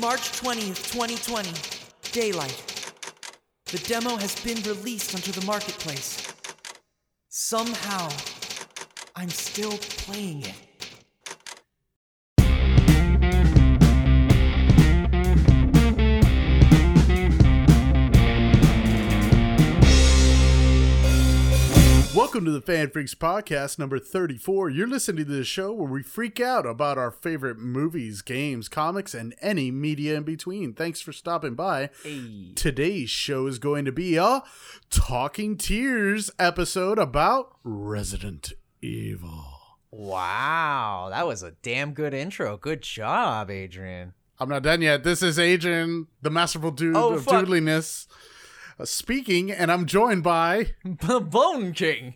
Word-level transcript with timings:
March 0.00 0.32
20th, 0.40 0.90
2020. 0.90 1.50
Daylight. 2.12 2.94
The 3.66 3.78
demo 3.86 4.16
has 4.16 4.34
been 4.42 4.56
released 4.62 5.14
onto 5.14 5.32
the 5.32 5.44
marketplace. 5.44 6.32
Somehow, 7.28 8.08
I'm 9.14 9.28
still 9.28 9.72
playing 9.72 10.42
it. 10.42 10.71
Welcome 22.32 22.46
to 22.46 22.58
the 22.58 22.62
FanFreeks 22.62 23.14
Podcast 23.14 23.78
number 23.78 23.98
34. 23.98 24.70
You're 24.70 24.86
listening 24.88 25.26
to 25.26 25.30
the 25.32 25.44
show 25.44 25.70
where 25.70 25.86
we 25.92 26.02
freak 26.02 26.40
out 26.40 26.64
about 26.64 26.96
our 26.96 27.10
favorite 27.10 27.58
movies, 27.58 28.22
games, 28.22 28.70
comics, 28.70 29.12
and 29.12 29.34
any 29.42 29.70
media 29.70 30.16
in 30.16 30.22
between. 30.22 30.72
Thanks 30.72 31.02
for 31.02 31.12
stopping 31.12 31.54
by. 31.54 31.90
Hey. 32.02 32.52
Today's 32.54 33.10
show 33.10 33.46
is 33.48 33.58
going 33.58 33.84
to 33.84 33.92
be 33.92 34.16
a 34.16 34.42
Talking 34.88 35.58
Tiers 35.58 36.30
episode 36.38 36.98
about 36.98 37.54
Resident 37.64 38.54
Evil. 38.80 39.44
Wow, 39.90 41.08
that 41.10 41.26
was 41.26 41.42
a 41.42 41.50
damn 41.60 41.92
good 41.92 42.14
intro. 42.14 42.56
Good 42.56 42.80
job, 42.80 43.50
Adrian. 43.50 44.14
I'm 44.40 44.48
not 44.48 44.62
done 44.62 44.80
yet. 44.80 45.04
This 45.04 45.22
is 45.22 45.38
Adrian, 45.38 46.06
the 46.22 46.30
masterful 46.30 46.70
dude 46.70 46.96
Oh, 46.96 47.12
of 47.12 47.24
fuck. 47.24 47.44
Dudliness, 47.44 48.06
uh, 48.80 48.86
speaking, 48.86 49.50
and 49.52 49.70
I'm 49.70 49.84
joined 49.84 50.22
by. 50.22 50.70
the 50.82 51.20
Bone 51.20 51.74
King. 51.74 52.14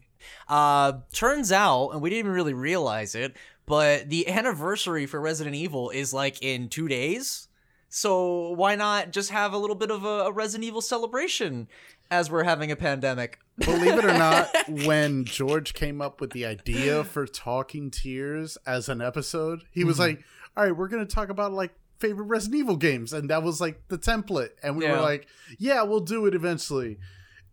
Uh, 0.48 1.00
turns 1.12 1.50
out, 1.52 1.90
and 1.90 2.00
we 2.00 2.10
didn't 2.10 2.20
even 2.20 2.32
really 2.32 2.54
realize 2.54 3.14
it, 3.14 3.36
but 3.66 4.08
the 4.10 4.28
anniversary 4.28 5.06
for 5.06 5.20
Resident 5.20 5.56
Evil 5.56 5.90
is 5.90 6.12
like 6.14 6.40
in 6.42 6.68
two 6.68 6.86
days. 6.88 7.48
So 7.88 8.50
why 8.50 8.74
not 8.76 9.10
just 9.12 9.30
have 9.30 9.52
a 9.52 9.58
little 9.58 9.76
bit 9.76 9.90
of 9.90 10.04
a, 10.04 10.26
a 10.26 10.32
Resident 10.32 10.64
Evil 10.64 10.80
celebration 10.82 11.68
as 12.10 12.30
we're 12.30 12.44
having 12.44 12.70
a 12.70 12.76
pandemic? 12.76 13.38
Believe 13.58 13.98
it 13.98 14.04
or 14.04 14.12
not, 14.18 14.48
when 14.68 15.24
George 15.24 15.72
came 15.72 16.00
up 16.02 16.20
with 16.20 16.30
the 16.30 16.44
idea 16.46 17.02
for 17.04 17.26
Talking 17.26 17.90
Tiers 17.90 18.58
as 18.66 18.88
an 18.88 19.00
episode, 19.00 19.62
he 19.70 19.82
was 19.82 19.96
Mm-hmm. 19.98 20.02
like, 20.16 20.24
"All 20.56 20.64
right, 20.64 20.76
we're 20.76 20.88
going 20.88 21.06
to 21.06 21.12
talk 21.14 21.28
about 21.30 21.52
like 21.52 21.74
favorite 21.98 22.26
Resident 22.26 22.58
Evil 22.60 22.76
games," 22.76 23.12
and 23.14 23.30
that 23.30 23.42
was 23.42 23.60
like 23.60 23.80
the 23.88 23.98
template. 23.98 24.50
And 24.62 24.76
we 24.76 24.84
Yeah. 24.84 24.92
were 24.96 25.00
like, 25.00 25.26
"Yeah, 25.58 25.82
we'll 25.82 26.00
do 26.00 26.26
it 26.26 26.34
eventually." 26.34 26.98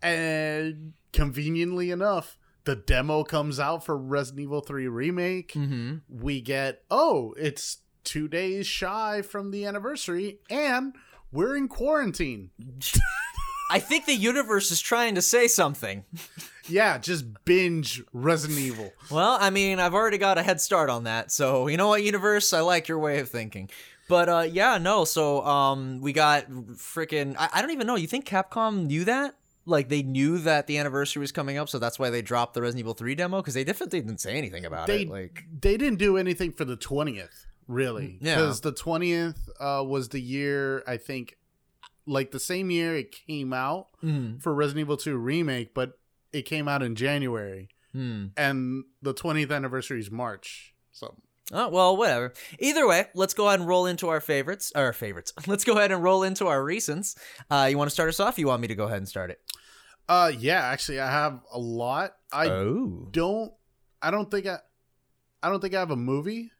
And 0.02 0.94
conveniently 1.14 1.89
enough, 1.89 2.38
the 2.66 2.75
demo 2.75 3.23
comes 3.23 3.59
out 3.59 3.86
for 3.86 3.97
Resident 3.97 4.44
Evil 4.44 4.61
3 4.61 4.88
remake. 4.88 5.53
Mm-hmm. 5.53 5.97
We 6.09 6.42
get, 6.42 6.83
"Oh, 6.89 7.33
it's 7.38 7.78
2 8.05 8.28
days 8.28 8.67
shy 8.67 9.22
from 9.22 9.52
the 9.52 9.66
anniversary 9.66 10.39
and 10.50 10.95
we're 11.31 11.55
in 11.55 11.67
quarantine." 11.67 12.52
I 13.72 13.80
think 13.80 14.05
the 14.05 14.14
universe 14.14 14.70
is 14.72 14.81
trying 14.81 15.16
to 15.16 15.22
say 15.22 15.47
something. 15.47 16.05
Yeah, 16.70 16.97
just 16.97 17.25
binge 17.44 18.02
Resident 18.14 18.58
Evil. 18.58 18.94
Well, 19.11 19.38
I 19.38 19.50
mean, 19.50 19.80
I've 19.80 19.94
already 19.94 20.17
got 20.17 20.38
a 20.38 20.44
head 20.44 20.61
start 20.61 20.89
on 20.89 21.03
that. 21.03 21.30
So, 21.30 21.67
you 21.67 21.75
know 21.75 21.89
what, 21.89 22.03
universe? 22.03 22.53
I 22.53 22.61
like 22.61 22.88
your 22.88 23.00
way 23.00 23.20
of 23.20 23.27
thinking. 23.27 23.70
But 24.08 24.30
uh 24.30 24.48
yeah, 24.50 24.77
no, 24.77 25.03
so 25.05 25.45
um 25.45 26.00
we 26.00 26.14
got 26.14 26.50
freaking 26.50 27.36
I, 27.38 27.50
I 27.55 27.61
don't 27.61 27.72
even 27.72 27.86
know. 27.86 27.95
You 27.95 28.08
think 28.08 28.25
Capcom 28.25 28.86
knew 28.88 29.03
that? 29.03 29.36
Like 29.66 29.89
they 29.89 30.03
knew 30.03 30.39
that 30.39 30.67
the 30.67 30.78
anniversary 30.78 31.22
was 31.22 31.31
coming 31.31 31.58
up, 31.58 31.69
so 31.69 31.80
that's 31.80 31.97
why 31.97 32.09
they 32.09 32.22
dropped 32.22 32.53
the 32.53 32.61
Resident 32.61 32.81
Evil 32.81 32.94
3 32.94 33.16
demo 33.16 33.42
because 33.42 33.53
they 33.53 33.64
definitely 33.64 34.02
didn't 34.02 34.20
say 34.20 34.36
anything 34.36 34.66
about 34.66 34.88
they 34.88 35.03
it. 35.03 35.09
Like 35.09 35.45
they 35.61 35.78
didn't 35.78 36.00
do 36.00 36.17
anything 36.17 36.52
for 36.52 36.66
the 36.66 36.75
20th 36.75 37.45
really 37.67 38.17
Yeah. 38.22 38.36
because 38.36 38.61
the 38.61 38.73
20th 38.73 39.50
uh, 39.59 39.83
was 39.83 40.09
the 40.09 40.20
year 40.20 40.83
i 40.88 40.97
think 40.97 41.38
like 42.05 42.31
the 42.31 42.39
same 42.39 42.70
year 42.70 42.95
it 42.95 43.11
came 43.11 43.53
out 43.53 43.88
mm, 44.03 44.42
for 44.42 44.53
resident 44.53 44.81
evil 44.81 44.97
2 44.97 45.16
remake 45.16 45.73
but 45.73 45.98
it 46.31 46.44
came 46.44 46.67
out 46.67 46.83
in 46.83 46.95
january 46.95 47.70
hmm. 47.92 48.27
and 48.36 48.83
the 49.02 49.14
20th 49.14 49.52
anniversary 49.52 49.99
is 49.99 50.11
march 50.11 50.73
so 50.92 51.16
Oh, 51.52 51.67
well, 51.67 51.98
whatever. 51.98 52.33
Either 52.60 52.87
way, 52.87 53.08
let's 53.14 53.33
go 53.33 53.48
ahead 53.48 53.60
and 53.60 53.67
roll 53.67 53.86
into 53.86 54.08
our 54.08 54.21
favorites. 54.21 54.71
Our 54.76 54.93
favorites. 54.93 55.33
Let's 55.45 55.66
go 55.66 55.73
ahead 55.77 55.92
and 55.92 56.02
roll 56.02 56.23
into 56.23 56.48
our 56.48 56.61
recents. 56.61 57.17
Uh, 57.52 57.67
you 57.70 57.77
want 57.77 57.89
to 57.89 57.93
start 57.93 58.08
us 58.08 58.21
off? 58.21 58.39
You 58.39 58.48
want 58.48 58.61
me 58.61 58.70
to 58.70 58.76
go 58.76 58.86
ahead 58.86 58.98
and 58.99 59.08
start 59.08 59.30
it? 59.30 59.42
Uh 60.09 60.31
yeah 60.37 60.61
actually 60.65 60.99
i 60.99 61.09
have 61.09 61.39
a 61.52 61.59
lot 61.59 62.14
i 62.31 62.47
oh. 62.47 63.08
don't 63.11 63.53
i 64.02 64.11
don't 64.11 64.30
think 64.30 64.45
i 64.47 64.58
i 65.41 65.49
don't 65.49 65.61
think 65.61 65.73
i 65.73 65.80
have 65.80 65.91
a 65.91 65.95
movie 65.95 66.52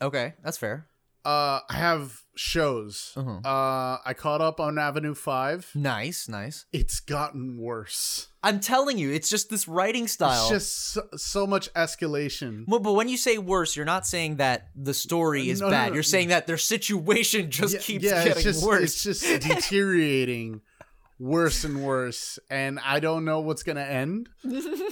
Okay, 0.00 0.34
that's 0.42 0.58
fair. 0.58 0.86
uh 1.24 1.60
i 1.70 1.74
have 1.74 2.22
shows 2.34 3.12
Uh-huh. 3.16 3.38
uh 3.44 3.98
i 4.04 4.14
caught 4.14 4.40
up 4.40 4.58
on 4.58 4.78
avenue 4.78 5.14
5 5.14 5.72
Nice, 5.74 6.28
nice. 6.28 6.64
it's 6.72 7.00
gotten 7.00 7.58
worse 7.58 8.28
I'm 8.44 8.58
telling 8.58 8.98
you, 8.98 9.12
it's 9.12 9.28
just 9.28 9.50
this 9.50 9.68
writing 9.68 10.08
style. 10.08 10.40
It's 10.46 10.48
just 10.50 10.92
so, 10.94 11.02
so 11.16 11.46
much 11.46 11.72
escalation. 11.74 12.64
Well, 12.66 12.80
but 12.80 12.94
when 12.94 13.08
you 13.08 13.16
say 13.16 13.38
worse, 13.38 13.76
you're 13.76 13.84
not 13.86 14.04
saying 14.04 14.38
that 14.38 14.66
the 14.74 14.92
story 14.94 15.48
is 15.48 15.60
No, 15.60 15.66
no, 15.68 15.70
bad. 15.70 15.88
no. 15.90 15.94
You're 15.94 16.02
saying 16.02 16.30
that 16.30 16.48
their 16.48 16.56
situation 16.58 17.52
just 17.52 17.74
yeah, 17.74 17.80
keeps 17.80 18.04
yeah, 18.04 18.24
getting 18.24 18.32
it's 18.32 18.42
just, 18.42 18.66
worse. 18.66 18.82
It's 18.82 19.02
just 19.04 19.22
deteriorating 19.48 20.60
worse 21.18 21.64
and 21.64 21.84
worse. 21.84 22.38
And 22.50 22.78
I 22.84 23.00
don't 23.00 23.24
know 23.24 23.40
what's 23.40 23.62
going 23.62 23.76
to 23.76 23.84
end. 23.84 24.28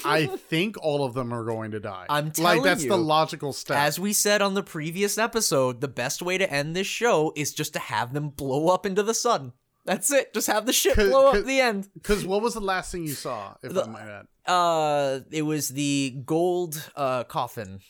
I 0.04 0.26
think 0.48 0.76
all 0.82 1.04
of 1.04 1.14
them 1.14 1.32
are 1.32 1.44
going 1.44 1.72
to 1.72 1.81
die. 1.81 2.06
I'm 2.08 2.26
like 2.26 2.34
telling 2.34 2.62
that's 2.62 2.86
the 2.86 2.97
logical 2.97 3.53
step. 3.53 3.76
As 3.76 3.98
we 3.98 4.12
said 4.12 4.42
on 4.42 4.54
the 4.54 4.62
previous 4.62 5.19
episode, 5.19 5.81
the 5.81 5.88
best 5.88 6.22
way 6.22 6.38
to 6.38 6.50
end 6.50 6.75
this 6.76 6.86
show 6.86 7.32
is 7.36 7.53
just 7.53 7.72
to 7.75 7.78
have 7.78 8.12
them 8.12 8.28
blow 8.31 8.69
up 8.69 8.86
into 8.86 9.03
the 9.03 9.14
sun. 9.14 9.53
That's 9.86 10.12
it. 10.12 10.34
Just 10.34 10.47
have 10.47 10.66
the 10.66 10.72
ship 10.72 10.94
blow 10.97 11.28
up 11.31 11.34
at 11.36 11.47
the 11.47 11.60
end. 11.60 11.88
Because 11.94 12.25
what 12.25 12.42
was 12.42 12.54
the 12.54 12.60
last 12.60 12.92
thing 12.92 13.02
you 13.04 13.14
saw? 13.14 13.54
If 13.62 13.72
The- 13.72 13.84
I 13.84 13.88
might 13.88 14.02
add. 14.02 14.26
Uh, 14.47 15.20
it 15.31 15.42
was 15.42 15.69
the 15.69 16.16
gold 16.25 16.91
uh 16.97 17.25
coffin. 17.25 17.81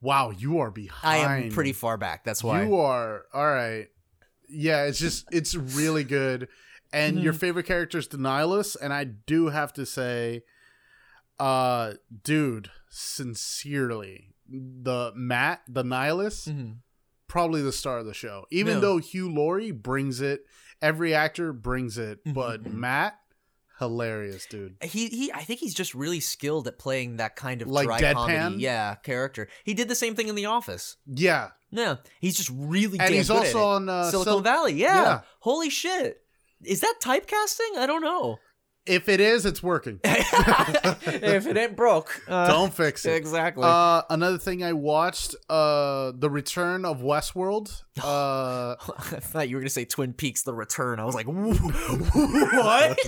Wow, 0.00 0.30
you 0.30 0.60
are 0.60 0.70
behind. 0.70 1.28
I 1.30 1.38
am 1.42 1.50
pretty 1.50 1.72
far 1.72 1.96
back. 1.96 2.24
That's 2.24 2.44
why. 2.44 2.62
You 2.64 2.76
are 2.76 3.24
all 3.34 3.46
right. 3.46 3.88
Yeah, 4.48 4.84
it's 4.84 4.98
just 4.98 5.26
it's 5.32 5.54
really 5.54 6.04
good. 6.04 6.48
And 6.92 7.20
your 7.22 7.32
Mm-hmm. 7.32 7.40
favorite 7.40 7.66
character 7.66 7.98
is 7.98 8.06
Denilus, 8.08 8.74
and 8.76 8.92
I 8.94 9.04
do 9.04 9.48
have 9.48 9.72
to 9.74 9.84
say, 9.84 10.42
uh, 11.38 11.92
dude, 12.24 12.70
sincerely, 12.88 14.34
the 14.48 15.12
Matt, 15.14 15.60
the 15.68 15.82
Nihilus, 15.84 16.48
Mhm. 16.48 16.76
probably 17.26 17.60
the 17.62 17.72
star 17.72 17.98
of 17.98 18.06
the 18.06 18.14
show. 18.14 18.46
Even 18.50 18.74
Yeah. 18.74 18.80
though 18.80 18.98
Hugh 18.98 19.30
Laurie 19.32 19.70
brings 19.70 20.20
it, 20.20 20.46
every 20.80 21.14
actor 21.14 21.52
brings 21.52 21.98
it, 21.98 22.24
Mhm. 22.24 22.32
but 22.34 22.66
Matt, 22.72 23.18
hilarious, 23.78 24.46
dude. 24.46 24.76
He 24.82 25.08
he 25.08 25.32
I 25.32 25.42
think 25.44 25.60
he's 25.60 25.74
just 25.74 25.94
really 25.94 26.20
skilled 26.20 26.66
at 26.66 26.78
playing 26.78 27.16
that 27.18 27.36
kind 27.36 27.60
of 27.62 27.68
Like 27.68 27.86
dry 27.86 28.00
deadpan? 28.00 28.14
comedy, 28.14 28.62
yeah, 28.62 28.94
character. 28.96 29.48
He 29.64 29.74
did 29.74 29.88
the 29.88 29.94
same 29.94 30.14
thing 30.16 30.28
in 30.28 30.34
The 30.34 30.46
Office. 30.46 30.96
Yeah, 31.06 31.50
Yeah, 31.70 31.96
he's 32.20 32.36
just 32.36 32.50
really 32.52 32.98
and 32.98 33.14
he's 33.14 33.28
also 33.30 33.62
on 33.62 33.88
uh, 33.90 34.10
Silicon 34.10 34.32
Sil- 34.32 34.40
Valley. 34.40 34.72
Yeah. 34.74 35.02
yeah. 35.02 35.20
Holy 35.40 35.68
shit. 35.70 36.24
Is 36.64 36.80
that 36.80 36.94
typecasting? 37.02 37.76
I 37.78 37.86
don't 37.86 38.02
know. 38.02 38.38
If 38.86 39.08
it 39.10 39.20
is, 39.20 39.44
it's 39.44 39.62
working. 39.62 40.00
if 40.02 41.46
it 41.46 41.56
ain't 41.58 41.76
broke, 41.76 42.22
uh, 42.26 42.46
Don't 42.48 42.72
fix 42.72 43.04
it. 43.04 43.16
exactly. 43.16 43.64
Uh, 43.66 44.00
another 44.08 44.38
thing 44.38 44.64
I 44.64 44.72
watched, 44.72 45.34
uh, 45.50 46.12
the 46.16 46.30
Return 46.30 46.86
of 46.86 47.00
Westworld. 47.00 47.82
Uh, 48.02 48.76
I 48.78 49.20
thought 49.20 49.48
you 49.50 49.56
were 49.56 49.60
gonna 49.60 49.68
say 49.68 49.84
Twin 49.84 50.14
Peaks: 50.14 50.42
The 50.44 50.54
Return. 50.54 51.00
I 51.00 51.04
was 51.04 51.14
like, 51.14 51.26
what? 51.26 52.98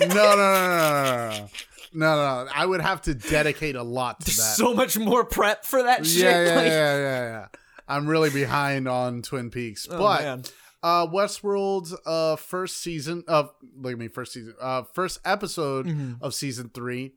no, 0.00 0.06
no, 0.08 0.36
no, 0.36 0.66
no, 0.66 0.68
no, 0.68 1.30
no, 1.34 1.46
no, 1.92 2.44
no. 2.44 2.48
I 2.54 2.64
would 2.64 2.80
have 2.80 3.02
to 3.02 3.14
dedicate 3.14 3.76
a 3.76 3.82
lot 3.82 4.20
to 4.20 4.26
that. 4.26 4.32
so 4.56 4.72
much 4.74 4.98
more 4.98 5.24
prep 5.24 5.64
for 5.64 5.82
that 5.82 6.06
shit. 6.06 6.22
yeah, 6.22 6.44
yeah, 6.44 6.54
like- 6.56 6.66
yeah, 6.66 6.96
yeah, 6.98 7.22
yeah. 7.30 7.46
I'm 7.88 8.06
really 8.06 8.30
behind 8.30 8.86
on 8.88 9.20
Twin 9.22 9.50
Peaks, 9.50 9.88
Oh, 9.90 9.98
but 9.98 10.22
man. 10.22 10.42
Uh, 10.82 11.06
Westworld's 11.06 11.94
uh 12.06 12.36
first 12.36 12.78
season 12.78 13.22
of 13.28 13.52
like 13.76 13.96
me 13.98 14.08
first 14.08 14.32
season, 14.32 14.54
uh, 14.60 14.82
first 14.94 15.20
episode 15.24 15.86
Mhm. 15.86 16.18
of 16.22 16.34
season 16.34 16.70
three. 16.72 17.14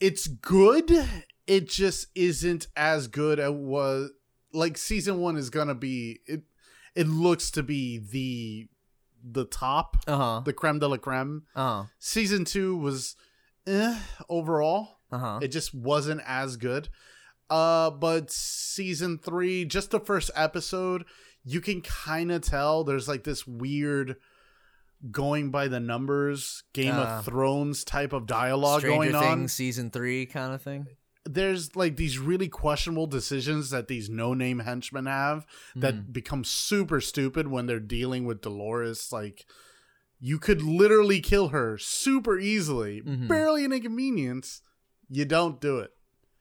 It's 0.00 0.26
good. 0.26 0.90
It 1.46 1.68
just 1.68 2.06
isn't 2.14 2.68
as 2.76 3.08
good 3.08 3.38
as 3.38 3.50
was 3.50 4.10
like 4.52 4.76
season 4.78 5.18
one 5.18 5.36
is 5.36 5.50
gonna 5.50 5.74
be. 5.74 6.20
It 6.26 6.42
it 6.94 7.06
looks 7.06 7.50
to 7.52 7.62
be 7.62 7.98
the 7.98 8.68
the 9.22 9.44
top, 9.44 9.98
Uh-huh. 10.06 10.40
the 10.44 10.52
creme 10.52 10.78
de 10.78 10.88
la 10.88 10.96
creme. 10.96 11.42
Uh-huh. 11.54 11.84
Season 11.98 12.44
two 12.44 12.76
was 12.76 13.16
eh, 13.66 13.98
overall. 14.28 15.00
Uh-huh. 15.12 15.40
It 15.42 15.48
just 15.48 15.74
wasn't 15.74 16.22
as 16.26 16.56
good. 16.56 16.88
Uh, 17.50 17.90
but 17.90 18.30
season 18.30 19.18
three, 19.18 19.64
just 19.64 19.90
the 19.90 20.00
first 20.00 20.30
episode, 20.34 21.04
you 21.44 21.60
can 21.60 21.80
kind 21.80 22.30
of 22.32 22.42
tell 22.42 22.84
there's 22.84 23.08
like 23.08 23.24
this 23.24 23.46
weird 23.46 24.16
going 25.10 25.50
by 25.50 25.66
the 25.68 25.80
numbers 25.80 26.62
Game 26.74 26.94
Uh, 26.94 27.04
of 27.18 27.24
Thrones 27.24 27.84
type 27.84 28.12
of 28.12 28.26
dialogue 28.26 28.80
Stranger 28.80 29.12
going 29.12 29.24
on. 29.24 29.48
Season 29.48 29.90
three 29.90 30.26
kind 30.26 30.52
of 30.52 30.60
thing. 30.62 30.86
there's 31.26 31.76
like 31.76 31.96
these 31.96 32.18
really 32.18 32.48
questionable 32.48 33.06
decisions 33.06 33.70
that 33.70 33.88
these 33.88 34.08
no-name 34.10 34.58
henchmen 34.60 35.06
have 35.06 35.46
that 35.76 35.94
Mm-hmm. 35.94 36.12
become 36.12 36.44
super 36.44 37.00
stupid 37.00 37.46
when 37.48 37.66
they're 37.66 37.78
dealing 37.78 38.24
with 38.24 38.40
Dolores. 38.40 39.10
Like, 39.12 39.44
you 40.18 40.38
could 40.38 40.62
literally 40.62 41.20
kill 41.20 41.48
her 41.48 41.76
super 41.78 42.38
easily, 42.38 43.00
Mhm. 43.02 43.28
barely 43.28 43.64
an 43.64 43.72
inconvenience. 43.72 44.62
You 45.08 45.24
don't 45.26 45.60
do 45.60 45.78
it. 45.78 45.92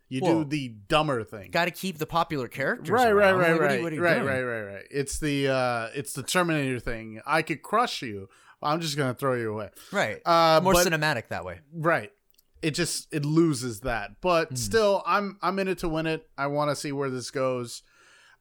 You 0.10 0.22
Well, 0.24 0.44
do 0.44 0.50
the 0.50 0.70
dumber 0.88 1.24
thing. 1.24 1.52
Got 1.52 1.66
to 1.66 1.72
keep 1.72 2.00
the 2.00 2.08
popular 2.08 2.48
characters. 2.48 2.90
Right, 2.90 3.12
right, 3.12 3.30
around. 3.32 3.40
right, 3.40 3.50
Like, 3.52 3.60
what 3.60 3.72
are 3.72 3.76
you- 3.76 3.80
right, 3.80 3.84
what 3.84 3.94
you 3.94 4.02
right, 4.02 4.14
doing? 4.16 4.26
right, 4.28 4.42
right, 4.44 4.74
right. 4.74 4.86
It's 4.90 5.20
the 5.20 5.48
uh, 5.50 5.88
it's 5.94 6.14
the 6.14 6.24
Terminator 6.24 6.80
thing. 6.80 7.22
I 7.28 7.42
could 7.44 7.62
crush 7.62 8.02
you. 8.02 8.28
I'm 8.62 8.82
just 8.82 8.98
gonna 8.98 9.14
throw 9.14 9.36
you 9.36 9.54
away. 9.54 9.70
Right. 9.92 10.20
Uh, 10.26 10.60
More 10.64 10.74
but- 10.74 10.86
cinematic 10.88 11.28
that 11.30 11.46
way. 11.46 11.60
Right. 11.74 12.12
It 12.62 12.72
just 12.72 13.08
it 13.14 13.24
loses 13.24 13.82
that. 13.82 14.20
But 14.20 14.52
Mhm. 14.54 14.58
still 14.58 15.04
I'm 15.06 15.38
I'm 15.42 15.60
in 15.60 15.68
it 15.70 15.78
to 15.80 15.88
win 15.90 16.08
it. 16.08 16.28
I 16.38 16.48
want 16.48 16.70
to 16.72 16.76
see 16.76 16.92
where 16.92 17.10
this 17.10 17.32
goes. 17.32 17.84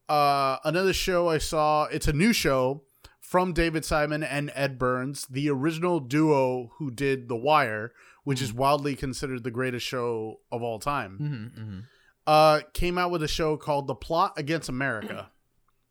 Uh 0.09 0.57
another 0.65 0.93
show 0.93 1.29
I 1.29 1.39
saw, 1.39 1.85
it's 1.85 2.09
a 2.09 2.13
new 2.13 2.33
show 2.33 2.83
from 3.21 3.53
David 3.53 3.85
Simon 3.85 4.23
and 4.23 4.51
Ed 4.55 4.79
Burns, 4.79 5.27
the 5.27 5.51
original 5.51 6.01
duo 6.01 6.73
who 6.79 6.91
did 6.91 7.29
The 7.29 7.37
Wire, 7.37 7.93
which 8.25 8.43
is 8.43 8.53
wildly 8.53 8.95
considered 8.95 9.45
the 9.45 9.51
greatest 9.51 9.87
show 9.87 10.41
of 10.53 10.63
all 10.63 10.79
time. 10.79 11.19
Mm-hmm, 11.21 11.61
mm-hmm. 11.63 11.79
Uh 12.27 12.61
came 12.75 12.99
out 12.99 13.11
with 13.11 13.23
a 13.23 13.29
show 13.29 13.57
called 13.57 13.87
The 13.87 13.95
Plot 13.95 14.35
Against 14.37 14.69
America. 14.69 15.31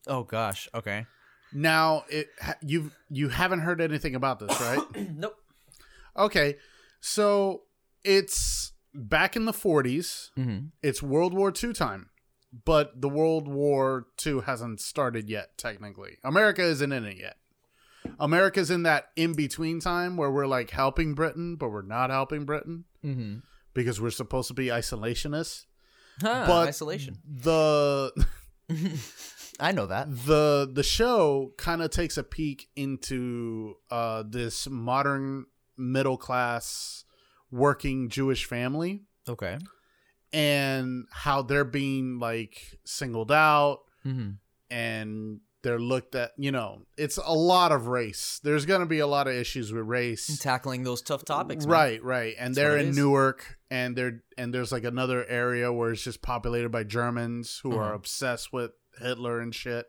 Oh 0.10 0.24
gosh. 0.24 0.70
Okay. 0.74 1.06
Now, 1.52 2.06
it 2.10 2.28
ha- 2.42 2.56
you 2.62 2.92
you 3.10 3.28
haven't 3.28 3.60
heard 3.60 3.82
anything 3.82 4.16
about 4.16 4.40
this, 4.40 4.58
right? 4.62 4.80
nope. 5.16 5.36
okay. 6.16 6.56
So, 7.02 7.64
it's 8.06 8.72
back 8.94 9.36
in 9.36 9.44
the 9.44 9.52
40s. 9.52 10.30
Mm-hmm. 10.38 10.68
it's 10.82 11.04
World 11.04 11.34
War 11.34 11.52
II 11.52 11.74
time, 11.74 12.10
but 12.66 13.02
the 13.02 13.10
World 13.10 13.48
War 13.50 14.08
II 14.26 14.42
hasn't 14.46 14.80
started 14.80 15.30
yet, 15.30 15.58
technically. 15.58 16.18
America 16.24 16.64
isn't 16.64 16.92
in 16.92 17.04
it 17.04 17.18
yet. 17.18 17.36
America's 18.20 18.70
in 18.72 18.84
that 18.84 19.10
in 19.16 19.34
between 19.34 19.80
time 19.80 20.18
where 20.18 20.32
we're 20.32 20.48
like 20.48 20.70
helping 20.72 21.14
Britain, 21.14 21.56
but 21.56 21.70
we're 21.70 21.82
not 21.82 22.10
helping 22.10 22.46
Britain 22.46 22.86
Mm-hmm. 23.06 23.38
because 23.74 24.02
we're 24.02 24.10
supposed 24.10 24.48
to 24.50 24.54
be 24.54 24.68
isolationists. 24.68 25.66
Huh, 26.22 26.46
But 26.48 26.68
isolation. 26.70 27.20
The 27.26 28.12
I 29.60 29.72
know 29.72 29.86
that. 29.88 30.08
the 30.26 30.70
the 30.72 30.84
show 30.84 31.54
kind 31.58 31.82
of 31.82 31.90
takes 31.92 32.18
a 32.18 32.24
peek 32.24 32.68
into 32.76 33.76
uh, 33.90 34.24
this 34.28 34.68
modern 34.70 35.46
middle 35.78 36.18
class 36.18 37.06
working 37.52 38.10
Jewish 38.10 38.46
family 38.46 39.04
Okay. 39.30 39.58
and 40.34 41.06
how 41.12 41.42
they're 41.44 41.64
being 41.64 42.20
like 42.20 42.80
singled 42.86 43.32
out 43.32 43.80
Mm-hmm. 44.06 44.32
and 44.70 45.40
they're 45.68 45.80
looked 45.80 46.16
at 46.16 46.32
you 46.38 46.52
know 46.52 46.82
it's 46.98 47.18
a 47.18 47.34
lot 47.34 47.72
of 47.72 47.88
race 47.88 48.40
there's 48.44 48.66
going 48.66 48.80
to 48.80 48.86
be 48.88 49.00
a 49.00 49.08
lot 49.08 49.28
of 49.28 49.34
issues 49.34 49.72
with 49.74 49.84
race 49.86 50.30
and 50.30 50.40
Tackling 50.40 50.84
those 50.84 51.02
tough 51.02 51.26
topics. 51.26 51.66
man. 51.66 51.72
right 51.74 52.04
right 52.04 52.36
and 52.40 52.56
That's 52.56 52.58
they're 52.58 52.78
in 52.78 52.96
newark 52.96 53.58
and 53.70 53.96
they're 53.96 54.24
and 54.38 54.54
there's 54.54 54.72
like 54.72 54.84
another 54.86 55.26
area 55.28 55.72
where 55.72 55.92
it's 55.92 56.04
just 56.04 56.22
populated 56.22 56.70
by 56.70 56.84
germans 56.84 57.60
who 57.64 57.76
are 57.76 57.86
Uh-huh. 57.88 57.96
obsessed 57.96 58.54
with 58.54 58.72
hitler 59.00 59.40
and 59.40 59.54
shit 59.54 59.86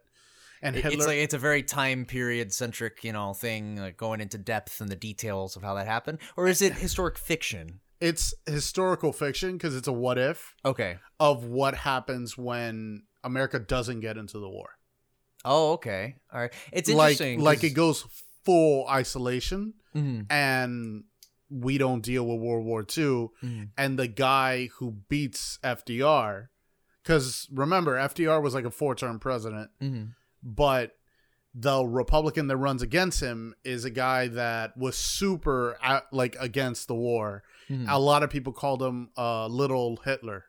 and 0.60 0.74
It- 0.76 0.82
hitler 0.82 0.96
It's 0.98 1.06
like 1.06 1.18
it's 1.18 1.34
a 1.34 1.38
very 1.38 1.62
time 1.62 2.04
period 2.04 2.52
centric, 2.52 3.04
you 3.04 3.12
know, 3.12 3.32
thing, 3.32 3.76
like 3.76 3.96
going 3.96 4.20
into 4.20 4.38
depth 4.38 4.80
and 4.80 4.90
the 4.90 4.96
details 4.96 5.54
of 5.54 5.62
how 5.62 5.74
that 5.74 5.86
happened, 5.86 6.18
or 6.36 6.48
is 6.48 6.60
it 6.60 6.72
historic 6.74 7.16
fiction? 7.16 7.80
it's 8.00 8.32
historical 8.46 9.12
fiction 9.12 9.52
because 9.54 9.74
it's 9.76 9.88
a 9.88 9.92
what 9.92 10.18
if 10.18 10.54
Okay. 10.64 10.98
of 11.18 11.44
what 11.44 11.74
happens 11.74 12.38
when 12.38 13.02
america 13.24 13.58
doesn't 13.58 13.98
get 14.00 14.16
into 14.16 14.38
the 14.38 14.48
war 14.48 14.68
Oh, 15.50 15.72
okay. 15.72 16.16
All 16.32 16.40
right. 16.40 16.52
It's 16.72 16.88
like 16.90 17.12
interesting. 17.12 17.40
like 17.40 17.64
it 17.64 17.70
goes 17.74 18.04
full 18.44 18.86
isolation 18.88 19.74
hmm 19.92 20.20
and 20.30 21.04
we 21.50 21.78
don't 21.78 22.02
deal 22.02 22.26
with 22.26 22.40
World 22.40 22.64
War 22.66 22.84
II. 22.96 23.28
hmm 23.40 23.62
And 23.76 23.98
the 23.98 24.06
guy 24.08 24.68
who 24.76 24.92
beats 25.08 25.58
FDR, 25.64 26.48
because 27.02 27.48
remember, 27.52 27.96
FDR 27.96 28.42
was 28.42 28.54
like 28.54 28.66
a 28.66 28.70
four 28.70 28.94
term 28.94 29.18
president, 29.18 29.70
hmm 29.80 30.04
but 30.42 30.92
the 31.54 31.82
Republican 31.84 32.46
that 32.48 32.56
runs 32.58 32.82
against 32.82 33.20
him 33.20 33.54
is 33.64 33.84
a 33.84 33.90
guy 33.90 34.28
that 34.28 34.76
was 34.76 34.96
super 34.96 35.76
like 36.12 36.36
against 36.38 36.86
the 36.88 36.94
war. 36.94 37.42
hmm 37.68 37.86
A 37.88 37.98
lot 37.98 38.22
of 38.22 38.30
people 38.30 38.52
called 38.52 38.82
him 38.82 39.10
uh, 39.16 39.46
Little 39.46 39.96
Hitler 40.04 40.44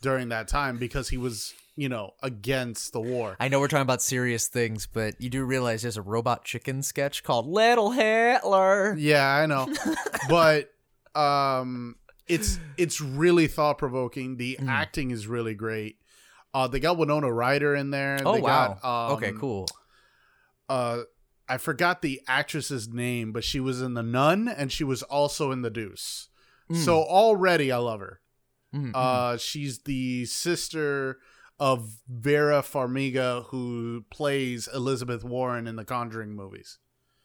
during 0.00 0.30
that 0.30 0.48
time 0.48 0.78
because 0.78 1.10
he 1.10 1.16
was, 1.18 1.54
you 1.78 1.88
know, 1.88 2.10
against 2.24 2.92
the 2.92 3.00
war. 3.00 3.36
I 3.38 3.46
know 3.46 3.60
we're 3.60 3.68
talking 3.68 3.82
about 3.82 4.02
serious 4.02 4.48
things, 4.48 4.88
but 4.92 5.20
you 5.20 5.30
do 5.30 5.44
realize 5.44 5.82
there's 5.82 5.96
a 5.96 6.02
robot 6.02 6.44
chicken 6.44 6.82
sketch 6.82 7.22
called 7.22 7.46
Little 7.46 7.92
Hitler. 7.92 8.96
Yeah, 8.98 9.24
I 9.24 9.46
know. 9.46 9.68
but 10.28 10.72
um 11.14 11.94
it's 12.26 12.58
it's 12.76 13.00
really 13.00 13.46
thought 13.46 13.78
provoking. 13.78 14.36
The 14.38 14.58
Mm. 14.60 14.68
acting 14.68 15.12
is 15.12 15.28
really 15.28 15.54
great. 15.54 15.98
Uh 16.52 16.66
they 16.66 16.80
got 16.80 16.98
Winona 16.98 17.32
Ryder 17.32 17.76
in 17.76 17.90
there. 17.90 18.18
Oh 18.24 18.32
they 18.32 18.40
wow. 18.40 18.78
Got, 18.82 19.10
um, 19.10 19.16
okay, 19.16 19.32
cool. 19.38 19.68
Uh 20.68 21.02
I 21.48 21.58
forgot 21.58 22.02
the 22.02 22.20
actress's 22.26 22.88
name, 22.88 23.30
but 23.32 23.44
she 23.44 23.60
was 23.60 23.80
in 23.80 23.94
The 23.94 24.02
Nun 24.02 24.48
and 24.48 24.72
she 24.72 24.82
was 24.84 25.04
also 25.04 25.52
in 25.52 25.62
The 25.62 25.70
Deuce. 25.70 26.28
Mm. 26.70 26.84
So 26.84 27.02
already 27.04 27.70
I 27.70 27.78
love 27.78 28.00
her. 28.00 28.20
Mhm, 28.74 28.90
mhm. 28.90 28.94
Uh 28.94 29.36
she's 29.36 29.78
the 29.84 30.24
sister 30.26 31.18
of 31.60 31.98
Vera 32.08 32.62
Farmiga 32.62 33.46
who 33.46 34.04
plays 34.10 34.68
Elizabeth 34.72 35.24
Warren 35.24 35.66
in 35.66 35.76
the 35.76 35.84
Conjuring 35.84 36.34
movies. 36.36 36.78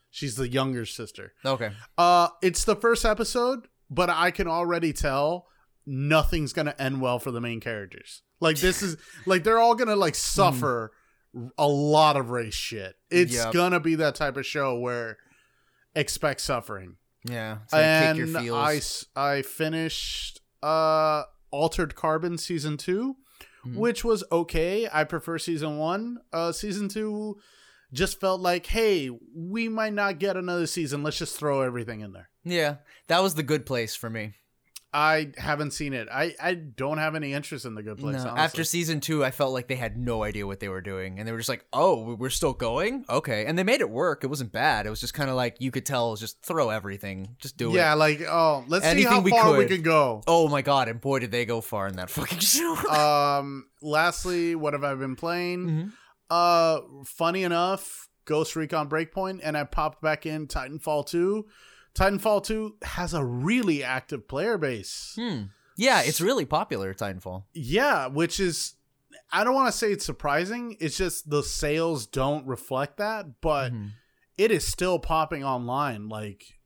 She's 0.10 0.36
the 0.36 0.48
younger 0.50 0.86
sister. 0.86 1.34
okay. 1.46 1.72
Uh, 1.98 2.28
it's 2.42 2.64
the 2.66 2.76
first 2.76 3.04
episode, 3.06 3.68
but 3.90 4.10
I 4.10 4.32
can 4.32 4.48
already 4.48 4.94
tell 4.94 5.48
nothing's 5.86 6.54
gonna 6.54 6.76
end 6.80 7.02
well 7.02 7.20
for 7.20 7.32
the 7.32 7.42
main 7.42 7.60
characters. 7.60 8.22
Like 8.40 8.58
this 8.58 8.82
is 8.82 8.98
like 9.26 9.44
they're 9.44 9.60
all 9.60 9.76
gonna 9.76 9.96
like 9.96 10.16
suffer 10.16 10.92
a 11.58 11.68
lot 11.68 12.16
of 12.16 12.30
race 12.30 12.54
shit. 12.54 12.96
It's 13.10 13.34
Yep. 13.34 13.54
gonna 13.54 13.80
be 13.80 13.96
that 13.96 14.16
type 14.16 14.38
of 14.38 14.46
show 14.46 14.78
where 14.78 15.18
expect 15.96 16.42
suffering. 16.42 16.98
Yeah. 17.26 17.60
So 17.68 17.78
you 17.78 17.84
your 18.18 18.28
and. 18.28 18.56
I 18.56 18.82
I 19.16 19.42
finished 19.42 20.42
uh 20.62 21.24
Altered 21.52 21.96
Carbon 21.96 22.38
season 22.38 22.78
2, 22.78 23.16
Mhm. 23.66 23.76
which 23.76 24.04
was 24.04 24.24
okay. 24.32 24.88
I 24.92 25.04
prefer 25.04 25.38
season 25.38 25.78
1. 25.78 26.18
Uh 26.32 26.52
season 26.52 26.90
2 26.90 27.38
just 27.94 28.20
felt 28.20 28.42
like, 28.42 28.66
"Hey, 28.66 29.10
we 29.36 29.70
might 29.70 29.94
not 29.94 30.20
get 30.20 30.36
another 30.36 30.66
season. 30.68 31.04
Let's 31.04 31.18
just 31.20 31.38
throw 31.38 31.62
everything 31.62 32.02
in 32.02 32.12
there." 32.14 32.30
yeah, 32.44 32.78
that 33.08 33.22
was 33.24 33.36
the 33.36 33.44
good 33.44 33.66
place 33.66 33.96
for 33.96 34.10
me. 34.10 34.34
I 34.94 35.32
haven't 35.38 35.72
seen 35.72 35.94
it. 35.94 36.08
I 36.12 36.36
I 36.40 36.54
don't 36.54 37.00
have 37.00 37.16
any 37.16 37.34
interest 37.34 37.66
in 37.66 37.74
the 37.74 37.82
good 37.82 37.98
place. 37.98 38.24
No, 38.24 38.30
after 38.30 38.64
season 38.64 39.00
two, 39.00 39.26
I 39.26 39.32
felt 39.32 39.52
like 39.52 39.68
they 39.68 39.76
had 39.76 39.98
no 39.98 40.24
idea 40.24 40.46
what 40.46 40.60
they 40.60 40.70
were 40.70 40.82
doing, 40.82 41.18
and 41.18 41.28
they 41.28 41.32
were 41.32 41.40
just 41.40 41.50
like, 41.50 41.66
"Oh, 41.74 42.14
we're 42.14 42.30
still 42.30 42.54
going, 42.54 43.04
okay." 43.10 43.46
And 43.48 43.58
they 43.58 43.64
made 43.64 43.82
it 43.82 43.90
work. 43.90 44.24
It 44.24 44.28
wasn't 44.28 44.52
bad. 44.52 44.86
It 44.86 44.92
was 44.92 45.02
just 45.02 45.16
kind 45.16 45.32
of 45.32 45.36
like 45.36 45.58
you 45.60 45.72
could 45.72 45.86
tell, 45.86 46.16
just 46.16 46.44
throw 46.44 46.70
everything, 46.70 47.36
just 47.40 47.58
do 47.58 47.70
yeah, 47.70 47.72
it. 47.72 47.76
Yeah, 47.76 47.94
like 47.96 48.22
oh, 48.22 48.66
let's 48.68 48.86
see 48.88 49.04
how 49.04 49.20
we 49.20 49.32
far 49.32 49.58
we 49.58 49.66
could. 49.66 49.78
can 49.78 49.82
go. 49.82 50.22
Oh 50.28 50.48
my 50.48 50.62
god! 50.62 50.88
And 50.90 51.02
boy, 51.02 51.20
did 51.20 51.32
they 51.32 51.46
go 51.46 51.60
far 51.60 51.88
in 51.88 51.96
that 51.96 52.10
fucking 52.12 52.40
show. 52.40 52.76
um, 52.88 53.66
lastly, 53.82 54.54
what 54.54 54.74
have 54.74 54.84
I 54.84 54.94
been 54.94 55.16
playing? 55.16 55.68
Mhm. 55.68 55.92
Uh, 56.30 56.82
funny 57.06 57.44
enough, 57.44 58.10
Ghost 58.26 58.56
Recon 58.56 58.90
Breakpoint, 58.90 59.42
and 59.44 59.58
I 59.58 59.64
popped 59.64 60.02
back 60.02 60.26
in 60.26 60.48
Titanfall 60.48 61.08
2. 61.08 61.46
Titanfall 61.96 62.44
2 62.44 62.78
has 62.84 63.14
a 63.14 63.24
really 63.24 63.84
active 63.84 64.28
player 64.28 64.58
base. 64.58 65.14
Hmm. 65.16 65.44
Yeah, 65.76 66.02
it's 66.02 66.22
really 66.22 66.46
popular. 66.46 66.94
Titanfall. 66.94 67.44
Yeah, 67.54 68.08
which 68.08 68.40
is 68.40 68.76
I 69.32 69.44
don't 69.44 69.54
want 69.56 69.72
to 69.72 69.78
say 69.78 69.92
it's 69.92 70.06
surprising. 70.06 70.76
It's 70.80 70.98
just 70.98 71.30
the 71.30 71.44
sales 71.44 72.06
don't 72.08 72.46
reflect 72.48 72.98
that, 72.98 73.42
but 73.42 73.72
Mhm. 73.74 73.92
it 74.38 74.52
is 74.52 74.66
still 74.66 74.98
popping 75.00 75.44
online 75.44 76.10
like 76.10 76.60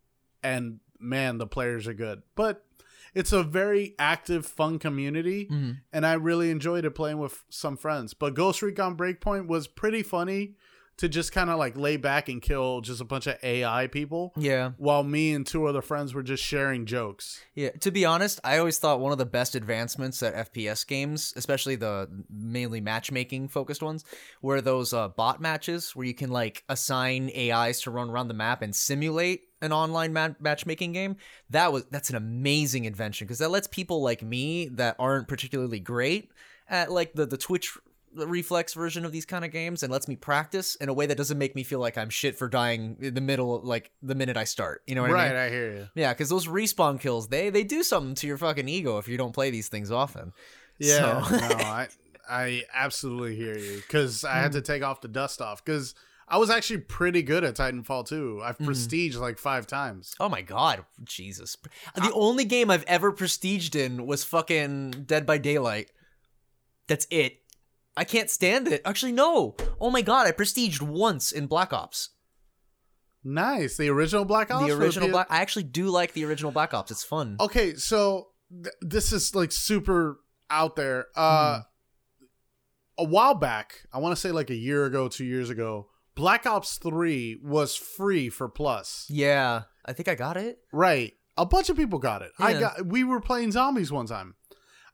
and 0.44 0.80
man, 1.00 1.38
the 1.38 1.48
players 1.48 1.88
are 1.88 1.94
good. 1.94 2.22
But 2.36 2.66
it's 3.14 3.32
a 3.34 3.44
very 3.44 3.96
active, 4.00 4.46
fun 4.46 4.80
community, 4.80 5.48
Mhm. 5.52 5.82
and 5.92 6.06
I 6.06 6.14
really 6.14 6.52
enjoyed 6.52 6.86
it 6.86 6.92
playing 6.92 7.18
with 7.20 7.44
some 7.50 7.76
friends. 7.78 8.14
But 8.14 8.34
Ghost 8.34 8.62
Recon 8.62 8.96
Breakpoint 8.96 9.48
was 9.48 9.68
pretty 9.68 10.04
funny 10.04 10.56
to 10.98 11.08
just 11.08 11.32
kind 11.32 11.50
of 11.50 11.60
like 11.60 11.78
lay 11.78 11.96
back 11.96 12.28
and 12.28 12.42
kill 12.42 12.82
just 12.82 13.02
a 13.02 13.06
bunch 13.06 13.28
of 13.28 13.38
AI 13.44 13.88
people. 13.88 14.34
Yeah. 14.36 14.72
While 14.78 15.04
me 15.04 15.34
and 15.34 15.46
two 15.46 15.66
other 15.68 15.82
friends 15.82 16.14
were 16.14 16.24
just 16.24 16.44
sharing 16.44 16.86
jokes. 16.86 17.42
Yeah, 17.54 17.70
to 17.82 17.92
be 17.92 18.04
honest, 18.04 18.40
I 18.44 18.58
always 18.58 18.80
thought 18.80 19.00
one 19.00 19.12
of 19.12 19.20
the 19.20 19.26
best 19.26 19.56
advancements 19.56 20.24
at 20.24 20.52
FPS 20.52 20.86
games, 20.86 21.34
especially 21.36 21.76
the 21.76 22.10
mainly 22.30 22.82
matchmaking 22.82 23.50
focused 23.50 23.84
ones, 23.84 24.06
were 24.42 24.60
those 24.60 24.92
uh, 24.92 25.08
bot 25.10 25.40
matches 25.40 25.96
where 25.96 26.08
you 26.08 26.16
can 26.16 26.32
like 26.32 26.64
assign 26.68 27.32
AIs 27.38 27.82
to 27.82 27.92
run 27.92 28.10
around 28.10 28.28
the 28.28 28.34
map 28.34 28.64
and 28.64 28.76
simulate 28.76 29.44
an 29.62 29.72
online 29.72 30.14
ma- 30.14 30.30
matchmaking 30.40 30.94
game. 30.94 31.18
That 31.52 31.72
was 31.72 31.86
that's 31.92 32.10
an 32.10 32.16
amazing 32.16 32.86
invention 32.86 33.28
because 33.28 33.40
that 33.40 33.50
lets 33.50 33.68
people 33.68 34.02
like 34.02 34.24
me 34.24 34.70
that 34.70 34.96
aren't 34.98 35.28
particularly 35.28 35.80
great 35.80 36.32
at 36.70 36.92
like 36.92 37.14
the 37.14 37.26
the 37.26 37.38
Twitch 37.38 37.78
reflex 38.26 38.74
version 38.74 39.04
of 39.06 39.12
these 39.12 39.26
kind 39.26 39.44
of 39.46 39.52
games 39.52 39.84
and 39.84 39.92
lets 39.92 40.08
me 40.08 40.16
practice 40.16 40.76
in 40.76 40.88
a 40.88 40.94
way 40.94 41.06
that 41.06 41.18
doesn't 41.18 41.38
make 41.38 41.54
me 41.54 41.64
feel 41.64 41.80
like 41.80 41.98
I'm 41.98 42.10
shit 42.10 42.38
for 42.38 42.48
dying 42.48 42.96
in 43.02 43.14
the 43.14 43.22
middle 43.22 43.60
like 43.62 43.92
the 44.02 44.16
minute 44.16 44.38
I 44.38 44.46
start. 44.46 44.82
You 44.88 44.96
know 44.96 45.02
what 45.02 45.12
I 45.12 45.14
mean? 45.14 45.34
right, 45.34 45.46
I 45.46 45.50
hear 45.50 45.72
you. 45.74 45.88
Yeah, 45.94 46.14
because 46.14 46.30
those 46.30 46.48
respawn 46.48 47.00
kills, 47.00 47.28
they 47.28 47.50
they 47.50 47.64
do 47.64 47.84
something 47.84 48.16
to 48.16 48.28
your 48.28 48.38
fucking 48.38 48.70
ego 48.70 48.98
if 48.98 49.08
you 49.10 49.18
don't 49.18 49.34
play 49.34 49.52
these 49.52 49.68
things 49.68 49.92
often. 49.92 50.32
Yeah, 50.80 51.22
So- 51.22 51.36
no, 51.38 51.48
I 51.56 51.88
I 52.30 52.64
absolutely 52.74 53.36
hear 53.36 53.58
you 53.58 53.76
because 53.78 54.24
I 54.24 54.36
had 54.36 54.54
to 54.54 54.62
take 54.62 54.82
off 54.84 55.02
the 55.02 55.08
dust 55.10 55.42
off 55.42 55.64
because 55.64 55.94
I 56.30 56.38
was 56.40 56.50
actually 56.50 56.80
pretty 56.80 57.22
good 57.24 57.46
at 57.46 57.56
Titanfall 57.56 58.06
2. 58.10 58.42
I've 58.44 58.58
Hmm. 58.58 58.66
prestige 58.66 59.16
like 59.16 59.38
five 59.40 59.66
times. 59.66 60.14
Oh 60.20 60.28
my 60.28 60.42
god, 60.42 60.84
Jesus! 61.06 61.56
The 61.96 62.12
only 62.14 62.44
game 62.44 62.70
I've 62.70 62.84
ever 62.84 63.14
prestiged 63.14 63.76
in 63.76 64.06
was 64.06 64.26
fucking 64.26 65.06
Dead 65.06 65.26
by 65.26 65.38
Daylight. 65.38 65.90
That's 66.88 67.08
it. 67.10 67.40
I 67.98 68.04
can't 68.04 68.30
stand 68.30 68.68
it. 68.68 68.82
Actually, 68.86 69.12
no. 69.12 69.56
Oh 69.82 69.90
my 69.90 70.02
god, 70.04 70.28
I 70.28 70.32
prestiged 70.32 70.82
once 70.82 71.32
in 71.32 71.48
Black 71.48 71.74
Ops. 71.74 72.10
Nice, 73.24 73.76
the 73.76 73.90
original 73.90 74.24
Black 74.24 74.52
Ops. 74.52 74.66
the 74.68 74.72
original 74.78 75.10
Black. 75.10 75.28
I 75.30 75.42
actually 75.42 75.64
do 75.64 75.90
like 75.90 76.14
the 76.14 76.24
original 76.24 76.52
Black 76.52 76.74
Ops. 76.74 76.92
It's 76.92 77.04
fun. 77.04 77.36
Okay, 77.40 77.74
so 77.74 78.28
th- 78.52 78.76
this 78.82 79.12
is 79.12 79.36
like 79.36 79.52
super 79.52 80.20
out 80.50 80.76
there. 80.76 81.08
Uh, 81.16 81.62
a 83.00 83.04
while 83.04 83.34
back, 83.34 83.88
I 83.92 83.98
want 83.98 84.16
to 84.16 84.22
say 84.22 84.32
like 84.32 84.50
a 84.52 84.56
year 84.56 84.86
ago, 84.86 85.08
two 85.08 85.26
years 85.26 85.50
ago, 85.50 85.88
Black 86.16 86.46
Ops 86.46 86.78
Three 86.78 87.40
was 87.44 87.76
free 87.76 88.30
for 88.30 88.48
Plus. 88.48 89.08
Yeah, 89.10 89.64
I 89.84 89.94
think 89.94 90.08
I 90.08 90.16
got 90.16 90.38
it. 90.38 90.60
Right. 90.72 91.14
A 91.36 91.46
bunch 91.46 91.70
of 91.70 91.78
people 91.78 92.00
got 92.00 92.22
it. 92.22 92.32
I 92.40 92.54
got 92.60 92.86
we 92.86 93.04
were 93.04 93.22
playing 93.22 93.52
zombies 93.52 93.92
one 93.92 94.06
time. 94.06 94.36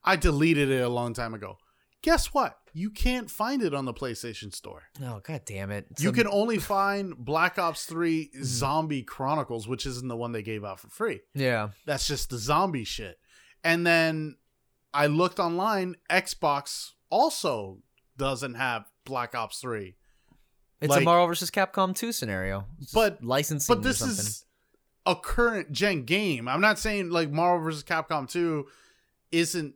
I 0.03 0.15
deleted 0.15 0.69
it 0.69 0.81
a 0.81 0.89
long 0.89 1.13
time 1.13 1.33
ago. 1.33 1.57
Guess 2.01 2.33
what? 2.33 2.57
You 2.75 2.89
can't 2.89 3.29
find 3.29 3.61
it 3.61 3.73
on 3.73 3.85
the 3.85 3.93
PlayStation 3.93 4.53
Store. 4.53 4.83
Oh 5.01 5.21
god 5.23 5.41
damn 5.45 5.71
it! 5.71 5.85
You 5.99 6.11
can 6.11 6.27
only 6.27 6.57
find 6.57 7.15
Black 7.15 7.59
Ops 7.59 7.85
3 7.85 8.31
hmm. 8.33 8.43
Zombie 8.43 9.03
Chronicles, 9.03 9.67
which 9.67 9.85
isn't 9.85 10.07
the 10.07 10.17
one 10.17 10.31
they 10.31 10.41
gave 10.41 10.65
out 10.65 10.79
for 10.79 10.89
free. 10.89 11.21
Yeah. 11.35 11.69
That's 11.85 12.07
just 12.07 12.31
the 12.31 12.37
zombie 12.37 12.83
shit. 12.83 13.19
And 13.63 13.85
then 13.85 14.37
I 14.93 15.07
looked 15.07 15.39
online, 15.39 15.95
Xbox 16.09 16.91
also 17.09 17.79
doesn't 18.17 18.55
have 18.55 18.85
Black 19.05 19.35
Ops 19.35 19.59
3. 19.59 19.95
It's 20.81 20.95
a 20.95 21.01
Marvel 21.01 21.27
vs. 21.27 21.49
Capcom 21.49 21.95
2 21.95 22.11
scenario. 22.11 22.65
It's 22.81 22.91
But- 22.91 23.23
licensing 23.23 23.73
But 23.73 23.83
this 23.83 24.01
is 24.01 24.45
a 25.05 25.15
current 25.15 25.71
gen 25.71 26.03
game. 26.03 26.47
I'm 26.47 26.61
not 26.61 26.77
saying 26.77 27.09
like 27.09 27.31
Marvel 27.31 27.63
vs. 27.63 27.83
Capcom 27.83 28.29
2 28.29 28.67
isn't 29.31 29.75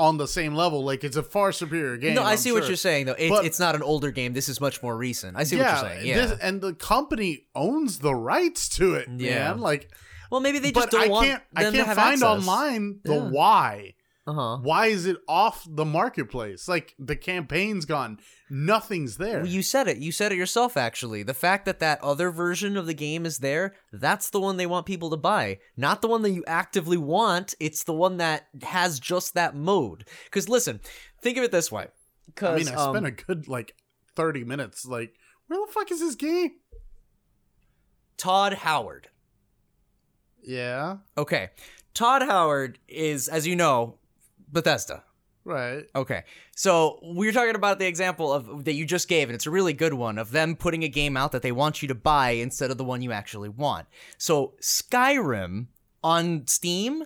on 0.00 0.16
the 0.16 0.26
same 0.26 0.54
level. 0.54 0.82
Like 0.84 1.04
it's 1.04 1.16
a 1.16 1.22
far 1.22 1.52
superior 1.52 1.96
game. 1.96 2.14
no, 2.14 2.22
I 2.22 2.32
I'm 2.32 2.36
see 2.38 2.50
what 2.52 2.66
you're 2.66 2.76
saying 2.76 3.06
though. 3.06 3.14
It's, 3.18 3.30
But- 3.30 3.44
it's 3.44 3.60
not 3.60 3.74
an 3.74 3.82
older 3.82 4.10
game. 4.10 4.32
This 4.32 4.48
is 4.48 4.60
much 4.60 4.82
more 4.82 4.96
recent. 4.96 5.36
I 5.36 5.44
see 5.44 5.56
what 5.56 5.66
you're 5.66 5.90
saying. 5.90 6.06
Yeah. 6.06 6.26
this- 6.26 6.38
and 6.40 6.60
the 6.60 6.72
company 6.74 7.44
owns 7.54 7.98
the 8.00 8.14
rights 8.14 8.68
to 8.70 8.94
it, 8.94 9.08
Yeah. 9.16 9.50
man. 9.50 9.60
Like, 9.60 9.90
well, 10.30 10.40
maybe 10.40 10.58
they 10.58 10.72
just 10.72 10.90
but 10.90 10.90
don't 10.90 11.06
I 11.06 11.08
want 11.08 11.26
can't, 11.26 11.42
I 11.54 11.62
can't 11.64 11.74
find 11.88 11.98
access. 12.14 12.22
online 12.22 13.00
the 13.04 13.14
Yeah. 13.14 13.28
why. 13.30 13.94
Uh 14.26 14.34
huh. 14.34 14.58
Why 14.62 14.86
is 14.88 15.06
it 15.06 15.16
off 15.26 15.66
the 15.68 15.84
marketplace? 15.84 16.68
Like 16.68 16.94
the 16.98 17.16
campaign's 17.16 17.86
gone, 17.86 18.20
nothing's 18.50 19.16
there. 19.16 19.38
Well, 19.40 19.48
you 19.48 19.62
said 19.62 19.88
it. 19.88 19.96
You 19.96 20.12
said 20.12 20.30
it 20.30 20.38
yourself. 20.38 20.76
Actually, 20.76 21.22
the 21.22 21.34
fact 21.34 21.64
that 21.64 21.80
that 21.80 22.02
other 22.02 22.30
version 22.30 22.76
of 22.76 22.86
the 22.86 22.94
game 22.94 23.24
is 23.24 23.38
there—that's 23.38 24.30
the 24.30 24.40
one 24.40 24.56
they 24.58 24.66
want 24.66 24.84
people 24.86 25.10
to 25.10 25.16
buy, 25.16 25.58
not 25.76 26.02
the 26.02 26.08
one 26.08 26.22
that 26.22 26.30
you 26.32 26.44
actively 26.46 26.98
want. 26.98 27.54
It's 27.58 27.84
the 27.84 27.94
one 27.94 28.18
that 28.18 28.46
has 28.62 29.00
just 29.00 29.34
that 29.34 29.56
mode. 29.56 30.04
Because 30.24 30.48
listen, 30.48 30.80
think 31.22 31.38
of 31.38 31.44
it 31.44 31.50
this 31.50 31.72
way. 31.72 31.88
I 32.42 32.56
mean, 32.56 32.68
I 32.68 32.90
spent 32.90 33.06
a 33.06 33.10
good 33.10 33.48
like 33.48 33.74
thirty 34.14 34.44
minutes. 34.44 34.84
Like, 34.84 35.14
where 35.46 35.66
the 35.66 35.72
fuck 35.72 35.90
is 35.90 36.00
this 36.00 36.14
game? 36.14 36.52
Todd 38.18 38.52
Howard. 38.52 39.08
Yeah, 40.42 40.98
Okay, 41.18 41.50
Todd 41.94 42.22
Howard 42.22 42.78
is, 42.88 43.28
as 43.28 43.46
you 43.46 43.56
know, 43.56 43.98
Bethesda. 44.52 45.04
right. 45.44 45.84
Okay. 45.94 46.24
So 46.54 46.98
we 47.02 47.28
are 47.28 47.32
talking 47.32 47.54
about 47.54 47.78
the 47.78 47.86
example 47.86 48.32
of 48.32 48.64
that 48.64 48.74
you 48.74 48.84
just 48.84 49.08
gave, 49.08 49.28
and 49.28 49.34
it's 49.34 49.46
a 49.46 49.50
really 49.50 49.72
good 49.72 49.94
one 49.94 50.18
of 50.18 50.30
them 50.32 50.56
putting 50.56 50.84
a 50.84 50.88
game 50.88 51.16
out 51.16 51.32
that 51.32 51.42
they 51.42 51.52
want 51.52 51.82
you 51.82 51.88
to 51.88 51.94
buy 51.94 52.30
instead 52.32 52.70
of 52.70 52.78
the 52.78 52.84
one 52.84 53.02
you 53.02 53.12
actually 53.12 53.48
want. 53.48 53.86
So 54.18 54.54
Skyrim 54.60 55.66
on 56.02 56.46
Steam 56.46 57.04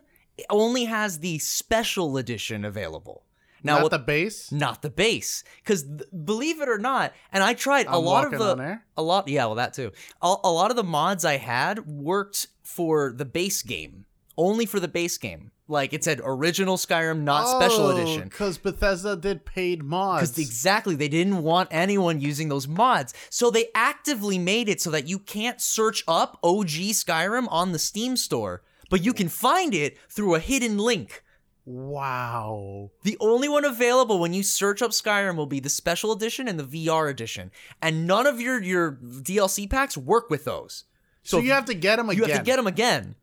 only 0.50 0.84
has 0.86 1.20
the 1.20 1.38
special 1.38 2.16
edition 2.16 2.64
available. 2.64 3.22
Now 3.62 3.76
Not 3.76 3.82
what 3.84 3.90
the 3.92 3.98
base. 3.98 4.52
not 4.52 4.82
the 4.82 4.90
base 4.90 5.42
because 5.62 5.84
believe 5.84 6.60
it 6.60 6.68
or 6.68 6.76
not 6.76 7.14
and 7.32 7.42
i 7.42 7.54
tried 7.54 7.86
a 7.86 7.92
I'm 7.92 8.04
lot 8.04 8.26
of 8.26 8.38
the 8.38 8.80
a 8.94 9.02
lot 9.02 9.26
yeah 9.26 9.46
well 9.46 9.54
that 9.54 9.72
too 9.72 9.90
a, 10.20 10.34
a 10.44 10.52
lot 10.52 10.68
of 10.70 10.76
the 10.76 10.84
mods 10.84 11.24
i 11.24 11.38
had 11.38 11.86
worked 11.86 12.48
for 12.62 13.10
the 13.16 13.24
base 13.24 13.62
game 13.62 14.04
only 14.36 14.66
for 14.66 14.80
the 14.80 14.86
base 14.88 15.16
game 15.16 15.50
like 15.68 15.92
it 15.92 16.04
said 16.04 16.20
original 16.24 16.76
skyrim 16.76 17.20
not 17.22 17.48
special 17.48 17.86
oh, 17.86 17.96
edition 17.96 18.24
Because 18.24 18.58
Bethesda 18.58 19.16
did 19.16 19.44
paid 19.44 19.82
mods. 19.82 20.20
because 20.20 20.38
exactly 20.38 20.94
they 20.94 21.08
didn't 21.08 21.42
want 21.42 21.68
anyone 21.70 22.20
using 22.20 22.48
those 22.48 22.68
mods 22.68 23.14
so 23.30 23.50
they 23.50 23.66
actively 23.74 24.38
made 24.38 24.68
it 24.68 24.80
so 24.80 24.90
that 24.90 25.08
you 25.08 25.18
can't 25.18 25.60
search 25.60 26.04
up 26.06 26.38
og 26.42 26.66
skyrim 26.66 27.46
on 27.50 27.72
the 27.72 27.78
steam 27.78 28.16
store 28.16 28.62
but 28.90 29.04
you 29.04 29.12
can 29.12 29.28
find 29.28 29.74
it 29.74 29.98
through 30.08 30.34
a 30.34 30.40
hidden 30.40 30.78
link 30.78 31.22
wow. 31.66 32.90
The 33.02 33.16
only 33.20 33.48
one 33.48 33.64
available 33.64 34.18
when 34.18 34.32
you 34.32 34.42
search 34.42 34.82
up 34.82 34.90
Skyrim 34.90 35.36
will 35.36 35.46
be 35.46 35.60
the 35.60 35.68
special 35.68 36.12
edition 36.12 36.48
and 36.48 36.58
the 36.58 36.64
VR 36.86 37.10
edition, 37.10 37.50
and 37.80 38.06
none 38.06 38.26
of 38.26 38.40
your 38.40 38.62
your 38.62 38.92
DLC 38.92 39.68
packs 39.68 39.96
work 39.96 40.30
with 40.30 40.44
those. 40.44 40.84
So, 41.22 41.38
you 41.38 41.52
have 41.52 41.64
to 41.66 41.74
get 41.74 41.96
them 41.96 42.10
again. 42.10 42.22
You 42.22 42.28
have 42.28 42.38
to 42.40 42.44
get 42.44 42.56
them 42.56 42.66
again. 42.66 43.14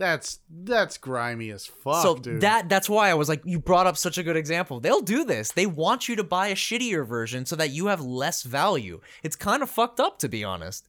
That's 0.00 0.38
that's 0.48 0.96
grimy 0.96 1.50
as 1.50 1.66
fuck, 1.66 2.02
so 2.02 2.16
dude. 2.16 2.40
that 2.40 2.70
that's 2.70 2.88
why 2.88 3.10
I 3.10 3.14
was 3.14 3.28
like, 3.28 3.42
you 3.44 3.58
brought 3.58 3.86
up 3.86 3.98
such 3.98 4.16
a 4.16 4.22
good 4.22 4.34
example. 4.34 4.80
They'll 4.80 5.02
do 5.02 5.26
this. 5.26 5.52
They 5.52 5.66
want 5.66 6.08
you 6.08 6.16
to 6.16 6.24
buy 6.24 6.46
a 6.46 6.54
shittier 6.54 7.06
version 7.06 7.44
so 7.44 7.54
that 7.56 7.68
you 7.68 7.88
have 7.88 8.00
less 8.00 8.42
value. 8.42 9.02
It's 9.22 9.36
kind 9.36 9.62
of 9.62 9.68
fucked 9.68 10.00
up, 10.00 10.18
to 10.20 10.28
be 10.30 10.42
honest. 10.42 10.88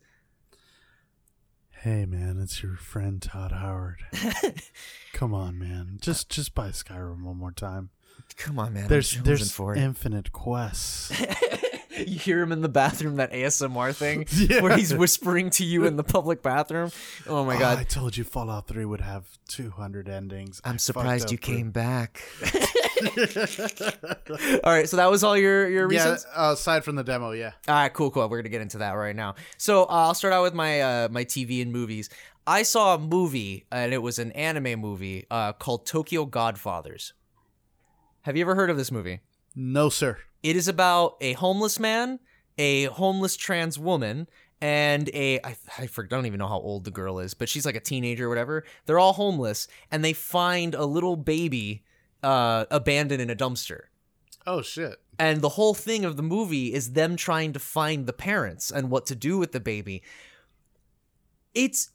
Hey 1.72 2.06
man, 2.06 2.40
it's 2.42 2.64
your 2.64 2.78
friend 2.78 3.22
Todd 3.22 3.52
Howard. 3.52 3.98
Come 5.14 5.34
on, 5.34 5.60
man. 5.60 5.98
Just 6.00 6.30
just 6.30 6.56
buy 6.56 6.70
Skyrim 6.70 7.24
one 7.24 7.36
more 7.36 7.52
time. 7.52 7.90
Come 8.38 8.60
on, 8.60 8.72
man. 8.72 8.88
There's 8.88 9.22
there's 9.24 9.60
infinite 9.60 10.32
quests. 10.32 11.12
you 12.08 12.18
hear 12.20 12.42
him 12.42 12.52
in 12.52 12.62
the 12.62 12.70
bathroom, 12.70 13.18
that 13.18 13.32
ASMR 13.32 13.96
thing, 13.96 14.26
Yeah. 14.32 14.62
where 14.64 14.76
he's 14.78 14.94
whispering 14.94 15.50
to 15.52 15.64
you 15.66 15.86
in 15.86 15.96
the 15.98 16.04
public 16.04 16.42
bathroom. 16.42 16.92
Oh 17.28 17.46
my 17.46 17.56
Oh, 17.56 17.60
god. 17.60 17.78
I 17.80 17.84
told 17.84 18.16
you 18.18 18.24
Fallout 18.24 18.68
3 18.68 18.86
would 18.86 19.02
have 19.02 19.26
200 19.50 20.08
endings. 20.10 20.62
I 20.64 20.70
I'm 20.70 20.74
fucked 20.76 20.82
surprised 20.82 21.32
you 21.32 21.36
with- 21.36 21.42
came 21.42 21.72
back. 21.72 22.22
all 24.64 24.72
right, 24.74 24.88
so 24.88 24.98
that 24.98 25.10
was 25.10 25.24
all 25.24 25.38
your 25.38 25.68
your 25.70 25.92
Yeah, 25.92 26.04
reasons. 26.04 26.26
uh, 26.36 26.52
aside 26.54 26.84
from 26.84 26.96
the 26.96 27.04
demo, 27.04 27.32
yeah. 27.32 27.52
All 27.68 27.76
right, 27.76 27.92
cool, 27.94 28.12
cool. 28.12 28.28
We're 28.30 28.38
gonna 28.42 28.50
get 28.50 28.62
into 28.62 28.80
that 28.80 28.92
right 28.92 29.16
now. 29.16 29.36
So 29.58 29.84
uh, 29.84 29.88
I'll 29.90 30.14
start 30.14 30.34
out 30.34 30.44
with 30.44 30.54
my 30.54 30.82
uh, 30.82 31.08
my 31.12 31.26
TV 31.26 31.62
and 31.62 31.72
movies. 31.72 32.10
I 32.48 32.64
saw 32.64 32.96
a 32.96 33.00
movie, 33.00 33.66
and 33.72 33.94
it 33.94 34.00
was 34.02 34.18
an 34.20 34.32
anime 34.34 34.80
movie 34.80 35.26
uh, 35.30 35.54
called 35.54 35.86
Tokyo 35.86 36.26
Godfathers. 36.26 37.14
Have 38.22 38.36
you 38.38 38.42
ever 38.44 38.56
heard 38.56 38.70
of 38.70 38.78
this 38.78 38.92
movie? 38.92 39.20
No, 39.56 39.90
sir. 39.90 40.18
It 40.44 40.56
is 40.56 40.68
about 40.68 41.18
a 41.22 41.34
homeless 41.34 41.80
man, 41.80 42.20
a 42.58 42.86
homeless 42.86 43.36
trans 43.38 43.78
woman, 43.78 44.28
and 44.60 45.10
a 45.14 45.40
I, 45.44 45.56
I 45.78 45.88
don't 46.10 46.26
even 46.26 46.40
know 46.40 46.48
how 46.48 46.60
old 46.60 46.84
the 46.84 46.92
girl 46.92 47.20
is, 47.20 47.34
but 47.34 47.50
she's 47.50 47.66
like 47.66 47.76
a 47.76 47.80
teenager 47.80 48.26
or 48.26 48.30
whatever. 48.30 48.64
They're 48.86 49.00
all 49.00 49.14
homeless, 49.14 49.68
and 49.92 50.04
they 50.04 50.14
find 50.14 50.76
a 50.76 50.86
little 50.86 51.16
baby 51.16 51.84
uh, 52.24 52.66
abandoned 52.72 53.22
in 53.22 53.30
a 53.30 53.36
dumpster. 53.36 53.82
Oh 54.48 54.62
shit. 54.62 55.00
And 55.20 55.42
the 55.42 55.50
whole 55.50 55.76
thing 55.76 56.04
of 56.04 56.18
the 56.18 56.24
movie 56.24 56.74
is 56.74 56.94
them 56.94 57.16
trying 57.16 57.54
to 57.54 57.60
find 57.60 58.08
the 58.08 58.14
parents 58.14 58.72
and 58.72 58.90
what 58.90 59.06
to 59.08 59.16
do 59.16 59.38
with 59.38 59.52
the 59.52 59.60
baby. 59.60 60.02
It's 61.54 61.92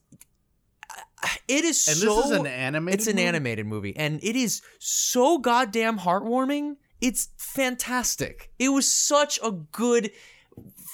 it 1.49 1.65
is 1.65 1.89
And 1.89 1.97
so 1.97 2.17
this 2.17 2.25
is 2.27 2.31
an 2.33 2.47
animated 2.47 3.01
it's 3.01 3.07
an 3.09 3.17
movie? 3.17 3.27
animated 3.27 3.67
movie 3.67 3.97
and 3.97 4.23
it 4.23 4.37
is 4.37 4.63
so 4.79 5.39
goddamn 5.39 5.99
heartwarming. 5.99 6.77
It's 7.01 7.29
fantastic. 7.37 8.51
It 8.59 8.71
was 8.71 8.91
such 8.91 9.39
a 9.43 9.51
good 9.53 10.11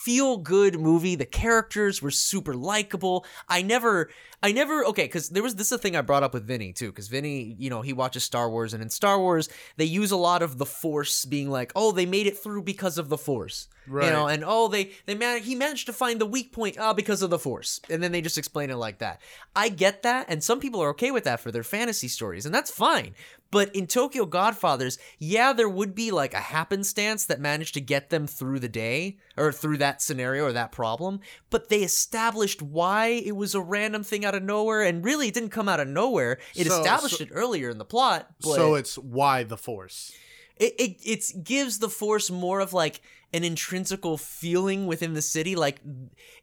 feel 0.02 0.36
good 0.36 0.80
movie. 0.80 1.14
The 1.14 1.24
characters 1.24 2.02
were 2.02 2.10
super 2.10 2.54
likable. 2.54 3.24
I 3.48 3.62
never, 3.62 4.10
I 4.42 4.50
never, 4.50 4.84
okay, 4.86 5.04
because 5.04 5.28
there 5.28 5.42
was 5.42 5.54
this 5.54 5.68
is 5.68 5.72
a 5.72 5.78
thing 5.78 5.94
I 5.94 6.00
brought 6.00 6.24
up 6.24 6.34
with 6.34 6.44
Vinny 6.44 6.72
too, 6.72 6.90
because 6.90 7.06
Vinny, 7.06 7.54
you 7.58 7.70
know, 7.70 7.82
he 7.82 7.92
watches 7.92 8.24
Star 8.24 8.50
Wars, 8.50 8.74
and 8.74 8.82
in 8.82 8.90
Star 8.90 9.20
Wars, 9.20 9.48
they 9.76 9.84
use 9.84 10.10
a 10.10 10.16
lot 10.16 10.42
of 10.42 10.58
the 10.58 10.66
Force 10.66 11.24
being 11.24 11.50
like, 11.50 11.70
oh, 11.76 11.92
they 11.92 12.06
made 12.06 12.26
it 12.26 12.36
through 12.36 12.62
because 12.62 12.98
of 12.98 13.08
the 13.08 13.18
Force. 13.18 13.68
Right. 13.86 14.06
You 14.06 14.10
know, 14.10 14.26
and 14.26 14.42
oh, 14.44 14.66
they 14.66 14.90
they 15.06 15.14
man 15.14 15.40
he 15.42 15.54
managed 15.54 15.86
to 15.86 15.92
find 15.92 16.20
the 16.20 16.26
weak 16.26 16.52
point 16.52 16.78
uh, 16.78 16.94
because 16.94 17.22
of 17.22 17.30
the 17.30 17.38
Force, 17.38 17.80
and 17.88 18.02
then 18.02 18.10
they 18.10 18.20
just 18.20 18.38
explain 18.38 18.70
it 18.70 18.76
like 18.76 18.98
that. 18.98 19.20
I 19.54 19.68
get 19.68 20.02
that, 20.02 20.26
and 20.28 20.42
some 20.42 20.58
people 20.58 20.80
are 20.80 20.90
okay 20.90 21.12
with 21.12 21.24
that 21.24 21.38
for 21.38 21.52
their 21.52 21.62
fantasy 21.62 22.08
stories, 22.08 22.44
and 22.44 22.54
that's 22.54 22.70
fine. 22.70 23.14
But 23.52 23.72
in 23.76 23.86
Tokyo 23.86 24.24
Godfathers, 24.24 24.98
yeah, 25.18 25.52
there 25.52 25.68
would 25.68 25.94
be 25.94 26.10
like 26.10 26.32
a 26.32 26.38
happenstance 26.38 27.26
that 27.26 27.38
managed 27.38 27.74
to 27.74 27.82
get 27.82 28.08
them 28.08 28.26
through 28.26 28.60
the 28.60 28.68
day 28.68 29.18
or 29.36 29.52
through 29.52 29.76
that 29.76 30.00
scenario 30.00 30.44
or 30.46 30.52
that 30.54 30.72
problem. 30.72 31.20
But 31.50 31.68
they 31.68 31.82
established 31.82 32.62
why 32.62 33.08
it 33.08 33.36
was 33.36 33.54
a 33.54 33.60
random 33.60 34.04
thing 34.04 34.24
out 34.24 34.34
of 34.34 34.42
nowhere, 34.42 34.80
and 34.82 35.04
really 35.04 35.28
it 35.28 35.34
didn't 35.34 35.50
come 35.50 35.68
out 35.68 35.80
of 35.80 35.86
nowhere. 35.86 36.38
It 36.56 36.66
So- 36.66 36.78
established 36.80 37.18
so- 37.18 37.24
it 37.24 37.28
earlier 37.30 37.68
in 37.68 37.76
the 37.76 37.84
plot. 37.84 38.30
So 38.40 38.74
it's 38.74 38.96
why 38.96 39.44
the 39.44 39.58
Force. 39.58 40.12
It, 40.62 40.74
it 40.78 40.96
it 41.14 41.44
gives 41.44 41.78
the 41.78 41.88
force 41.88 42.30
more 42.30 42.60
of 42.60 42.72
like 42.72 43.00
an 43.34 43.44
intrinsical 43.44 44.18
feeling 44.18 44.86
within 44.86 45.14
the 45.14 45.22
city 45.22 45.56
like 45.56 45.80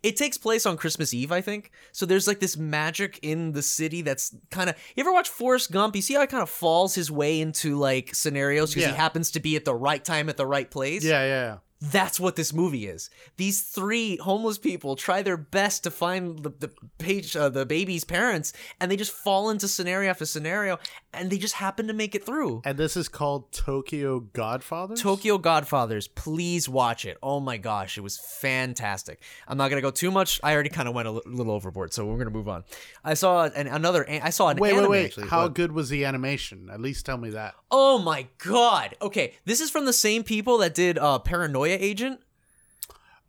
it 0.02 0.18
takes 0.18 0.38
place 0.40 0.66
on 0.66 0.76
christmas 0.76 1.14
eve 1.14 1.32
i 1.32 1.40
think 1.40 1.72
so 1.92 2.04
there's 2.06 2.28
like 2.28 2.40
this 2.40 2.58
magic 2.58 3.20
in 3.22 3.52
the 3.52 3.62
city 3.62 4.02
that's 4.02 4.36
kind 4.50 4.70
of 4.72 4.76
you 4.96 5.02
ever 5.02 5.14
watch 5.14 5.30
forrest 5.30 5.72
gump 5.72 5.96
you 5.96 6.02
see 6.02 6.16
how 6.16 6.22
he 6.22 6.28
kind 6.28 6.42
of 6.42 6.50
falls 6.50 6.96
his 6.96 7.12
way 7.12 7.40
into 7.42 7.78
like 7.78 8.16
scenarios 8.16 8.72
because 8.72 8.84
Yeah. 8.88 8.92
he 8.94 8.98
happens 8.98 9.30
to 9.32 9.40
be 9.40 9.56
at 9.56 9.66
the 9.66 9.76
right 9.76 10.04
time 10.04 10.30
at 10.30 10.38
the 10.38 10.48
right 10.48 10.70
place 10.70 11.04
Yeah, 11.04 11.22
yeah. 11.24 11.28
yeah. 11.28 11.58
That's 11.82 12.20
what 12.20 12.36
this 12.36 12.54
movie 12.54 12.88
is. 12.88 13.10
These 13.38 13.62
three 13.62 14.18
homeless 14.18 14.58
people 14.58 14.96
try 14.98 15.22
their 15.22 15.38
best 15.38 15.84
to 15.84 15.92
find 15.92 16.40
the 16.40 16.50
the 16.50 16.72
page 16.98 17.36
uh, 17.38 17.48
the 17.50 17.66
baby's 17.66 18.04
parents, 18.04 18.52
and 18.82 18.92
they 18.92 18.98
just 18.98 19.12
fall 19.14 19.50
into 19.50 19.68
scenario 19.68 20.10
after 20.10 20.26
scenario, 20.26 20.78
and 21.14 21.30
they 21.30 21.38
just 21.38 21.56
happen 21.56 21.88
to 21.88 21.94
make 21.94 22.16
it 22.16 22.26
through. 22.26 22.62
And 22.66 22.78
this 22.78 22.98
is 22.98 23.08
called 23.08 23.52
Tokyo 23.54 24.20
Godfathers. 24.20 25.02
Tokyo 25.02 25.38
Godfathers, 25.38 26.08
please 26.10 26.68
watch 26.68 27.06
it. 27.06 27.18
Oh 27.24 27.40
my 27.40 27.56
gosh, 27.58 27.98
it 27.98 28.02
was 28.02 28.18
fantastic. 28.18 29.22
I'm 29.48 29.58
not 29.58 29.70
gonna 29.70 29.82
go 29.82 29.92
too 29.92 30.12
much. 30.12 30.40
I 30.44 30.54
already 30.54 30.70
kind 30.70 30.90
of 30.90 30.94
went 30.96 31.08
a 31.08 31.12
little 31.12 31.52
overboard, 31.52 31.94
so 31.94 32.06
we're 32.06 32.18
gonna 32.18 32.30
move 32.30 32.50
on. 32.50 32.66
I 33.06 33.14
saw 33.14 33.46
an, 33.46 33.68
another. 33.68 34.04
a- 34.08 34.20
I 34.20 34.32
saw 34.32 34.50
an 34.50 34.58
Wait, 34.58 34.76
wait, 34.76 34.90
wait. 34.90 35.06
actually. 35.06 35.28
How 35.28 35.44
What? 35.44 35.54
good 35.56 35.72
was 35.72 35.88
the 35.90 36.04
animation? 36.04 36.70
At 36.70 36.82
least 36.82 37.06
tell 37.06 37.18
me 37.18 37.30
that. 37.30 37.56
Oh 37.72 38.00
my 38.00 38.28
god. 38.40 38.96
Okay, 39.02 39.36
this 39.46 39.62
is 39.62 39.70
from 39.72 39.86
the 39.86 39.94
same 39.94 40.24
people 40.24 40.58
that 40.58 40.74
did 40.74 40.98
uh, 40.98 41.20
Paranoia 41.20 41.69
Agent. 41.78 42.22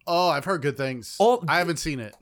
Oh, 0.07 0.29
I've 0.29 0.45
heard 0.45 0.63
good 0.63 0.77
things. 0.77 1.17
Oh, 1.21 1.43
I 1.47 1.59
haven't 1.59 1.79
seen 1.79 2.01
it. 2.01 2.15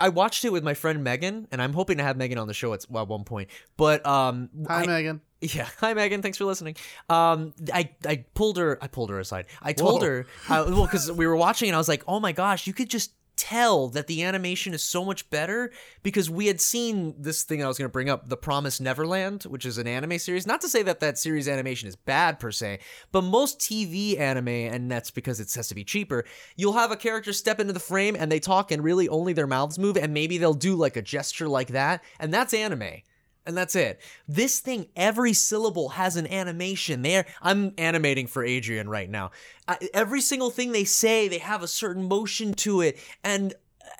I 0.00 0.10
watched 0.10 0.44
it 0.44 0.50
with 0.50 0.62
my 0.62 0.74
friend 0.74 1.02
Megan, 1.02 1.48
and 1.50 1.60
I'm 1.60 1.72
hoping 1.72 1.98
to 1.98 2.04
have 2.04 2.16
Megan 2.16 2.38
on 2.38 2.46
the 2.46 2.54
show 2.54 2.72
at, 2.72 2.84
at 2.84 3.08
one 3.08 3.24
point. 3.24 3.50
But 3.76 4.06
um, 4.06 4.48
Hi, 4.68 4.82
I- 4.82 4.86
Megan. 4.86 5.20
Yeah, 5.44 5.66
hi 5.80 5.92
Megan. 5.92 6.22
Thanks 6.22 6.38
for 6.38 6.44
listening. 6.44 6.76
Um, 7.10 7.52
I 7.74 7.90
I 8.06 8.24
pulled 8.34 8.58
her. 8.58 8.78
I 8.80 8.86
pulled 8.86 9.10
her 9.10 9.18
aside. 9.18 9.46
I 9.60 9.72
told 9.72 10.02
Whoa. 10.02 10.06
her, 10.06 10.26
uh, 10.48 10.64
well, 10.68 10.84
because 10.84 11.10
we 11.10 11.26
were 11.26 11.34
watching, 11.34 11.68
and 11.68 11.74
I 11.74 11.78
was 11.78 11.88
like, 11.88 12.04
oh 12.06 12.20
my 12.20 12.30
gosh, 12.30 12.68
you 12.68 12.72
could 12.72 12.88
just 12.88 13.10
tell 13.36 13.88
that 13.88 14.06
the 14.06 14.22
animation 14.22 14.74
is 14.74 14.82
so 14.82 15.04
much 15.04 15.28
better 15.30 15.72
because 16.02 16.30
we 16.30 16.46
had 16.46 16.60
seen 16.60 17.14
this 17.18 17.42
thing 17.42 17.62
I 17.62 17.68
was 17.68 17.78
going 17.78 17.88
to 17.88 17.92
bring 17.92 18.10
up, 18.10 18.28
The 18.28 18.36
Promised 18.36 18.80
Neverland, 18.80 19.44
which 19.44 19.66
is 19.66 19.78
an 19.78 19.86
anime 19.86 20.18
series. 20.18 20.46
Not 20.46 20.60
to 20.62 20.68
say 20.68 20.82
that 20.82 21.00
that 21.00 21.18
series 21.18 21.48
animation 21.48 21.88
is 21.88 21.96
bad 21.96 22.38
per 22.38 22.50
se, 22.50 22.80
but 23.10 23.22
most 23.22 23.58
TV 23.58 24.18
anime, 24.18 24.48
and 24.48 24.90
that's 24.90 25.10
because 25.10 25.40
it 25.40 25.52
has 25.54 25.68
to 25.68 25.74
be 25.74 25.84
cheaper. 25.84 26.24
You'll 26.56 26.74
have 26.74 26.90
a 26.90 26.96
character 26.96 27.32
step 27.32 27.60
into 27.60 27.72
the 27.72 27.80
frame 27.80 28.16
and 28.18 28.30
they 28.30 28.40
talk, 28.40 28.70
and 28.70 28.84
really 28.84 29.08
only 29.08 29.32
their 29.32 29.46
mouths 29.46 29.78
move, 29.78 29.96
and 29.96 30.14
maybe 30.14 30.38
they'll 30.38 30.54
do 30.54 30.74
like 30.74 30.96
a 30.96 31.02
gesture 31.02 31.48
like 31.48 31.68
that, 31.68 32.02
and 32.20 32.32
that's 32.32 32.54
anime 32.54 33.02
and 33.46 33.56
that's 33.56 33.74
it. 33.74 34.00
This 34.28 34.60
thing, 34.60 34.86
every 34.96 35.32
syllable 35.32 35.90
has 35.90 36.16
an 36.16 36.26
animation. 36.26 37.02
There, 37.02 37.26
I'm 37.40 37.72
animating 37.78 38.26
for 38.26 38.44
Adrian 38.44 38.88
right 38.88 39.10
now. 39.10 39.30
Uh, 39.68 39.76
every 39.94 40.20
single 40.20 40.50
thing 40.50 40.72
they 40.72 40.84
say, 40.84 41.28
they 41.28 41.38
have 41.38 41.62
a 41.62 41.68
certain 41.68 42.04
motion 42.08 42.54
to 42.54 42.80
it, 42.82 42.98
and 43.24 43.54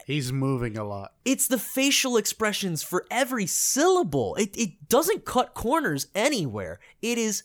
He's 0.06 0.32
moving 0.32 0.76
a 0.78 0.84
lot. 0.84 1.12
it's 1.24 1.46
the 1.46 1.58
facial 1.58 2.16
expressions 2.16 2.82
for 2.82 3.06
every 3.10 3.46
syllable. 3.46 4.34
It 4.36 4.56
it 4.56 4.88
doesn't 4.88 5.24
cut 5.24 5.54
corners 5.54 6.06
anywhere. 6.14 6.80
It 7.02 7.18
is 7.18 7.44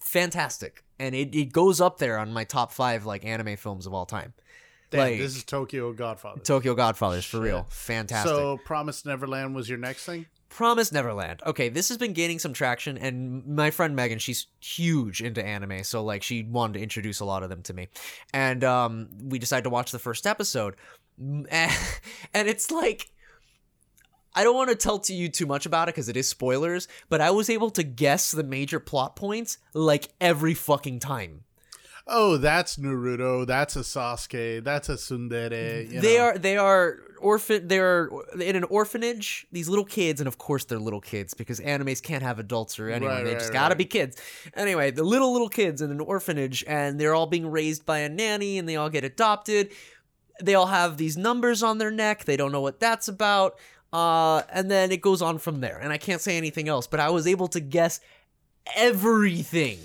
fantastic, 0.00 0.84
and 0.98 1.14
it, 1.14 1.34
it 1.34 1.52
goes 1.52 1.80
up 1.80 1.98
there 1.98 2.18
on 2.18 2.32
my 2.32 2.44
top 2.44 2.72
five 2.72 3.04
like 3.06 3.24
anime 3.24 3.56
films 3.56 3.86
of 3.86 3.94
all 3.94 4.06
time. 4.06 4.32
Damn, 4.90 5.00
Like- 5.00 5.18
this 5.18 5.36
is 5.36 5.44
Tokyo 5.44 5.92
Godfathers. 5.92 6.46
Tokyo 6.46 6.74
Godfathers 6.74 7.24
for 7.24 7.40
real, 7.40 7.66
fantastic. 7.70 8.30
So, 8.30 8.58
Promised 8.64 9.06
Neverland 9.06 9.54
was 9.54 9.68
your 9.68 9.78
next 9.78 10.04
thing? 10.04 10.26
Promise 10.48 10.92
Neverland. 10.92 11.40
Okay, 11.44 11.68
this 11.68 11.88
has 11.88 11.98
been 11.98 12.12
gaining 12.12 12.38
some 12.38 12.52
traction, 12.52 12.96
and 12.96 13.44
my 13.46 13.70
friend 13.70 13.96
Megan, 13.96 14.18
she's 14.18 14.46
huge 14.60 15.20
into 15.20 15.44
anime, 15.44 15.82
so 15.82 16.04
like 16.04 16.22
she 16.22 16.44
wanted 16.44 16.74
to 16.74 16.82
introduce 16.82 17.20
a 17.20 17.24
lot 17.24 17.42
of 17.42 17.50
them 17.50 17.62
to 17.62 17.74
me, 17.74 17.88
and 18.32 18.62
um, 18.62 19.08
we 19.24 19.38
decided 19.38 19.64
to 19.64 19.70
watch 19.70 19.90
the 19.90 19.98
first 19.98 20.26
episode, 20.26 20.76
Mm, 21.20 21.46
and 22.34 22.48
it's 22.48 22.70
like. 22.70 23.10
I 24.36 24.42
don't 24.42 24.56
want 24.56 24.70
to 24.70 24.74
tell 24.74 24.98
to 24.98 25.14
you 25.14 25.28
too 25.28 25.46
much 25.46 25.64
about 25.64 25.88
it 25.88 25.94
because 25.94 26.08
it 26.08 26.16
is 26.16 26.28
spoilers, 26.28 26.88
but 27.08 27.20
I 27.20 27.30
was 27.30 27.48
able 27.48 27.70
to 27.70 27.84
guess 27.84 28.32
the 28.32 28.42
major 28.42 28.80
plot 28.80 29.14
points 29.14 29.58
like 29.74 30.08
every 30.20 30.54
fucking 30.54 30.98
time. 30.98 31.44
Oh, 32.06 32.36
that's 32.36 32.76
Naruto. 32.76 33.46
That's 33.46 33.76
a 33.76 33.80
Sasuke. 33.80 34.62
That's 34.62 34.88
a 34.90 34.94
Tsundere. 34.94 35.90
you 35.90 36.00
they 36.00 36.18
know. 36.18 36.24
are 36.24 36.38
they 36.38 36.56
are 36.58 36.98
orphan 37.18 37.66
they're 37.68 38.10
in 38.38 38.54
an 38.56 38.64
orphanage 38.64 39.46
these 39.50 39.66
little 39.66 39.84
kids 39.86 40.20
and 40.20 40.28
of 40.28 40.36
course 40.36 40.66
they're 40.66 40.78
little 40.78 41.00
kids 41.00 41.32
because 41.32 41.58
animes 41.60 42.02
can't 42.02 42.22
have 42.22 42.38
adults 42.38 42.78
or 42.78 42.90
anyone 42.90 43.14
Right, 43.14 43.24
they 43.24 43.30
right, 43.30 43.38
just 43.38 43.52
gotta 43.52 43.72
right. 43.72 43.78
be 43.78 43.84
kids 43.86 44.20
anyway 44.54 44.90
the 44.90 45.04
little 45.04 45.32
little 45.32 45.48
kids 45.48 45.80
in 45.80 45.90
an 45.90 46.00
orphanage 46.00 46.62
and 46.68 47.00
they're 47.00 47.14
all 47.14 47.26
being 47.26 47.50
raised 47.50 47.86
by 47.86 48.00
a 48.00 48.10
nanny 48.10 48.58
and 48.58 48.68
they 48.68 48.76
all 48.76 48.90
get 48.90 49.04
adopted 49.04 49.70
they 50.42 50.54
all 50.54 50.66
have 50.66 50.98
these 50.98 51.16
numbers 51.16 51.62
on 51.62 51.78
their 51.78 51.90
neck 51.90 52.26
they 52.26 52.36
don't 52.36 52.52
know 52.52 52.60
what 52.60 52.78
that's 52.78 53.08
about 53.08 53.56
uh, 53.94 54.42
and 54.52 54.70
then 54.70 54.92
it 54.92 55.00
goes 55.00 55.22
on 55.22 55.38
from 55.38 55.60
there 55.60 55.78
and 55.78 55.94
i 55.94 55.96
can't 55.96 56.20
say 56.20 56.36
anything 56.36 56.68
else 56.68 56.86
but 56.86 57.00
i 57.00 57.08
was 57.08 57.26
able 57.26 57.48
to 57.48 57.60
guess 57.60 58.00
everything 58.76 59.78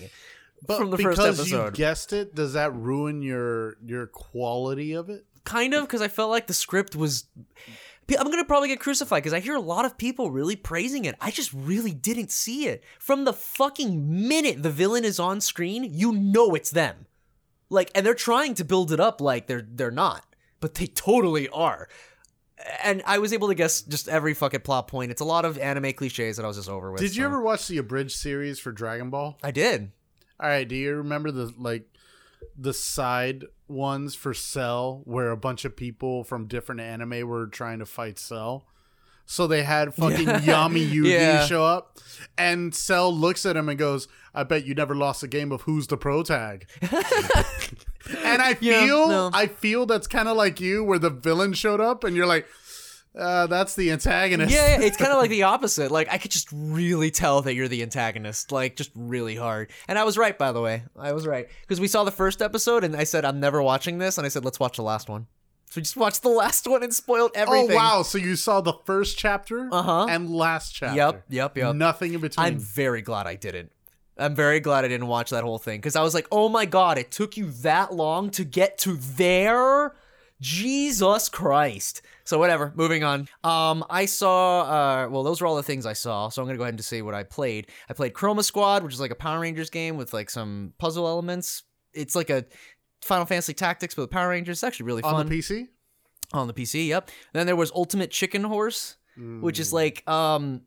But 0.66 0.78
from 0.78 0.92
the 0.92 0.98
because 0.98 1.18
first 1.18 1.40
episode. 1.40 1.66
you 1.66 1.72
guessed 1.72 2.14
it, 2.14 2.36
does 2.36 2.54
that 2.54 2.74
ruin 2.76 3.22
your 3.22 3.78
your 3.86 4.08
quality 4.08 4.94
of 4.94 5.10
it? 5.10 5.26
kind 5.50 5.74
of 5.74 5.82
because 5.84 6.02
I 6.02 6.08
felt 6.08 6.30
like 6.30 6.48
the 6.48 6.54
script 6.54 6.96
was. 6.96 7.26
I'm 8.18 8.32
gonna 8.32 8.44
probably 8.46 8.70
get 8.70 8.80
crucified 8.80 9.22
because 9.22 9.34
I 9.34 9.40
hear 9.40 9.54
a 9.54 9.62
lot 9.62 9.86
of 9.86 9.96
people 9.96 10.32
really 10.32 10.56
praising 10.56 11.06
it. 11.06 11.16
I 11.22 11.30
just 11.30 11.54
really 11.54 11.94
didn't 11.94 12.32
see 12.32 12.66
it 12.66 12.84
from 12.98 13.24
the 13.24 13.34
fucking 13.34 14.28
minute 14.28 14.64
the 14.64 14.72
villain 14.72 15.06
is 15.06 15.20
on 15.20 15.42
screen. 15.42 15.84
You 15.84 16.12
know 16.14 16.56
it's 16.56 16.72
them, 16.72 17.06
like, 17.70 17.92
and 17.94 18.04
they're 18.04 18.16
trying 18.16 18.56
to 18.56 18.66
build 18.66 18.92
it 18.92 19.00
up 19.00 19.22
like 19.22 19.46
they're 19.46 19.68
they're 19.68 19.92
not, 19.92 20.26
but 20.60 20.76
they 20.76 20.88
totally 20.88 21.50
are. 21.50 21.88
And 22.84 23.04
I 23.06 23.20
was 23.20 23.32
able 23.32 23.48
to 23.50 23.56
guess 23.56 23.84
just 23.84 24.10
every 24.10 24.34
fucking 24.34 24.62
plot 24.62 24.88
point. 24.88 25.12
It's 25.12 25.22
a 25.22 25.26
lot 25.26 25.46
of 25.46 25.60
anime 25.60 25.94
cliches 25.94 26.38
that 26.38 26.44
I 26.44 26.48
was 26.48 26.58
just 26.58 26.68
over 26.68 26.92
with. 26.92 27.02
Did 27.02 27.16
you 27.16 27.22
so- 27.22 27.28
ever 27.28 27.42
watch 27.42 27.68
the 27.68 27.78
abridged 27.78 28.18
series 28.18 28.60
for 28.60 28.72
Dragon 28.72 29.12
Ball? 29.12 29.38
I 29.44 29.52
did. 29.52 29.92
All 30.40 30.48
right, 30.50 30.68
do 30.68 30.76
you 30.76 30.96
remember 30.96 31.32
the 31.32 31.54
like 31.58 31.84
the 32.58 32.74
side 32.74 33.46
ones 33.68 34.16
for 34.16 34.34
Cell 34.34 35.02
where 35.06 35.32
a 35.32 35.38
bunch 35.38 35.66
of 35.66 35.76
people 35.76 36.24
from 36.24 36.48
different 36.48 36.82
anime 36.82 37.28
were 37.28 37.48
trying 37.48 37.80
to 37.80 37.86
fight 37.86 38.18
Cell? 38.20 38.66
So 39.26 39.46
they 39.46 39.64
had 39.64 39.94
fucking 39.96 40.26
Yami 40.26 40.90
Yugi 40.90 41.12
Yeah. 41.12 41.46
show 41.46 41.64
up, 41.64 42.00
and 42.38 42.74
Cell 42.74 43.14
looks 43.14 43.46
at 43.46 43.56
him 43.58 43.70
and 43.70 43.78
goes, 43.78 44.08
"I 44.34 44.44
bet 44.44 44.66
you 44.66 44.74
never 44.74 44.96
lost 44.96 45.22
a 45.24 45.28
game 45.28 45.52
of 45.52 45.62
Who's 45.64 45.88
the 45.88 45.98
Pro 45.98 46.24
Tag." 46.24 46.68
and 46.82 48.42
I 48.42 48.58
Yeah, 48.60 48.86
feel, 48.86 49.08
no. 49.10 49.30
I 49.34 49.48
feel 49.48 49.86
that's 49.86 50.08
kind 50.08 50.28
of 50.28 50.36
like 50.38 50.60
you, 50.60 50.84
where 50.84 51.00
the 51.00 51.10
villain 51.10 51.54
showed 51.54 51.82
up, 51.82 52.04
and 52.04 52.16
you're 52.16 52.26
like, 52.26 52.48
uh, 53.18 53.48
"That's 53.48 53.76
the 53.76 53.92
antagonist." 53.92 54.54
Yeah, 54.54 54.80
it's 54.82 54.98
kind 54.98 55.12
of 55.12 55.18
like 55.18 55.30
the 55.38 55.44
opposite. 55.44 55.92
Like 55.92 56.08
I 56.12 56.18
could 56.18 56.32
just 56.32 56.48
really 56.52 57.12
tell 57.12 57.42
that 57.44 57.54
you're 57.56 57.68
the 57.68 57.82
antagonist, 57.82 58.52
like 58.52 58.76
just 58.76 58.92
really 58.96 59.36
hard. 59.36 59.72
And 59.88 59.98
I 59.98 60.04
was 60.04 60.18
right, 60.18 60.38
by 60.38 60.52
the 60.52 60.62
way. 60.62 60.84
I 60.98 61.14
was 61.14 61.26
right 61.28 61.48
because 61.62 61.80
we 61.80 61.88
saw 61.88 62.04
the 62.04 62.12
first 62.12 62.42
episode, 62.42 62.84
and 62.84 62.96
I 62.96 63.04
said 63.04 63.26
I'm 63.26 63.40
never 63.40 63.62
watching 63.62 63.98
this, 63.98 64.18
and 64.18 64.26
I 64.26 64.30
said 64.30 64.46
let's 64.46 64.60
watch 64.60 64.78
the 64.78 64.84
last 64.84 65.10
one. 65.10 65.28
So 65.72 65.74
we 65.78 65.84
just 65.84 65.98
watched 65.98 66.24
the 66.24 66.30
last 66.44 66.68
one 66.68 66.82
and 66.84 66.94
spoiled 66.94 67.32
everything. 67.36 67.72
Oh 67.72 67.76
wow! 67.76 68.02
So 68.04 68.18
you 68.18 68.36
saw 68.36 68.62
the 68.62 68.74
first 68.86 69.18
chapter 69.18 69.70
Uh-huh. 69.72 70.08
and 70.10 70.30
last 70.30 70.74
chapter. 70.74 70.96
Yep, 70.96 71.26
yep, 71.30 71.58
yep. 71.58 71.76
Nothing 71.76 72.14
in 72.14 72.22
between. 72.22 72.46
I'm 72.46 72.58
very 72.60 73.02
glad 73.02 73.28
I 73.28 73.36
didn't. 73.36 73.72
I'm 74.18 74.36
very 74.36 74.60
glad 74.60 74.84
I 74.84 74.90
didn't 74.90 75.08
watch 75.08 75.30
that 75.30 75.46
whole 75.46 75.60
thing 75.60 75.80
because 75.80 75.96
I 75.96 76.02
was 76.02 76.14
like, 76.14 76.28
oh 76.32 76.50
my 76.50 76.66
god, 76.66 76.98
it 76.98 77.10
took 77.10 77.38
you 77.38 77.52
that 77.62 77.94
long 77.94 78.30
to 78.32 78.44
get 78.44 78.78
to 78.80 78.98
there. 78.98 79.94
Jesus 80.42 81.30
Christ. 81.30 82.02
So 82.24 82.38
whatever, 82.38 82.72
moving 82.76 83.04
on. 83.04 83.28
Um, 83.44 83.84
I 83.90 84.06
saw. 84.06 84.62
Uh, 84.62 85.10
well, 85.10 85.24
those 85.24 85.42
were 85.42 85.48
all 85.48 85.56
the 85.56 85.64
things 85.64 85.86
I 85.86 85.94
saw. 85.94 86.30
So 86.30 86.42
I'm 86.42 86.48
gonna 86.48 86.58
go 86.58 86.64
ahead 86.64 86.76
and 86.76 86.84
say 86.84 87.02
what 87.02 87.14
I 87.16 87.24
played. 87.24 87.68
I 87.90 87.94
played 87.94 88.14
Chroma 88.14 88.44
Squad, 88.44 88.84
which 88.84 88.94
is 88.94 89.00
like 89.00 89.12
a 89.12 89.16
Power 89.16 89.40
Rangers 89.40 89.70
game 89.70 89.98
with 89.98 90.14
like 90.14 90.30
some 90.30 90.74
puzzle 90.78 91.08
elements. 91.08 91.64
It's 91.94 92.16
like 92.16 92.30
a 92.30 92.46
Final 93.02 93.26
Fantasy 93.26 93.54
Tactics 93.54 93.96
but 93.96 94.04
with 94.04 94.12
Power 94.12 94.30
Rangers. 94.30 94.58
It's 94.58 94.64
actually 94.64 94.86
really 94.86 95.02
fun 95.02 95.16
on 95.16 95.26
the 95.28 95.40
PC. 95.40 95.68
on 96.34 96.48
the 96.48 96.54
PC. 96.54 96.88
Yep. 96.88 97.10
then 97.34 97.46
there 97.48 97.56
was 97.56 97.72
Ultimate 97.74 98.12
Chicken 98.12 98.44
Horse, 98.44 98.98
which 99.42 99.60
is 99.60 99.74
like 99.74 100.08
um 100.08 100.62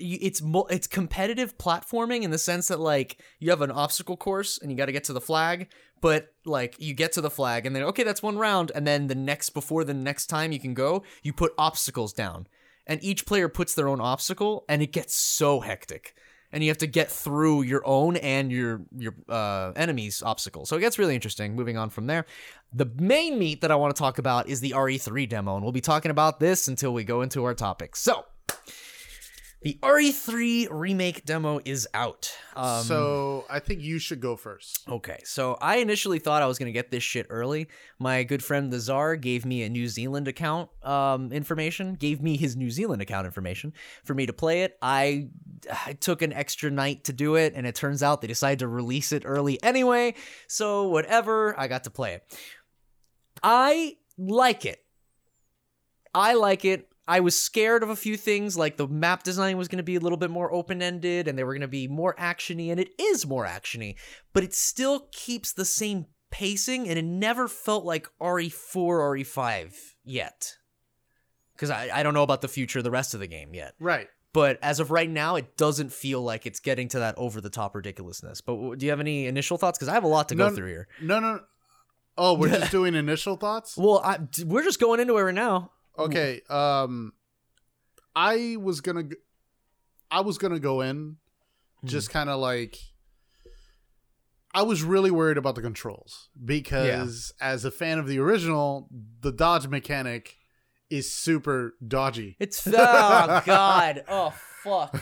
it's 0.00 0.42
it's 0.70 0.86
competitive 0.86 1.56
platforming 1.58 2.22
in 2.22 2.30
the 2.30 2.38
sense 2.38 2.68
that 2.68 2.80
like 2.80 3.18
you 3.38 3.50
have 3.50 3.62
an 3.62 3.70
obstacle 3.70 4.16
course 4.16 4.58
and 4.58 4.70
you 4.70 4.76
got 4.76 4.86
to 4.86 4.92
get 4.92 5.04
to 5.04 5.12
the 5.12 5.20
flag, 5.20 5.68
but 6.00 6.34
like 6.44 6.76
you 6.78 6.94
get 6.94 7.12
to 7.12 7.20
the 7.20 7.30
flag 7.30 7.66
and 7.66 7.76
then 7.76 7.82
okay 7.84 8.02
that's 8.02 8.22
one 8.22 8.38
round 8.38 8.72
and 8.74 8.86
then 8.86 9.06
the 9.06 9.14
next 9.14 9.50
before 9.50 9.84
the 9.84 9.94
next 9.94 10.26
time 10.26 10.52
you 10.52 10.60
can 10.60 10.74
go, 10.74 11.02
you 11.22 11.32
put 11.32 11.52
obstacles 11.58 12.12
down. 12.12 12.46
And 12.86 13.02
each 13.04 13.24
player 13.24 13.48
puts 13.48 13.74
their 13.74 13.88
own 13.88 14.00
obstacle 14.00 14.64
and 14.68 14.82
it 14.82 14.92
gets 14.92 15.14
so 15.14 15.60
hectic. 15.60 16.16
And 16.52 16.64
you 16.64 16.70
have 16.70 16.78
to 16.78 16.88
get 16.88 17.08
through 17.08 17.62
your 17.62 17.82
own 17.86 18.16
and 18.16 18.50
your 18.50 18.80
your 18.96 19.14
uh, 19.28 19.70
enemy's 19.76 20.20
obstacle. 20.20 20.66
So 20.66 20.76
it 20.76 20.80
gets 20.80 20.98
really 20.98 21.14
interesting. 21.14 21.54
Moving 21.54 21.78
on 21.78 21.90
from 21.90 22.08
there, 22.08 22.26
the 22.72 22.86
main 22.96 23.38
meat 23.38 23.60
that 23.60 23.70
I 23.70 23.76
want 23.76 23.94
to 23.94 23.98
talk 23.98 24.18
about 24.18 24.48
is 24.48 24.60
the 24.60 24.72
RE3 24.72 25.28
demo, 25.28 25.54
and 25.54 25.62
we'll 25.62 25.70
be 25.70 25.80
talking 25.80 26.10
about 26.10 26.40
this 26.40 26.66
until 26.66 26.92
we 26.92 27.04
go 27.04 27.22
into 27.22 27.44
our 27.44 27.54
topic. 27.54 27.94
So, 27.94 28.24
the 29.62 29.78
RE3 29.82 30.68
remake 30.70 31.26
demo 31.26 31.60
is 31.64 31.86
out. 31.92 32.34
Um, 32.56 32.82
so 32.82 33.44
I 33.50 33.58
think 33.58 33.82
you 33.82 33.98
should 33.98 34.20
go 34.20 34.34
first. 34.36 34.88
Okay, 34.88 35.20
so 35.24 35.58
I 35.60 35.76
initially 35.76 36.18
thought 36.18 36.42
I 36.42 36.46
was 36.46 36.58
gonna 36.58 36.72
get 36.72 36.90
this 36.90 37.02
shit 37.02 37.26
early. 37.28 37.68
My 37.98 38.22
good 38.22 38.42
friend 38.42 38.72
the 38.72 38.80
Czar 38.80 39.16
gave 39.16 39.44
me 39.44 39.62
a 39.62 39.68
New 39.68 39.86
Zealand 39.86 40.28
account 40.28 40.70
um, 40.82 41.30
information, 41.30 41.94
gave 41.94 42.22
me 42.22 42.38
his 42.38 42.56
New 42.56 42.70
Zealand 42.70 43.02
account 43.02 43.26
information 43.26 43.74
for 44.02 44.14
me 44.14 44.24
to 44.24 44.32
play 44.32 44.62
it. 44.62 44.78
I, 44.80 45.28
I 45.86 45.92
took 45.92 46.22
an 46.22 46.32
extra 46.32 46.70
night 46.70 47.04
to 47.04 47.12
do 47.12 47.34
it, 47.34 47.52
and 47.54 47.66
it 47.66 47.74
turns 47.74 48.02
out 48.02 48.22
they 48.22 48.28
decided 48.28 48.60
to 48.60 48.68
release 48.68 49.12
it 49.12 49.24
early 49.26 49.62
anyway. 49.62 50.14
So 50.46 50.88
whatever, 50.88 51.58
I 51.60 51.68
got 51.68 51.84
to 51.84 51.90
play 51.90 52.14
it. 52.14 52.38
I 53.42 53.96
like 54.16 54.64
it. 54.64 54.82
I 56.14 56.34
like 56.34 56.64
it. 56.64 56.89
I 57.10 57.18
was 57.18 57.36
scared 57.36 57.82
of 57.82 57.90
a 57.90 57.96
few 57.96 58.16
things, 58.16 58.56
like 58.56 58.76
the 58.76 58.86
map 58.86 59.24
design 59.24 59.58
was 59.58 59.66
going 59.66 59.78
to 59.78 59.82
be 59.82 59.96
a 59.96 60.00
little 60.00 60.16
bit 60.16 60.30
more 60.30 60.52
open 60.52 60.80
ended 60.80 61.26
and 61.26 61.36
they 61.36 61.42
were 61.42 61.54
going 61.54 61.60
to 61.62 61.66
be 61.66 61.88
more 61.88 62.14
actiony, 62.14 62.70
and 62.70 62.78
it 62.78 62.90
is 63.00 63.26
more 63.26 63.44
actiony, 63.44 63.96
but 64.32 64.44
it 64.44 64.54
still 64.54 65.08
keeps 65.10 65.52
the 65.52 65.64
same 65.64 66.06
pacing, 66.30 66.88
and 66.88 66.96
it 66.96 67.04
never 67.04 67.48
felt 67.48 67.84
like 67.84 68.06
RE4 68.22 68.76
or 68.76 69.16
RE5 69.16 69.74
yet. 70.04 70.54
Because 71.56 71.70
I, 71.70 71.90
I 71.92 72.04
don't 72.04 72.14
know 72.14 72.22
about 72.22 72.42
the 72.42 72.48
future 72.48 72.78
of 72.78 72.84
the 72.84 72.92
rest 72.92 73.12
of 73.12 73.18
the 73.18 73.26
game 73.26 73.54
yet. 73.54 73.74
Right. 73.80 74.06
But 74.32 74.60
as 74.62 74.78
of 74.78 74.92
right 74.92 75.10
now, 75.10 75.34
it 75.34 75.56
doesn't 75.56 75.92
feel 75.92 76.22
like 76.22 76.46
it's 76.46 76.60
getting 76.60 76.86
to 76.90 77.00
that 77.00 77.18
over 77.18 77.40
the 77.40 77.50
top 77.50 77.74
ridiculousness. 77.74 78.40
But 78.40 78.78
do 78.78 78.86
you 78.86 78.90
have 78.90 79.00
any 79.00 79.26
initial 79.26 79.58
thoughts? 79.58 79.78
Because 79.78 79.88
I 79.88 79.94
have 79.94 80.04
a 80.04 80.08
lot 80.08 80.28
to 80.28 80.36
go 80.36 80.48
through 80.48 80.68
here. 80.68 80.86
No, 81.02 81.18
no. 81.18 81.40
Oh, 82.16 82.34
we're 82.34 82.50
just 82.50 82.70
doing 82.70 82.94
initial 82.94 83.34
thoughts. 83.34 83.76
Well, 83.76 83.98
I, 83.98 84.20
we're 84.44 84.62
just 84.62 84.78
going 84.78 85.00
into 85.00 85.18
it 85.18 85.22
right 85.22 85.34
now. 85.34 85.72
Okay. 86.04 86.40
Um, 86.48 87.12
I 88.14 88.56
was 88.60 88.80
gonna, 88.80 89.04
I 90.10 90.20
was 90.20 90.38
gonna 90.38 90.60
go 90.60 90.80
in, 90.80 91.16
just 91.84 92.10
kind 92.10 92.28
of 92.28 92.40
like. 92.40 92.78
I 94.52 94.62
was 94.62 94.82
really 94.82 95.12
worried 95.12 95.38
about 95.38 95.54
the 95.54 95.62
controls 95.62 96.28
because, 96.44 97.32
as 97.40 97.64
a 97.64 97.70
fan 97.70 98.00
of 98.00 98.08
the 98.08 98.18
original, 98.18 98.88
the 99.20 99.30
dodge 99.30 99.68
mechanic 99.68 100.36
is 100.90 101.12
super 101.12 101.74
dodgy. 101.86 102.36
It's 102.40 102.66
oh 102.66 103.42
god, 103.46 104.04
oh 104.08 104.34
fuck. 104.64 105.00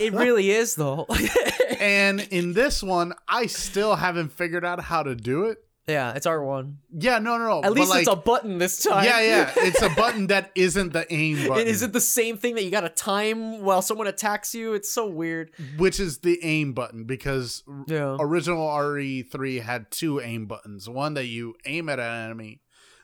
it 0.00 0.12
really 0.12 0.50
is 0.50 0.74
though. 0.74 1.06
and 1.80 2.20
in 2.20 2.52
this 2.52 2.82
one, 2.82 3.14
I 3.28 3.46
still 3.46 3.94
haven't 3.94 4.32
figured 4.32 4.64
out 4.64 4.80
how 4.80 5.04
to 5.04 5.14
do 5.14 5.44
it. 5.44 5.58
Yeah, 5.88 6.12
it's 6.14 6.26
R 6.26 6.44
one. 6.44 6.78
Yeah, 6.96 7.18
no, 7.18 7.36
no, 7.38 7.48
no. 7.48 7.62
At 7.64 7.72
least 7.72 7.94
it's 7.94 8.08
a 8.08 8.14
button 8.16 8.58
this 8.58 8.82
time. 8.82 9.04
Yeah, 9.04 9.20
yeah. 9.20 9.52
It's 9.56 9.82
a 9.82 9.88
button 9.90 10.28
that 10.28 10.50
isn't 10.54 10.92
the 10.92 11.12
aim 11.12 11.48
button. 11.48 11.66
It 11.66 11.68
isn't 11.68 11.92
the 11.92 12.00
same 12.00 12.36
thing 12.36 12.54
that 12.54 12.64
you 12.64 12.70
got 12.70 12.82
to 12.82 12.88
time 12.88 13.62
while 13.62 13.82
someone 13.82 14.06
attacks 14.06 14.54
you. 14.54 14.74
It's 14.74 14.90
so 14.90 15.06
weird. 15.08 15.50
which 15.78 15.98
is 15.98 16.18
the 16.18 16.38
aim 16.44 16.72
button 16.74 17.04
because 17.04 17.64
Yeah. 17.88 18.16
original 18.20 18.66
RE3 18.68 19.62
had 19.62 19.90
two 19.90 20.20
aim 20.20 20.46
buttons. 20.46 20.88
One 20.88 21.14
that 21.14 21.26
you 21.26 21.54
aim 21.66 21.88
at 21.88 21.98
an 21.98 22.24
enemy, 22.26 22.60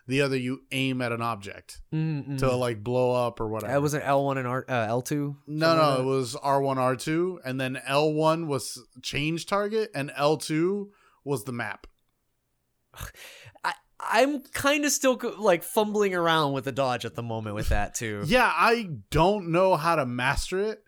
the 0.06 0.20
other 0.22 0.36
you 0.36 0.60
aim 0.70 1.02
at 1.02 1.10
an 1.10 1.20
object 1.22 1.80
Mm-mm. 1.92 2.38
to 2.38 2.54
like 2.54 2.84
blow 2.84 3.26
up 3.26 3.40
or 3.40 3.48
whatever. 3.48 3.72
That 3.72 3.82
was 3.82 3.94
an 3.94 4.02
L 4.02 4.24
one 4.24 4.38
and 4.38 4.46
R 4.46 4.64
uh, 4.68 4.86
L 4.88 5.02
two. 5.02 5.36
no, 5.48 5.76
no, 5.76 6.00
it 6.00 6.04
was 6.04 6.36
R1, 6.36 6.76
R2, 6.76 7.38
and 7.44 7.60
then 7.60 7.80
L1 7.88 8.46
was 8.46 8.80
change 9.02 9.46
target, 9.46 9.90
and 9.94 10.10
L2 10.10 10.90
was 11.24 11.42
the 11.44 11.52
map. 11.52 11.88
I 13.64 13.72
I'm 13.98 14.40
kind 14.40 14.84
of 14.84 14.92
still 14.92 15.18
like 15.38 15.62
fumbling 15.62 16.14
around 16.14 16.52
with 16.52 16.64
the 16.64 16.72
dodge 16.72 17.04
at 17.04 17.14
the 17.14 17.22
moment 17.22 17.54
with 17.56 17.70
that 17.70 17.94
too. 17.94 18.22
Yeah, 18.26 18.50
I 18.54 18.90
don't 19.10 19.48
know 19.52 19.76
how 19.76 19.96
to 19.96 20.06
master 20.06 20.58
it. 20.60 20.82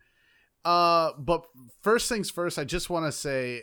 Uh, 0.64 1.12
but 1.18 1.44
first 1.83 2.09
things 2.09 2.31
first, 2.31 2.59
I 2.59 2.64
just 2.64 2.90
want 2.90 3.07
to 3.07 3.12
say 3.12 3.62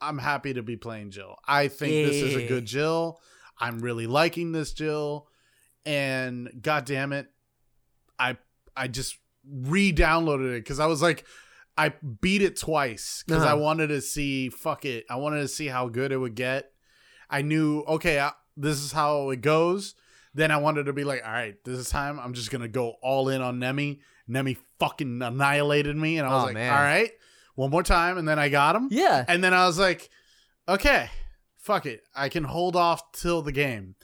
I'm 0.00 0.18
happy 0.18 0.54
to 0.54 0.62
be 0.62 0.76
playing 0.76 1.10
Jill. 1.10 1.36
I 1.46 1.68
think 1.68 2.02
this 2.04 2.22
is 2.22 2.34
a 2.34 2.42
good 2.42 2.64
Jill. 2.64 3.20
I'm 3.58 3.80
really 3.80 4.06
liking 4.06 4.52
this 4.52 4.72
Jill, 4.72 5.28
and 5.84 6.50
god 6.60 6.84
damn 6.84 7.12
it, 7.12 7.26
I 8.18 8.36
I 8.76 8.88
just 8.88 9.18
re-downloaded 9.48 10.54
it 10.56 10.60
because 10.64 10.80
I 10.80 10.86
was 10.86 11.00
like, 11.02 11.24
I 11.78 11.92
beat 12.20 12.42
it 12.42 12.58
twice 12.58 13.22
because 13.26 13.44
I 13.44 13.52
Uh-huh. 13.52 13.62
wanted 13.62 13.88
to 13.88 14.00
see. 14.00 14.48
Fuck 14.50 14.84
it, 14.84 15.04
I 15.10 15.16
wanted 15.16 15.40
to 15.40 15.48
see 15.48 15.66
how 15.66 15.88
good 15.88 16.12
it 16.12 16.16
would 16.18 16.34
get. 16.34 16.72
I 17.30 17.42
knew 17.42 17.80
okay, 17.88 18.20
I, 18.20 18.32
this 18.56 18.78
is 18.78 18.92
how 18.92 19.30
it 19.30 19.40
goes. 19.40 19.94
Then 20.34 20.50
I 20.50 20.58
wanted 20.58 20.84
to 20.86 20.92
be 20.92 21.04
like, 21.04 21.22
all 21.24 21.32
right, 21.32 21.56
this 21.64 21.88
time 21.90 22.18
I'm 22.20 22.34
just 22.34 22.50
gonna 22.50 22.68
go 22.68 22.94
all 23.02 23.28
in 23.28 23.40
on 23.42 23.58
Nemi. 23.58 24.00
Nemi 24.28 24.56
fucking 24.78 25.22
annihilated 25.22 25.96
me, 25.96 26.18
and 26.18 26.26
I 26.26 26.30
was 26.34 26.42
Oh, 26.42 26.46
like, 26.46 26.54
man. 26.54 26.72
all 26.72 26.78
right, 26.82 27.10
one 27.54 27.70
more 27.70 27.82
time, 27.84 28.18
and 28.18 28.26
then 28.28 28.38
I 28.38 28.48
got 28.48 28.74
him. 28.76 28.88
Yeah. 28.90 29.24
And 29.28 29.42
then 29.42 29.54
I 29.54 29.66
was 29.66 29.78
like, 29.78 30.10
okay, 30.68 31.08
fuck 31.58 31.86
it. 31.86 32.02
I 32.14 32.28
can 32.28 32.44
hold 32.44 32.74
off 32.76 33.12
till 33.12 33.40
the 33.42 33.52
game. 33.52 33.94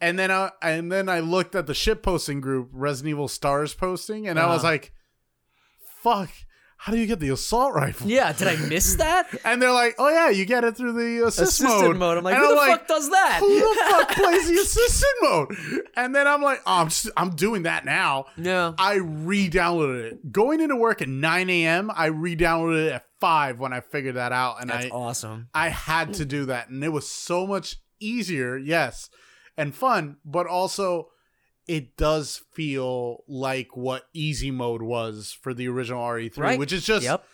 And 0.00 0.18
then 0.18 0.30
I 0.30 0.50
and 0.62 0.92
then 0.92 1.08
I 1.08 1.20
looked 1.20 1.54
at 1.54 1.66
the 1.66 1.72
ship 1.74 2.02
posting 2.02 2.40
group, 2.42 2.68
Resident 2.70 3.10
Evil 3.12 3.28
Stars 3.28 3.72
posting, 3.74 4.28
and 4.28 4.38
I 4.38 4.46
was 4.46 4.58
Uh-huh. 4.62 4.72
like, 4.72 4.92
fuck, 6.02 6.30
how 6.78 6.92
do 6.92 6.98
you 6.98 7.06
get 7.06 7.20
the 7.20 7.30
assault 7.30 7.74
rifle? 7.74 8.08
Yeah, 8.08 8.32
did 8.32 8.48
I 8.48 8.56
miss 8.56 8.96
that? 8.96 9.28
And 9.44 9.60
they're 9.62 9.72
like, 9.72 9.94
oh 9.98 10.08
yeah, 10.08 10.28
you 10.30 10.44
get 10.44 10.64
it 10.64 10.76
through 10.76 10.92
the 10.92 11.26
assist 11.26 11.60
Assistant 11.60 11.98
mode. 11.98 12.18
I'm 12.18 12.24
like, 12.24 12.34
And 12.34 12.42
who 12.44 12.50
the 12.50 12.54
like, 12.56 12.70
fuck 12.80 12.88
does 12.88 13.10
that? 13.10 13.38
Who 13.40 13.58
the 13.58 13.90
fuck 13.90 14.10
plays 14.16 14.48
the 14.48 14.54
assistant 14.54 15.12
mode? 15.22 15.56
And 15.96 16.14
then 16.14 16.26
I'm 16.26 16.42
like, 16.42 16.60
oh, 16.66 16.80
I'm 16.80 16.88
just, 16.88 17.10
I'm 17.16 17.30
doing 17.30 17.62
that 17.64 17.84
now. 17.84 18.26
Yeah. 18.36 18.72
I 18.78 18.94
re-downloaded 18.96 20.12
it. 20.12 20.32
Going 20.32 20.60
into 20.60 20.76
work 20.76 21.02
at 21.02 21.08
9 21.08 21.50
a.m., 21.50 21.90
I 21.94 22.06
re-downloaded 22.06 22.86
it 22.86 22.92
at 22.92 23.06
5 23.20 23.58
when 23.58 23.72
I 23.72 23.80
figured 23.80 24.16
that 24.16 24.32
out. 24.32 24.60
And 24.60 24.70
That's 24.70 24.86
I 24.86 24.88
awesome. 24.90 25.48
I 25.54 25.68
had 25.68 26.14
to 26.14 26.24
do 26.24 26.46
that. 26.46 26.68
And 26.68 26.82
it 26.84 26.90
was 26.90 27.08
so 27.08 27.46
much 27.46 27.76
easier, 28.00 28.56
yes, 28.56 29.08
and 29.56 29.74
fun, 29.74 30.16
but 30.24 30.46
also 30.46 31.08
it 31.66 31.96
does 31.96 32.42
feel 32.52 33.24
like 33.26 33.76
what 33.76 34.06
easy 34.12 34.50
mode 34.50 34.82
was 34.82 35.36
for 35.40 35.52
the 35.54 35.68
original 35.68 36.00
RE3, 36.02 36.38
Right. 36.38 36.58
which 36.58 36.72
is 36.72 36.84
just 36.84 37.04
Yep. 37.04 37.24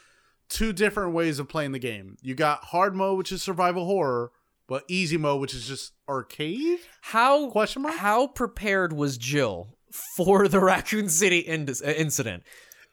two 0.48 0.72
different 0.72 1.12
ways 1.12 1.38
of 1.38 1.48
playing 1.48 1.72
the 1.72 1.78
game. 1.78 2.16
You 2.22 2.34
got 2.34 2.64
hard 2.64 2.94
mode, 2.94 3.18
which 3.18 3.32
is 3.32 3.42
survival 3.42 3.84
horror, 3.86 4.32
but 4.68 4.84
easy 4.88 5.16
mode, 5.16 5.40
which 5.40 5.54
is 5.54 5.66
just 5.68 5.92
arcade? 6.08 6.78
How 7.02 7.50
Question 7.50 7.82
mark? 7.82 7.96
how 7.96 8.26
prepared 8.26 8.92
was 8.92 9.18
Jill 9.18 9.76
for 10.16 10.48
the 10.48 10.60
Raccoon 10.64 11.08
City 11.08 11.38
in- 11.40 11.68
incident? 11.84 12.42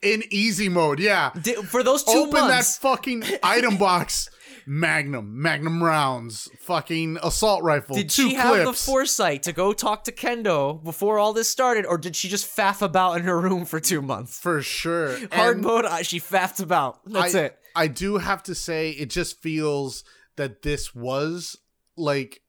In 0.01 0.23
easy 0.31 0.69
mode, 0.69 0.99
yeah. 0.99 1.31
Did, 1.41 1.57
for 1.67 1.83
those 1.83 2.03
two 2.05 2.11
Open 2.11 2.47
months, 2.47 2.77
that 2.77 2.81
fucking 2.81 3.23
item 3.43 3.75
box. 3.77 4.29
Magnum, 4.71 5.41
Magnum 5.41 5.83
rounds, 5.83 6.47
fucking 6.59 7.17
assault 7.23 7.63
rifle, 7.63 7.95
did 7.95 8.11
she 8.11 8.29
clips. 8.35 8.39
have 8.39 8.65
the 8.67 8.73
foresight 8.73 9.41
to 9.43 9.51
go 9.51 9.73
talk 9.73 10.03
to 10.03 10.11
Kendo 10.11 10.83
before 10.83 11.17
all 11.17 11.33
this 11.33 11.49
started, 11.49 11.87
or 11.87 11.97
did 11.97 12.15
she 12.15 12.29
just 12.29 12.45
faff 12.55 12.83
about 12.83 13.17
in 13.17 13.23
her 13.23 13.41
room 13.41 13.65
for 13.65 13.79
two 13.79 13.99
months? 13.99 14.39
for 14.39 14.61
sure. 14.61 15.17
Hard 15.31 15.57
And- 15.57 15.65
mode, 15.65 16.05
she 16.05 16.19
faffed 16.19 16.61
about. 16.61 16.99
That's 17.07 17.33
I, 17.33 17.39
it. 17.45 17.57
I 17.75 17.87
do 17.87 18.17
have 18.17 18.43
to 18.43 18.53
say, 18.53 18.91
it 18.91 19.09
just 19.09 19.41
feels 19.41 20.03
that 20.35 20.61
this 20.61 20.93
was 20.93 21.57
like 21.97 22.41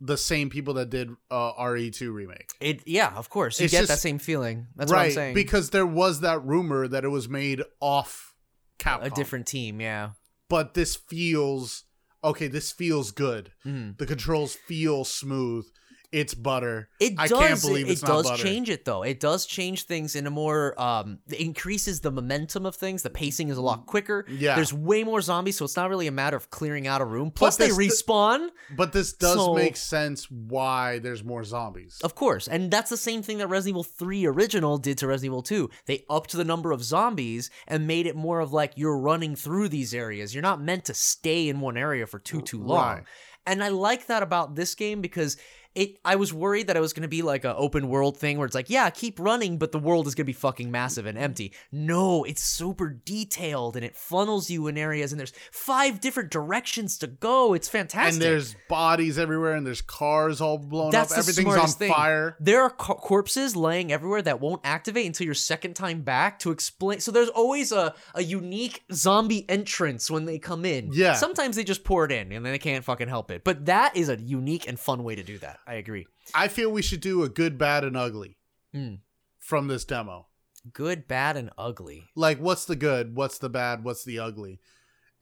the 0.00 0.16
same 0.16 0.50
people 0.50 0.74
that 0.74 0.90
did 0.90 1.10
uh, 1.30 1.52
RE2 1.60 2.12
remake. 2.12 2.50
It 2.60 2.82
yeah, 2.86 3.12
of 3.14 3.30
course. 3.30 3.60
You 3.60 3.66
It's 3.66 3.70
get 3.72 3.78
just- 3.82 3.88
that 3.92 3.98
same 4.00 4.18
feeling. 4.18 4.66
That's 4.74 4.90
right, 4.90 4.98
what 4.98 5.06
I'm 5.06 5.12
saying. 5.12 5.34
because 5.34 5.70
there 5.70 5.86
was 5.86 6.22
that 6.22 6.44
rumor 6.44 6.88
that 6.88 7.04
it 7.04 7.08
was 7.08 7.28
made 7.28 7.62
off 7.78 8.34
Capcom. 8.80 9.04
a 9.04 9.10
different 9.10 9.46
team, 9.46 9.80
yeah. 9.80 10.10
But 10.52 10.74
this 10.74 10.94
feels 10.96 11.84
okay. 12.22 12.46
This 12.46 12.72
feels 12.72 13.10
good. 13.10 13.52
Mhm. 13.64 13.96
The 13.96 14.04
controls 14.06 14.54
feel 14.54 15.02
smooth. 15.04 15.64
It's 16.12 16.34
butter. 16.34 16.90
It 17.00 17.14
I 17.18 17.26
does. 17.26 17.38
can't 17.38 17.60
believe 17.62 17.88
it 17.88 17.92
it's 17.92 18.02
not 18.02 18.08
does 18.08 18.30
butter. 18.30 18.42
change 18.42 18.68
it 18.70 18.84
though. 18.84 19.02
It 19.02 19.18
does 19.18 19.46
change 19.46 19.84
things 19.84 20.14
in 20.14 20.26
a 20.26 20.30
more. 20.30 20.80
Um, 20.80 21.18
it 21.28 21.40
increases 21.40 22.00
the 22.00 22.10
momentum 22.10 22.66
of 22.66 22.76
things. 22.76 23.02
The 23.02 23.10
pacing 23.10 23.48
is 23.48 23.56
a 23.56 23.62
lot 23.62 23.86
quicker. 23.86 24.26
Yeah. 24.28 24.54
There's 24.54 24.72
way 24.74 25.04
more 25.04 25.20
zombies, 25.22 25.56
so 25.56 25.64
it's 25.64 25.76
not 25.76 25.88
really 25.88 26.06
a 26.06 26.12
matter 26.12 26.36
of 26.36 26.50
clearing 26.50 26.86
out 26.86 27.00
a 27.00 27.04
room. 27.04 27.30
Plus, 27.30 27.56
they 27.56 27.70
respawn. 27.70 28.48
But 28.76 28.92
this 28.92 29.12
does 29.14 29.34
So- 29.36 29.54
make 29.54 29.76
sense 29.76 30.30
why 30.30 30.98
there's 30.98 31.24
more 31.24 31.44
zombies. 31.44 31.98
Of 32.04 32.14
course, 32.14 32.46
and 32.46 32.70
that's 32.70 32.90
the 32.90 32.96
same 32.96 33.22
thing 33.22 33.38
that 33.38 33.48
Resident 33.48 33.72
Evil 33.72 33.84
3 33.84 34.26
original 34.26 34.78
did 34.78 34.98
to 34.98 35.06
Resident 35.06 35.32
Evil 35.32 35.42
2. 35.42 35.70
They 35.86 36.04
upped 36.10 36.32
the 36.32 36.44
number 36.44 36.72
of 36.72 36.84
zombies 36.84 37.48
and 37.66 37.86
made 37.86 38.06
it 38.06 38.16
more 38.16 38.40
of 38.40 38.52
like 38.52 38.72
you're 38.76 38.98
running 38.98 39.34
through 39.34 39.70
these 39.70 39.94
areas. 39.94 40.34
You're 40.34 40.42
not 40.42 40.60
meant 40.60 40.84
to 40.86 40.94
stay 40.94 41.48
in 41.48 41.60
one 41.60 41.76
area 41.78 42.06
for 42.06 42.18
too 42.18 42.42
too 42.42 42.62
long. 42.62 42.96
Right. 42.96 43.04
And 43.46 43.64
I 43.64 43.68
like 43.70 44.06
that 44.06 44.22
about 44.22 44.54
this 44.54 44.74
game 44.76 45.00
because 45.00 45.36
it 45.74 45.98
I 46.04 46.16
was 46.16 46.32
worried 46.32 46.66
that 46.66 46.76
it 46.76 46.80
was 46.80 46.92
going 46.92 47.02
to 47.02 47.08
be 47.08 47.22
like 47.22 47.44
an 47.44 47.54
open 47.56 47.88
world 47.88 48.16
thing 48.18 48.38
where 48.38 48.46
it's 48.46 48.54
like, 48.54 48.68
yeah, 48.70 48.90
keep 48.90 49.18
running, 49.18 49.58
but 49.58 49.72
the 49.72 49.78
world 49.78 50.06
is 50.06 50.14
going 50.14 50.24
to 50.24 50.26
be 50.26 50.32
fucking 50.32 50.70
massive 50.70 51.06
and 51.06 51.16
empty. 51.16 51.52
No, 51.70 52.24
it's 52.24 52.42
super 52.42 52.90
detailed 52.90 53.76
and 53.76 53.84
it 53.84 53.96
funnels 53.96 54.50
you 54.50 54.66
in 54.66 54.76
areas 54.76 55.12
and 55.12 55.18
there's 55.20 55.32
five 55.50 56.00
different 56.00 56.30
directions 56.30 56.98
to 56.98 57.06
go. 57.06 57.54
It's 57.54 57.68
fantastic. 57.68 58.14
And 58.14 58.22
there's 58.22 58.54
bodies 58.68 59.18
everywhere, 59.18 59.54
and 59.54 59.66
there's 59.66 59.82
cars 59.82 60.40
all 60.40 60.58
blown 60.58 60.90
That's 60.90 61.12
up. 61.12 61.24
the 61.24 61.30
Everything's 61.30 61.56
on 61.56 61.68
thing. 61.68 61.92
fire. 61.92 62.36
There 62.40 62.62
are 62.62 62.70
co- 62.70 62.94
corpses 62.94 63.56
laying 63.56 63.92
everywhere 63.92 64.22
that 64.22 64.40
won't 64.40 64.60
activate 64.64 65.06
until 65.06 65.24
your 65.24 65.34
second 65.34 65.74
time 65.74 66.02
back 66.02 66.38
to 66.40 66.50
explain. 66.50 67.00
So 67.00 67.10
there's 67.12 67.28
always 67.28 67.72
a, 67.72 67.94
a 68.14 68.22
unique 68.22 68.82
zombie 68.92 69.48
entrance 69.48 70.10
when 70.10 70.24
they 70.24 70.38
come 70.38 70.64
in. 70.64 70.90
Yeah. 70.92 71.14
Sometimes 71.14 71.56
they 71.56 71.64
just 71.64 71.84
pour 71.84 72.04
it 72.04 72.12
in 72.12 72.32
and 72.32 72.44
then 72.44 72.52
they 72.52 72.58
can't 72.58 72.84
fucking 72.84 73.08
help 73.08 73.30
it. 73.30 73.44
But 73.44 73.66
that 73.66 73.96
is 73.96 74.08
a 74.08 74.20
unique 74.20 74.68
and 74.68 74.78
fun 74.78 75.04
way 75.04 75.14
to 75.14 75.22
do 75.22 75.38
that. 75.38 75.60
I 75.66 75.74
agree. 75.74 76.06
I 76.34 76.48
feel 76.48 76.70
we 76.70 76.82
should 76.82 77.00
do 77.00 77.22
a 77.22 77.28
good, 77.28 77.58
bad, 77.58 77.84
and 77.84 77.96
ugly 77.96 78.36
Hmm. 78.72 78.94
from 79.38 79.68
this 79.68 79.84
demo. 79.84 80.26
Good, 80.72 81.08
bad, 81.08 81.36
and 81.36 81.50
ugly. 81.58 82.04
Like, 82.14 82.38
what's 82.38 82.64
the 82.64 82.76
good? 82.76 83.16
What's 83.16 83.38
the 83.38 83.48
bad? 83.48 83.82
What's 83.84 84.04
the 84.04 84.18
ugly? 84.20 84.60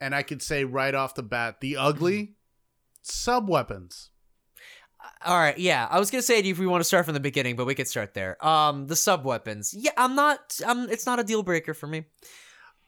And 0.00 0.14
I 0.14 0.22
could 0.22 0.42
say 0.42 0.64
right 0.64 0.94
off 0.94 1.14
the 1.14 1.22
bat, 1.22 1.60
the 1.60 1.76
ugly 1.76 2.36
sub 3.02 3.48
weapons. 3.48 4.10
All 5.24 5.38
right, 5.38 5.58
yeah. 5.58 5.86
I 5.90 5.98
was 5.98 6.10
gonna 6.10 6.22
say 6.22 6.38
if 6.40 6.58
we 6.58 6.66
want 6.66 6.80
to 6.80 6.84
start 6.84 7.06
from 7.06 7.14
the 7.14 7.20
beginning, 7.20 7.56
but 7.56 7.64
we 7.66 7.74
could 7.74 7.88
start 7.88 8.12
there. 8.12 8.42
Um, 8.46 8.86
the 8.86 8.96
sub 8.96 9.24
weapons. 9.24 9.72
Yeah, 9.76 9.92
I'm 9.96 10.14
not. 10.14 10.58
Um, 10.64 10.88
it's 10.90 11.06
not 11.06 11.18
a 11.18 11.24
deal 11.24 11.42
breaker 11.42 11.72
for 11.74 11.86
me. 11.86 12.04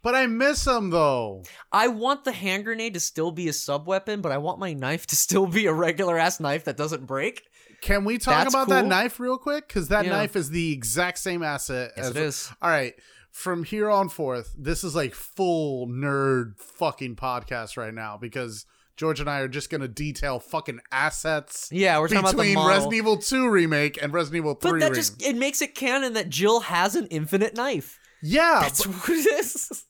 But 0.03 0.15
I 0.17 0.27
miss 0.27 0.65
them 0.65 0.91
though. 0.91 1.45
I 1.71 1.88
want 1.88 2.25
the 2.25 2.33
hand 2.33 2.65
grenade 2.65 2.95
to 2.95 3.01
still 3.01 3.31
be 3.31 3.49
a 3.49 3.53
sub 3.53 3.87
weapon, 3.87 4.21
but 4.21 4.33
I 4.33 4.38
want 4.38 4.59
my 4.59 4.73
knife 4.73 5.07
to 5.09 5.17
still 5.17 5.47
be 5.47 5.67
a 5.67 5.73
regular 5.73 6.19
ass 6.19 6.41
knife 6.41 6.65
that 6.65 6.77
doesn't 6.77 7.07
break. 7.07 7.43
Can 7.81 8.05
we 8.05 8.19
talk 8.19 8.43
That's 8.45 8.55
about 8.55 8.69
that 8.69 8.87
knife 8.87 9.19
real 9.21 9.38
quick? 9.38 9.67
Because 9.67 9.88
that 9.88 10.05
Yeah. 10.05 10.12
knife 10.12 10.37
is 10.37 10.51
the 10.51 10.73
exact 10.73 11.19
same 11.19 11.43
asset 11.43 11.93
Yes, 11.97 12.07
as 12.07 12.11
it 12.11 12.17
is. 12.17 12.51
All 12.61 12.71
right. 12.71 12.95
From 13.31 13.65
here 13.65 13.88
on 13.91 14.09
forth, 14.09 14.53
this 14.59 14.85
is 14.85 14.95
like 14.95 15.15
full 15.15 15.87
nerd 15.88 16.59
fucking 16.59 17.17
podcast 17.17 17.77
right 17.77 17.95
now 17.95 18.19
because 18.21 18.67
George 18.97 19.21
and 19.21 19.31
I 19.31 19.38
are 19.41 19.49
just 19.49 19.71
gonna 19.71 19.88
detail 19.88 20.38
fucking 20.38 20.81
assets 20.93 21.69
Yeah, 21.73 21.99
we're 21.99 22.09
talking 22.09 22.19
about 22.21 22.31
the 22.33 22.37
between 22.37 22.55
model. 22.57 22.69
Resident 22.71 22.95
Evil 22.95 23.17
2 23.17 23.49
remake 23.49 24.01
and 24.03 24.12
Resident 24.12 24.37
Evil 24.43 24.55
3 24.55 24.71
But 24.73 24.81
that 24.81 24.85
remake. 24.91 24.95
just 24.97 25.23
it 25.23 25.37
makes 25.37 25.62
it 25.62 25.75
canon 25.75 26.12
that 26.12 26.29
Jill 26.29 26.61
has 26.61 26.95
an 26.95 27.07
infinite 27.07 27.55
knife. 27.57 27.99
yeah, 28.23 28.59
That's 28.62 28.85
but- 28.85 28.95
what 28.95 29.11
it 29.11 29.27
is. 29.41 29.85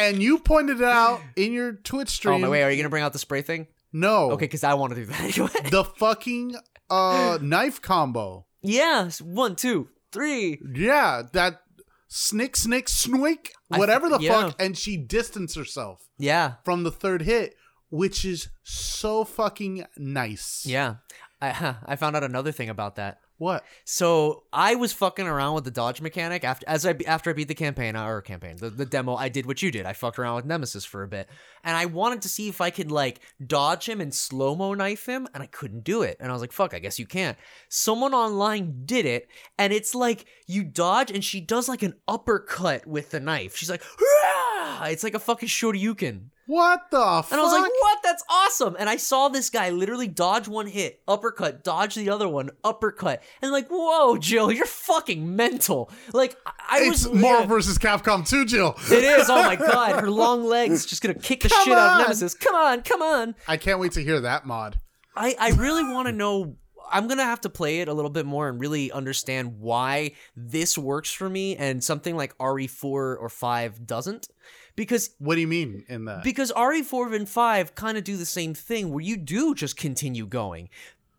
And 0.00 0.22
you 0.22 0.38
pointed 0.38 0.80
it 0.80 0.84
out 0.86 1.20
in 1.36 1.52
your 1.52 1.72
Twitch 1.72 2.08
stream. 2.08 2.36
Oh 2.36 2.38
my 2.38 2.48
wait, 2.48 2.62
are 2.62 2.70
you 2.70 2.76
gonna 2.76 2.88
bring 2.90 3.02
out 3.02 3.12
the 3.12 3.18
spray 3.18 3.42
thing? 3.42 3.66
No. 3.92 4.30
Okay, 4.32 4.44
because 4.46 4.64
I 4.64 4.74
want 4.74 4.94
to 4.94 5.00
do 5.00 5.06
that 5.06 5.20
anyway. 5.38 5.70
The 5.70 5.84
fucking 5.84 6.56
uh 6.88 7.38
knife 7.40 7.80
combo. 7.82 8.46
yeah, 8.62 9.04
s- 9.06 9.20
one, 9.20 9.56
two, 9.56 9.88
three. 10.12 10.60
Yeah, 10.74 11.22
that 11.32 11.60
snick 12.08 12.56
snick 12.56 12.86
snoik, 12.86 13.50
whatever 13.68 14.08
the 14.08 14.18
yeah. 14.20 14.48
fuck, 14.48 14.60
and 14.62 14.76
she 14.76 14.96
distanced 14.96 15.56
herself 15.56 16.08
Yeah, 16.18 16.54
from 16.64 16.82
the 16.82 16.90
third 16.90 17.22
hit, 17.22 17.54
which 17.90 18.24
is 18.24 18.48
so 18.64 19.24
fucking 19.24 19.84
nice. 19.96 20.64
yeah. 20.66 20.96
I 21.40 21.76
I 21.86 21.96
found 21.96 22.16
out 22.16 22.24
another 22.24 22.52
thing 22.52 22.68
about 22.68 22.96
that. 22.96 23.18
What? 23.40 23.64
So 23.86 24.42
I 24.52 24.74
was 24.74 24.92
fucking 24.92 25.26
around 25.26 25.54
with 25.54 25.64
the 25.64 25.70
dodge 25.70 26.02
mechanic 26.02 26.44
after 26.44 26.68
as 26.68 26.84
I 26.84 26.94
after 27.06 27.30
I 27.30 27.32
beat 27.32 27.48
the 27.48 27.54
campaign 27.54 27.96
uh, 27.96 28.04
or 28.04 28.20
campaign 28.20 28.56
the, 28.58 28.68
the 28.68 28.84
demo. 28.84 29.14
I 29.14 29.30
did 29.30 29.46
what 29.46 29.62
you 29.62 29.70
did. 29.70 29.86
I 29.86 29.94
fucked 29.94 30.18
around 30.18 30.36
with 30.36 30.44
Nemesis 30.44 30.84
for 30.84 31.02
a 31.02 31.08
bit, 31.08 31.26
and 31.64 31.74
I 31.74 31.86
wanted 31.86 32.20
to 32.20 32.28
see 32.28 32.50
if 32.50 32.60
I 32.60 32.68
could 32.68 32.92
like 32.92 33.20
dodge 33.44 33.88
him 33.88 34.02
and 34.02 34.12
slow 34.12 34.54
mo 34.54 34.74
knife 34.74 35.06
him, 35.06 35.26
and 35.32 35.42
I 35.42 35.46
couldn't 35.46 35.84
do 35.84 36.02
it. 36.02 36.18
And 36.20 36.28
I 36.28 36.34
was 36.34 36.42
like, 36.42 36.52
"Fuck, 36.52 36.74
I 36.74 36.80
guess 36.80 36.98
you 36.98 37.06
can't." 37.06 37.38
Someone 37.70 38.12
online 38.12 38.82
did 38.84 39.06
it, 39.06 39.26
and 39.56 39.72
it's 39.72 39.94
like 39.94 40.26
you 40.46 40.62
dodge, 40.62 41.10
and 41.10 41.24
she 41.24 41.40
does 41.40 41.66
like 41.66 41.82
an 41.82 41.94
uppercut 42.06 42.86
with 42.86 43.08
the 43.08 43.20
knife. 43.20 43.56
She's 43.56 43.70
like, 43.70 43.82
"Hurrah!" 43.82 44.84
it's 44.88 45.02
like 45.02 45.14
a 45.14 45.18
fucking 45.18 45.48
shoryuken. 45.48 46.24
What 46.50 46.90
the 46.90 46.98
fuck? 46.98 47.30
And 47.30 47.40
I 47.40 47.44
was 47.44 47.52
like, 47.52 47.70
what? 47.80 47.98
That's 48.02 48.24
awesome. 48.28 48.74
And 48.76 48.90
I 48.90 48.96
saw 48.96 49.28
this 49.28 49.50
guy 49.50 49.70
literally 49.70 50.08
dodge 50.08 50.48
one 50.48 50.66
hit, 50.66 51.00
uppercut, 51.06 51.62
dodge 51.62 51.94
the 51.94 52.10
other 52.10 52.28
one, 52.28 52.50
uppercut. 52.64 53.22
And 53.40 53.52
like, 53.52 53.68
whoa, 53.68 54.16
Jill, 54.16 54.50
you're 54.50 54.66
fucking 54.66 55.36
mental. 55.36 55.92
Like, 56.12 56.36
I, 56.44 56.80
it's 56.80 57.06
was. 57.06 57.20
Marvel 57.20 57.42
yeah. 57.42 57.46
versus 57.46 57.78
Capcom 57.78 58.28
2, 58.28 58.46
Jill. 58.46 58.74
It 58.90 59.04
is. 59.04 59.30
Oh 59.30 59.44
my 59.44 59.54
god. 59.72 60.00
Her 60.00 60.10
long 60.10 60.42
legs 60.42 60.86
just 60.86 61.02
gonna 61.02 61.14
kick 61.14 61.44
the 61.44 61.50
Come 61.50 61.66
shit 61.66 61.72
out 61.72 62.00
of 62.00 62.06
Nemesis. 62.08 62.34
Come 62.34 62.56
on, 62.56 62.82
come 62.82 63.00
on. 63.00 63.36
I 63.46 63.56
can't 63.56 63.78
wait 63.78 63.92
to 63.92 64.02
hear 64.02 64.18
that 64.18 64.44
mod. 64.44 64.80
I, 65.14 65.36
I 65.38 65.50
really 65.50 65.84
want 65.84 66.08
to 66.08 66.12
know. 66.12 66.56
I'm 66.90 67.06
gonna 67.06 67.22
have 67.22 67.42
to 67.42 67.48
play 67.48 67.78
it 67.78 67.86
a 67.86 67.94
little 67.94 68.10
bit 68.10 68.26
more 68.26 68.48
and 68.48 68.58
really 68.58 68.90
understand 68.90 69.60
why 69.60 70.14
this 70.34 70.76
works 70.76 71.12
for 71.12 71.30
me 71.30 71.54
and 71.54 71.84
something 71.84 72.16
like 72.16 72.36
RE4 72.38 72.82
or 72.84 73.28
5 73.28 73.86
doesn't. 73.86 74.26
Because 74.76 75.10
What 75.18 75.34
do 75.34 75.40
you 75.40 75.48
mean 75.48 75.84
in 75.88 76.04
that? 76.06 76.22
Because 76.22 76.52
RE4 76.52 77.14
and 77.14 77.28
5 77.28 77.74
kind 77.74 77.98
of 77.98 78.04
do 78.04 78.16
the 78.16 78.26
same 78.26 78.54
thing 78.54 78.90
where 78.92 79.02
you 79.02 79.16
do 79.16 79.54
just 79.54 79.76
continue 79.76 80.26
going. 80.26 80.68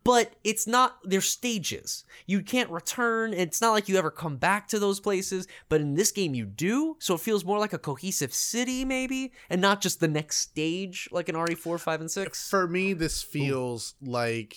But 0.04 0.34
it's 0.42 0.66
not 0.66 0.98
their 1.08 1.20
stages. 1.20 2.04
You 2.26 2.42
can't 2.42 2.68
return. 2.70 3.32
It's 3.32 3.60
not 3.60 3.70
like 3.70 3.88
you 3.88 3.96
ever 3.96 4.10
come 4.10 4.36
back 4.36 4.66
to 4.68 4.80
those 4.80 4.98
places. 4.98 5.46
But 5.68 5.80
in 5.80 5.94
this 5.94 6.10
game, 6.10 6.34
you 6.34 6.44
do. 6.44 6.96
So 6.98 7.14
it 7.14 7.20
feels 7.20 7.44
more 7.44 7.60
like 7.60 7.72
a 7.72 7.78
cohesive 7.78 8.34
city, 8.34 8.84
maybe, 8.84 9.32
and 9.48 9.60
not 9.60 9.80
just 9.80 10.00
the 10.00 10.08
next 10.08 10.38
stage 10.38 11.08
like 11.12 11.28
in 11.28 11.36
RE4, 11.36 11.78
5, 11.78 12.00
and 12.00 12.10
6. 12.10 12.50
For 12.50 12.66
me, 12.66 12.94
this 12.94 13.22
feels 13.22 13.94
like 14.02 14.56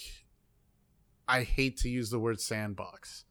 I 1.28 1.44
hate 1.44 1.78
to 1.78 1.90
use 1.90 2.10
the 2.10 2.20
word 2.20 2.42
sandbox, 2.42 3.25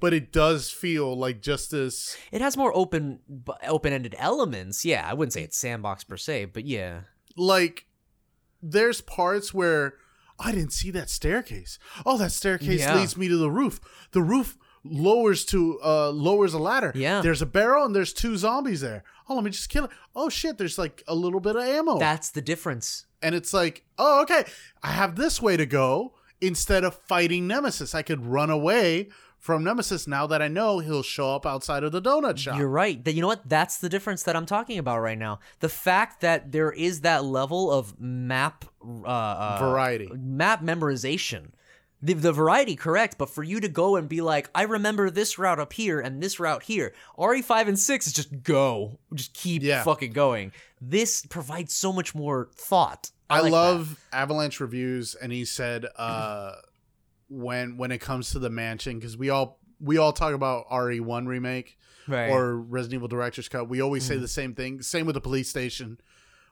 but 0.00 0.12
it 0.12 0.32
does 0.32 0.70
feel 0.70 1.16
like 1.16 1.40
just 1.42 1.70
this. 1.70 2.16
It 2.32 2.40
has 2.40 2.56
more 2.56 2.72
open, 2.76 3.20
open 3.66 3.92
ended 3.92 4.14
elements. 4.18 4.84
Yeah, 4.84 5.06
I 5.08 5.14
wouldn't 5.14 5.32
say 5.32 5.42
it's 5.42 5.58
sandbox 5.58 6.04
per 6.04 6.16
se, 6.16 6.46
but 6.46 6.64
yeah. 6.64 7.00
Like, 7.36 7.86
there's 8.62 9.00
parts 9.00 9.52
where 9.54 9.94
I 10.38 10.52
didn't 10.52 10.72
see 10.72 10.90
that 10.92 11.10
staircase. 11.10 11.78
Oh, 12.06 12.16
that 12.18 12.32
staircase 12.32 12.80
Yeah. 12.80 12.96
leads 12.96 13.16
me 13.16 13.28
to 13.28 13.36
the 13.36 13.50
roof. 13.50 13.80
The 14.12 14.22
roof 14.22 14.56
lowers 14.84 15.44
to 15.44 15.78
uh 15.84 16.08
lowers 16.10 16.54
a 16.54 16.58
ladder. 16.58 16.92
Yeah. 16.94 17.20
There's 17.20 17.42
a 17.42 17.46
barrel 17.46 17.84
and 17.84 17.94
there's 17.94 18.12
two 18.12 18.36
zombies 18.36 18.80
there. 18.80 19.02
Oh, 19.28 19.34
let 19.34 19.44
me 19.44 19.50
just 19.50 19.68
kill 19.68 19.84
it. 19.84 19.90
Oh 20.14 20.28
shit, 20.28 20.56
there's 20.56 20.78
like 20.78 21.02
a 21.08 21.14
little 21.14 21.40
bit 21.40 21.56
of 21.56 21.62
ammo. 21.64 21.98
That's 21.98 22.30
the 22.30 22.40
difference. 22.40 23.04
and 23.20 23.34
it's 23.34 23.52
like, 23.52 23.84
oh, 23.98 24.22
okay, 24.22 24.44
I 24.82 24.92
have 24.92 25.16
this 25.16 25.42
way 25.42 25.56
to 25.56 25.66
go 25.66 26.14
instead 26.40 26.84
of 26.84 26.94
fighting 26.94 27.48
Nemesis. 27.48 27.92
I 27.94 28.02
could 28.02 28.24
run 28.24 28.48
away 28.50 29.08
from 29.38 29.64
Nemesis 29.64 30.06
now 30.06 30.26
that 30.26 30.42
I 30.42 30.48
know 30.48 30.78
he'll 30.80 31.02
show 31.02 31.34
up 31.34 31.46
outside 31.46 31.84
of 31.84 31.92
the 31.92 32.02
donut 32.02 32.38
shop. 32.38 32.58
You're 32.58 32.68
right. 32.68 33.02
That 33.04 33.12
you 33.14 33.20
know 33.22 33.28
what? 33.28 33.48
That's 33.48 33.78
the 33.78 33.88
difference 33.88 34.22
that 34.24 34.34
I'm 34.36 34.46
talking 34.46 34.78
about 34.78 35.00
right 35.00 35.18
now. 35.18 35.38
The 35.60 35.68
fact 35.68 36.20
that 36.22 36.52
there 36.52 36.72
is 36.72 37.02
that 37.02 37.24
level 37.24 37.70
of 37.70 37.98
map 38.00 38.64
uh, 38.84 39.06
uh, 39.08 39.58
Variety. 39.60 40.10
map 40.14 40.62
memorization. 40.62 41.50
The, 42.00 42.12
the 42.14 42.32
variety, 42.32 42.76
correct, 42.76 43.18
but 43.18 43.28
for 43.28 43.42
you 43.42 43.58
to 43.58 43.68
go 43.68 43.96
and 43.96 44.08
be 44.08 44.20
like, 44.20 44.48
I 44.54 44.62
remember 44.62 45.10
this 45.10 45.36
route 45.36 45.58
up 45.58 45.72
here 45.72 45.98
and 45.98 46.22
this 46.22 46.38
route 46.38 46.62
here. 46.62 46.94
RE5 47.18 47.66
and 47.66 47.76
6 47.78 48.06
is 48.06 48.12
just 48.12 48.44
go. 48.44 49.00
Just 49.12 49.34
keep 49.34 49.64
Yeah. 49.64 49.82
fucking 49.82 50.12
going. 50.12 50.52
This 50.80 51.26
provides 51.26 51.74
so 51.74 51.92
much 51.92 52.14
more 52.14 52.50
thought. 52.54 53.10
I, 53.28 53.40
like 53.40 53.50
love 53.50 53.98
Avalanche 54.12 54.60
reviews, 54.60 55.16
and 55.16 55.32
he 55.32 55.44
said 55.44 55.86
uh, 55.96 56.52
when 57.28 57.76
when 57.76 57.90
it 57.92 57.98
comes 57.98 58.30
to 58.32 58.38
the 58.38 58.50
mansion, 58.50 58.98
because 58.98 59.16
we 59.16 59.30
all 59.30 59.58
we 59.80 59.96
all 59.98 60.12
talk 60.12 60.34
about 60.34 60.66
RE 60.72 61.00
one 61.00 61.26
remake. 61.26 61.76
Right. 62.06 62.30
or 62.30 62.56
Resident 62.56 62.94
Evil 63.00 63.08
Director's 63.08 63.50
Cut. 63.50 63.68
We 63.68 63.82
always 63.82 64.02
say 64.02 64.16
the 64.16 64.26
same 64.28 64.54
thing. 64.54 64.80
Same 64.80 65.04
with 65.04 65.12
the 65.12 65.20
police 65.20 65.50
station. 65.50 66.00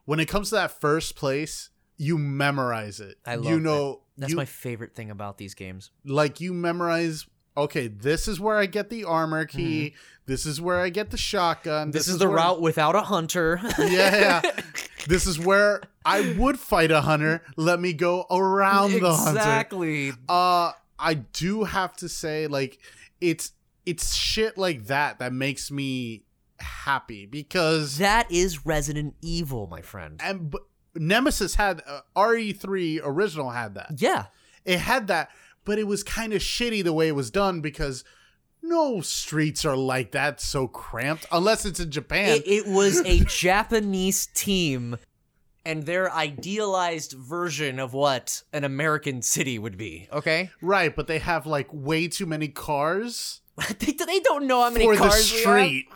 When 0.05 0.21
it 0.21 0.27
comes 0.27 0.51
to 0.51 0.57
that 0.57 0.71
first 0.83 1.17
place, 1.17 1.71
you 1.97 2.19
memorize 2.19 3.01
it. 3.01 3.17
I 3.25 3.37
love 3.37 3.47
you 3.51 3.59
know 3.59 4.03
That's 4.19 4.33
you, 4.33 4.37
my 4.37 4.45
favorite 4.45 4.95
thing 4.95 5.11
about 5.11 5.39
these 5.39 5.55
games. 5.55 5.91
like 6.05 6.43
you 6.43 6.53
memorize 6.53 7.25
okay 7.57 7.89
this 7.89 8.29
is 8.29 8.39
where 8.39 8.59
i 8.59 8.67
get 8.67 8.91
the 8.91 9.05
armor 9.05 9.47
key 9.47 9.95
this 10.27 10.45
is 10.45 10.61
where 10.61 10.79
i 10.79 10.91
get 10.91 11.09
the 11.11 11.17
shotgun 11.17 11.85
Mm-hmm. 11.89 11.91
This, 11.93 12.07
is, 12.07 12.19
the 12.19 12.27
where- 12.29 12.37
route 12.37 12.61
without 12.61 12.95
a 12.95 13.01
hunter. 13.01 13.59
yeah, 13.79 14.43
yeah. 14.45 14.51
this 15.09 15.27
is 15.27 15.38
where 15.38 15.81
i 16.05 16.35
would 16.38 16.59
fight 16.59 16.90
a 16.90 17.01
hunter 17.03 17.42
let 17.57 17.81
me 17.81 17.92
go 17.92 18.27
around 18.31 18.92
the 19.01 19.14
hunter 19.14 19.38
exactly. 19.38 20.12
uh 20.29 20.73
I 20.99 21.12
do 21.14 21.64
have 21.64 21.95
to 21.99 22.09
say, 22.09 22.47
like, 22.47 22.79
it's 23.21 23.53
it's 23.85 24.14
shit 24.14 24.57
like 24.57 24.87
that 24.87 25.19
that 25.19 25.31
makes 25.33 25.71
me 25.71 26.25
happy 26.59 27.27
because 27.27 27.99
That 27.99 28.31
is 28.33 28.64
Resident 28.64 29.14
Evil, 29.21 29.66
my 29.66 29.83
friend. 29.83 30.19
and 30.25 30.51
but 30.51 30.62
Nemesis 30.95 31.57
had 31.57 31.83
uh, 31.87 32.01
RE3 32.16 33.01
original 33.05 33.51
had 33.51 33.75
that. 33.75 33.92
Yeah. 33.99 34.27
It 34.64 34.79
had 34.79 35.07
that, 35.09 35.29
but 35.66 35.79
it 35.79 35.87
was 35.87 36.03
kind 36.03 36.33
of 36.33 36.40
shitty 36.40 36.83
the 36.83 36.95
way 36.95 37.09
it 37.09 37.14
was 37.14 37.31
done 37.31 37.61
because 37.61 38.03
no 38.69 39.01
streets 39.01 39.65
are 39.65 39.77
like 39.77 40.13
that 40.13 40.41
so 40.41 40.67
cramped 40.69 41.27
unless 41.33 41.65
it's 41.65 41.81
in 41.81 41.91
Japan. 41.91 42.29
It, 42.37 42.47
it 42.47 42.67
was 42.67 43.01
a 43.05 43.21
Japanese 43.27 44.27
team 44.27 44.97
and 45.65 45.85
their 45.85 46.13
idealized 46.13 47.13
version 47.13 47.79
of 47.81 47.93
what 47.93 48.43
an 48.53 48.63
American 48.65 49.21
city 49.23 49.59
would 49.59 49.77
be. 49.77 50.09
Okay, 50.13 50.51
right, 50.63 50.95
but 50.95 51.07
they 51.09 51.19
have 51.19 51.47
like 51.47 51.69
way 51.73 52.09
too 52.09 52.27
many 52.27 52.49
cars 52.49 53.41
they, 53.79 53.93
they 53.93 54.21
don't 54.21 54.47
know 54.47 54.63
how 54.63 54.71
many 54.71 54.85
for 54.85 54.95
the 54.95 55.01
cars 55.01 55.31
have. 55.31 55.41
street, 55.41 55.87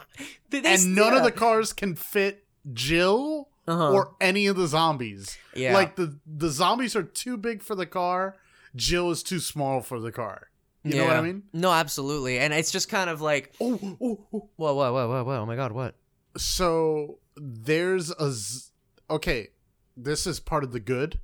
They- 0.48 0.60
they- 0.60 0.74
and 0.74 0.94
none 0.94 1.14
of 1.14 1.22
the 1.22 1.30
cars 1.32 1.72
can 1.72 1.94
fit 1.94 2.44
Jill 2.72 3.48
Uh-huh. 3.68 3.92
or 3.92 4.14
any 4.20 4.46
of 4.46 4.56
the 4.56 4.66
zombies. 4.66 5.36
Yeah. 5.54 5.74
like 5.74 5.96
the 5.96 6.18
the 6.26 6.48
zombies 6.50 6.96
are 6.96 7.02
too 7.02 7.36
big 7.36 7.62
for 7.62 7.74
the 7.74 7.86
car. 7.86 8.36
Jill 8.74 9.10
is 9.10 9.22
too 9.22 9.40
small 9.40 9.80
for 9.82 10.00
the 10.00 10.10
car. 10.12 10.48
You 10.82 10.96
know 10.96 11.06
what 11.06 11.16
I 11.16 11.20
mean? 11.22 11.42
No, 11.52 11.70
absolutely, 11.72 12.38
and 12.38 12.54
it's 12.54 12.70
just 12.70 12.88
kind 12.88 13.10
of 13.10 13.20
like, 13.20 13.52
Oh, 13.60 13.78
oh, 13.82 13.96
oh. 14.32 14.48
whoa, 14.56 14.74
whoa, 14.74 14.92
whoa, 14.92 15.08
whoa, 15.08 15.24
whoa! 15.24 15.36
Oh 15.40 15.46
my 15.46 15.56
god, 15.56 15.72
what? 15.72 15.94
so 16.36 17.18
there's 17.36 18.10
a 18.12 18.30
z- 18.30 18.68
okay 19.10 19.48
this 19.96 20.26
is 20.28 20.38
part 20.38 20.62
of 20.62 20.70
the 20.72 20.78
good 20.78 21.18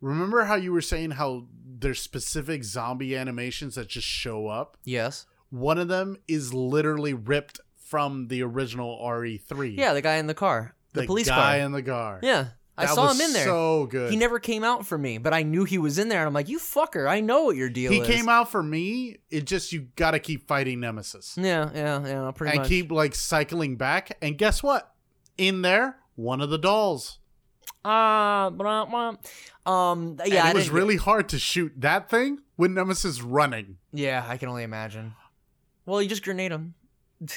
remember 0.00 0.44
how 0.44 0.56
you 0.56 0.72
were 0.72 0.80
saying 0.80 1.12
how 1.12 1.46
there's 1.78 2.00
specific 2.00 2.64
zombie 2.64 3.16
animations 3.16 3.76
that 3.76 3.86
just 3.88 4.06
show 4.06 4.48
up 4.48 4.76
Yes. 4.84 5.26
one 5.50 5.78
of 5.78 5.86
them 5.86 6.16
is 6.26 6.52
literally 6.52 7.14
ripped 7.14 7.60
from 7.76 8.26
the 8.28 8.42
original 8.42 8.98
re3 9.00 9.76
Yeah, 9.78 9.94
the 9.94 10.02
guy 10.02 10.16
in 10.16 10.26
the 10.26 10.34
car, 10.34 10.74
the, 10.92 11.06
police 11.06 11.28
guy 11.28 11.58
car. 11.58 11.64
in 11.64 11.70
the 11.72 11.82
car 11.82 12.18
yeah, 12.22 12.48
I 12.82 12.86
That 12.86 12.94
saw 12.94 13.10
him 13.12 13.20
in 13.20 13.32
there. 13.32 13.44
so 13.44 13.86
good 13.86 14.10
He 14.10 14.16
never 14.16 14.38
came 14.38 14.64
out 14.64 14.86
for 14.86 14.96
me, 14.98 15.18
but 15.18 15.32
I 15.32 15.42
knew 15.42 15.64
he 15.64 15.78
was 15.78 15.98
in 15.98 16.08
there, 16.08 16.20
and 16.20 16.26
I'm 16.28 16.34
like, 16.34 16.48
you 16.48 16.58
fucker! 16.58 17.08
I 17.08 17.20
know 17.20 17.44
what 17.44 17.56
your 17.56 17.68
deal 17.70 17.92
he 17.92 17.98
is. 18.00 18.06
He 18.06 18.12
came 18.14 18.28
out 18.28 18.50
for 18.50 18.62
me 18.62 19.18
it 19.30 19.44
just 19.46 19.72
you 19.72 19.88
gotta 19.96 20.18
keep 20.18 20.46
fighting 20.46 20.80
nemesis 20.80 21.36
Yeah, 21.40 21.70
yeah, 21.74 22.06
yeah. 22.06 22.30
Pretty 22.34 22.52
and 22.52 22.60
much. 22.60 22.68
keep 22.68 22.90
like 22.92 23.14
cycling 23.14 23.76
back 23.76 24.16
and 24.20 24.36
guess 24.36 24.62
what 24.62 24.92
in 25.38 25.62
there 25.62 25.96
one 26.16 26.40
of 26.40 26.50
the 26.50 26.58
dolls 26.58 27.18
Ah, 27.84 28.50
blah, 28.52 28.84
blah. 28.84 29.16
um, 29.66 30.16
yeah, 30.24 30.46
and 30.46 30.50
it 30.50 30.54
was 30.54 30.70
really 30.70 30.96
hard 30.96 31.28
to 31.30 31.38
shoot 31.38 31.72
that 31.78 32.08
thing 32.08 32.38
when 32.56 32.74
Nemesis 32.74 33.20
running. 33.22 33.78
Yeah, 33.92 34.24
I 34.28 34.36
can 34.36 34.48
only 34.48 34.62
imagine. 34.62 35.14
Well, 35.84 36.00
you 36.00 36.08
just 36.08 36.22
grenade 36.22 36.52
him. 36.52 36.74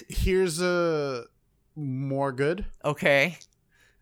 Here's 0.08 0.62
a 0.62 1.26
more 1.76 2.32
good 2.32 2.66
Okay. 2.84 3.38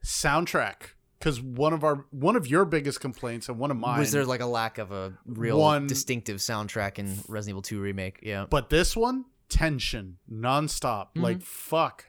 soundtrack 0.04 0.92
because 1.24 1.42
one 1.42 1.72
of 1.72 1.84
our 1.86 2.06
one 2.12 2.36
of 2.36 2.48
your 2.48 2.66
biggest 2.66 3.00
complaints 3.00 3.48
and 3.48 3.58
one 3.58 3.72
of 3.72 3.78
mine 3.78 4.00
Was 4.00 4.12
there 4.12 4.26
like 4.26 4.42
a 4.42 4.46
lack 4.46 4.78
of 4.78 4.92
a 4.92 5.14
real 5.26 5.58
One- 5.58 5.88
distinctive 5.88 6.38
soundtrack 6.38 7.00
in 7.00 7.06
Resident 7.30 7.50
Evil 7.54 7.62
2 7.62 7.80
remake? 7.80 8.20
Yeah. 8.22 8.46
but 8.50 8.70
this 8.70 8.96
one 8.96 9.26
tension 9.50 10.18
nonstop 10.32 11.08
Mm-hmm. 11.10 11.22
like 11.22 11.42
fuck 11.42 12.06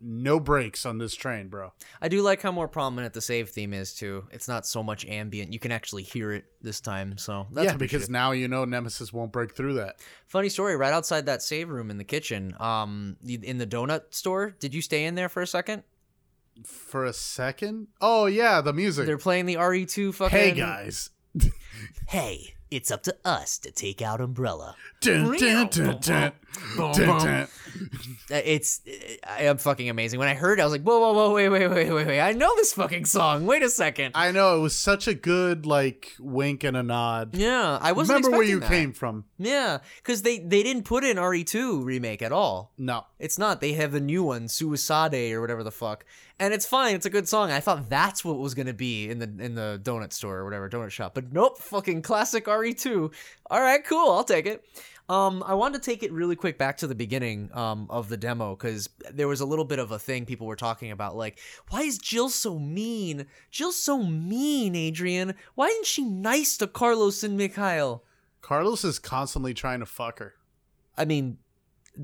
no 0.00 0.38
breaks 0.38 0.84
on 0.84 0.98
this 0.98 1.14
train 1.14 1.48
bro 1.48 1.72
I 2.00 2.08
do 2.08 2.20
like 2.22 2.42
how 2.42 2.52
more 2.52 2.68
prominent 2.68 3.14
the 3.14 3.20
save 3.22 3.48
theme 3.50 3.72
is 3.72 3.94
too. 3.94 4.24
It's 4.32 4.48
not 4.48 4.66
so 4.66 4.82
much 4.82 5.06
ambient. 5.06 5.52
You 5.52 5.58
can 5.58 5.72
actually 5.72 6.02
hear 6.02 6.32
it 6.32 6.44
this 6.60 6.80
time. 6.80 7.16
So 7.16 7.46
that's 7.52 7.66
yeah 7.72 7.76
because 7.76 8.10
now 8.10 8.32
you 8.32 8.46
know 8.48 8.64
Nemesis 8.66 9.12
won't 9.12 9.32
break 9.32 9.56
through 9.56 9.74
that 9.74 10.00
funny 10.26 10.50
story. 10.50 10.76
Right 10.76 10.92
outside 10.92 11.24
that 11.26 11.42
save 11.42 11.70
room 11.70 11.90
in 11.90 11.96
the 11.96 12.04
kitchen, 12.04 12.54
um, 12.60 13.16
in 13.26 13.56
the 13.56 13.66
donut 13.66 14.12
store. 14.14 14.54
Did 14.58 14.74
you 14.74 14.82
stay 14.82 15.04
in 15.04 15.14
there 15.14 15.30
for 15.30 15.40
a 15.40 15.46
second? 15.46 15.84
For 16.64 17.04
a 17.04 17.12
second 17.12 17.88
oh 18.00 18.26
yeah 18.26 18.60
the 18.60 18.72
music 18.72 19.06
They're 19.06 19.18
playing 19.18 19.46
the 19.46 19.56
RE2 19.56 20.14
fucking. 20.14 20.38
hey 20.38 20.52
guys 20.52 21.10
Hey, 22.08 22.54
it's 22.70 22.90
up 22.90 23.02
to 23.04 23.16
us 23.24 23.58
to 23.58 23.70
take 23.72 24.00
out 24.02 24.20
Umbrella. 24.20 24.76
dun, 25.00 25.36
dun, 25.36 25.68
dun, 25.68 25.98
dun, 26.00 26.32
dun, 26.76 26.92
dun. 26.96 27.28
Uh, 27.28 27.46
It's 28.30 28.80
I 29.28 29.42
am 29.44 29.58
fucking 29.58 29.88
amazing. 29.90 30.18
When 30.20 30.28
I 30.28 30.34
heard 30.34 30.58
it, 30.58 30.62
I 30.62 30.64
was 30.64 30.72
like, 30.72 30.82
whoa, 30.82 30.98
whoa, 31.00 31.12
whoa, 31.12 31.34
wait, 31.34 31.48
wait, 31.48 31.66
wait, 31.68 31.90
wait, 31.92 32.06
wait. 32.06 32.20
I 32.20 32.32
know 32.32 32.54
this 32.56 32.72
fucking 32.72 33.04
song. 33.06 33.46
Wait 33.46 33.62
a 33.62 33.68
second. 33.70 34.12
I 34.14 34.30
know 34.30 34.56
it 34.56 34.60
was 34.60 34.76
such 34.76 35.08
a 35.08 35.14
good 35.14 35.66
like 35.66 36.12
wink 36.20 36.62
and 36.62 36.76
a 36.76 36.82
nod 36.82 37.34
yeah, 37.34 37.78
I 37.80 37.92
wasn't 37.92 38.18
remember 38.18 38.36
where 38.38 38.46
you 38.46 38.60
that. 38.60 38.68
came 38.70 38.92
from 38.92 39.24
Yeah, 39.38 39.78
because 39.96 40.22
they 40.22 40.38
they 40.38 40.62
didn't 40.62 40.84
put 40.84 41.02
in 41.04 41.16
RE2 41.16 41.84
remake 41.84 42.22
at 42.22 42.32
all. 42.32 42.72
no 42.78 43.06
It's 43.18 43.38
not. 43.38 43.60
They 43.60 43.72
have 43.72 43.90
the 43.92 44.00
new 44.00 44.22
one, 44.22 44.46
Suicide 44.48 45.14
or 45.32 45.40
whatever 45.40 45.64
the 45.64 45.72
fuck, 45.72 46.04
and 46.38 46.52
it's 46.52 46.66
fine. 46.66 46.94
It's 46.94 47.06
a 47.06 47.10
good 47.10 47.28
song. 47.28 47.50
I 47.50 47.60
thought 47.60 47.88
that's 47.88 48.24
what 48.24 48.38
was 48.38 48.54
gonna 48.54 48.74
be 48.74 49.08
in 49.08 49.18
the 49.18 49.44
in 49.44 49.54
the 49.54 49.80
donut 49.82 50.12
store 50.12 50.38
or 50.38 50.44
whatever 50.44 50.68
donut 50.68 50.90
shop, 50.90 51.14
but 51.14 51.32
nope. 51.32 51.58
Fucking 51.58 52.02
classic 52.02 52.46
RE2. 52.46 53.12
All 53.50 53.60
right, 53.60 53.84
cool. 53.84 54.10
I'll 54.10 54.24
take 54.24 54.46
it. 54.46 54.64
Um, 55.08 55.44
I 55.46 55.52
wanted 55.52 55.82
to 55.82 55.90
take 55.90 56.02
it 56.02 56.12
really 56.12 56.34
quick 56.34 56.56
back 56.56 56.78
to 56.78 56.86
the 56.86 56.94
beginning 56.94 57.50
um, 57.52 57.86
of 57.90 58.08
the 58.08 58.16
demo 58.16 58.56
because 58.56 58.88
there 59.12 59.28
was 59.28 59.42
a 59.42 59.46
little 59.46 59.66
bit 59.66 59.78
of 59.78 59.90
a 59.90 59.98
thing 59.98 60.24
people 60.24 60.46
were 60.46 60.56
talking 60.56 60.90
about, 60.90 61.14
like, 61.14 61.38
why 61.68 61.82
is 61.82 61.98
Jill 61.98 62.30
so 62.30 62.58
mean? 62.58 63.26
Jill's 63.50 63.76
so 63.76 64.02
mean, 64.02 64.74
Adrian. 64.74 65.34
Why 65.56 65.66
isn't 65.66 65.86
she 65.86 66.04
nice 66.04 66.56
to 66.56 66.66
Carlos 66.66 67.22
and 67.22 67.36
Mikhail? 67.36 68.02
Carlos 68.40 68.82
is 68.82 68.98
constantly 68.98 69.52
trying 69.52 69.80
to 69.80 69.86
fuck 69.86 70.20
her. 70.20 70.34
I 70.96 71.04
mean, 71.04 71.36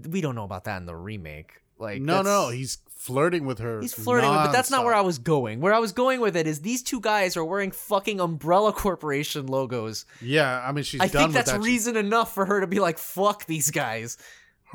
we 0.09 0.21
don't 0.21 0.35
know 0.35 0.45
about 0.45 0.65
that 0.65 0.77
in 0.79 0.87
the 0.87 0.97
remake. 0.97 1.63
Like, 1.81 2.03
No, 2.03 2.23
no, 2.23 2.51
he's 2.51 2.79
flirting 2.97 3.47
with 3.47 3.59
her. 3.61 3.81
He's 3.81 3.95
flirting 3.95 4.29
with, 4.29 4.39
but 4.39 4.53
that's 4.53 4.71
not 4.71 4.85
where 4.85 4.95
I 4.95 5.01
was 5.01 5.19
going. 5.19 5.61
Where 5.61 5.73
I 5.73 5.79
was 5.79 5.93
going 5.93 6.21
with 6.21 6.37
it 6.37 6.47
is 6.47 6.61
these 6.61 6.83
two 6.83 7.01
guys 7.01 7.37
are 7.37 7.45
wearing 7.45 7.71
fucking 7.71 8.21
Umbrella 8.21 8.73
Corporation 8.73 9.47
logos. 9.47 10.05
Yeah, 10.21 10.63
I 10.67 10.73
mean, 10.73 10.85
she's 10.85 11.01
I 11.01 11.09
think 11.09 11.33
that's 11.33 11.51
that. 11.53 11.61
reason 11.63 11.97
enough 11.97 12.35
for 12.35 12.45
her 12.45 12.61
to 12.61 12.67
be 12.67 12.79
like, 12.79 12.99
"Fuck 12.99 13.47
these 13.47 13.71
guys." 13.71 14.19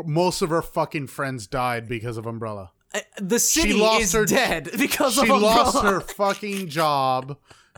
Most 0.04 0.42
of 0.42 0.50
her 0.50 0.62
fucking 0.62 1.08
friends 1.08 1.48
died 1.48 1.88
because 1.88 2.18
of 2.18 2.26
Umbrella. 2.26 2.72
Uh, 2.94 3.00
The 3.22 3.40
city 3.40 3.74
lost 3.74 4.02
is 4.02 4.12
her- 4.14 4.26
dead 4.26 4.70
because 4.78 5.14
She 5.14 5.22
of 5.22 5.30
Umbrella. 5.30 5.42
lost 5.64 5.84
her 5.84 6.02
fucking 6.02 6.68
job. 6.68 7.38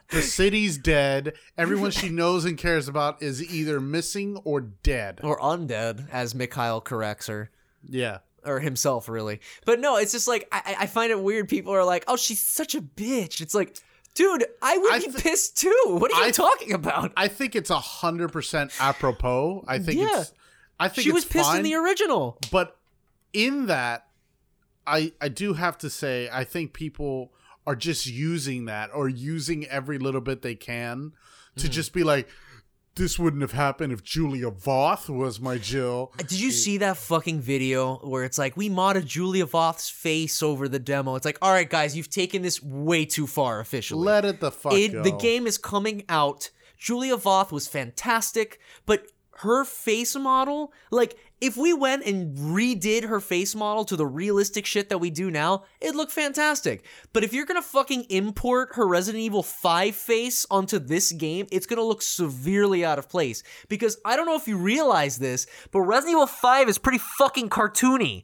The 0.10 0.22
city's 0.22 0.78
dead. 0.78 1.34
Everyone 1.58 1.92
she 1.92 2.08
knows 2.10 2.46
and 2.46 2.58
cares 2.58 2.88
about 2.88 3.22
is 3.22 3.44
either 3.44 3.82
missing 3.82 4.38
or 4.46 4.62
dead. 4.62 5.20
or 5.22 5.38
undead, 5.40 6.10
as 6.12 6.34
Mikhail 6.34 6.80
corrects 6.80 7.28
her. 7.28 7.52
Yeah. 7.88 8.20
Or 8.46 8.60
himself, 8.60 9.10
really. 9.10 9.42
But 9.66 9.80
no, 9.80 9.98
it's 9.98 10.12
just 10.14 10.28
like 10.28 10.48
I, 10.52 10.76
I 10.82 10.86
find 10.88 11.12
it 11.12 11.22
weird. 11.22 11.50
People 11.50 11.74
are 11.74 11.84
like, 11.84 12.06
"Oh, 12.08 12.16
she's 12.16 12.42
such 12.42 12.76
a 12.76 12.82
bitch." 12.82 13.42
It's 13.42 13.54
like, 13.54 13.78
dude, 14.14 14.46
I 14.62 14.78
would 14.78 14.94
I 14.94 15.00
be 15.00 15.12
pissed 15.12 15.58
too. 15.58 15.76
What 15.88 16.14
are 16.14 16.22
you 16.22 16.28
I- 16.28 16.32
talking 16.32 16.72
about? 16.74 17.12
I 17.18 17.28
think 17.28 17.56
it's 17.56 17.70
a 17.70 17.80
hundred 17.80 18.32
percent 18.32 18.72
apropos. 18.80 19.66
I 19.68 19.80
think 19.80 20.00
Yeah. 20.00 20.22
it's. 20.22 20.34
I 20.80 20.88
think 20.88 21.04
She 21.04 21.12
was 21.12 21.26
pissed 21.26 21.46
fine, 21.50 21.58
in 21.58 21.64
the 21.64 21.76
original. 21.76 22.38
but 22.52 22.78
in 23.34 23.66
that, 23.66 24.08
I 24.86 25.12
I 25.20 25.28
do 25.30 25.54
have 25.54 25.78
to 25.80 25.90
say 25.90 26.30
I 26.32 26.44
think 26.44 26.72
people 26.74 27.34
are 27.66 27.76
just 27.76 28.06
using 28.08 28.66
that 28.66 28.92
or 28.94 29.10
using 29.10 29.66
every 29.68 29.98
little 29.98 30.22
bit 30.22 30.42
they 30.42 30.56
can 30.56 31.12
Mm. 31.58 31.62
to 31.64 31.70
just 31.70 31.92
be 31.92 32.04
like, 32.04 32.30
this 32.98 33.18
wouldn't 33.18 33.42
have 33.42 33.54
happened 33.54 33.94
if 33.94 34.04
Julia 34.04 34.52
Voth 34.52 35.08
was 35.10 35.40
my 35.40 35.58
Jill. 35.58 36.12
Uh, 36.20 36.24
did 36.24 36.40
you 36.40 36.52
see 36.52 36.78
that 36.80 36.98
fucking 36.98 37.40
video 37.40 37.96
where 37.98 38.24
it's 38.24 38.38
like 38.38 38.58
we 38.58 38.70
modded 38.70 39.06
Julia 39.06 39.46
Voth's 39.46 39.90
face 39.90 40.44
over 40.44 40.68
the 40.68 40.80
demo? 40.80 41.16
It's 41.16 41.26
like, 41.26 41.38
all 41.42 41.52
right, 41.52 41.70
guys, 41.70 41.96
you've 41.96 42.10
taken 42.10 42.42
this 42.42 42.62
way 42.62 43.06
too 43.06 43.28
far 43.28 43.60
officially. 43.60 44.04
Let 44.04 44.26
it 44.26 44.40
the 44.40 44.52
fuck 44.52 44.74
It- 44.74 44.92
go. 44.92 45.04
the 45.04 45.12
game 45.12 45.48
is 45.48 45.58
coming 45.58 46.04
out. 46.10 46.50
Julia 46.78 47.18
Voth 47.18 47.52
was 47.52 47.68
fantastic, 47.68 48.60
but 48.86 49.08
her 49.38 49.64
face 49.64 50.16
model, 50.16 50.74
like, 50.92 51.18
if 51.40 51.56
we 51.56 51.72
went 51.72 52.04
and 52.06 52.36
redid 52.36 53.04
her 53.04 53.20
face 53.20 53.54
model 53.54 53.86
to 53.86 53.96
the 53.96 54.06
realistic 54.06 54.66
shit 54.66 54.90
that 54.90 54.98
we 54.98 55.12
do 55.12 55.30
now, 55.30 55.66
it'd 55.80 55.96
look 55.96 56.10
fantastic. 56.10 56.84
But 57.14 57.24
if 57.24 57.34
you're 57.34 57.46
gonna 57.46 57.62
fucking 57.62 58.06
import 58.10 58.70
her 58.74 58.88
Resident 58.88 59.24
Evil 59.24 59.44
5 59.44 59.96
face 59.96 60.48
onto 60.50 60.80
this 60.80 61.12
game, 61.12 61.46
it's 61.52 61.68
gonna 61.68 61.84
look 61.84 62.02
severely 62.02 62.84
out 62.84 62.98
of 62.98 63.10
place. 63.10 63.44
Because 63.70 63.98
I 64.04 64.16
don't 64.16 64.26
know 64.26 64.36
if 64.36 64.48
you 64.48 64.58
realize 64.58 65.20
this, 65.20 65.46
but 65.72 65.82
Resident 65.82 66.14
Evil 66.14 66.28
5 66.28 66.70
is 66.70 66.80
pretty 66.80 67.00
fucking 67.20 67.50
cartoony. 67.50 68.24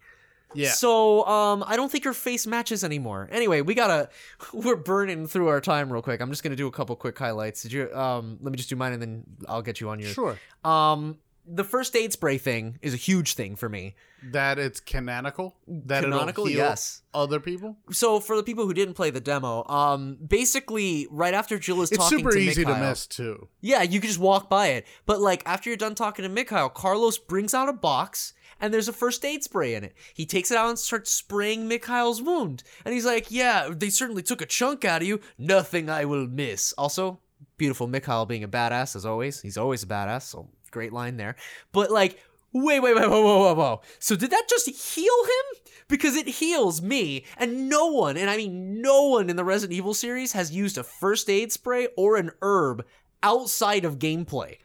Yeah. 0.55 0.71
So, 0.71 1.25
um, 1.25 1.63
I 1.67 1.75
don't 1.75 1.91
think 1.91 2.03
her 2.05 2.13
face 2.13 2.47
matches 2.47 2.83
anymore. 2.83 3.29
Anyway, 3.31 3.61
we 3.61 3.73
gotta, 3.73 4.09
we're 4.53 4.75
burning 4.75 5.27
through 5.27 5.47
our 5.47 5.61
time 5.61 5.91
real 5.91 6.01
quick. 6.01 6.21
I'm 6.21 6.29
just 6.29 6.43
gonna 6.43 6.55
do 6.55 6.67
a 6.67 6.71
couple 6.71 6.95
quick 6.95 7.17
highlights. 7.17 7.63
Did 7.63 7.71
you, 7.71 7.93
um, 7.93 8.37
let 8.41 8.51
me 8.51 8.57
just 8.57 8.69
do 8.69 8.75
mine 8.75 8.93
and 8.93 9.01
then 9.01 9.23
I'll 9.47 9.61
get 9.61 9.81
you 9.81 9.89
on 9.89 9.99
your. 9.99 10.09
Sure. 10.09 10.37
Um, 10.63 11.17
the 11.45 11.63
first 11.63 11.95
aid 11.95 12.13
spray 12.13 12.37
thing 12.37 12.79
is 12.81 12.93
a 12.93 12.97
huge 12.97 13.33
thing 13.33 13.55
for 13.55 13.67
me. 13.67 13.95
That 14.31 14.57
it's 14.57 14.79
canonical. 14.79 15.55
That 15.67 16.03
Canonical, 16.03 16.49
yes. 16.49 17.01
other 17.13 17.39
people. 17.39 17.75
So 17.91 18.21
for 18.21 18.37
the 18.37 18.43
people 18.43 18.65
who 18.65 18.73
didn't 18.73 18.93
play 18.93 19.09
the 19.09 19.19
demo, 19.19 19.65
um, 19.67 20.17
basically 20.25 21.07
right 21.11 21.33
after 21.33 21.59
Jill 21.59 21.81
is 21.81 21.91
It's 21.91 22.01
talking 22.01 22.19
super 22.19 22.31
to 22.31 22.37
easy 22.37 22.63
to 22.63 22.77
miss 22.77 23.05
too. 23.05 23.49
Yeah, 23.59 23.81
you 23.81 23.99
can 23.99 24.07
just 24.07 24.19
walk 24.19 24.49
by 24.49 24.67
it. 24.67 24.87
But 25.05 25.19
like 25.19 25.43
after 25.45 25.69
you're 25.69 25.77
done 25.77 25.95
talking 25.95 26.23
to 26.23 26.29
Mikhail, 26.29 26.69
Carlos 26.69 27.17
brings 27.17 27.53
out 27.53 27.67
a 27.67 27.73
box 27.73 28.33
and 28.63 28.73
there's 28.73 28.87
a 28.87 28.93
first 28.93 29.25
aid 29.25 29.43
spray 29.43 29.75
in 29.75 29.83
it. 29.83 29.93
He 30.13 30.25
takes 30.25 30.49
it 30.49 30.57
out 30.57 30.69
and 30.69 30.79
starts 30.79 31.11
spraying 31.11 31.67
Mikhail's 31.67 32.21
wound. 32.21 32.63
And 32.85 32.93
he's 32.93 33.05
like, 33.05 33.29
"Yeah, 33.29 33.67
they 33.69 33.89
certainly 33.89 34.23
took 34.23 34.41
a 34.41 34.45
chunk 34.45 34.85
out 34.85 35.01
of 35.01 35.07
you. 35.07 35.19
Nothing 35.37 35.89
I 35.89 36.05
will 36.05 36.27
miss." 36.27 36.71
Also, 36.77 37.19
beautiful 37.57 37.87
Mikhail 37.87 38.25
being 38.25 38.45
a 38.45 38.47
badass 38.47 38.95
as 38.95 39.05
always. 39.05 39.41
He's 39.41 39.57
always 39.57 39.83
a 39.83 39.87
badass. 39.87 40.21
So 40.21 40.47
great 40.71 40.93
line 40.93 41.17
there. 41.17 41.35
But 41.73 41.91
like 41.91 42.19
Wait, 42.55 42.81
wait, 42.81 42.95
wait, 42.95 43.09
whoa, 43.09 43.21
whoa, 43.21 43.39
whoa, 43.39 43.55
whoa. 43.55 43.81
So 43.97 44.15
did 44.15 44.29
that 44.29 44.45
just 44.47 44.69
heal 44.69 45.23
him? 45.25 45.61
Because 45.87 46.15
it 46.15 46.27
heals 46.27 46.83
me, 46.83 47.25
and 47.35 47.67
no 47.67 47.87
one, 47.87 48.15
and 48.15 48.29
I 48.29 48.37
mean 48.37 48.79
no 48.79 49.07
one 49.07 49.27
in 49.27 49.35
the 49.35 49.43
Resident 49.43 49.75
Evil 49.75 49.95
series 49.95 50.33
has 50.33 50.51
used 50.51 50.77
a 50.77 50.83
first 50.83 51.31
aid 51.31 51.51
spray 51.51 51.87
or 51.97 52.15
an 52.15 52.29
herb 52.43 52.85
outside 53.23 53.85
of 53.85 53.97
gameplay. 53.97 54.57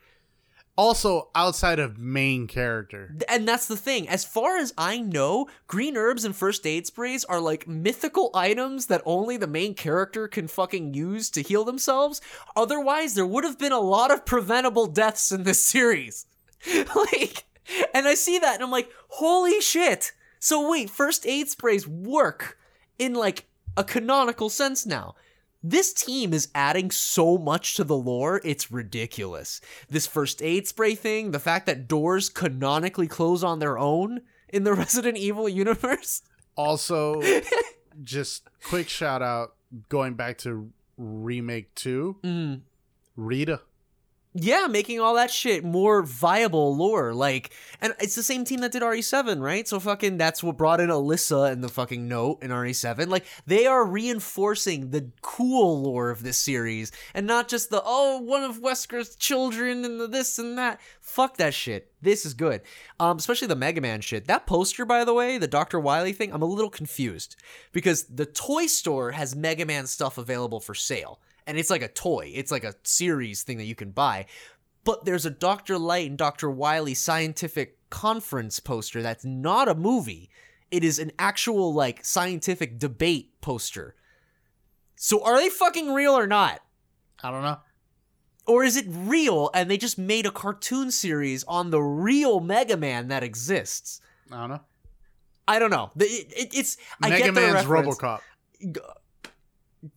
Also, 0.79 1.29
outside 1.35 1.81
of 1.81 1.99
main 1.99 2.47
character, 2.47 3.13
And 3.29 3.49
that's 3.49 3.67
the 3.67 3.77
thing. 3.77 4.09
As 4.09 4.25
far 4.25 4.59
as 4.59 4.73
I 4.79 5.01
know, 5.01 5.49
green 5.67 5.97
herbs 5.97 6.25
and 6.25 6.37
first 6.37 6.65
aid 6.65 6.87
sprays 6.87 7.25
are 7.25 7.41
like 7.41 7.67
mythical 7.67 8.31
items 8.33 8.87
that 8.87 9.03
only 9.05 9.37
the 9.37 9.49
main 9.49 9.75
character 9.75 10.29
can 10.29 10.47
fucking 10.47 10.95
use 10.95 11.31
to 11.31 11.43
heal 11.43 11.65
themselves. 11.65 12.21
Otherwise, 12.57 13.15
there 13.15 13.27
would 13.27 13.43
have 13.43 13.59
been 13.59 13.73
a 13.73 13.81
lot 13.81 14.13
of 14.13 14.25
preventable 14.25 14.87
deaths 14.87 15.33
in 15.33 15.43
this 15.43 15.65
series. 15.65 16.27
like, 16.95 17.43
and 17.93 18.07
I 18.07 18.15
see 18.15 18.39
that 18.39 18.55
and 18.55 18.63
I'm 18.63 18.71
like, 18.71 18.89
holy 19.09 19.61
shit. 19.61 20.13
So 20.39 20.71
wait, 20.71 20.91
first 20.91 21.27
aid 21.27 21.49
sprays 21.49 21.89
work 21.89 22.57
in 23.01 23.15
like 23.15 23.47
a 23.77 23.83
canonical 23.83 24.49
sense 24.49 24.87
now. 24.87 25.17
This 25.63 25.93
team 25.93 26.33
is 26.33 26.49
adding 26.55 26.91
so 26.91 27.37
much 27.37 27.75
to 27.77 27.85
the 27.85 27.97
lore, 27.97 28.41
it's 28.45 28.71
ridiculous. 28.71 29.61
This 29.91 30.07
first 30.07 30.41
aid 30.41 30.69
spray 30.69 30.95
thing, 30.95 31.33
the 31.33 31.41
fact 31.41 31.67
that 31.67 31.89
doors 31.89 32.29
canonically 32.29 33.09
close 33.09 33.43
on 33.43 33.59
their 33.59 33.77
own 33.79 34.21
in 34.49 34.63
the 34.65 34.73
Resident 34.83 35.17
Evil 35.19 35.49
universe. 35.49 36.23
also 36.57 37.21
just 38.05 38.49
quick 38.65 38.89
shout 38.89 39.21
out 39.23 39.55
going 39.89 40.15
back 40.15 40.39
to 40.39 40.71
remake 40.97 41.75
2 41.75 42.17
Mm. 42.23 42.61
rita 43.17 43.61
Yeah, 44.41 44.69
making 44.69 45.01
all 45.01 45.15
that 45.15 45.33
shit 45.33 45.65
more 45.65 46.03
viable 46.03 46.77
lore. 46.77 47.13
Like, 47.13 47.51
and 47.81 47.93
it's 47.99 48.15
the 48.15 48.23
same 48.23 48.45
team 48.45 48.61
that 48.61 48.71
did 48.71 48.83
RE7, 48.83 49.41
right? 49.41 49.67
So 49.67 49.81
fucking 49.81 50.17
that's 50.17 50.45
what 50.45 50.57
brought 50.57 50.81
in 50.81 50.91
Alyssa 50.91 51.51
and 51.51 51.63
the 51.63 51.69
fucking 51.69 52.07
note 52.07 52.41
in 52.43 52.51
RE7. 52.51 53.09
Like, 53.09 53.25
they 53.47 53.67
are 53.67 53.85
reinforcing 53.85 54.91
the 54.91 55.11
cool 55.23 55.83
lore 55.83 56.11
of 56.11 56.23
this 56.23 56.39
series 56.39 56.93
and 57.15 57.27
not 57.27 57.49
just 57.49 57.71
the, 57.71 57.83
oh, 57.85 58.21
one 58.21 58.45
of 58.45 58.61
Wesker's 58.61 59.17
children 59.17 59.85
and 59.85 60.01
the 60.01 60.07
this 60.07 60.39
and 60.39 60.57
that. 60.57 60.81
Fuck 61.01 61.37
that 61.39 61.53
shit. 61.53 61.91
This 62.01 62.25
is 62.25 62.35
good. 62.35 62.61
Um, 63.01 63.17
especially 63.17 63.49
the 63.49 63.57
Mega 63.57 63.81
Man 63.81 64.01
shit. 64.01 64.29
That 64.29 64.47
poster, 64.47 64.85
by 64.85 65.05
the 65.05 65.15
way, 65.15 65.37
the 65.39 65.49
Dr. 65.49 65.81
Wily 65.81 66.13
thing, 66.13 66.33
I'm 66.33 66.43
a 66.43 66.47
little 66.47 66.71
confused 66.71 67.35
because 67.73 68.05
the 68.05 68.27
toy 68.27 68.67
store 68.67 69.11
has 69.13 69.35
Mega 69.35 69.67
Man 69.67 69.89
stuff 69.89 70.17
available 70.17 70.61
for 70.61 70.77
sale 70.77 71.19
and 71.49 71.59
it's 71.59 71.71
like 71.71 71.83
a 71.83 71.89
toy. 71.89 72.31
It's 72.35 72.53
like 72.53 72.63
a 72.63 72.75
series 72.85 73.43
thing 73.43 73.57
that 73.59 73.65
you 73.65 73.75
can 73.75 73.91
buy. 73.91 74.27
But 74.85 75.05
there's 75.05 75.27
a 75.27 75.31
Dr. 75.31 75.79
Light 75.79 76.09
and 76.09 76.17
Dr. 76.19 76.51
Wily 76.51 76.95
scientific 76.95 77.79
conference 77.91 78.61
poster 78.61 79.03
that's 79.03 79.25
not 79.25 79.67
a 79.69 79.75
movie. 79.75 80.31
It 80.71 80.85
is 80.85 80.99
an 80.99 81.11
actual 81.19 81.75
like 81.75 82.05
scientific 82.05 82.79
debate 82.79 83.41
poster. 83.41 83.97
So 84.95 85.25
are 85.25 85.37
they 85.39 85.49
fucking 85.49 85.93
real 85.93 86.13
or 86.13 86.27
not? 86.27 86.61
i 87.23 87.31
don't 87.33 87.43
know 87.43 87.59
Or 88.47 88.63
is 88.63 88.77
it 88.77 88.87
real 88.89 89.51
and 89.53 89.69
they 89.69 89.77
just 89.77 89.99
made 89.99 90.25
a 90.27 90.31
cartoon 90.31 90.93
series 90.93 91.43
on 91.45 91.71
the 91.71 91.81
real 91.81 92.39
Mega 92.41 92.77
Man 92.77 93.09
that 93.09 93.25
exists? 93.25 94.01
i 94.31 94.37
don't 94.37 94.51
know 94.51 94.61
I 95.51 95.59
don't 95.59 95.71
know. 95.71 95.91
It, 95.99 96.31
it, 96.37 96.49
it's 96.55 96.77
I 97.03 97.09
mega 97.09 97.25
get 97.25 97.35
the 97.35 97.41
man's 97.41 97.67
reference. 97.67 97.97
robocop 97.99 98.21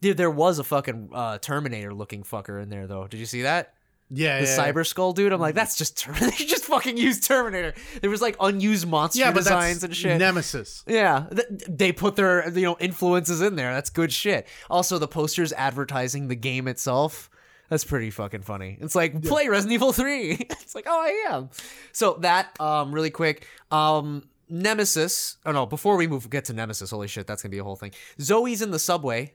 Dude, 0.02 0.18
there 0.18 0.32
was 0.32 0.60
a 0.60 0.64
fucking 0.64 1.10
uh, 1.14 1.38
Terminator 1.40 1.94
looking 1.94 2.24
fucker 2.24 2.62
in 2.62 2.70
there 2.70 2.88
though. 2.88 3.08
Did 3.08 3.20
you 3.20 3.26
see 3.26 3.44
that? 3.44 3.74
yeah 4.14 4.42
the 4.42 4.48
yeah, 4.48 4.58
cyber 4.58 4.86
skull 4.86 5.14
dude. 5.14 5.32
I'm 5.32 5.40
like, 5.40 5.56
that's 5.56 5.78
just 5.78 5.98
Ter- 5.98 6.14
they 6.20 6.32
just 6.32 6.66
fucking 6.66 6.98
used 6.98 7.24
Terminator. 7.24 7.74
There 8.02 8.10
was 8.10 8.22
like 8.22 8.36
unused 8.40 8.88
monster 8.88 9.20
yeah 9.20 9.32
designs 9.32 9.84
and 9.84 9.96
shit. 9.96 10.20
nemesis 10.20 10.84
yeah, 10.88 11.26
th- 11.34 11.48
they 11.70 11.92
put 11.92 12.16
their 12.16 12.50
you 12.50 12.64
know 12.64 12.78
influences 12.80 13.42
in 13.42 13.56
there. 13.56 13.74
That's 13.74 13.90
good 13.90 14.12
shit. 14.12 14.48
Also, 14.70 14.98
the 14.98 15.08
posters 15.08 15.54
advertising 15.54 16.28
the 16.28 16.36
game 16.36 16.68
itself. 16.68 17.30
That's 17.70 17.86
pretty 17.86 18.10
fucking 18.10 18.42
funny. 18.42 18.78
It's 18.82 18.96
like 18.96 19.24
play 19.24 19.48
Resident 19.48 19.74
Evil 19.74 19.94
Three. 19.94 20.32
it's 20.50 20.76
like, 20.76 20.86
oh, 20.88 21.00
I 21.00 21.34
am. 21.34 21.50
So 21.94 22.18
that 22.22 22.60
um 22.60 22.94
really 22.94 23.12
quick 23.12 23.48
um. 23.72 24.28
Nemesis. 24.54 25.38
Oh 25.46 25.54
no! 25.54 25.66
Before 25.66 25.96
we 25.96 26.08
move, 26.08 26.30
get 26.30 26.44
to 26.46 26.54
Nemesis. 26.54 26.92
Holy 26.92 27.08
shit, 27.08 27.26
that's 27.26 27.42
gonna 27.42 27.52
be 27.52 27.60
a 27.60 27.64
whole 27.64 27.78
thing. 27.78 27.92
Zoe's 28.20 28.62
in 28.62 28.72
the 28.72 28.80
subway. 28.80 29.34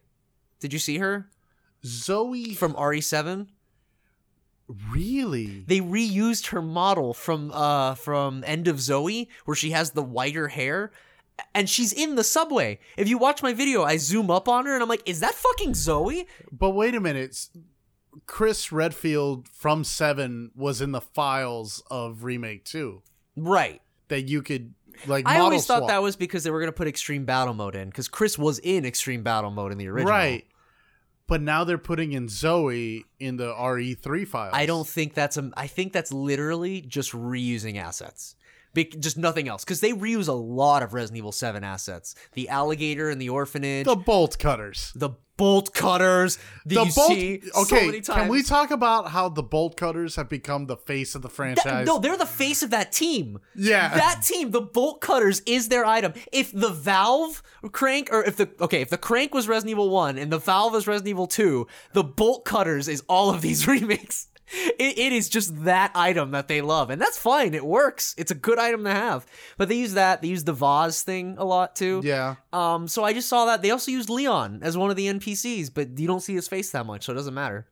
Did 0.60 0.72
you 0.72 0.78
see 0.78 0.98
her 0.98 1.28
zoe 1.84 2.54
from 2.54 2.74
RE7? 2.74 3.48
really 4.90 5.62
they 5.68 5.78
reused 5.80 6.48
her 6.48 6.60
model 6.60 7.14
from 7.14 7.52
uh 7.54 7.94
from 7.94 8.42
End 8.44 8.66
of 8.66 8.80
Zoe 8.80 9.28
where 9.44 9.54
she 9.54 9.70
has 9.70 9.90
the 9.92 10.02
whiter 10.02 10.48
hair 10.48 10.90
and 11.54 11.68
she's 11.70 11.92
in 11.92 12.16
the 12.16 12.24
subway. 12.24 12.80
If 12.96 13.08
you 13.08 13.16
watch 13.18 13.42
my 13.44 13.52
video, 13.52 13.84
I 13.84 13.96
zoom 13.98 14.28
up 14.30 14.48
on 14.48 14.66
her 14.66 14.74
and 14.74 14.82
I'm 14.82 14.88
like, 14.88 15.08
"Is 15.08 15.20
that 15.20 15.34
fucking 15.34 15.74
Zoe?" 15.74 16.26
but 16.50 16.70
wait 16.70 16.94
a 16.94 17.00
minute 17.00 17.48
chris 18.26 18.72
redfield 18.72 19.46
from 19.46 19.84
seven 19.84 20.50
was 20.56 20.80
in 20.80 20.90
the 20.90 21.00
files 21.02 21.82
of 21.90 22.24
remake 22.24 22.64
2 22.64 23.02
Right. 23.36 23.82
that 24.08 24.22
you 24.22 24.42
could 24.42 24.72
like 25.06 25.26
I 25.26 25.38
always 25.40 25.66
thought 25.66 25.78
swap. 25.78 25.90
that 25.90 26.02
was 26.02 26.16
because 26.16 26.44
they 26.44 26.50
were 26.50 26.60
going 26.60 26.72
to 26.72 26.76
put 26.76 26.88
extreme 26.88 27.24
battle 27.24 27.54
mode 27.54 27.74
in 27.74 27.92
cuz 27.92 28.08
Chris 28.08 28.38
was 28.38 28.58
in 28.60 28.84
extreme 28.84 29.22
battle 29.22 29.50
mode 29.50 29.72
in 29.72 29.78
the 29.78 29.88
original. 29.88 30.10
right 30.10 30.46
but 31.26 31.40
now 31.40 31.64
they're 31.64 31.78
putting 31.78 32.12
in 32.12 32.28
zoe 32.28 33.04
in 33.18 33.36
the 33.36 33.52
re3 33.52 34.26
files 34.26 34.54
I 34.54 34.66
don't 34.66 34.86
think 34.86 35.14
that's 35.14 35.36
a 35.36 35.50
I 35.56 35.66
think 35.66 35.92
that's 35.92 36.12
literally 36.12 36.80
just 36.80 37.12
reusing 37.12 37.76
assets. 37.76 38.36
Be- 38.76 38.84
just 38.84 39.16
nothing 39.16 39.48
else 39.48 39.64
cuz 39.64 39.80
they 39.80 39.92
reuse 39.92 40.28
a 40.28 40.32
lot 40.32 40.82
of 40.82 40.92
Resident 40.94 41.16
Evil 41.18 41.32
7 41.32 41.64
assets. 41.64 42.14
The 42.34 42.48
alligator 42.48 43.08
and 43.10 43.20
the 43.20 43.30
orphanage, 43.30 43.86
the 43.86 43.96
bolt 43.96 44.38
cutters 44.38 44.92
the 44.94 45.10
bolt 45.38 45.74
cutters 45.74 46.38
that 46.64 46.74
the 46.76 46.84
you 46.86 46.92
bolt 46.94 47.62
so 47.68 47.76
okay 47.76 47.86
many 47.86 48.00
can 48.00 48.28
we 48.28 48.42
talk 48.42 48.70
about 48.70 49.08
how 49.10 49.28
the 49.28 49.42
bolt 49.42 49.76
cutters 49.76 50.16
have 50.16 50.30
become 50.30 50.64
the 50.66 50.76
face 50.78 51.14
of 51.14 51.20
the 51.20 51.28
That- 51.28 51.34
franchise 51.34 51.86
no, 51.86 51.98
they're 51.98 52.16
the 52.16 52.24
face 52.26 52.62
of 52.62 52.70
that 52.70 52.90
team. 52.92 53.38
Yeah. 53.54 53.94
That 53.94 54.22
team, 54.22 54.50
the 54.50 54.62
bolt 54.62 55.00
cutters 55.02 55.40
is 55.46 55.68
their 55.68 55.84
item. 55.84 56.12
If 56.32 56.52
the 56.52 56.70
valve 56.70 57.42
crank 57.72 58.08
or 58.12 58.22
if 58.24 58.36
the 58.36 58.48
okay, 58.60 58.80
if 58.80 58.88
the 58.90 58.98
crank 58.98 59.34
was 59.34 59.46
Resident 59.48 59.70
Evil 59.72 59.90
1 59.90 60.16
and 60.18 60.30
the 60.32 60.38
valve 60.38 60.74
is 60.74 60.86
Resident 60.86 61.08
Evil 61.10 61.26
2, 61.26 61.66
the 61.92 62.04
bolt 62.04 62.44
cutters 62.44 62.88
is 62.88 63.02
all 63.08 63.28
of 63.30 63.40
these 63.42 63.66
remakes. 63.74 64.28
It, 64.78 64.98
it 64.98 65.12
is 65.12 65.28
just 65.28 65.64
that 65.64 65.90
item 65.94 66.30
that 66.30 66.48
they 66.48 66.60
love, 66.60 66.90
and 66.90 67.00
that's 67.00 67.18
fine. 67.18 67.54
It 67.54 67.64
works. 67.66 68.14
It's 68.16 68.30
a 68.30 68.34
good 68.34 68.58
item 68.58 68.84
to 68.84 68.90
have. 68.90 69.26
But 69.58 69.68
they 69.68 69.76
use 69.76 69.94
that. 69.94 70.22
They 70.22 70.28
use 70.28 70.44
the 70.44 70.52
vase 70.52 71.02
thing 71.02 71.36
a 71.38 71.44
lot 71.44 71.74
too. 71.76 72.00
yeah 72.04 72.36
Um. 72.52 72.88
So 72.88 73.04
I 73.04 73.12
just 73.12 73.28
saw 73.28 73.46
that 73.46 73.62
they 73.62 73.70
also 73.70 73.90
used 73.90 74.08
Leon 74.08 74.60
as 74.62 74.76
one 74.76 74.90
of 74.90 74.96
the 74.96 75.06
NPCs, 75.08 75.70
but 75.72 75.98
you 75.98 76.06
don't 76.06 76.20
see 76.20 76.34
his 76.34 76.48
face 76.48 76.70
that 76.70 76.86
much, 76.86 77.04
so 77.04 77.12
it 77.12 77.16
doesn't 77.16 77.34
matter. 77.34 77.66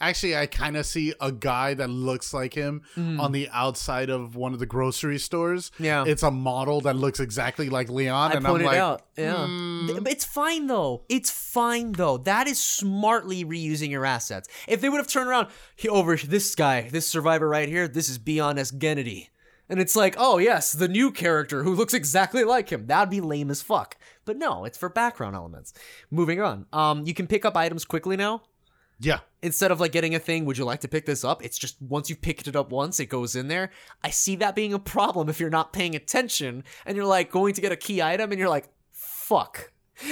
Actually, 0.00 0.36
I 0.36 0.46
kind 0.46 0.76
of 0.76 0.86
see 0.86 1.12
a 1.20 1.32
guy 1.32 1.74
that 1.74 1.90
looks 1.90 2.32
like 2.32 2.54
him 2.54 2.82
on 2.96 3.32
the 3.32 3.48
outside 3.52 4.10
of 4.10 4.36
one 4.36 4.52
of 4.52 4.60
the 4.60 4.66
grocery 4.66 5.18
stores. 5.18 5.72
Mm. 5.78 5.84
Yeah. 5.84 6.04
it's 6.06 6.22
a 6.22 6.30
model 6.30 6.80
that 6.82 6.94
looks 6.94 7.18
exactly 7.18 7.68
like 7.68 7.88
Leon, 7.88 8.30
I 8.30 8.36
and 8.36 8.46
I'm 8.46 8.52
pointed 8.52 8.66
like, 8.66 8.78
out. 8.78 9.02
Yeah. 9.16 9.46
But 10.00 10.12
It's 10.12 10.24
fine 10.24 10.66
though. 10.68 11.02
It's 11.08 11.30
fine 11.30 11.92
though. 11.92 12.18
That 12.18 12.46
is 12.46 12.62
smartly 12.62 13.44
reusing 13.44 13.90
your 13.90 14.06
assets. 14.06 14.48
If 14.68 14.80
they 14.80 14.88
would 14.88 14.98
have 14.98 15.08
turned 15.08 15.28
around 15.28 15.48
over 15.88 16.16
this 16.16 16.54
guy, 16.54 16.88
this 16.88 17.06
survivor 17.08 17.48
right 17.48 17.68
here, 17.68 17.88
this 17.88 18.08
is 18.08 18.20
Leon 18.24 18.58
S. 18.58 18.70
Kennedy. 18.70 19.30
And 19.68 19.80
it's 19.80 19.96
like, 19.96 20.14
oh 20.16 20.38
yes, 20.38 20.72
the 20.72 20.88
new 20.88 21.10
character 21.10 21.64
who 21.64 21.74
looks 21.74 21.92
exactly 21.92 22.44
like 22.44 22.70
him. 22.70 22.86
That'd 22.86 23.10
be 23.10 23.20
lame 23.20 23.50
as 23.50 23.62
fuck. 23.62 23.96
But 24.24 24.36
no, 24.36 24.64
it's 24.64 24.78
for 24.78 24.88
background 24.88 25.34
elements. 25.34 25.72
Moving 26.10 26.40
on. 26.40 26.66
Um, 26.72 27.04
you 27.04 27.14
can 27.14 27.26
pick 27.26 27.44
up 27.44 27.56
items 27.56 27.84
quickly 27.84 28.16
now. 28.16 28.42
Yeah, 29.00 29.20
Instead 29.40 29.70
of 29.70 29.78
like 29.78 29.92
getting 29.92 30.16
a 30.16 30.18
thing, 30.18 30.44
would 30.44 30.58
you 30.58 30.64
like 30.64 30.80
to 30.80 30.88
pick 30.88 31.06
this 31.06 31.24
up? 31.24 31.44
It's 31.44 31.56
just 31.56 31.80
once 31.80 32.10
you've 32.10 32.20
picked 32.20 32.48
it 32.48 32.56
up 32.56 32.70
once, 32.70 32.98
it 32.98 33.06
goes 33.06 33.36
in 33.36 33.46
there. 33.46 33.70
I 34.02 34.10
see 34.10 34.34
that 34.36 34.56
being 34.56 34.72
a 34.72 34.80
problem 34.80 35.28
if 35.28 35.38
you're 35.38 35.48
not 35.48 35.72
paying 35.72 35.94
attention 35.94 36.64
and 36.84 36.96
you're 36.96 37.06
like 37.06 37.30
going 37.30 37.54
to 37.54 37.60
get 37.60 37.70
a 37.70 37.76
key 37.76 38.02
item 38.02 38.32
and 38.32 38.38
you're 38.38 38.48
like, 38.48 38.68
fuck. 38.90 39.72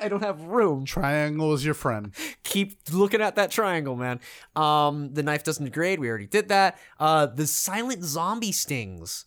I 0.00 0.08
don't 0.08 0.22
have 0.24 0.42
room. 0.42 0.84
Triangle 0.84 1.54
is 1.54 1.64
your 1.64 1.74
friend. 1.74 2.12
Keep 2.42 2.78
looking 2.92 3.20
at 3.20 3.36
that 3.36 3.52
triangle, 3.52 3.94
man. 3.94 4.18
Um, 4.56 5.14
the 5.14 5.22
knife 5.22 5.44
doesn't 5.44 5.64
degrade. 5.64 6.00
We 6.00 6.08
already 6.08 6.26
did 6.26 6.48
that. 6.48 6.78
Uh, 6.98 7.26
the 7.26 7.46
silent 7.46 8.02
zombie 8.02 8.52
stings. 8.52 9.26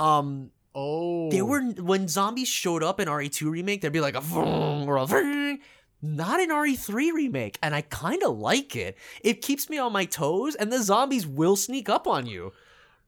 Um, 0.00 0.50
Oh, 0.74 1.28
they 1.30 1.42
were 1.42 1.60
when 1.62 2.06
zombies 2.06 2.46
showed 2.46 2.84
up 2.84 3.00
in 3.00 3.08
RE2 3.08 3.50
remake, 3.50 3.80
they'd 3.80 3.90
be 3.90 4.00
like 4.00 4.14
a 4.14 4.20
vroom 4.20 4.88
or 4.88 4.98
a 4.98 5.06
vroom. 5.06 5.58
Not 6.00 6.38
an 6.40 6.50
RE3 6.50 7.12
remake, 7.12 7.58
and 7.62 7.74
I 7.74 7.80
kind 7.82 8.22
of 8.22 8.38
like 8.38 8.76
it. 8.76 8.96
It 9.22 9.42
keeps 9.42 9.68
me 9.68 9.78
on 9.78 9.92
my 9.92 10.04
toes, 10.04 10.54
and 10.54 10.72
the 10.72 10.82
zombies 10.82 11.26
will 11.26 11.56
sneak 11.56 11.88
up 11.88 12.06
on 12.06 12.26
you. 12.26 12.52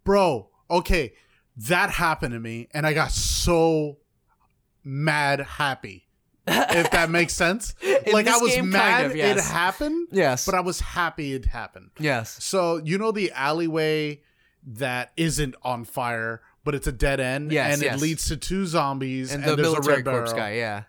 bro. 0.04 0.48
Okay, 0.70 1.14
that 1.56 1.90
happened 1.90 2.32
to 2.32 2.40
me, 2.40 2.68
and 2.72 2.86
I 2.86 2.92
got 2.92 3.10
so 3.12 3.98
mad 4.84 5.40
happy. 5.40 6.06
if 6.46 6.90
that 6.92 7.10
makes 7.18 7.34
sense. 7.34 7.74
Like 8.12 8.26
I 8.26 8.38
was 8.38 8.52
game, 8.54 8.64
kind 8.64 8.72
mad 8.72 9.04
of, 9.06 9.16
it 9.16 9.38
happened, 9.38 10.08
Yes, 10.10 10.46
but 10.46 10.54
I 10.54 10.60
was 10.60 10.80
happy 10.80 11.34
it 11.34 11.46
happened. 11.46 11.90
yes, 11.98 12.42
So 12.42 12.78
you 12.78 12.98
know 12.98 13.12
the 13.12 13.30
alleyway 13.32 14.22
that 14.66 15.12
isn't 15.16 15.54
on 15.62 15.84
fire, 15.84 16.40
but 16.64 16.74
it's 16.74 16.86
a 16.86 16.92
dead 16.92 17.20
end, 17.20 17.52
Yes, 17.52 17.74
and 17.74 17.82
yes. 17.82 17.96
it 17.96 18.00
leads 18.02 18.28
to 18.28 18.36
two 18.36 18.66
zombies, 18.66 19.32
and 19.32 19.44
and, 19.44 19.52
the 19.52 19.56
there's 19.62 19.74
a 19.74 19.80
red 19.80 20.04
corpse 20.04 20.32
barrel. 20.32 20.36
guy, 20.36 20.54
yeah, 20.56 20.82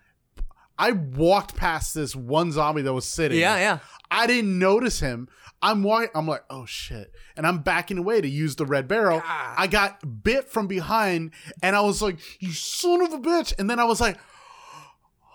I 0.78 0.92
walked 0.92 1.56
past 1.56 1.94
this 1.94 2.16
one 2.16 2.52
zombie 2.52 2.82
that 2.82 2.92
was 2.92 3.06
sitting. 3.06 3.38
yeah, 3.38 3.56
yeah. 3.56 3.78
I 4.10 4.26
didn't 4.26 4.58
notice 4.58 5.00
him. 5.00 5.28
I'm 5.62 5.82
walking. 5.84 6.10
I'm 6.14 6.26
like, 6.26 6.44
oh 6.50 6.66
shit, 6.66 7.12
and 7.36 7.46
I'm 7.46 7.58
backing 7.60 7.98
away 7.98 8.20
to 8.20 8.28
use 8.28 8.56
the 8.56 8.66
red 8.66 8.88
barrel. 8.88 9.20
God. 9.20 9.54
I 9.56 9.66
got 9.68 10.24
bit 10.24 10.48
from 10.48 10.66
behind, 10.66 11.30
and 11.62 11.76
I 11.76 11.80
was 11.82 12.02
like, 12.02 12.18
you 12.40 12.52
son 12.52 13.00
of 13.00 13.12
a 13.12 13.18
bitch, 13.18 13.54
and 13.58 13.70
then 13.70 13.78
I 13.78 13.84
was 13.84 14.00
like, 14.00 14.18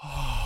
oh, 0.04 0.37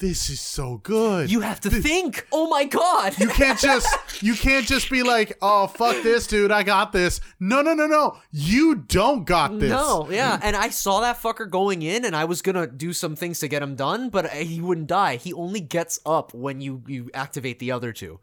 this 0.00 0.28
is 0.30 0.40
so 0.40 0.78
good. 0.78 1.30
You 1.30 1.40
have 1.40 1.60
to 1.60 1.70
think. 1.70 2.26
Oh 2.32 2.48
my 2.48 2.64
god. 2.64 3.18
You 3.18 3.28
can't 3.28 3.58
just 3.58 3.86
you 4.22 4.34
can't 4.34 4.66
just 4.66 4.90
be 4.90 5.02
like, 5.02 5.36
oh 5.40 5.66
fuck 5.66 6.02
this 6.02 6.26
dude, 6.26 6.50
I 6.50 6.62
got 6.62 6.92
this. 6.92 7.20
No, 7.38 7.62
no, 7.62 7.74
no, 7.74 7.86
no. 7.86 8.16
You 8.32 8.74
don't 8.74 9.24
got 9.24 9.58
this. 9.60 9.70
No, 9.70 10.08
yeah, 10.10 10.40
and 10.42 10.56
I 10.56 10.70
saw 10.70 11.00
that 11.02 11.20
fucker 11.20 11.48
going 11.48 11.82
in, 11.82 12.04
and 12.04 12.16
I 12.16 12.24
was 12.24 12.42
gonna 12.42 12.66
do 12.66 12.92
some 12.92 13.14
things 13.14 13.38
to 13.40 13.48
get 13.48 13.62
him 13.62 13.76
done, 13.76 14.08
but 14.08 14.24
uh, 14.26 14.28
he 14.30 14.60
wouldn't 14.60 14.86
die. 14.88 15.16
He 15.16 15.32
only 15.32 15.60
gets 15.60 16.00
up 16.04 16.34
when 16.34 16.60
you 16.60 16.82
you 16.86 17.10
activate 17.14 17.58
the 17.58 17.70
other 17.72 17.92
two, 17.92 18.20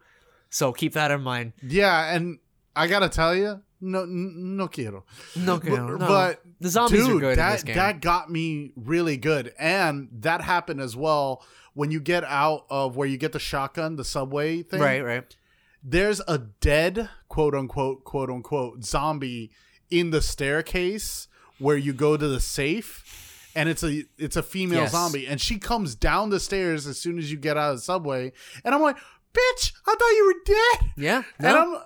so 0.50 0.72
keep 0.72 0.92
that 0.94 1.10
in 1.10 1.22
mind. 1.22 1.52
Yeah, 1.62 2.12
and 2.14 2.38
I 2.74 2.88
gotta 2.88 3.08
tell 3.08 3.34
you, 3.34 3.62
no, 3.80 4.04
no 4.04 4.66
quiero. 4.68 5.04
No, 5.36 5.58
But, 5.58 5.68
no, 5.68 5.98
but 5.98 6.42
the 6.60 6.68
zombies 6.70 7.06
dude, 7.06 7.16
are 7.18 7.20
good 7.20 7.38
that 7.38 7.46
in 7.46 7.52
this 7.54 7.62
game. 7.62 7.76
that 7.76 8.00
got 8.00 8.30
me 8.30 8.72
really 8.74 9.16
good, 9.16 9.52
and 9.58 10.08
that 10.20 10.40
happened 10.40 10.80
as 10.80 10.96
well 10.96 11.44
when 11.78 11.92
you 11.92 12.00
get 12.00 12.24
out 12.24 12.66
of 12.70 12.96
where 12.96 13.06
you 13.06 13.16
get 13.16 13.30
the 13.32 13.38
shotgun, 13.38 13.94
the 13.94 14.04
subway 14.04 14.62
thing. 14.64 14.80
right, 14.80 15.00
right. 15.04 15.36
There's 15.80 16.20
a 16.26 16.38
dead 16.38 17.08
quote 17.28 17.54
unquote 17.54 18.02
quote 18.02 18.30
unquote 18.30 18.84
zombie 18.84 19.52
in 19.88 20.10
the 20.10 20.20
staircase 20.20 21.28
where 21.60 21.76
you 21.76 21.92
go 21.92 22.16
to 22.16 22.26
the 22.28 22.40
safe. 22.40 23.04
And 23.54 23.68
it's 23.68 23.84
a 23.84 24.02
it's 24.18 24.36
a 24.36 24.42
female 24.42 24.80
Yes. 24.82 24.90
zombie, 24.92 25.26
and 25.26 25.40
she 25.40 25.58
comes 25.58 25.94
down 25.94 26.30
the 26.30 26.40
stairs 26.40 26.86
as 26.86 26.98
soon 26.98 27.16
as 27.18 27.30
you 27.30 27.36
get 27.38 27.56
out 27.56 27.70
of 27.70 27.76
the 27.78 27.82
subway, 27.82 28.32
and 28.64 28.74
I'm 28.74 28.82
like, 28.82 28.96
"Bitch, 29.34 29.72
I 29.86 29.94
thought 29.98 30.16
you 30.18 30.26
were 30.26 30.54
dead." 30.54 30.90
Yeah, 30.96 31.22
And. 31.38 31.56
I'm 31.56 31.76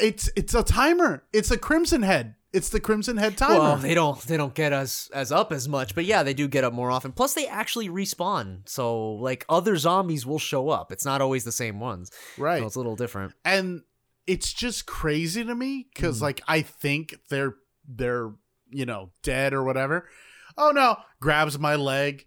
it's 0.00 0.30
it's 0.36 0.54
a 0.54 0.62
timer. 0.62 1.24
It's 1.32 1.50
a 1.50 1.58
crimson 1.58 2.02
head. 2.02 2.34
It's 2.58 2.68
the 2.70 2.80
crimson 2.80 3.16
head 3.16 3.36
timer. 3.36 3.58
Well, 3.58 3.76
they 3.76 3.94
don't 3.94 4.20
they 4.22 4.36
don't 4.36 4.54
get 4.54 4.72
us 4.72 5.08
as 5.14 5.30
up 5.32 5.52
as 5.52 5.68
much, 5.68 5.94
but 5.94 6.04
yeah, 6.04 6.22
they 6.22 6.34
do 6.34 6.48
get 6.48 6.64
up 6.64 6.72
more 6.72 6.90
often. 6.90 7.12
Plus, 7.12 7.34
they 7.34 7.46
actually 7.46 7.88
respawn, 7.88 8.68
so 8.68 9.12
like 9.12 9.44
other 9.48 9.76
zombies 9.76 10.26
will 10.26 10.38
show 10.38 10.68
up. 10.68 10.90
It's 10.92 11.04
not 11.04 11.20
always 11.20 11.44
the 11.44 11.52
same 11.52 11.78
ones, 11.80 12.10
right. 12.36 12.60
so 12.60 12.66
it's 12.66 12.76
a 12.76 12.80
little 12.80 12.96
different. 12.96 13.32
and 13.44 13.82
it's 14.26 14.52
just 14.52 14.84
crazy 14.86 15.42
to 15.44 15.54
me 15.54 15.86
Mm-hmm. 15.94 16.04
cuz 16.06 16.20
like 16.20 16.40
I 16.46 16.60
think 16.62 17.14
they're 17.30 17.54
they're, 17.88 18.32
you 18.70 18.84
know, 18.84 19.10
dead 19.22 19.54
or 19.54 19.62
whatever. 19.64 20.06
Oh 20.56 20.70
no, 20.72 20.96
grabs 21.20 21.58
my 21.58 21.76
leg. 21.76 22.26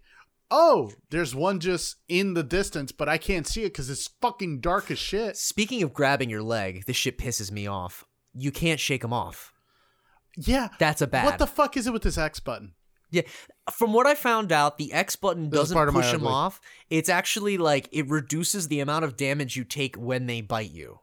Oh, 0.50 0.90
there's 1.10 1.34
one 1.34 1.60
just 1.60 1.96
in 2.08 2.34
the 2.34 2.42
distance, 2.42 2.90
but 2.92 3.08
I 3.08 3.18
can't 3.18 3.46
see 3.46 3.62
it 3.64 3.72
cuz 3.74 3.88
it's 3.88 4.08
fucking 4.20 4.60
dark 4.60 4.90
as 4.90 4.98
shit. 4.98 5.36
Speaking 5.36 5.82
of 5.82 5.94
grabbing 5.94 6.28
your 6.30 6.42
leg, 6.42 6.84
this 6.86 6.96
shit 6.96 7.18
pisses 7.18 7.50
me 7.52 7.66
off. 7.66 8.04
You 8.34 8.50
can't 8.50 8.80
shake 8.80 9.02
them 9.02 9.12
off. 9.12 9.51
Yeah. 10.36 10.68
That's 10.78 11.02
a 11.02 11.06
bad. 11.06 11.24
What 11.24 11.38
the 11.38 11.46
fuck 11.46 11.76
is 11.76 11.86
it 11.86 11.92
with 11.92 12.02
this 12.02 12.18
X 12.18 12.40
button? 12.40 12.72
Yeah, 13.10 13.22
from 13.70 13.92
what 13.92 14.06
I 14.06 14.14
found 14.14 14.52
out, 14.52 14.78
the 14.78 14.92
X 14.92 15.16
button 15.16 15.50
This 15.50 15.60
doesn't 15.60 15.74
part 15.76 15.88
of 15.88 15.94
push 15.94 16.10
them 16.10 16.26
off. 16.26 16.60
It's 16.88 17.10
actually 17.10 17.58
like 17.58 17.88
it 17.92 18.08
reduces 18.08 18.68
the 18.68 18.80
amount 18.80 19.04
of 19.04 19.16
damage 19.16 19.54
you 19.54 19.64
take 19.64 19.96
when 19.96 20.26
they 20.26 20.40
bite 20.40 20.70
you. 20.70 20.98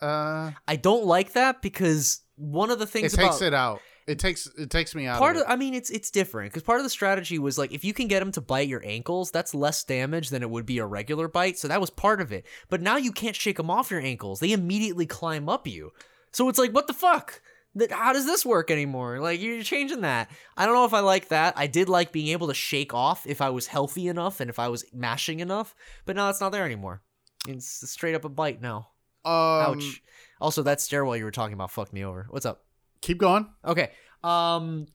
Uh 0.00 0.52
I 0.66 0.76
don't 0.76 1.04
like 1.04 1.32
that 1.32 1.60
because 1.60 2.20
one 2.36 2.70
of 2.70 2.78
the 2.78 2.86
things 2.86 3.12
it 3.12 3.16
takes 3.16 3.36
about 3.36 3.46
it 3.46 3.54
out. 3.54 3.80
It 4.06 4.18
takes 4.18 4.46
it 4.58 4.70
takes 4.70 4.94
me 4.94 5.06
out 5.06 5.18
part 5.18 5.36
of 5.36 5.42
of. 5.42 5.50
I 5.50 5.56
mean 5.56 5.74
it's 5.74 5.90
it's 5.90 6.10
different 6.10 6.52
because 6.52 6.62
part 6.62 6.78
of 6.78 6.84
the 6.84 6.90
strategy 6.90 7.38
was 7.38 7.58
like 7.58 7.72
if 7.72 7.84
you 7.84 7.94
can 7.94 8.06
get 8.06 8.20
them 8.20 8.30
to 8.32 8.40
bite 8.40 8.68
your 8.68 8.84
ankles, 8.84 9.30
that's 9.30 9.54
less 9.54 9.82
damage 9.82 10.30
than 10.30 10.42
it 10.42 10.50
would 10.50 10.66
be 10.66 10.78
a 10.78 10.86
regular 10.86 11.26
bite. 11.26 11.58
So 11.58 11.68
that 11.68 11.80
was 11.80 11.90
part 11.90 12.20
of 12.20 12.32
it. 12.32 12.46
But 12.68 12.80
now 12.80 12.96
you 12.96 13.10
can't 13.12 13.34
shake 13.34 13.56
them 13.56 13.70
off 13.70 13.90
your 13.90 14.00
ankles; 14.00 14.40
they 14.40 14.52
immediately 14.52 15.06
climb 15.06 15.48
up 15.48 15.66
you. 15.66 15.92
So 16.32 16.48
it's 16.48 16.58
like 16.58 16.72
what 16.72 16.86
the 16.86 16.92
fuck. 16.92 17.40
That- 17.76 17.90
How 17.92 18.12
does 18.12 18.24
this 18.26 18.44
work 18.46 18.70
anymore? 18.70 19.18
Like 19.20 19.40
you're 19.40 19.62
changing 19.62 20.02
that. 20.02 20.30
I 20.56 20.64
don't 20.66 20.74
know 20.74 20.84
if 20.84 20.94
I 20.94 21.00
like 21.00 21.28
that. 21.28 21.54
I 21.56 21.66
did 21.66 21.88
like 21.88 22.12
being 22.12 22.28
able 22.28 22.46
to 22.48 22.54
shake 22.54 22.94
off 22.94 23.26
if 23.26 23.40
I 23.40 23.50
was 23.50 23.66
healthy 23.66 24.06
enough 24.08 24.40
and 24.40 24.48
if 24.48 24.58
I 24.58 24.68
was 24.68 24.84
mashing 24.92 25.40
enough, 25.40 25.74
but 26.04 26.14
now 26.16 26.28
it's 26.30 26.40
not 26.40 26.52
there 26.52 26.64
anymore. 26.64 27.02
It's 27.48 27.66
straight 27.90 28.14
up 28.14 28.24
a 28.24 28.28
bite 28.28 28.60
now. 28.62 28.88
um, 29.24 29.32
Ouch. 29.78 30.02
Also, 30.40 30.62
that 30.62 30.80
stairwell 30.80 31.16
you 31.16 31.24
were 31.24 31.30
talking 31.30 31.54
about 31.54 31.70
fucked 31.70 31.92
me 31.92 32.04
over. 32.04 32.26
What's 32.30 32.46
up? 32.46 32.64
Keep 33.00 33.18
going 33.18 33.48
Okay. 33.64 33.90
Um. 34.22 34.86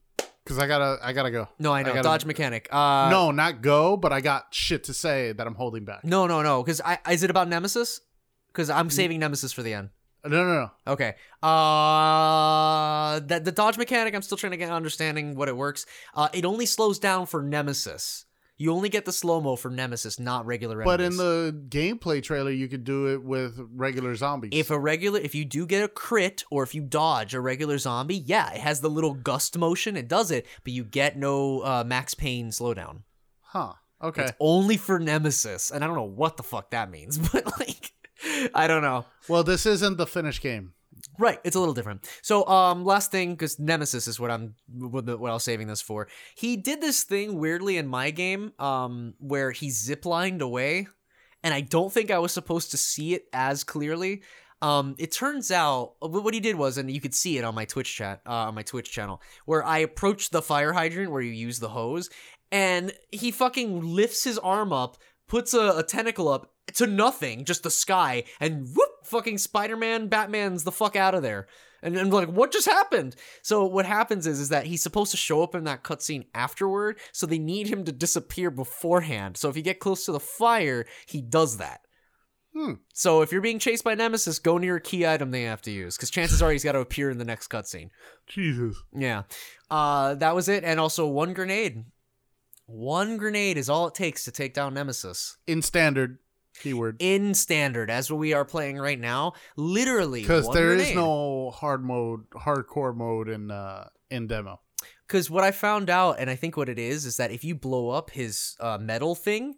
cuz 0.46 0.58
I 0.58 0.66
got 0.68 0.80
to 0.80 0.98
I 1.06 1.14
got 1.14 1.24
to 1.24 1.32
go. 1.32 1.48
No, 1.60 1.72
I 1.74 1.84
know. 1.84 1.90
gotta- 1.90 2.04
Dodge 2.04 2.26
mechanic. 2.26 2.68
Uh. 2.72 3.10
no, 3.12 3.32
not 3.32 3.62
go, 3.62 3.98
but 3.98 4.12
I 4.14 4.22
got 4.22 4.48
shit 4.54 4.86
to 4.86 4.94
say 4.94 5.32
that 5.34 5.46
I'm 5.46 5.56
holding 5.56 5.86
back. 5.86 6.04
No, 6.04 6.26
no, 6.28 6.42
no. 6.42 6.64
Because 6.64 6.82
I 6.82 6.98
is 7.12 7.24
it 7.24 7.30
about 7.30 7.48
Nemesis? 7.50 8.02
Because 8.48 8.70
I'm 8.70 8.90
saving 8.90 9.20
Nemesis 9.20 9.54
for 9.54 9.62
the 9.64 9.74
end. 9.76 9.90
No, 10.26 10.44
no, 10.44 10.54
no. 10.54 10.72
Okay. 10.94 11.16
Uh, 11.42 13.20
that 13.22 13.46
the 13.46 13.52
dodge 13.52 13.78
mechanic. 13.78 14.14
I'm 14.14 14.22
still 14.22 14.38
trying 14.38 14.52
to 14.52 14.58
get 14.58 14.72
understanding 14.72 15.36
what 15.36 15.48
it 15.48 15.56
works. 15.56 15.86
Uh, 16.14 16.30
it 16.34 16.46
only 16.46 16.66
slows 16.66 17.00
down 17.00 17.26
for 17.26 17.42
Nemesis. 17.42 18.26
You 18.58 18.74
only 18.74 18.90
get 18.90 19.06
the 19.06 19.14
slow 19.14 19.40
mo 19.40 19.56
for 19.56 19.72
Nemesis, 19.72 20.20
not 20.20 20.46
regular 20.46 20.82
enemies. 20.82 20.98
But 20.98 21.00
in 21.02 21.16
the 21.16 21.58
gameplay 21.70 22.22
trailer, 22.22 22.52
you 22.52 22.68
could 22.68 22.84
do 22.84 23.08
it 23.14 23.24
with 23.24 23.58
regular 23.74 24.14
zombies. 24.16 24.50
if 24.54 24.70
a 24.70 24.78
regular, 24.78 25.18
if 25.22 25.34
you 25.34 25.46
do 25.46 25.66
get 25.66 25.82
a 25.82 25.88
crit 25.88 26.44
or 26.52 26.64
if 26.64 26.76
you 26.76 26.82
dodge 26.82 27.34
a 27.34 27.40
regular 27.40 27.78
zombie, 27.78 28.18
yeah, 28.18 28.52
it 28.52 28.60
has 28.60 28.82
the 28.82 28.90
little 28.90 29.14
gust 29.14 29.58
motion. 29.58 29.96
It 29.96 30.10
does 30.10 30.30
it, 30.30 30.46
but 30.66 30.74
you 30.74 30.84
get 30.84 31.18
no 31.18 31.62
uh, 31.62 31.84
Max 31.88 32.14
Payne 32.14 32.50
slowdown. 32.50 33.04
huh? 33.40 33.74
Okay. 34.02 34.24
It's 34.24 34.34
only 34.42 34.76
for 34.76 35.00
Nemesis, 35.00 35.72
and 35.72 35.82
I 35.84 35.88
don't 35.88 35.96
know 35.96 36.04
what 36.04 36.36
the 36.38 36.44
fuck 36.44 36.72
that 36.72 36.90
means, 36.92 37.18
but 37.32 37.46
like, 37.60 37.94
I 38.54 38.68
don't 38.68 38.82
know. 38.82 39.06
Well, 39.28 39.44
this 39.44 39.66
isn't 39.66 39.98
the 39.98 40.08
finished 40.08 40.42
game. 40.42 40.74
Right, 41.18 41.40
it's 41.44 41.56
a 41.56 41.60
little 41.60 41.74
different. 41.74 42.10
So, 42.22 42.48
um, 42.48 42.86
last 42.86 43.12
thing, 43.12 43.32
because 43.32 43.60
Nemesis 43.60 44.08
is 44.08 44.20
what 44.20 44.32
I'm 44.32 44.56
what, 44.74 45.06
what 45.20 45.32
I 45.32 45.34
was 45.34 45.44
saving 45.44 45.68
this 45.68 45.82
for. 45.82 46.08
He 46.36 46.56
did 46.56 46.82
this 46.82 47.04
thing 47.04 47.38
weirdly 47.40 47.78
in 47.78 47.88
my 47.88 48.12
game, 48.12 48.54
um, 48.60 49.14
where 49.20 49.52
he 49.52 49.68
ziplined 49.68 50.42
away, 50.42 50.88
and 51.44 51.54
I 51.54 51.62
don't 51.62 51.92
think 51.92 52.12
I 52.12 52.20
was 52.20 52.32
supposed 52.32 52.72
to 52.72 52.78
see 52.78 53.14
it 53.14 53.28
as 53.34 53.64
clearly. 53.64 54.24
Um, 54.62 54.96
it 54.98 55.12
turns 55.12 55.52
out 55.52 55.94
what 56.00 56.34
he 56.34 56.42
did 56.42 56.56
was, 56.56 56.78
and 56.78 56.92
you 56.92 57.00
could 57.00 57.16
see 57.16 57.38
it 57.38 57.46
on 57.46 57.56
my 57.56 57.66
Twitch 57.66 57.96
chat, 57.96 58.22
uh, 58.26 58.48
on 58.48 58.56
my 58.56 58.64
Twitch 58.64 58.92
channel, 58.92 59.22
where 59.46 59.64
I 59.64 59.80
approached 59.80 60.32
the 60.32 60.42
fire 60.42 60.74
hydrant 60.74 61.12
where 61.12 61.22
you 61.22 61.32
use 61.32 61.60
the 61.60 61.70
hose, 61.70 62.10
and 62.52 62.92
he 63.12 63.32
fucking 63.32 63.82
lifts 63.82 64.24
his 64.24 64.38
arm 64.38 64.74
up, 64.74 64.98
puts 65.30 65.54
a, 65.54 65.78
a 65.78 65.84
tentacle 65.84 66.28
up 66.28 66.52
to 66.74 66.86
nothing, 66.86 67.46
just 67.46 67.64
the 67.64 67.72
sky, 67.72 68.26
and 68.40 68.68
whoop, 68.76 68.90
fucking 69.06 69.38
Spider 69.38 69.78
Man, 69.78 70.08
Batman's 70.08 70.66
the 70.66 70.72
fuck 70.72 70.96
out 70.98 71.16
of 71.16 71.24
there. 71.24 71.48
And 71.82 71.98
I'm 71.98 72.10
like, 72.10 72.28
what 72.28 72.52
just 72.52 72.68
happened? 72.68 73.16
So 73.42 73.66
what 73.66 73.86
happens 73.86 74.28
is, 74.28 74.42
is 74.42 74.50
that 74.50 74.66
he's 74.66 74.84
supposed 74.84 75.12
to 75.12 75.18
show 75.18 75.42
up 75.42 75.56
in 75.56 75.64
that 75.64 75.84
cutscene 75.84 76.26
afterward, 76.36 77.00
so 77.14 77.26
they 77.26 77.40
need 77.40 77.68
him 77.68 77.86
to 77.86 77.94
disappear 77.94 78.52
beforehand. 78.52 79.38
So 79.38 79.48
if 79.48 79.56
you 79.56 79.64
get 79.64 79.80
close 79.80 80.06
to 80.06 80.12
the 80.12 80.20
fire, 80.20 80.86
he 81.08 81.22
does 81.22 81.58
that. 81.58 81.82
Hmm. 82.54 82.74
So 82.94 83.22
if 83.22 83.32
you're 83.32 83.42
being 83.42 83.60
chased 83.60 83.84
by 83.84 83.96
Nemesis, 83.96 84.40
go 84.40 84.58
near 84.58 84.76
a 84.78 84.82
key 84.82 85.08
item 85.08 85.32
they 85.32 85.44
have 85.44 85.62
to 85.62 85.72
use, 85.72 85.96
because 85.96 86.10
chances 86.10 86.42
are 86.42 86.52
he's 86.52 86.64
got 86.64 86.74
to 86.74 86.80
appear 86.80 87.10
in 87.10 87.18
the 87.18 87.24
next 87.24 87.48
cutscene. 87.48 87.92
Jesus. 88.28 88.76
Yeah. 88.94 89.24
Uh, 89.72 90.16
that 90.16 90.36
was 90.36 90.50
it, 90.50 90.64
and 90.64 90.80
also 90.80 91.08
one 91.08 91.34
grenade. 91.34 91.86
One 92.72 93.18
grenade 93.18 93.58
is 93.58 93.70
all 93.70 93.88
it 93.88 93.96
takes 93.96 94.24
to 94.26 94.32
take 94.32 94.54
down 94.54 94.74
Nemesis 94.76 95.38
In 95.48 95.62
standard 95.62 96.20
keyword. 96.60 96.98
in 97.00 97.34
standard, 97.34 97.90
as 97.90 98.12
we 98.12 98.34
are 98.34 98.46
playing 98.46 98.78
right 98.78 99.00
now. 99.00 99.34
Literally, 99.56 100.22
Because 100.22 100.50
there 100.52 100.74
is 100.74 100.82
grenade. 100.84 100.96
no 100.96 101.50
hard 101.52 101.84
mode, 101.84 102.30
hardcore 102.32 102.96
mode 102.96 103.28
in 103.30 103.50
uh 103.52 103.90
in 104.12 104.28
demo. 104.28 104.60
Because 105.08 105.30
what 105.30 105.44
I 105.44 105.52
found 105.52 105.90
out, 105.90 106.18
and 106.20 106.30
I 106.30 106.36
think 106.36 106.56
what 106.58 106.70
it 106.70 106.78
is, 106.78 107.06
is 107.06 107.18
that 107.18 107.32
if 107.32 107.44
you 107.44 107.56
blow 107.56 107.90
up 107.90 108.12
his 108.12 108.56
uh, 108.60 108.78
metal 108.80 109.16
thing, 109.16 109.56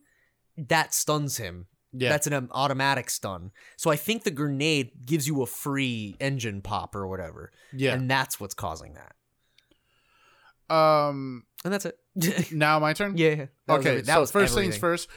that 0.57 0.93
stuns 0.93 1.35
him. 1.37 1.67
Yeah. 1.91 2.07
That's 2.07 2.25
an 2.27 2.31
um, 2.33 2.47
automatic 2.53 3.09
stun. 3.09 3.51
So 3.75 3.91
I 3.91 3.97
think 3.97 4.23
the 4.23 4.31
grenade 4.31 5.05
gives 5.05 5.27
you 5.27 5.41
a 5.41 5.45
free 5.45 6.15
engine 6.21 6.61
pop 6.61 6.95
or 6.95 7.05
whatever. 7.05 7.51
yeah. 7.73 7.93
And 7.93 8.09
that's 8.09 8.39
what's 8.39 8.53
causing 8.53 8.93
that. 8.93 9.15
um. 10.73 11.43
And 11.63 11.73
that's 11.73 11.85
it. 11.85 11.97
Now 12.51 12.79
my 12.79 12.93
turn. 12.93 13.17
yeah. 13.17 13.45
that 13.67 13.79
okay. 13.79 14.03
so 14.03 14.25
first 14.25 14.55
things 14.55 14.77
first. 14.77 15.07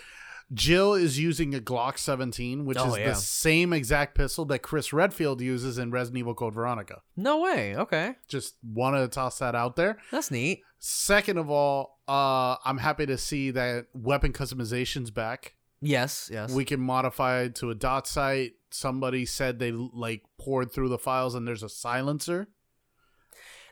Jill 0.52 0.92
is 0.92 1.18
using 1.18 1.54
a 1.54 1.58
Glock 1.58 1.98
17, 1.98 2.66
which 2.66 2.76
Oh, 2.78 2.92
is 2.92 2.98
yeah. 2.98 3.08
the 3.08 3.14
same 3.14 3.72
exact 3.72 4.14
pistol 4.14 4.44
that 4.46 4.58
Chris 4.60 4.92
Redfield 4.92 5.40
uses 5.40 5.78
in 5.78 5.90
Resident 5.90 6.18
Evil 6.18 6.34
Code 6.34 6.52
Veronica. 6.54 7.00
No 7.16 7.40
way. 7.40 7.74
Okay. 7.74 8.16
Just 8.28 8.56
wanted 8.62 9.00
to 9.00 9.08
toss 9.08 9.38
that 9.38 9.54
out 9.54 9.74
there. 9.76 9.96
That's 10.10 10.30
neat. 10.30 10.60
Second 10.78 11.38
of 11.38 11.50
all, 11.50 11.98
uh, 12.06 12.56
I'm 12.62 12.76
happy 12.76 13.06
to 13.06 13.16
see 13.16 13.52
that 13.52 13.86
weapon 13.94 14.34
customization's 14.34 15.10
back. 15.10 15.54
Yes. 15.80 16.28
Yes. 16.32 16.52
We 16.52 16.66
can 16.66 16.78
modify 16.80 17.40
it 17.42 17.54
to 17.56 17.70
a 17.70 17.74
dot 17.74 18.06
sight. 18.06 18.52
Somebody 18.70 19.24
said 19.24 19.58
they 19.58 19.72
like 19.72 20.24
poured 20.38 20.72
through 20.72 20.90
the 20.90 20.98
files 20.98 21.34
and 21.34 21.48
there's 21.48 21.62
a 21.62 21.68
silencer. 21.70 22.48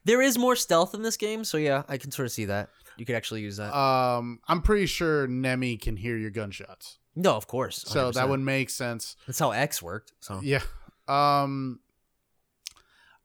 There 0.04 0.22
is 0.22 0.38
more 0.38 0.56
stealth 0.56 0.94
in 0.94 1.02
this 1.02 1.16
game, 1.16 1.44
so 1.44 1.56
yeah, 1.58 1.82
I 1.88 1.98
can 1.98 2.10
sort 2.10 2.26
of 2.26 2.32
see 2.32 2.46
that. 2.46 2.68
You 2.96 3.06
could 3.06 3.16
actually 3.16 3.40
use 3.40 3.56
that. 3.56 3.74
Um, 3.74 4.40
I'm 4.48 4.60
pretty 4.62 4.86
sure 4.86 5.26
Nemi 5.26 5.76
can 5.76 5.96
hear 5.96 6.16
your 6.16 6.30
gunshots, 6.30 6.98
no, 7.14 7.34
of 7.36 7.46
course. 7.46 7.84
so 7.86 8.10
that 8.10 8.28
would 8.28 8.40
make 8.40 8.70
sense. 8.70 9.16
That's 9.26 9.38
how 9.38 9.50
X 9.52 9.82
worked. 9.82 10.12
So 10.20 10.40
Yeah. 10.42 10.62
Um 11.08 11.80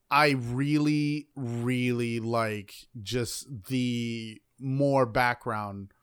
I 0.10 0.32
really 0.32 1.28
really 1.36 2.20
like 2.20 2.74
just 3.02 3.46
the 3.68 4.42
more 4.60 5.06
background 5.06 5.94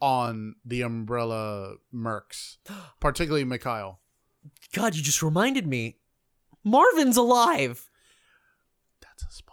on 0.00 0.54
the 0.64 0.82
Umbrella 0.82 1.74
Mercs, 1.94 2.56
particularly 3.00 3.44
Mikhail. 3.44 4.00
God, 4.72 4.94
you 4.94 5.02
just 5.02 5.22
reminded 5.22 5.66
me. 5.66 5.96
Marvin's 6.64 7.16
alive. 7.16 7.90
That's 9.02 9.24
a 9.24 9.30
spoiler. 9.30 9.49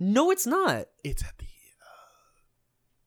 No, 0.00 0.30
it's 0.30 0.46
not. 0.46 0.86
It's 1.04 1.22
at 1.22 1.36
the 1.38 1.44
uh, 1.44 1.48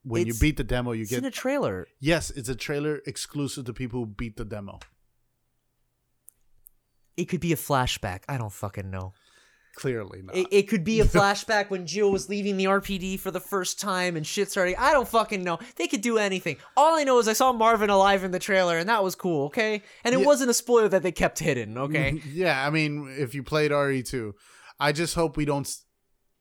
when 0.04 0.22
It's- 0.22 0.36
you 0.36 0.40
beat 0.40 0.56
the 0.56 0.64
demo, 0.64 0.92
you 0.92 1.02
It's 1.02 1.10
get 1.10 1.18
in 1.18 1.24
a 1.24 1.30
trailer. 1.30 1.86
yes, 2.00 2.30
it's 2.30 2.48
a 2.48 2.54
trailer 2.54 3.00
exclusive 3.06 3.64
to 3.66 3.72
people 3.74 4.00
who 4.00 4.06
beat 4.06 4.36
the 4.36 4.44
demo. 4.44 4.78
It 7.16 7.26
could 7.26 7.40
be 7.40 7.52
a 7.52 7.56
flashback. 7.56 8.22
I 8.28 8.38
don't 8.38 8.52
fucking 8.52 8.90
know. 8.90 9.12
Clearly 9.76 10.22
not. 10.22 10.36
It, 10.36 10.46
it 10.52 10.62
could 10.68 10.84
be 10.84 11.00
a 11.00 11.04
flashback 11.16 11.68
when 11.70 11.86
Jill 11.86 12.10
was 12.12 12.28
leaving 12.28 12.56
the 12.56 12.66
RPD 12.66 13.18
for 13.18 13.30
the 13.32 13.40
first 13.40 13.80
time 13.80 14.16
and 14.16 14.24
shit 14.26 14.50
starting. 14.50 14.76
I 14.78 14.92
don't 14.92 15.08
fucking 15.08 15.42
know. 15.42 15.58
They 15.76 15.88
could 15.88 16.00
do 16.00 16.18
anything. 16.18 16.56
All 16.76 16.96
I 16.96 17.02
know 17.04 17.18
is 17.18 17.26
I 17.28 17.32
saw 17.32 17.52
Marvin 17.52 17.90
alive 17.90 18.22
in 18.24 18.30
the 18.30 18.38
trailer 18.38 18.78
and 18.78 18.88
that 18.88 19.02
was 19.02 19.14
cool, 19.16 19.46
okay? 19.46 19.82
And 20.04 20.14
it 20.14 20.20
Yeah. 20.20 20.26
wasn't 20.26 20.50
a 20.50 20.54
spoiler 20.54 20.88
that 20.88 21.02
they 21.02 21.12
kept 21.12 21.38
hidden, 21.40 21.76
okay? 21.78 22.20
yeah, 22.32 22.64
I 22.64 22.70
mean, 22.70 23.12
if 23.18 23.34
you 23.34 23.42
played 23.42 23.70
RE2, 23.72 24.32
I 24.78 24.92
just 24.92 25.14
hope 25.16 25.36
we 25.36 25.44
don't. 25.44 25.66
s- 25.66 25.83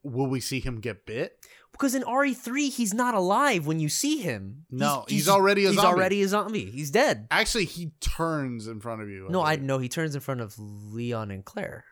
Will 0.04 0.28
we 0.28 0.40
see 0.40 0.60
him 0.60 0.80
get 0.80 1.06
bit? 1.06 1.38
because 1.72 1.96
in 1.96 2.04
RE3 2.04 2.70
he's 2.72 2.94
not 2.94 3.16
alive 3.16 3.66
when 3.66 3.80
you 3.80 3.90
see 3.90 4.20
him. 4.20 4.66
No, 4.70 5.06
he's 5.08 5.28
already 5.28 5.66
a 5.66 5.70
he's 5.70 5.80
zombie. 5.80 5.88
already 5.98 6.22
a 6.22 6.28
zombie. 6.28 6.70
He's 6.70 6.92
dead. 6.92 7.28
Actually, 7.32 7.66
he 7.66 7.94
turns 8.00 8.68
in 8.68 8.80
front 8.80 9.02
of 9.02 9.10
you. 9.10 9.28
No, 9.30 9.42
I 9.42 9.56
know 9.56 9.80
he 9.80 9.90
turns 9.90 10.14
in 10.14 10.22
front 10.22 10.42
of 10.42 10.54
Leon 10.60 11.32
and 11.32 11.44
Claire. 11.44 11.84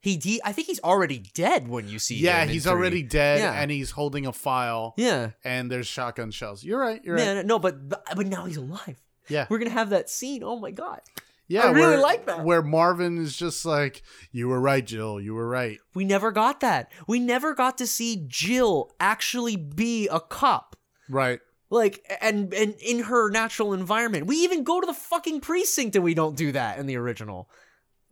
He, 0.00 0.18
he 0.20 0.40
I 0.44 0.50
think 0.50 0.66
he's 0.66 0.80
already 0.80 1.18
dead 1.32 1.68
when 1.68 1.88
you 1.88 2.00
see 2.00 2.16
Yeah, 2.16 2.38
him. 2.42 2.48
in 2.48 2.54
he's 2.54 2.66
already 2.66 3.04
dead, 3.04 3.38
Yeah. 3.38 3.52
and 3.52 3.70
he's 3.70 3.92
holding 3.92 4.26
a 4.26 4.32
file, 4.32 4.94
Yeah. 4.96 5.30
and 5.44 5.70
there's 5.70 5.86
shotgun 5.86 6.32
shells. 6.32 6.64
You're 6.64 6.80
right. 6.80 7.00
You're 7.04 7.18
Yeah, 7.18 7.34
right. 7.34 7.46
no, 7.46 7.60
but, 7.60 7.88
but 7.88 8.02
but 8.16 8.26
now 8.26 8.46
he's 8.46 8.56
alive. 8.56 8.96
Yeah, 9.28 9.46
We're 9.48 9.58
gonna 9.58 9.70
have 9.70 9.90
that 9.90 10.10
scene. 10.10 10.42
Oh 10.42 10.58
my 10.58 10.72
god. 10.72 11.00
Yeah. 11.48 11.62
I 11.62 11.70
really 11.70 11.92
where- 11.92 12.00
like 12.00 12.26
that. 12.26 12.44
Where 12.44 12.62
Marvin 12.62 13.18
is 13.18 13.36
just 13.36 13.64
like, 13.64 14.02
"You 14.30 14.48
were 14.48 14.60
right, 14.60 14.84
Jill. 14.86 15.20
You 15.20 15.34
were 15.34 15.48
right." 15.48 15.78
We 15.94 16.04
never 16.04 16.30
got 16.32 16.60
that. 16.60 16.90
We 17.06 17.18
never 17.20 17.54
got 17.54 17.78
to 17.78 17.86
see 17.86 18.24
Jill 18.28 18.90
actually 19.00 19.56
be 19.56 20.08
a 20.08 20.20
cop. 20.20 20.76
Right. 21.08 21.40
Like 21.70 22.04
and 22.20 22.52
and 22.54 22.74
in 22.80 23.00
her 23.04 23.30
natural 23.30 23.72
environment. 23.72 24.26
We 24.26 24.36
even 24.38 24.62
go 24.64 24.80
to 24.80 24.86
the 24.86 24.92
fucking 24.94 25.40
precinct 25.40 25.96
and 25.96 26.04
we 26.04 26.14
don't 26.14 26.36
do 26.36 26.52
that 26.52 26.78
in 26.78 26.86
the 26.86 26.96
original. 26.96 27.48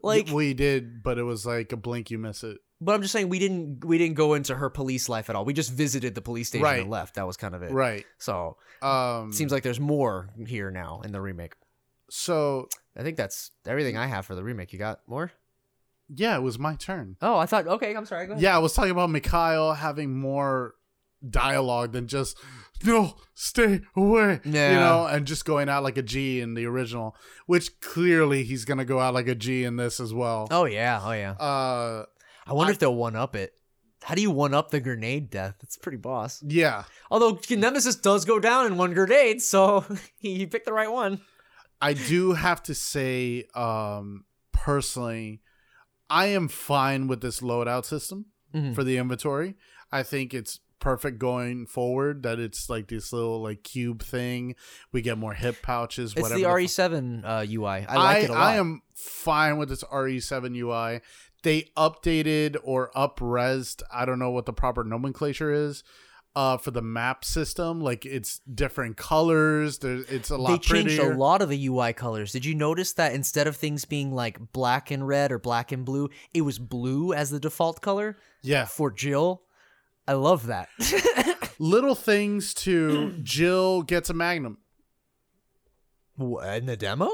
Like 0.02 0.28
we 0.28 0.54
did, 0.54 1.02
but 1.02 1.18
it 1.18 1.24
was 1.24 1.44
like 1.44 1.72
a 1.72 1.76
blink, 1.76 2.10
you 2.10 2.18
miss 2.18 2.42
it. 2.42 2.56
but 2.80 2.94
I'm 2.94 3.02
just 3.02 3.12
saying 3.12 3.28
we 3.28 3.38
didn't 3.38 3.84
we 3.84 3.98
didn't 3.98 4.16
go 4.16 4.32
into 4.32 4.54
her 4.54 4.70
police 4.70 5.10
life 5.10 5.28
at 5.28 5.36
all. 5.36 5.44
We 5.44 5.52
just 5.52 5.72
visited 5.72 6.14
the 6.14 6.22
police 6.22 6.48
station 6.48 6.64
Right. 6.64 6.80
and 6.80 6.88
left. 6.90 7.16
That 7.16 7.26
was 7.26 7.36
kind 7.36 7.54
of 7.54 7.62
it. 7.62 7.70
Right. 7.70 8.06
So 8.18 8.56
Um. 8.80 9.30
seems 9.32 9.52
like 9.52 9.62
there's 9.62 9.78
more 9.80 10.30
here 10.46 10.70
now 10.70 11.02
in 11.04 11.12
the 11.12 11.20
remake. 11.20 11.52
so. 12.08 12.68
I 12.96 13.02
think 13.02 13.16
that's 13.16 13.50
everything 13.66 13.96
I 13.96 14.06
have 14.06 14.26
for 14.26 14.34
the 14.34 14.42
remake. 14.42 14.72
You 14.72 14.78
got 14.78 15.00
more? 15.06 15.32
Yeah, 16.12 16.36
it 16.36 16.40
was 16.42 16.58
my 16.58 16.74
turn. 16.74 17.16
Oh, 17.22 17.38
I 17.38 17.46
thought 17.46 17.66
okay, 17.66 17.94
I'm 17.94 18.04
sorry, 18.06 18.26
go 18.26 18.32
ahead. 18.32 18.42
Yeah, 18.42 18.56
I 18.56 18.58
was 18.58 18.72
talking 18.74 18.90
about 18.90 19.10
Mikhail 19.10 19.74
having 19.74 20.18
more 20.18 20.74
dialogue 21.28 21.92
than 21.92 22.06
just 22.08 22.36
no, 22.84 23.14
stay 23.34 23.80
away. 23.94 24.40
Yeah. 24.44 24.72
You 24.72 24.80
know, 24.80 25.06
and 25.06 25.26
just 25.26 25.44
going 25.44 25.68
out 25.68 25.82
like 25.82 25.98
a 25.98 26.02
G 26.02 26.40
in 26.40 26.54
the 26.54 26.66
original, 26.66 27.14
which 27.46 27.78
clearly 27.80 28.42
he's 28.42 28.64
gonna 28.64 28.84
go 28.84 28.98
out 28.98 29.14
like 29.14 29.28
a 29.28 29.34
G 29.34 29.64
in 29.64 29.76
this 29.76 30.00
as 30.00 30.12
well. 30.14 30.48
Oh 30.50 30.64
yeah, 30.64 31.00
oh 31.04 31.12
yeah. 31.12 31.32
Uh 31.32 32.06
I 32.46 32.52
wonder 32.54 32.70
I- 32.70 32.72
if 32.72 32.78
they'll 32.78 32.94
one 32.94 33.16
up 33.16 33.36
it. 33.36 33.52
How 34.02 34.14
do 34.14 34.22
you 34.22 34.30
one 34.30 34.54
up 34.54 34.70
the 34.70 34.80
grenade 34.80 35.28
death? 35.28 35.56
It's 35.62 35.76
pretty 35.76 35.98
boss. 35.98 36.42
yeah. 36.42 36.84
Although 37.10 37.38
Nemesis 37.50 37.96
does 37.96 38.24
go 38.24 38.40
down 38.40 38.64
in 38.66 38.78
one 38.78 38.94
grenade, 38.94 39.42
so 39.42 39.84
he 40.18 40.46
picked 40.46 40.64
the 40.64 40.72
right 40.72 40.90
one. 40.90 41.20
I 41.80 41.92
do 41.94 42.32
have 42.32 42.62
to 42.64 42.74
say, 42.74 43.44
um, 43.54 44.24
personally, 44.52 45.40
I 46.08 46.26
am 46.26 46.48
fine 46.48 47.06
with 47.06 47.20
this 47.20 47.40
loadout 47.40 47.84
system 47.84 48.26
Mhm. 48.54 48.74
for 48.74 48.84
the 48.84 48.96
inventory. 48.96 49.56
I 49.92 50.02
think 50.02 50.34
it's 50.34 50.60
perfect 50.80 51.18
going 51.18 51.66
forward 51.66 52.22
that 52.22 52.38
it's 52.38 52.70
like 52.70 52.88
this 52.88 53.12
little 53.12 53.42
like 53.42 53.62
cube 53.62 54.02
thing. 54.02 54.54
We 54.92 55.02
get 55.02 55.18
more 55.18 55.34
hip 55.34 55.56
pouches, 55.62 56.12
It's 56.12 56.22
whatever. 56.22 56.40
the 56.40 56.46
RE7 56.46 57.22
uh, 57.24 57.44
UI. 57.48 57.86
I 57.86 57.96
like 57.96 58.16
I, 58.16 58.18
it 58.20 58.30
a 58.30 58.32
lot. 58.32 58.40
I 58.42 58.54
am 58.56 58.82
fine 58.94 59.58
with 59.58 59.68
this 59.68 59.84
RE7 59.84 60.54
UI. 60.56 61.00
They 61.42 61.70
updated 61.76 62.56
or 62.62 62.90
upresed, 62.96 63.82
I 63.92 64.04
don't 64.04 64.18
know 64.18 64.30
what 64.30 64.46
the 64.46 64.52
proper 64.52 64.82
nomenclature 64.84 65.52
is, 65.52 65.82
uh, 66.36 66.56
for 66.56 66.70
the 66.70 66.82
map 66.82 67.24
system. 67.24 67.80
Like 67.80 68.06
it's 68.06 68.40
different 68.52 68.96
colors. 68.96 69.78
There's 69.78 70.04
it's 70.10 70.30
a 70.30 70.36
lot 70.36 70.50
they 70.50 70.58
changed 70.58 70.96
prettier. 70.96 71.12
a 71.12 71.16
lot 71.16 71.42
of 71.42 71.48
the 71.48 71.66
UI 71.68 71.92
colors. 71.92 72.32
Did 72.32 72.44
you 72.44 72.54
notice 72.54 72.92
that 72.94 73.12
instead 73.14 73.46
of 73.46 73.56
things 73.56 73.84
being 73.84 74.12
like 74.14 74.52
black 74.52 74.90
and 74.90 75.06
red 75.06 75.32
or 75.32 75.38
black 75.38 75.72
and 75.72 75.84
blue, 75.84 76.08
it 76.32 76.42
was 76.42 76.58
blue 76.58 77.12
as 77.12 77.30
the 77.30 77.40
default 77.40 77.80
color 77.80 78.16
Yeah. 78.42 78.64
for 78.66 78.90
Jill? 78.90 79.42
I 80.08 80.14
love 80.14 80.46
that. 80.46 80.68
Little 81.58 81.94
things 81.94 82.54
to 82.54 83.12
Jill 83.22 83.82
gets 83.82 84.08
a 84.10 84.14
magnum. 84.14 84.58
What, 86.16 86.46
in 86.58 86.66
the 86.66 86.76
demo? 86.76 87.08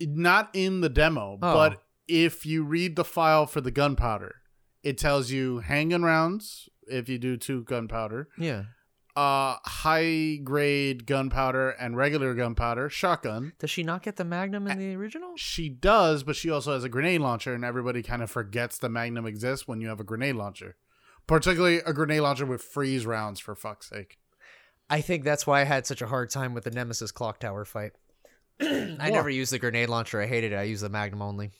Not 0.00 0.50
in 0.54 0.80
the 0.80 0.88
demo, 0.88 1.38
Oh. 1.42 1.54
but 1.54 1.82
if 2.08 2.44
you 2.46 2.62
read 2.64 2.96
the 2.96 3.04
file 3.04 3.46
for 3.46 3.60
the 3.60 3.70
gunpowder, 3.70 4.36
it 4.82 4.98
tells 4.98 5.30
you 5.30 5.60
handgun 5.60 6.02
rounds 6.02 6.68
if 6.88 7.08
you 7.08 7.18
do 7.18 7.36
two 7.36 7.62
gunpowder, 7.64 8.28
Yeah. 8.38 8.64
uh 9.16 9.56
high 9.64 10.36
grade 10.42 11.06
gunpowder 11.06 11.70
and 11.70 11.96
regular 11.96 12.34
gunpowder, 12.34 12.88
shotgun. 12.90 13.52
Does 13.58 13.70
she 13.70 13.82
not 13.82 14.02
get 14.02 14.16
the 14.16 14.24
Magnum 14.24 14.66
in 14.66 14.78
the 14.78 14.94
original? 14.94 15.32
She 15.36 15.68
does, 15.68 16.22
but 16.22 16.36
she 16.36 16.50
also 16.50 16.72
has 16.72 16.84
a 16.84 16.88
grenade 16.88 17.20
launcher 17.20 17.54
and 17.54 17.64
everybody 17.64 18.02
kind 18.02 18.22
of 18.22 18.30
forgets 18.30 18.76
the 18.78 18.88
magnum 18.88 19.26
exists 19.26 19.66
when 19.68 19.80
you 19.80 19.88
have 19.88 20.00
a 20.00 20.04
grenade 20.04 20.36
launcher. 20.36 20.76
Particularly 21.26 21.78
a 21.78 21.92
grenade 21.92 22.20
launcher 22.20 22.44
with 22.44 22.62
freeze 22.62 23.06
rounds 23.06 23.40
for 23.40 23.54
fuck's 23.54 23.88
sake. 23.88 24.18
I 24.90 25.00
think 25.00 25.24
that's 25.24 25.46
why 25.46 25.62
I 25.62 25.64
had 25.64 25.86
such 25.86 26.02
a 26.02 26.06
hard 26.08 26.28
time 26.28 26.52
with 26.52 26.64
the 26.64 26.70
Nemesis 26.70 27.10
clock 27.12 27.38
tower 27.40 27.64
fight. 27.64 27.92
I 28.60 29.08
never 29.10 29.30
used 29.30 29.50
the 29.52 29.58
grenade 29.58 29.88
launcher. 29.88 30.20
I 30.20 30.26
hated 30.26 30.52
it. 30.52 30.56
I 30.56 30.64
used 30.64 30.82
the 30.84 30.88
Magnum 30.90 31.22
only. 31.22 31.52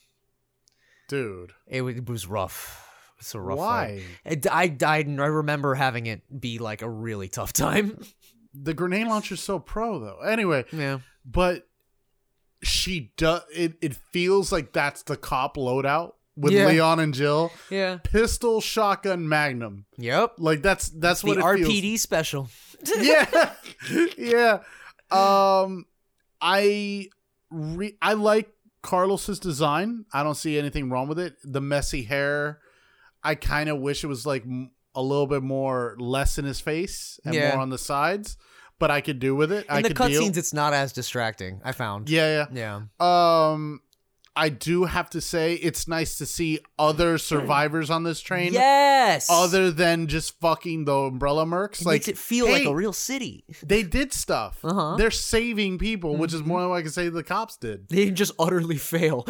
Dude. 1.09 1.53
It, 1.67 1.83
it 1.83 2.09
was 2.09 2.27
rough. 2.27 2.84
It's 3.19 3.35
a 3.35 3.41
rough 3.41 3.59
Why? 3.59 4.03
fight. 4.25 4.47
I, 4.51 4.77
I, 4.83 4.99
I 4.99 5.27
remember 5.27 5.75
having 5.75 6.07
it 6.07 6.23
be 6.41 6.59
like 6.59 6.83
a 6.83 6.89
really 6.91 7.29
tough 7.29 7.53
time. 7.55 7.99
The 8.53 8.75
grenade 8.75 9.07
launcher's 9.09 9.41
so 9.43 9.59
pro 9.59 9.99
though. 9.99 10.19
Anyway, 10.21 10.65
yeah. 10.73 10.99
but 11.25 11.67
she 12.63 13.13
does 13.17 13.43
it 13.55 13.75
it 13.83 13.95
feels 13.95 14.51
like 14.51 14.73
that's 14.73 15.03
the 15.03 15.17
cop 15.17 15.57
loadout 15.57 16.13
with 16.37 16.53
Yeah. 16.53 16.67
Leon 16.67 17.01
and 17.01 17.13
Jill. 17.15 17.53
Yeah. 17.71 17.99
Pistol, 18.03 18.61
shotgun, 18.61 19.29
magnum. 19.29 19.87
Yep. 19.99 20.35
Like 20.39 20.63
that's 20.63 20.89
that's 20.89 21.23
The 21.23 21.29
what 21.29 21.39
it 21.39 21.43
RPD 21.45 21.81
feels. 21.81 22.01
special. 22.03 22.49
yeah. 23.01 23.53
yeah. 24.19 24.59
Um 25.11 25.87
I 26.41 27.09
re- 27.51 27.97
I 28.03 28.13
like 28.15 28.51
Carlos's 28.83 29.39
design. 29.39 30.05
I 30.13 30.23
don't 30.23 30.35
see 30.35 30.59
anything 30.59 30.91
wrong 30.91 31.09
with 31.09 31.19
it. 31.19 31.37
The 31.43 31.61
messy 31.61 32.03
hair, 32.03 32.61
I 33.25 33.35
kind 33.35 33.69
of 33.69 33.79
wish 33.81 34.05
it 34.05 34.09
was 34.09 34.27
like 34.27 34.45
a 34.95 35.03
little 35.03 35.27
bit 35.27 35.43
more 35.43 35.97
less 35.99 36.39
in 36.39 36.45
his 36.45 36.61
face 36.61 37.19
and 37.25 37.35
Yeah. 37.35 37.51
more 37.53 37.63
on 37.63 37.71
the 37.71 37.79
sides, 37.79 38.37
but 38.79 38.91
I 38.91 39.01
could 39.01 39.19
do 39.19 39.35
with 39.35 39.51
it. 39.51 39.67
I 39.69 39.79
In 39.79 39.83
the 39.85 39.95
could 39.95 40.09
deal. 40.09 40.23
cutscenes, 40.23 40.37
it's 40.37 40.53
not 40.55 40.73
as 40.73 40.93
distracting. 40.93 41.61
I 41.65 41.73
found. 41.73 42.09
Yeah, 42.11 42.47
Yeah. 42.53 42.81
yeah. 43.01 43.51
Um, 43.51 43.81
I 44.37 44.49
do 44.49 44.83
have 44.85 45.11
to 45.11 45.21
say 45.21 45.55
it's 45.55 45.87
nice 45.87 46.19
to 46.19 46.27
see 46.27 46.59
other 46.77 47.19
survivors 47.19 47.89
on 47.89 48.03
this 48.03 48.21
train. 48.21 48.53
Yes. 48.53 49.29
Other 49.31 49.71
than 49.71 50.09
just 50.09 50.41
fucking 50.41 50.87
the 50.87 50.93
umbrella 50.97 51.45
mercs, 51.47 51.83
It 51.83 51.87
like 51.87 51.95
makes 51.95 52.09
it 52.09 52.19
feel 52.19 52.51
like 52.51 52.65
a 52.67 52.75
real 52.75 52.93
city. 52.93 53.45
they 53.63 53.85
did 53.85 54.13
stuff. 54.13 54.59
Uh-huh. 54.65 54.97
They're 54.97 55.13
saving 55.13 55.79
people, 55.79 56.17
which 56.17 56.35
is 56.35 56.43
more 56.43 56.61
than 56.63 56.73
I 56.73 56.83
can 56.83 56.91
say 56.91 57.09
the 57.11 57.23
cops 57.23 57.57
did. 57.57 57.89
They 57.89 58.11
just 58.11 58.33
utterly 58.39 58.77
fail. 58.77 59.25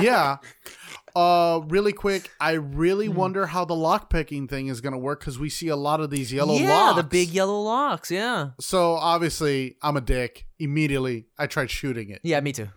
yeah. 0.00 0.38
Uh, 1.16 1.60
really 1.68 1.92
quick, 1.92 2.30
I 2.40 2.52
really 2.52 3.06
Hmm. 3.06 3.14
wonder 3.16 3.46
how 3.46 3.64
the 3.64 3.74
lockpicking 3.74 4.48
thing 4.48 4.68
is 4.68 4.80
gonna 4.80 4.98
work 4.98 5.20
because 5.20 5.38
we 5.38 5.48
see 5.50 5.68
a 5.68 5.76
lot 5.76 6.00
of 6.00 6.10
these 6.10 6.32
yellow 6.32 6.54
yeah, 6.54 6.68
locks. 6.68 6.96
the 6.96 7.02
big 7.02 7.30
yellow 7.30 7.60
locks. 7.60 8.10
Yeah. 8.10 8.50
So 8.60 8.94
obviously, 8.94 9.76
I'm 9.82 9.96
a 9.96 10.00
dick. 10.00 10.46
Immediately, 10.58 11.26
I 11.38 11.46
tried 11.46 11.70
shooting 11.70 12.10
it, 12.10 12.20
Yeah, 12.22 12.40
me 12.40 12.52
too. 12.52 12.68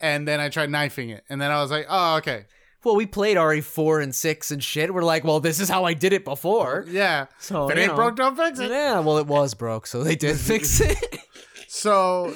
and 0.00 0.26
then 0.28 0.40
I 0.40 0.48
tried 0.48 0.70
knifing 0.70 1.10
it, 1.10 1.24
and 1.28 1.40
then 1.40 1.50
I 1.50 1.60
was 1.62 1.70
like, 1.70 1.86
oh, 1.88 2.16
okay, 2.16 2.46
Well, 2.84 2.94
we 2.94 3.06
played 3.06 3.36
RE4 3.36 4.00
and 4.02 4.14
6 4.14 4.50
and 4.52 4.62
shit. 4.62 4.94
We're 4.94 5.02
like, 5.02 5.24
well, 5.24 5.40
this 5.40 5.58
is 5.58 5.68
how 5.68 5.84
I 5.84 5.94
did 5.94 6.12
it 6.12 6.24
before. 6.24 6.84
yeah. 6.88 7.26
So, 7.40 7.68
if 7.68 7.76
it 7.76 7.80
ain't 7.80 7.88
know. 7.90 7.96
broke, 7.96 8.14
don't 8.16 8.36
fix 8.36 8.60
it. 8.60 8.70
Yeah, 8.70 9.00
well, 9.00 9.18
it 9.18 9.26
was 9.26 9.54
broke, 9.54 9.86
so 9.86 10.04
they 10.04 10.14
did 10.14 10.36
fix 10.50 10.80
it. 10.80 10.96
So 11.66 12.34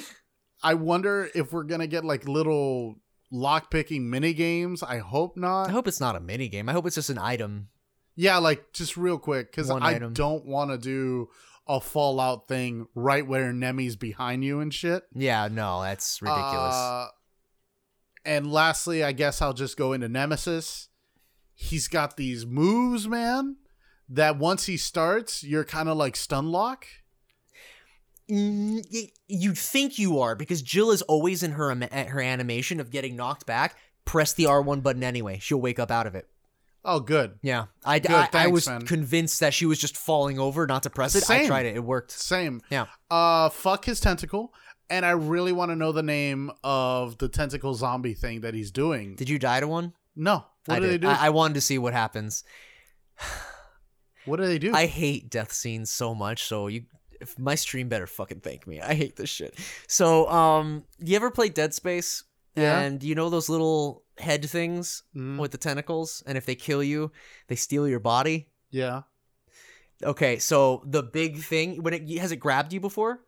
I 0.61 0.73
wonder 0.75 1.29
if 1.33 1.51
we're 1.53 1.63
gonna 1.63 1.87
get 1.87 2.03
like 2.05 2.27
little 2.27 2.95
lockpicking 3.33 4.01
mini 4.01 4.33
games. 4.33 4.83
I 4.83 4.99
hope 4.99 5.35
not. 5.35 5.69
I 5.69 5.71
hope 5.71 5.87
it's 5.87 5.99
not 5.99 6.15
a 6.15 6.19
mini 6.19 6.47
game. 6.47 6.69
I 6.69 6.73
hope 6.73 6.85
it's 6.85 6.95
just 6.95 7.09
an 7.09 7.17
item. 7.17 7.69
Yeah, 8.15 8.37
like 8.37 8.73
just 8.73 8.95
real 8.95 9.17
quick, 9.17 9.51
because 9.51 9.69
I 9.71 9.95
item. 9.95 10.13
don't 10.13 10.45
want 10.45 10.69
to 10.71 10.77
do 10.77 11.29
a 11.67 11.79
Fallout 11.79 12.47
thing 12.47 12.87
right 12.93 13.25
where 13.25 13.51
Nemi's 13.51 13.95
behind 13.95 14.43
you 14.43 14.59
and 14.59 14.73
shit. 14.73 15.03
Yeah, 15.15 15.47
no, 15.51 15.81
that's 15.81 16.21
ridiculous. 16.21 16.75
Uh, 16.75 17.07
and 18.25 18.51
lastly, 18.51 19.03
I 19.03 19.13
guess 19.13 19.41
I'll 19.41 19.53
just 19.53 19.77
go 19.77 19.93
into 19.93 20.07
Nemesis. 20.07 20.89
He's 21.55 21.87
got 21.87 22.17
these 22.17 22.45
moves, 22.45 23.07
man, 23.07 23.57
that 24.09 24.37
once 24.37 24.65
he 24.65 24.77
starts, 24.77 25.43
you're 25.43 25.63
kind 25.63 25.89
of 25.89 25.97
like 25.97 26.15
stun 26.15 26.51
lock. 26.51 26.85
Mm, 28.29 28.83
y- 28.91 29.11
you 29.27 29.53
think 29.53 29.99
you 29.99 30.19
are 30.19 30.35
because 30.35 30.61
Jill 30.61 30.91
is 30.91 31.01
always 31.03 31.43
in 31.43 31.51
her 31.51 31.73
her 31.91 32.21
animation 32.21 32.79
of 32.79 32.89
getting 32.91 33.15
knocked 33.15 33.45
back. 33.45 33.77
Press 34.05 34.33
the 34.33 34.45
R1 34.45 34.81
button 34.83 35.03
anyway. 35.03 35.39
She'll 35.41 35.61
wake 35.61 35.79
up 35.79 35.91
out 35.91 36.07
of 36.07 36.15
it. 36.15 36.27
Oh, 36.85 36.99
good. 36.99 37.39
Yeah, 37.41 37.65
I, 37.85 37.99
Good, 37.99 38.11
I, 38.11 38.29
I 38.33 38.47
was 38.47 38.67
man. 38.67 38.81
convinced 38.81 39.39
that 39.39 39.53
she 39.53 39.65
was 39.65 39.79
just 39.79 39.95
falling 39.95 40.37
over, 40.37 40.67
not 40.67 40.83
to 40.83 40.89
press 40.89 41.15
it. 41.15 41.29
I 41.29 41.47
tried 41.47 41.65
it; 41.65 41.77
it 41.77 41.83
worked. 41.83 42.11
Same. 42.11 42.61
Yeah. 42.69 42.87
Uh, 43.09 43.47
fuck 43.49 43.85
his 43.85 44.01
tentacle. 44.01 44.53
And 44.89 45.05
I 45.05 45.11
really 45.11 45.53
want 45.53 45.71
to 45.71 45.77
know 45.77 45.93
the 45.93 46.03
name 46.03 46.51
of 46.61 47.17
the 47.17 47.29
tentacle 47.29 47.73
zombie 47.73 48.13
thing 48.13 48.41
that 48.41 48.53
he's 48.53 48.69
doing. 48.69 49.15
Did 49.15 49.29
you 49.29 49.39
die 49.39 49.61
to 49.61 49.67
one? 49.67 49.93
no. 50.15 50.45
What 50.65 50.75
I 50.75 50.79
do 50.79 50.87
they 50.87 50.97
do? 50.97 51.07
I, 51.07 51.27
I 51.27 51.29
wanted 51.29 51.55
to 51.55 51.61
see 51.61 51.77
what 51.77 51.93
happens. 51.93 52.43
what 54.25 54.37
do 54.37 54.45
they 54.45 54.59
do? 54.59 54.73
I 54.73 54.85
hate 54.85 55.29
death 55.29 55.51
scenes 55.51 55.91
so 55.91 56.15
much. 56.15 56.43
So 56.43 56.67
you, 56.67 56.83
if 57.23 57.39
my 57.39 57.55
stream 57.55 57.89
better 57.89 58.07
fucking 58.07 58.41
thank 58.41 58.67
me. 58.67 58.79
I 58.81 58.93
hate 58.93 59.15
this 59.15 59.29
shit. 59.29 59.57
So, 59.87 60.29
um, 60.29 60.83
you 60.99 61.15
ever 61.15 61.31
play 61.31 61.49
Dead 61.49 61.73
Space? 61.73 62.23
Yeah. 62.55 62.79
And 62.79 63.01
you 63.01 63.15
know 63.15 63.29
those 63.29 63.49
little 63.49 64.03
head 64.19 64.45
things 64.47 65.01
Mhm. 65.15 65.39
with 65.39 65.51
the 65.51 65.57
tentacles, 65.57 66.21
and 66.27 66.37
if 66.37 66.45
they 66.45 66.53
kill 66.55 66.83
you, 66.83 67.11
they 67.47 67.55
steal 67.55 67.87
your 67.87 67.99
body. 67.99 68.49
yeah. 68.71 69.01
Okay, 70.03 70.37
so 70.37 70.83
the 70.85 71.01
big 71.01 71.41
thing 71.41 71.81
when 71.81 71.93
it 71.93 72.19
has 72.19 72.31
it 72.33 72.37
grabbed 72.37 72.73
you 72.73 72.81
before? 72.81 73.21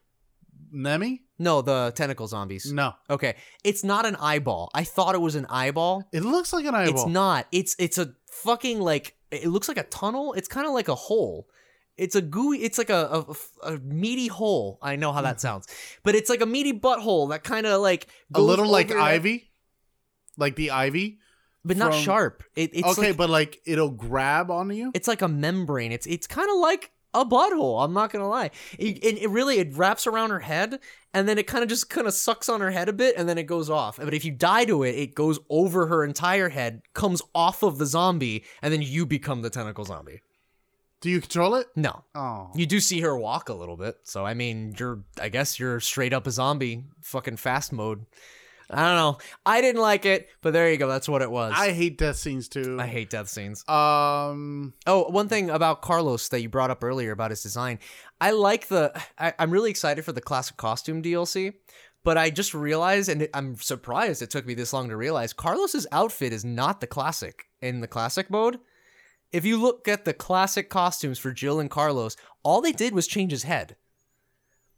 Nemi? 0.71 1.23
No, 1.39 1.61
the 1.61 1.93
tentacle 1.95 2.27
zombies. 2.27 2.71
No. 2.71 2.93
Okay, 3.09 3.35
it's 3.63 3.83
not 3.83 4.05
an 4.05 4.15
eyeball. 4.17 4.69
I 4.73 4.83
thought 4.83 5.15
it 5.15 5.21
was 5.21 5.35
an 5.35 5.45
eyeball. 5.49 6.03
It 6.11 6.23
looks 6.23 6.51
like 6.51 6.65
an 6.65 6.75
eyeball. 6.75 6.93
It's 7.03 7.05
not. 7.09 7.47
It's 7.53 7.75
it's 7.79 7.97
a 7.97 8.13
fucking 8.29 8.81
like 8.81 9.15
it 9.31 9.47
looks 9.47 9.69
like 9.69 9.77
a 9.77 9.83
tunnel. 9.83 10.33
It's 10.33 10.49
kind 10.49 10.67
of 10.67 10.73
like 10.73 10.89
a 10.89 10.95
hole. 10.95 11.47
It's 11.97 12.15
a 12.15 12.21
gooey. 12.21 12.63
It's 12.63 12.77
like 12.77 12.89
a, 12.89 13.25
a, 13.63 13.73
a 13.73 13.77
meaty 13.79 14.27
hole. 14.27 14.79
I 14.81 14.95
know 14.95 15.11
how 15.11 15.21
that 15.21 15.37
mm-hmm. 15.37 15.47
sounds, 15.47 15.67
but 16.03 16.15
it's 16.15 16.29
like 16.29 16.41
a 16.41 16.45
meaty 16.45 16.73
butthole 16.73 17.29
that 17.29 17.43
kind 17.43 17.65
of 17.65 17.81
like 17.81 18.07
a 18.33 18.41
little 18.41 18.67
like 18.67 18.91
over 18.91 18.99
ivy, 18.99 19.49
like 20.37 20.55
the 20.55 20.71
ivy. 20.71 21.19
but 21.63 21.77
not 21.77 21.93
from- 21.93 22.01
sharp. 22.01 22.43
It, 22.55 22.71
it's 22.73 22.87
okay, 22.97 23.09
like, 23.09 23.17
but 23.17 23.29
like 23.29 23.61
it'll 23.65 23.91
grab 23.91 24.51
onto 24.51 24.75
you. 24.75 24.91
it's 24.93 25.07
like 25.07 25.21
a 25.21 25.27
membrane. 25.27 25.91
It's 25.91 26.05
it's 26.05 26.27
kind 26.27 26.49
of 26.49 26.57
like 26.57 26.91
a 27.13 27.25
butthole. 27.25 27.83
I'm 27.83 27.93
not 27.93 28.11
gonna 28.11 28.27
lie. 28.27 28.51
It, 28.77 29.03
it, 29.03 29.23
it 29.23 29.29
really 29.29 29.59
it 29.59 29.73
wraps 29.75 30.05
around 30.05 30.29
her 30.31 30.39
head, 30.39 30.79
and 31.13 31.27
then 31.27 31.37
it 31.37 31.47
kind 31.47 31.63
of 31.63 31.69
just 31.69 31.89
kind 31.89 32.07
of 32.07 32.13
sucks 32.13 32.49
on 32.49 32.61
her 32.61 32.71
head 32.71 32.89
a 32.89 32.93
bit, 32.93 33.15
and 33.17 33.27
then 33.27 33.37
it 33.37 33.43
goes 33.43 33.69
off. 33.69 33.97
But 33.97 34.13
if 34.13 34.25
you 34.25 34.31
die 34.31 34.65
to 34.65 34.83
it, 34.83 34.95
it 34.95 35.15
goes 35.15 35.39
over 35.49 35.87
her 35.87 36.03
entire 36.03 36.49
head, 36.49 36.81
comes 36.93 37.21
off 37.33 37.63
of 37.63 37.77
the 37.77 37.85
zombie, 37.85 38.43
and 38.61 38.73
then 38.73 38.81
you 38.81 39.05
become 39.05 39.41
the 39.41 39.49
tentacle 39.49 39.85
zombie. 39.85 40.19
Do 41.01 41.09
you 41.09 41.21
control 41.21 41.55
it? 41.55 41.67
No, 41.75 42.03
Oh, 42.15 42.49
you 42.55 42.65
do 42.65 42.79
see 42.79 43.01
her 43.01 43.15
walk 43.17 43.49
a 43.49 43.53
little 43.53 43.77
bit. 43.77 43.97
So 44.03 44.25
I 44.25 44.33
mean, 44.33 44.75
you're 44.79 45.03
I 45.21 45.29
guess 45.29 45.59
you're 45.59 45.79
straight 45.79 46.13
up 46.13 46.25
a 46.27 46.31
zombie, 46.31 46.83
fucking 47.01 47.37
fast 47.37 47.71
mode. 47.73 48.05
I 48.67 48.77
don't 48.83 48.95
know. 48.95 49.17
I 49.45 49.61
didn't 49.61 49.81
like 49.81 50.07
it, 50.07 50.27
but 50.41 50.51
there 50.53 50.71
you 50.71 50.77
go. 50.77 50.87
That's 50.87 51.07
what 51.07 51.21
it 51.21 51.29
was. 51.29 51.53
I 51.55 51.71
hate 51.71 51.99
death 51.99 52.15
scenes 52.15 52.47
too. 52.49 52.77
I 52.79 52.87
hate 52.87 53.11
death 53.11 53.27
scenes. 53.29 53.63
Um, 53.69 54.73
Oh, 54.87 55.03
one 55.11 55.27
thing 55.29 55.51
about 55.51 55.83
Carlos 55.83 56.29
that 56.29 56.41
you 56.41 56.49
brought 56.49 56.71
up 56.71 56.83
earlier 56.83 57.11
about 57.11 57.29
his 57.29 57.43
design. 57.43 57.77
I 58.19 58.31
like 58.31 58.67
the. 58.67 58.91
I, 59.19 59.33
I'm 59.37 59.51
really 59.51 59.69
excited 59.69 60.03
for 60.03 60.13
the 60.13 60.21
classic 60.21 60.57
costume 60.57 61.03
DLC, 61.03 61.53
but 62.03 62.17
I 62.17 62.31
just 62.31 62.55
realized, 62.55 63.07
and 63.09 63.27
I'm 63.35 63.55
surprised 63.57 64.23
it 64.23 64.31
took 64.31 64.47
me 64.47 64.55
this 64.55 64.73
long 64.73 64.89
to 64.89 64.97
realize, 64.97 65.31
Carlos's 65.33 65.85
outfit 65.91 66.33
is 66.33 66.43
not 66.43 66.81
the 66.81 66.87
classic 66.87 67.45
in 67.61 67.81
the 67.81 67.87
classic 67.87 68.31
mode. 68.31 68.57
If 69.35 69.43
you 69.43 69.57
look 69.57 69.89
at 69.89 70.05
the 70.05 70.13
classic 70.13 70.69
costumes 70.69 71.19
for 71.19 71.33
Jill 71.33 71.59
and 71.59 71.69
Carlos, 71.69 72.15
all 72.41 72.61
they 72.61 72.71
did 72.71 72.93
was 72.95 73.05
change 73.05 73.33
his 73.33 73.43
head. 73.43 73.75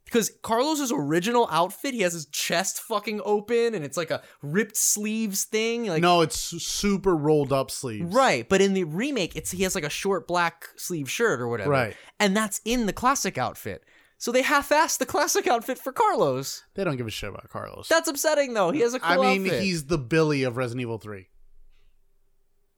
Because 0.03 0.31
Carlos's 0.41 0.91
original 0.91 1.47
outfit, 1.51 1.93
he 1.93 2.01
has 2.01 2.13
his 2.13 2.25
chest 2.25 2.79
fucking 2.79 3.21
open, 3.23 3.75
and 3.75 3.85
it's 3.85 3.97
like 3.97 4.09
a 4.09 4.23
ripped 4.41 4.75
sleeves 4.75 5.43
thing. 5.43 5.85
Like 5.85 6.01
no, 6.01 6.21
it's 6.21 6.39
super 6.39 7.15
rolled 7.15 7.53
up 7.53 7.69
sleeves. 7.69 8.11
Right, 8.11 8.49
but 8.49 8.59
in 8.59 8.73
the 8.73 8.85
remake, 8.85 9.35
it's 9.35 9.51
he 9.51 9.61
has 9.61 9.75
like 9.75 9.83
a 9.83 9.91
short 9.91 10.27
black 10.27 10.69
sleeve 10.75 11.07
shirt 11.07 11.39
or 11.39 11.47
whatever. 11.47 11.69
Right. 11.69 11.95
And 12.19 12.35
that's 12.35 12.59
in 12.65 12.87
the 12.87 12.93
classic 12.93 13.37
outfit. 13.37 13.83
So 14.17 14.31
they 14.31 14.41
half-assed 14.41 14.97
the 14.97 15.05
classic 15.05 15.45
outfit 15.45 15.77
for 15.77 15.91
Carlos. 15.91 16.63
They 16.73 16.83
don't 16.83 16.97
give 16.97 17.05
a 17.05 17.11
shit 17.11 17.29
about 17.29 17.49
Carlos. 17.49 17.89
That's 17.89 18.09
upsetting 18.09 18.55
though. 18.55 18.71
He 18.71 18.79
has 18.79 18.95
a 18.95 18.99
cool 18.99 19.21
I 19.21 19.37
mean, 19.37 19.45
outfit. 19.45 19.61
he's 19.61 19.85
the 19.85 19.99
Billy 19.99 20.41
of 20.41 20.57
Resident 20.57 20.81
Evil 20.81 20.97
Three. 20.97 21.27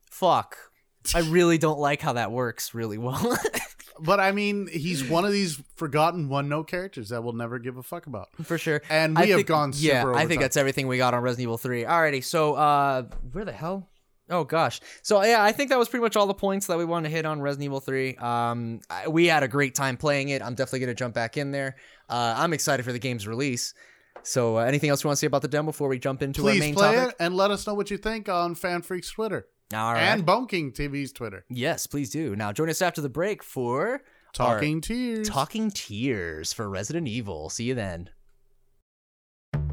fuck. 0.09 0.57
I 1.15 1.19
really 1.21 1.57
don't 1.57 1.79
like 1.79 2.01
how 2.01 2.13
that 2.13 2.31
works 2.31 2.73
really 2.73 2.97
well. 2.97 3.37
But 4.01 4.21
I 4.21 4.31
mean, 4.31 4.67
he's 4.71 5.03
one 5.03 5.25
of 5.25 5.33
these 5.33 5.61
forgotten 5.75 6.29
one 6.29 6.47
note 6.47 6.67
characters 6.69 7.09
that 7.09 7.21
we'll 7.21 7.33
never 7.33 7.59
give 7.59 7.75
a 7.75 7.83
fuck 7.83 8.07
about. 8.07 8.29
for 8.43 8.57
sure. 8.57 8.81
And 8.89 9.17
I 9.17 9.23
we 9.23 9.29
have 9.31 9.37
think- 9.39 9.47
gone 9.49 9.73
super 9.73 9.93
Yeah, 9.93 10.05
I 10.17 10.19
think 10.25 10.39
time. 10.39 10.43
that's 10.43 10.55
everything 10.55 10.87
we 10.87 10.95
got 10.97 11.13
on 11.13 11.21
Resident 11.21 11.43
Evil 11.43 11.57
3. 11.57 11.83
Alrighty, 11.83 12.23
so 12.23 12.53
uh 12.53 13.03
where 13.33 13.43
the 13.43 13.51
hell? 13.51 13.89
Oh 14.29 14.45
gosh. 14.45 14.79
So 15.01 15.21
yeah, 15.21 15.43
I 15.43 15.51
think 15.51 15.69
that 15.71 15.77
was 15.77 15.89
pretty 15.89 16.01
much 16.03 16.15
all 16.15 16.27
the 16.27 16.33
points 16.33 16.67
that 16.67 16.77
we 16.77 16.85
wanted 16.85 17.09
to 17.09 17.13
hit 17.15 17.25
on 17.25 17.41
Resident 17.41 17.65
Evil 17.65 17.81
3. 17.81 18.15
Um 18.15 18.79
I, 18.89 19.09
we 19.09 19.27
had 19.27 19.43
a 19.43 19.49
great 19.49 19.75
time 19.75 19.97
playing 19.97 20.29
it. 20.29 20.41
I'm 20.41 20.55
definitely 20.55 20.79
going 20.79 20.91
to 20.95 20.95
jump 20.95 21.13
back 21.13 21.35
in 21.35 21.51
there. 21.51 21.75
Uh 22.07 22.35
I'm 22.37 22.53
excited 22.53 22.83
for 22.83 22.93
the 22.93 22.99
game's 22.99 23.27
release. 23.27 23.73
So 24.23 24.59
uh, 24.59 24.61
anything 24.61 24.89
else 24.91 25.03
you 25.03 25.09
want 25.09 25.17
to 25.17 25.19
say 25.19 25.27
about 25.27 25.41
the 25.41 25.49
demo 25.49 25.65
before 25.71 25.89
we 25.89 25.99
jump 25.99 26.21
into 26.21 26.41
our 26.47 26.51
Please 26.53 26.59
main 26.61 26.73
play 26.73 26.95
topic? 26.95 27.09
it 27.09 27.15
and 27.21 27.35
let 27.35 27.51
us 27.51 27.67
know 27.67 27.73
what 27.73 27.91
you 27.91 27.97
think 27.97 28.29
on 28.29 28.55
FanFreeks 28.55 29.11
Twitter 29.11 29.45
All 29.73 29.93
right. 29.93 30.01
and 30.01 30.25
Bone 30.25 30.47
King 30.47 30.71
TV's 30.71 31.11
Twitter. 31.11 31.45
yes, 31.49 31.85
please 31.85 32.09
do. 32.09 32.35
Now 32.35 32.51
join 32.51 32.69
us 32.69 32.81
after 32.81 33.01
the 33.01 33.09
break 33.09 33.43
for 33.43 34.01
Talking 34.33 34.81
Tiers. 34.81 35.29
Talking 35.29 35.69
Tiers 35.69 36.53
for 36.53 36.67
Resident 36.69 37.07
Evil. 37.07 37.49
See 37.49 37.65
you 37.65 37.75
then. 37.75 38.09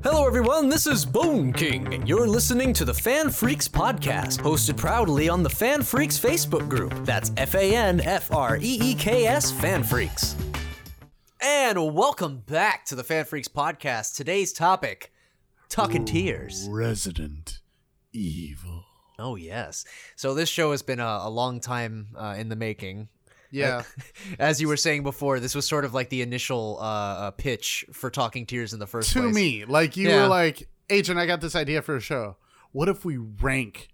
Hello, 0.03 0.27
everyone. 0.27 0.69
This 0.69 0.87
is 0.87 1.05
Bone 1.05 1.53
King, 1.53 1.93
and 1.93 2.09
you're 2.09 2.29
listening 2.29 2.73
to 2.75 2.85
the 2.85 2.95
Fan 2.95 3.27
Freeks 3.27 3.69
podcast, 3.69 4.39
hosted 4.41 4.77
proudly 4.77 5.29
on 5.29 5.43
the 5.43 5.51
Fan 5.51 5.81
Freeks 5.81 6.21
Facebook 6.21 6.69
group. 6.69 6.95
That's 7.05 7.33
F 7.37 7.55
A 7.55 7.75
N 7.75 8.01
F 8.01 8.33
R 8.33 8.57
E 8.59 8.79
E 8.83 8.95
K 8.95 9.27
S 9.27 9.51
Fan 9.51 9.83
Freeks. 9.83 10.35
And 11.41 11.95
welcome 11.95 12.39
back 12.47 12.85
to 12.87 12.95
the 12.95 13.05
Fan 13.05 13.25
Freeks 13.25 13.49
podcast. 13.49 14.15
Today's 14.15 14.53
topic 14.53 15.13
Talking 15.69 16.05
Tiers. 16.05 16.69
Resident 16.71 17.61
Evil. 18.13 18.86
Oh, 19.19 19.37
yes. 19.37 19.85
So, 20.15 20.35
this 20.35 20.49
show 20.49 20.73
has 20.73 20.83
been 20.83 21.01
a, 21.01 21.21
a 21.23 21.31
long 21.31 21.61
time 21.61 22.09
uh, 22.17 22.35
in 22.39 22.49
the 22.49 22.57
making. 22.57 23.09
Yeah. 23.51 23.83
As 24.39 24.61
you 24.61 24.69
were 24.69 24.77
saying 24.77 25.03
before, 25.05 25.41
this 25.41 25.55
was 25.55 25.67
sort 25.67 25.85
of 25.85 25.95
like 25.95 26.11
the 26.11 26.21
initial 26.23 26.79
uh, 26.81 26.85
uh, 26.85 27.31
pitch 27.31 27.87
for 27.93 28.11
Talking 28.11 28.45
Tiers 28.45 28.73
in 28.73 28.79
the 28.79 28.87
first 28.87 29.13
to 29.13 29.23
place. 29.23 29.35
me, 29.35 29.65
like 29.65 29.97
you 29.97 30.09
Yeah. 30.09 30.23
were 30.23 30.29
like, 30.29 30.69
Agent, 30.91 31.19
I 31.19 31.27
got 31.27 31.41
this 31.41 31.55
idea 31.57 31.81
for 31.83 31.97
a 31.97 32.01
show. 32.01 32.37
What 32.73 32.89
if 32.89 33.05
we 33.05 33.17
rank, 33.17 33.89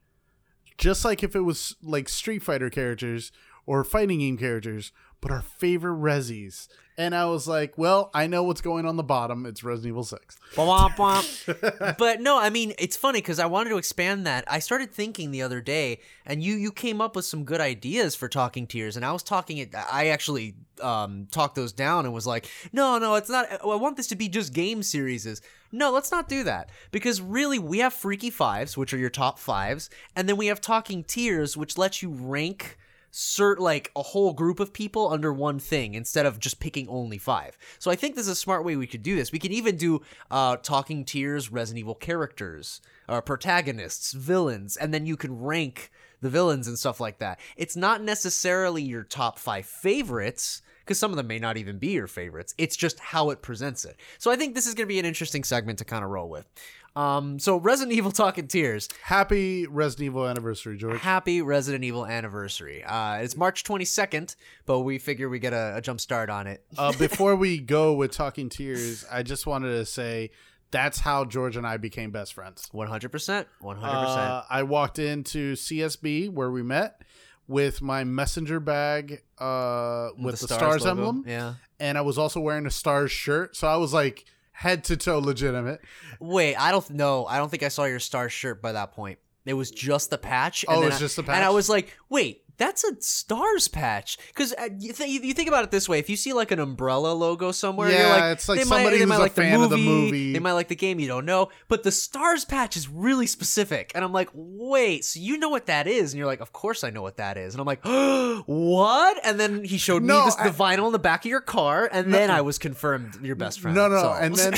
just 0.79 1.05
like 1.05 1.23
if 1.23 1.37
it 1.37 1.41
was 1.43 1.77
like 1.83 2.09
Street 2.09 2.43
Fighter 2.43 2.71
characters, 2.71 3.31
or 3.65 3.85
fighting 3.85 4.19
game 4.19 4.37
characters, 4.37 4.91
but 5.21 5.31
our 5.31 5.43
favorite 5.43 6.01
Resis. 6.01 6.67
And 6.99 7.15
I 7.15 7.25
was 7.25 7.49
like, 7.49 7.79
well, 7.79 8.11
I 8.13 8.27
know 8.27 8.43
what's 8.43 8.61
going 8.61 8.85
on 8.85 8.97
the 8.97 9.03
bottom. 9.03 9.47
It's 9.47 9.65
Resident 9.65 9.89
Evil 9.89 10.05
6. 10.05 10.37
Womp 10.55 10.97
womp. 10.97 11.97
but 11.99 12.21
no, 12.21 12.39
I 12.39 12.51
mean 12.51 12.75
it's 12.79 12.97
funny 12.97 13.21
because 13.21 13.39
I 13.39 13.47
wanted 13.47 13.71
to 13.71 13.79
expand 13.79 14.27
that. 14.27 14.45
I 14.47 14.59
started 14.59 14.93
thinking 14.93 15.31
the 15.31 15.43
other 15.43 15.61
day, 15.61 16.01
and 16.27 16.43
you 16.43 16.55
you 16.55 16.71
came 16.71 17.01
up 17.01 17.17
with 17.17 17.25
some 17.25 17.45
good 17.45 17.61
ideas 17.61 18.15
for 18.15 18.29
talking 18.29 18.67
tiers, 18.67 18.97
and 18.97 19.05
I 19.05 19.13
was 19.13 19.23
talking 19.23 19.59
it. 19.59 19.75
I 19.75 20.09
actually 20.09 20.55
um, 20.83 21.29
talked 21.31 21.55
those 21.55 21.73
down 21.73 22.05
and 22.05 22.13
was 22.13 22.27
like, 22.27 22.49
no, 22.73 22.99
no, 22.99 23.15
it's 23.15 23.31
not. 23.31 23.47
I 23.63 23.77
want 23.77 23.97
this 23.97 24.09
to 24.09 24.17
be 24.17 24.29
just 24.29 24.53
game 24.53 24.83
series. 24.83 25.41
No, 25.71 25.91
let's 25.91 26.11
not 26.11 26.29
do 26.29 26.45
that 26.45 26.69
because 26.91 27.23
really 27.23 27.59
we 27.59 27.79
have 27.79 27.95
Freaky 27.95 28.29
Fives, 28.29 28.77
which 28.77 28.93
are 28.93 28.99
your 28.99 29.11
top 29.11 29.39
fives, 29.39 29.89
and 30.15 30.29
then 30.29 30.37
we 30.37 30.49
have 30.49 30.61
Talking 30.61 31.03
Tiers, 31.05 31.57
which 31.57 31.79
lets 31.79 32.03
you 32.03 32.11
rank 32.11 32.77
cert 33.13 33.59
like 33.59 33.91
a 33.95 34.03
whole 34.03 34.33
group 34.33 34.59
of 34.59 34.73
people 34.73 35.11
under 35.11 35.33
one 35.33 35.59
thing 35.59 35.95
instead 35.95 36.25
of 36.25 36.39
just 36.39 36.61
picking 36.61 36.89
only 36.89 37.19
five. 37.19 37.59
So 37.79 37.91
I 37.91 37.97
think 37.97 38.15
this 38.15 38.27
is 38.27 38.33
a 38.33 38.37
smart 38.37 38.65
way 38.65 38.77
we 38.77 38.87
could 38.87 39.03
do 39.03 39.17
this. 39.17 39.33
We 39.33 39.39
can 39.39 39.53
even 39.53 39.77
do 39.77 40.01
uh, 40.31 40.57
talking 40.57 41.05
tiers, 41.05 41.53
Resident 41.53 41.81
Evil 41.81 41.95
characters, 41.95 42.81
uh, 43.09 43.21
protagonists, 43.21 44.13
villains, 44.13 44.77
and 44.77 44.95
then 44.95 45.07
you 45.07 45.17
can 45.17 45.39
rank 45.39 45.91
the 46.23 46.31
villains 46.31 46.69
and 46.69 46.79
stuff 46.79 47.01
like 47.01 47.19
that. 47.19 47.39
It's 47.57 47.77
not 47.77 48.03
necessarily 48.03 48.83
your 48.83 49.03
top 49.03 49.39
five 49.39 49.67
favorites 49.67 50.63
because 50.85 50.99
some 50.99 51.11
of 51.11 51.17
them 51.17 51.27
may 51.27 51.39
not 51.39 51.57
even 51.57 51.79
be 51.79 51.89
your 51.89 52.07
favorites. 52.07 52.55
It's 52.59 52.77
just 52.77 52.99
how 52.99 53.31
it 53.31 53.43
presents 53.43 53.85
it. 53.85 53.97
So 54.19 54.31
I 54.31 54.37
think 54.37 54.55
this 54.55 54.67
is 54.67 54.75
going 54.75 54.87
to 54.87 54.93
be 54.93 54.99
an 54.99 55.07
interesting 55.07 55.45
segment 55.45 55.79
to 55.79 55.85
kind 55.85 56.05
of 56.05 56.11
roll 56.11 56.29
with. 56.29 56.47
Um, 56.95 57.39
so 57.39 57.57
Resident 57.57 57.97
Evil 57.97 58.11
Talking 58.13 58.49
Tiers. 58.49 58.89
Happy 59.03 59.67
Resident 59.67 60.07
Evil 60.07 60.27
anniversary, 60.27 60.77
George. 60.77 61.01
Happy 61.01 61.41
Resident 61.41 61.85
Evil 61.85 62.05
anniversary. 62.07 62.85
Uh, 62.85 63.17
it's 63.17 63.37
March 63.37 63.65
22nd, 63.65 64.37
but 64.67 64.81
we 64.81 64.99
figure 64.99 65.29
we 65.29 65.39
get 65.39 65.53
a, 65.55 65.77
a 65.77 65.81
jump 65.81 66.01
start 66.01 66.29
on 66.29 66.47
it. 66.47 66.63
uh, 66.77 66.93
before 66.99 67.35
we 67.37 67.59
go 67.59 67.95
with 67.95 68.11
Talking 68.11 68.49
Tiers, 68.51 69.05
I 69.11 69.23
just 69.23 69.47
wanted 69.47 69.71
to 69.73 69.87
say 69.87 70.31
that's 70.71 70.99
how 71.01 71.25
George 71.25 71.57
and 71.57 71.67
I 71.67 71.77
became 71.79 72.11
best 72.11 72.35
friends. 72.35 72.69
100%. 72.75 73.47
100%. 73.63 73.83
Uh, 73.83 74.43
I 74.51 74.63
walked 74.63 74.99
into 74.99 75.55
CSB 75.55 76.31
where 76.31 76.51
we 76.51 76.63
met 76.63 77.01
with 77.49 77.81
my 77.83 78.05
messenger 78.05 78.61
bag 78.61 79.23
uh, 79.39 80.11
with, 80.19 80.41
the, 80.41 80.47
stars, 80.49 80.83
logo. 80.85 80.91
emblem, 80.91 81.25
Yeah. 81.27 81.55
and 81.81 81.99
I 81.99 82.03
was 82.03 82.17
also 82.17 82.39
wearing 82.41 82.67
a 82.67 82.71
stars 82.71 83.11
shirt, 83.11 83.57
so 83.57 83.67
I 83.67 83.77
was 83.77 83.93
like 83.93 84.25
head 84.53 84.85
to 84.85 84.97
toe 84.97 85.19
legitimate. 85.19 85.81
Wait, 86.21 86.55
I 86.57 86.71
don't 86.71 86.89
know. 86.91 87.27
I 87.27 87.39
don't 87.39 87.51
think 87.51 87.63
I 87.63 87.69
saw 87.69 87.85
your 87.85 87.99
star 88.01 88.29
shirt 88.29 88.63
by 88.63 88.73
that 88.73 88.93
point. 88.93 89.19
It 89.45 89.55
was 89.55 89.71
just 89.73 90.11
the 90.11 90.19
patch. 90.19 90.65
Oh, 90.69 90.81
then 90.81 90.89
it's 90.89 90.97
I- 90.97 91.01
just 91.01 91.17
the 91.17 91.25
patch. 91.25 91.35
And 91.37 91.45
I 91.45 91.51
was 91.51 91.69
like, 91.69 91.97
wait, 92.09 92.42
that's 92.59 92.85
a 92.85 93.01
stars 93.01 93.69
patch. 93.69 94.19
Because 94.29 94.53
uh, 94.55 94.69
you, 94.79 94.93
th- 94.93 95.23
you 95.25 95.35
think 95.35 95.49
about 95.49 95.65
it 95.65 95.71
this 95.71 95.89
way: 95.89 95.99
if 95.99 96.09
you 96.11 96.17
see 96.17 96.33
like 96.33 96.51
an 96.51 96.59
umbrella 96.59 97.13
logo 97.13 97.53
somewhere, 97.53 97.91
you're 97.91 97.99
Yeah, 97.99 98.09
like, 98.09 98.33
it's 98.35 98.49
like 98.49 98.59
they 98.59 98.65
somebody 98.65 98.85
might, 98.85 98.91
they 98.93 98.99
who's 99.01 99.09
might 99.09 99.17
a 99.17 99.21
like 99.21 99.33
fan 99.33 99.59
the 99.59 99.65
of 99.65 99.71
the 99.71 99.77
movie, 99.77 99.89
movie. 100.07 100.33
They 100.33 100.39
might 100.39 100.53
like 100.53 100.69
the 100.69 100.77
game. 100.77 101.01
You 101.01 101.09
don't 101.09 101.25
know, 101.27 101.49
but 101.69 101.83
the 101.83 101.93
stars 101.93 102.45
patch 102.45 102.77
is 102.77 102.89
really 102.89 103.27
specific. 103.27 103.93
And 103.95 104.05
I'm 104.05 104.13
like, 104.13 104.29
wait, 104.33 105.05
so 105.05 105.21
you 105.21 105.39
know 105.39 105.49
what 105.49 105.67
that 105.67 105.87
is? 105.87 106.13
And 106.13 106.19
you're 106.19 106.27
like, 106.27 106.41
of 106.41 106.53
course 106.53 106.85
I 106.85 106.91
know 106.91 107.03
what 107.03 107.17
that 107.17 107.37
is. 107.37 107.55
And 107.55 107.61
I'm 107.61 107.67
like, 107.67 107.85
what? 108.47 109.21
And 109.25 109.39
then 109.41 109.65
he 109.65 109.79
showed 109.79 110.03
No, 110.03 110.21
me 110.21 110.25
this, 110.27 110.37
I- 110.39 110.49
the 110.49 110.55
vinyl 110.57 110.87
in 110.87 110.93
the 110.93 110.99
back 110.99 111.25
of 111.25 111.29
your 111.31 111.41
car, 111.41 111.89
and 111.93 112.13
then 112.13 112.31
I 112.31 112.41
was 112.43 112.59
confirmed 112.59 113.19
your 113.23 113.37
best 113.37 113.61
friend. 113.61 113.75
No, 113.77 113.89
no, 113.89 114.01
So- 114.03 114.13
and 114.13 114.35
then 114.37 114.55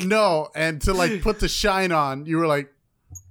no, 0.08 0.48
and 0.54 0.80
to 0.82 0.92
like 0.94 1.22
put 1.22 1.40
the 1.40 1.48
shine 1.48 1.92
on, 1.92 2.26
you 2.26 2.36
were 2.38 2.46
like, 2.46 2.72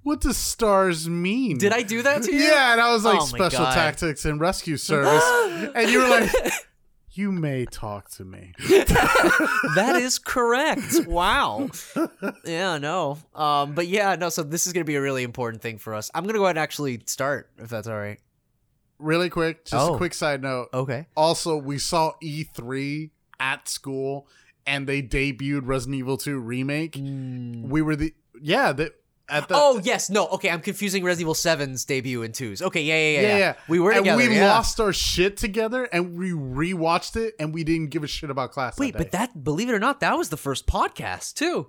"What 0.06 0.22
does 0.22 0.38
stars 0.38 1.10
mean?" 1.10 1.58
Did 1.58 1.74
I 1.74 1.82
do 1.82 2.02
that 2.04 2.24
to 2.24 2.32
you? 2.32 2.40
Yeah, 2.40 2.72
and 2.72 2.80
I 2.80 2.94
was 2.94 3.04
like, 3.04 3.20
Oh 3.22 3.26
"Special 3.26 3.66
God. 3.66 3.74
Tactics 3.74 4.24
and 4.24 4.40
Rescue 4.40 4.78
Service," 4.92 5.24
and 5.76 5.90
you 5.92 6.00
were 6.00 6.08
like, 6.08 6.32
"You 7.12 7.32
may 7.32 7.66
talk 7.66 8.10
to 8.12 8.24
me." 8.24 8.54
that 8.60 9.98
is 10.02 10.20
correct. 10.20 11.08
Wow. 11.08 11.70
Yeah, 12.46 12.78
no. 12.78 13.18
Um, 13.34 13.74
but 13.74 13.88
yeah, 13.88 14.16
no. 14.16 14.30
So 14.30 14.44
this 14.44 14.68
is 14.68 14.74
gonna 14.74 14.86
be 14.86 14.96
a 14.96 15.02
really 15.02 15.24
important 15.24 15.62
thing 15.62 15.78
for 15.80 15.94
us. 15.96 16.12
I'm 16.14 16.24
gonna 16.26 16.38
go 16.38 16.46
ahead 16.46 16.58
and 16.58 16.64
actually 16.64 17.02
start, 17.06 17.50
if 17.58 17.70
that's 17.70 17.88
all 17.88 17.98
right. 17.98 18.20
Really 19.00 19.30
quick, 19.30 19.66
just 19.66 19.74
Oh. 19.90 19.96
a 19.96 19.98
quick 19.98 20.14
side 20.14 20.42
note. 20.42 20.70
Okay. 20.74 21.08
Also, 21.18 21.58
we 21.58 21.78
saw 21.80 22.14
E3 22.24 23.10
at 23.40 23.68
school, 23.68 24.28
and 24.66 24.88
they 24.88 25.02
debuted 25.02 25.62
Resident 25.66 25.98
Evil 26.00 26.18
2 26.18 26.40
remake. 26.40 26.96
We 26.96 27.82
were 27.82 27.96
the 27.96 28.14
yeah 28.42 28.72
the 28.72 28.86
at 28.86 28.94
the 29.28 29.48
oh 29.52 29.80
yes, 29.84 30.10
no. 30.10 30.28
Okay, 30.28 30.50
I'm 30.50 30.62
confusing 30.62 31.04
Resident 31.04 31.22
Evil 31.22 31.34
7's 31.34 31.86
debut 31.86 32.24
and 32.24 32.34
2's. 32.34 32.62
Okay, 32.62 32.84
yeah, 32.84 32.96
yeah, 32.96 33.02
yeah. 33.02 33.22
yeah, 33.22 33.28
yeah. 33.28 33.38
yeah. 33.38 33.54
We 33.68 33.80
were 33.80 33.92
and 33.92 34.00
together. 34.00 34.18
we 34.18 34.36
yeah. 34.36 34.48
lost 34.54 34.80
our 34.80 34.94
shit 34.94 35.38
together, 35.38 35.86
and 35.86 36.18
we 36.18 36.32
rewatched 36.32 37.16
it, 37.16 37.36
and 37.40 37.54
we 37.54 37.64
didn't 37.64 37.90
give 37.90 38.04
a 38.04 38.08
shit 38.08 38.30
about 38.30 38.52
class. 38.52 38.78
Wait, 38.78 38.94
that 38.94 38.98
but 38.98 39.12
that 39.12 39.44
believe 39.44 39.70
it 39.70 39.74
or 39.74 39.80
not, 39.80 40.00
that 40.02 40.18
was 40.18 40.30
the 40.30 40.38
first 40.38 40.68
podcast 40.68 41.34
too. 41.34 41.68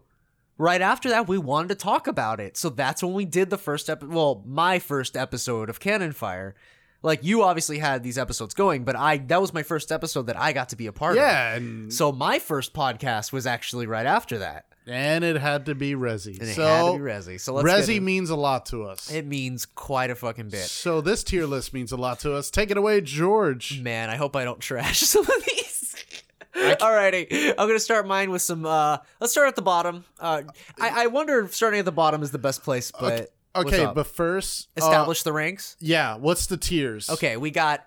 Right 0.59 0.81
after 0.81 1.11
that, 1.11 1.29
we 1.29 1.37
wanted 1.39 1.69
to 1.69 1.75
talk 1.75 2.07
about 2.07 2.41
it, 2.41 2.57
so 2.57 2.71
that's 2.71 3.03
when 3.03 3.13
we 3.13 3.25
did 3.25 3.51
the 3.51 3.59
first 3.59 3.91
episode. 3.91 4.13
Well, 4.13 4.43
my 4.47 4.79
first 4.79 5.17
episode 5.17 5.69
of 5.69 5.81
Cannon 5.81 6.13
Fire. 6.13 6.55
Like 7.03 7.23
you 7.23 7.43
obviously 7.43 7.79
had 7.79 8.03
these 8.03 8.19
episodes 8.19 8.55
going, 8.55 8.85
but 8.85 8.97
I 8.97 9.19
that 9.19 9.41
was 9.41 9.55
my 9.55 9.63
first 9.63 9.93
episode 9.93 10.27
that 10.27 10.37
I 10.37 10.53
got 10.53 10.71
to 10.71 10.77
be 10.77 10.87
a 10.87 10.93
part 10.93 11.13
of. 11.13 11.19
yeah, 11.19 11.55
and 11.55 11.93
So 11.93 12.11
my 12.11 12.39
first 12.39 12.75
podcast 12.75 13.33
was 13.33 13.47
actually 13.47 13.87
right 13.87 14.07
after 14.07 14.39
that, 14.39 14.67
and 14.87 15.25
it 15.25 15.37
had 15.37 15.67
to 15.67 15.75
be 15.75 15.95
Resi. 15.95 16.39
and 16.39 16.49
it 16.49 16.55
so 16.55 16.65
had 16.65 16.93
to 16.93 16.99
be 16.99 17.05
Resi. 17.05 17.41
So 17.41 17.55
let's 17.55 17.69
Resi 17.89 18.01
means 18.01 18.31
a 18.31 18.37
lot 18.37 18.67
to 18.67 18.85
us. 18.85 19.11
it 19.11 19.27
means 19.27 19.67
quite 19.67 20.11
a 20.11 20.15
fucking 20.15 20.49
bit. 20.49 20.61
So 20.67 21.01
this 21.01 21.25
tier 21.25 21.47
list 21.47 21.73
means 21.75 21.93
a 21.93 21.97
lot 21.97 22.21
to 22.21 22.35
us. 22.35 22.51
Take 22.51 22.71
it 22.71 22.77
away, 22.77 23.01
George. 23.01 23.81
Man, 23.81 24.11
I 24.11 24.17
hope 24.17 24.37
I 24.37 24.45
don't 24.45 24.61
trash 24.61 25.01
some 25.01 25.23
of 25.25 25.45
these. 25.47 25.95
Alrighty, 26.57 27.51
I'm 27.51 27.67
gonna 27.69 27.79
start 27.79 28.07
mine 28.07 28.31
with 28.31 28.41
some. 28.43 28.65
uh 28.65 28.99
Let's 29.21 29.33
start 29.33 29.49
at 29.49 29.57
the 29.57 29.63
bottom. 29.63 30.05
Uh, 30.19 30.43
I, 30.81 31.05
I 31.05 31.07
wonder 31.09 31.41
if 31.41 31.55
starting 31.55 31.81
at 31.81 31.85
the 31.85 31.93
bottom 31.93 32.23
is 32.23 32.31
the 32.31 32.39
best 32.39 32.63
place, 32.63 32.91
but 32.93 33.31
what's 33.53 33.73
Okay, 33.73 33.91
but 33.95 34.07
first, 34.07 34.69
uh, 34.77 34.85
establish 34.85 35.23
the 35.23 35.33
ranks. 35.33 35.77
yeah, 35.81 36.17
what's 36.17 36.47
the 36.47 36.57
tiers? 36.57 37.11
Okay, 37.11 37.37
we 37.37 37.51
got 37.51 37.87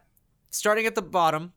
starting 0.51 0.85
at 0.85 0.95
the 0.95 1.01
bottom. 1.01 1.53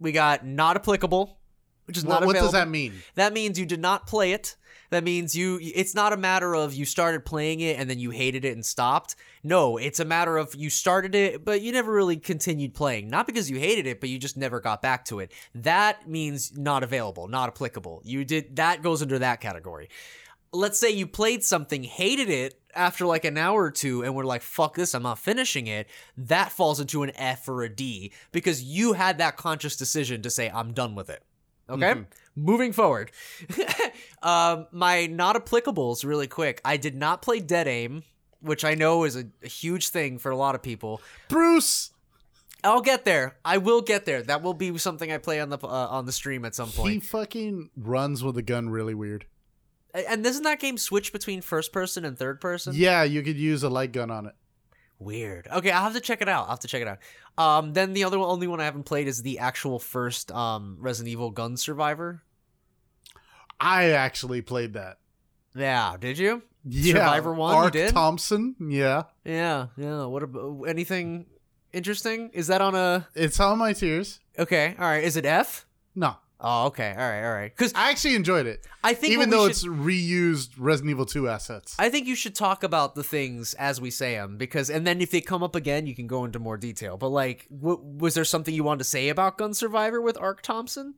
We 0.00 0.12
got 0.12 0.44
not 0.44 0.76
applicable, 0.76 1.38
which 1.86 1.96
is 1.96 2.04
What, 2.04 2.14
not 2.20 2.26
what 2.26 2.30
available. 2.36 2.46
does 2.48 2.52
that 2.60 2.68
mean? 2.68 2.94
That 3.14 3.32
means 3.32 3.58
you 3.58 3.66
did 3.66 3.80
not 3.80 4.06
play 4.06 4.32
it. 4.32 4.56
That 4.90 5.04
means 5.04 5.36
you 5.36 5.58
it's 5.62 5.94
not 5.94 6.12
a 6.12 6.16
matter 6.16 6.54
of 6.54 6.74
you 6.74 6.84
started 6.84 7.24
playing 7.24 7.60
it 7.60 7.78
and 7.78 7.88
then 7.88 7.98
you 7.98 8.10
hated 8.10 8.44
it 8.44 8.54
and 8.54 8.64
stopped. 8.64 9.16
No, 9.42 9.76
it's 9.76 10.00
a 10.00 10.04
matter 10.04 10.36
of 10.36 10.54
you 10.54 10.70
started 10.70 11.14
it 11.14 11.44
but 11.44 11.60
you 11.60 11.72
never 11.72 11.92
really 11.92 12.16
continued 12.16 12.74
playing. 12.74 13.08
Not 13.08 13.26
because 13.26 13.50
you 13.50 13.58
hated 13.58 13.86
it, 13.86 14.00
but 14.00 14.08
you 14.08 14.18
just 14.18 14.36
never 14.36 14.60
got 14.60 14.82
back 14.82 15.04
to 15.06 15.20
it. 15.20 15.32
That 15.54 16.08
means 16.08 16.56
not 16.56 16.82
available, 16.82 17.28
not 17.28 17.48
applicable. 17.48 18.02
You 18.04 18.24
did 18.24 18.56
that 18.56 18.82
goes 18.82 19.02
under 19.02 19.18
that 19.18 19.40
category. 19.40 19.88
Let's 20.52 20.78
say 20.78 20.90
you 20.90 21.06
played 21.06 21.44
something, 21.44 21.82
hated 21.82 22.30
it 22.30 22.60
after 22.74 23.06
like 23.06 23.24
an 23.24 23.36
hour 23.36 23.64
or 23.64 23.70
two 23.70 24.04
and 24.04 24.14
were 24.14 24.24
like 24.24 24.42
fuck 24.42 24.76
this, 24.76 24.94
I'm 24.94 25.02
not 25.02 25.18
finishing 25.18 25.66
it. 25.66 25.88
That 26.16 26.52
falls 26.52 26.80
into 26.80 27.02
an 27.02 27.12
F 27.16 27.48
or 27.48 27.62
a 27.62 27.68
D 27.68 28.12
because 28.32 28.62
you 28.62 28.92
had 28.92 29.18
that 29.18 29.36
conscious 29.36 29.76
decision 29.76 30.22
to 30.22 30.30
say 30.30 30.50
I'm 30.50 30.72
done 30.72 30.94
with 30.94 31.10
it. 31.10 31.22
Okay? 31.68 31.92
Mm-hmm. 31.92 32.02
Moving 32.36 32.72
forward. 32.72 33.10
um, 34.22 34.66
my 34.70 35.06
not 35.06 35.36
applicables, 35.36 36.04
really 36.04 36.26
quick. 36.26 36.60
I 36.64 36.76
did 36.76 36.94
not 36.94 37.22
play 37.22 37.40
Dead 37.40 37.66
Aim, 37.66 38.02
which 38.40 38.64
I 38.64 38.74
know 38.74 39.04
is 39.04 39.16
a, 39.16 39.24
a 39.42 39.48
huge 39.48 39.88
thing 39.88 40.18
for 40.18 40.30
a 40.30 40.36
lot 40.36 40.54
of 40.54 40.62
people. 40.62 41.00
Bruce. 41.28 41.90
I'll 42.62 42.82
get 42.82 43.04
there. 43.04 43.36
I 43.44 43.58
will 43.58 43.80
get 43.80 44.04
there. 44.04 44.22
That 44.22 44.42
will 44.42 44.54
be 44.54 44.76
something 44.76 45.10
I 45.10 45.18
play 45.18 45.40
on 45.40 45.50
the 45.50 45.58
uh, 45.58 45.66
on 45.66 46.04
the 46.04 46.12
stream 46.12 46.44
at 46.44 46.54
some 46.54 46.70
point. 46.70 46.92
He 46.94 47.00
fucking 47.00 47.70
runs 47.76 48.24
with 48.24 48.36
a 48.36 48.42
gun 48.42 48.68
really 48.68 48.94
weird. 48.94 49.26
And 49.94 50.22
doesn't 50.22 50.42
that 50.42 50.60
game 50.60 50.76
switch 50.76 51.12
between 51.12 51.40
first 51.40 51.72
person 51.72 52.04
and 52.04 52.18
third 52.18 52.40
person? 52.40 52.74
Yeah, 52.74 53.02
you 53.04 53.22
could 53.22 53.36
use 53.36 53.62
a 53.62 53.70
light 53.70 53.92
gun 53.92 54.10
on 54.10 54.26
it. 54.26 54.34
Weird. 54.98 55.48
Okay, 55.50 55.70
I'll 55.70 55.84
have 55.84 55.94
to 55.94 56.00
check 56.00 56.20
it 56.22 56.28
out. 56.28 56.44
I'll 56.44 56.50
have 56.50 56.60
to 56.60 56.68
check 56.68 56.82
it 56.82 56.88
out. 56.88 56.98
Um, 57.38 57.72
then 57.72 57.92
the 57.92 58.04
other 58.04 58.18
one, 58.18 58.28
only 58.28 58.46
one 58.46 58.60
I 58.60 58.64
haven't 58.64 58.84
played 58.84 59.08
is 59.08 59.22
the 59.22 59.38
actual 59.38 59.78
first 59.78 60.32
um 60.32 60.76
Resident 60.80 61.12
Evil 61.12 61.30
Gun 61.30 61.56
Survivor. 61.56 62.22
I 63.60 63.90
actually 63.90 64.42
played 64.42 64.74
that. 64.74 64.98
Yeah, 65.54 65.96
did 65.98 66.18
you? 66.18 66.42
Yeah, 66.68 66.94
Survivor 66.94 67.32
one, 67.32 67.54
you 67.54 67.62
Ark 67.62 67.72
did? 67.72 67.92
Thompson. 67.94 68.56
Yeah, 68.60 69.04
Yeah, 69.24 69.68
yeah. 69.76 70.04
What 70.04 70.22
about 70.24 70.62
anything 70.64 71.26
interesting? 71.72 72.30
Is 72.34 72.48
that 72.48 72.60
on 72.60 72.74
a 72.74 73.06
it's 73.14 73.38
on 73.40 73.58
my 73.58 73.72
tiers. 73.72 74.20
okay? 74.38 74.74
All 74.78 74.84
right. 74.86 75.04
Is 75.04 75.16
it 75.16 75.24
F? 75.24 75.64
No, 75.94 76.16
Oh, 76.38 76.66
okay. 76.66 76.90
All 76.90 76.96
right, 76.98 77.24
all 77.24 77.32
right. 77.34 77.50
Because 77.56 77.72
I 77.74 77.88
actually 77.90 78.14
enjoyed 78.16 78.46
it, 78.46 78.66
I 78.84 78.92
think 78.92 79.14
even 79.14 79.30
though 79.30 79.44
should- 79.44 79.50
it's 79.52 79.64
reused 79.64 80.50
Resident 80.58 80.90
Evil 80.90 81.06
2 81.06 81.28
assets. 81.28 81.74
I 81.78 81.88
think 81.88 82.06
you 82.06 82.14
should 82.14 82.34
talk 82.34 82.62
about 82.62 82.94
the 82.94 83.02
things 83.02 83.54
as 83.54 83.80
we 83.80 83.90
say 83.90 84.16
them 84.16 84.36
because, 84.36 84.68
and 84.68 84.86
then 84.86 85.00
if 85.00 85.10
they 85.10 85.22
come 85.22 85.42
up 85.42 85.54
again, 85.54 85.86
you 85.86 85.94
can 85.94 86.06
go 86.06 86.24
into 86.26 86.38
more 86.38 86.58
detail. 86.58 86.98
But 86.98 87.08
like, 87.08 87.46
w- 87.48 87.80
was 87.82 88.14
there 88.14 88.24
something 88.24 88.52
you 88.54 88.64
wanted 88.64 88.78
to 88.78 88.84
say 88.84 89.08
about 89.08 89.38
Gun 89.38 89.54
Survivor 89.54 90.00
with 90.02 90.18
Ark 90.18 90.42
Thompson? 90.42 90.94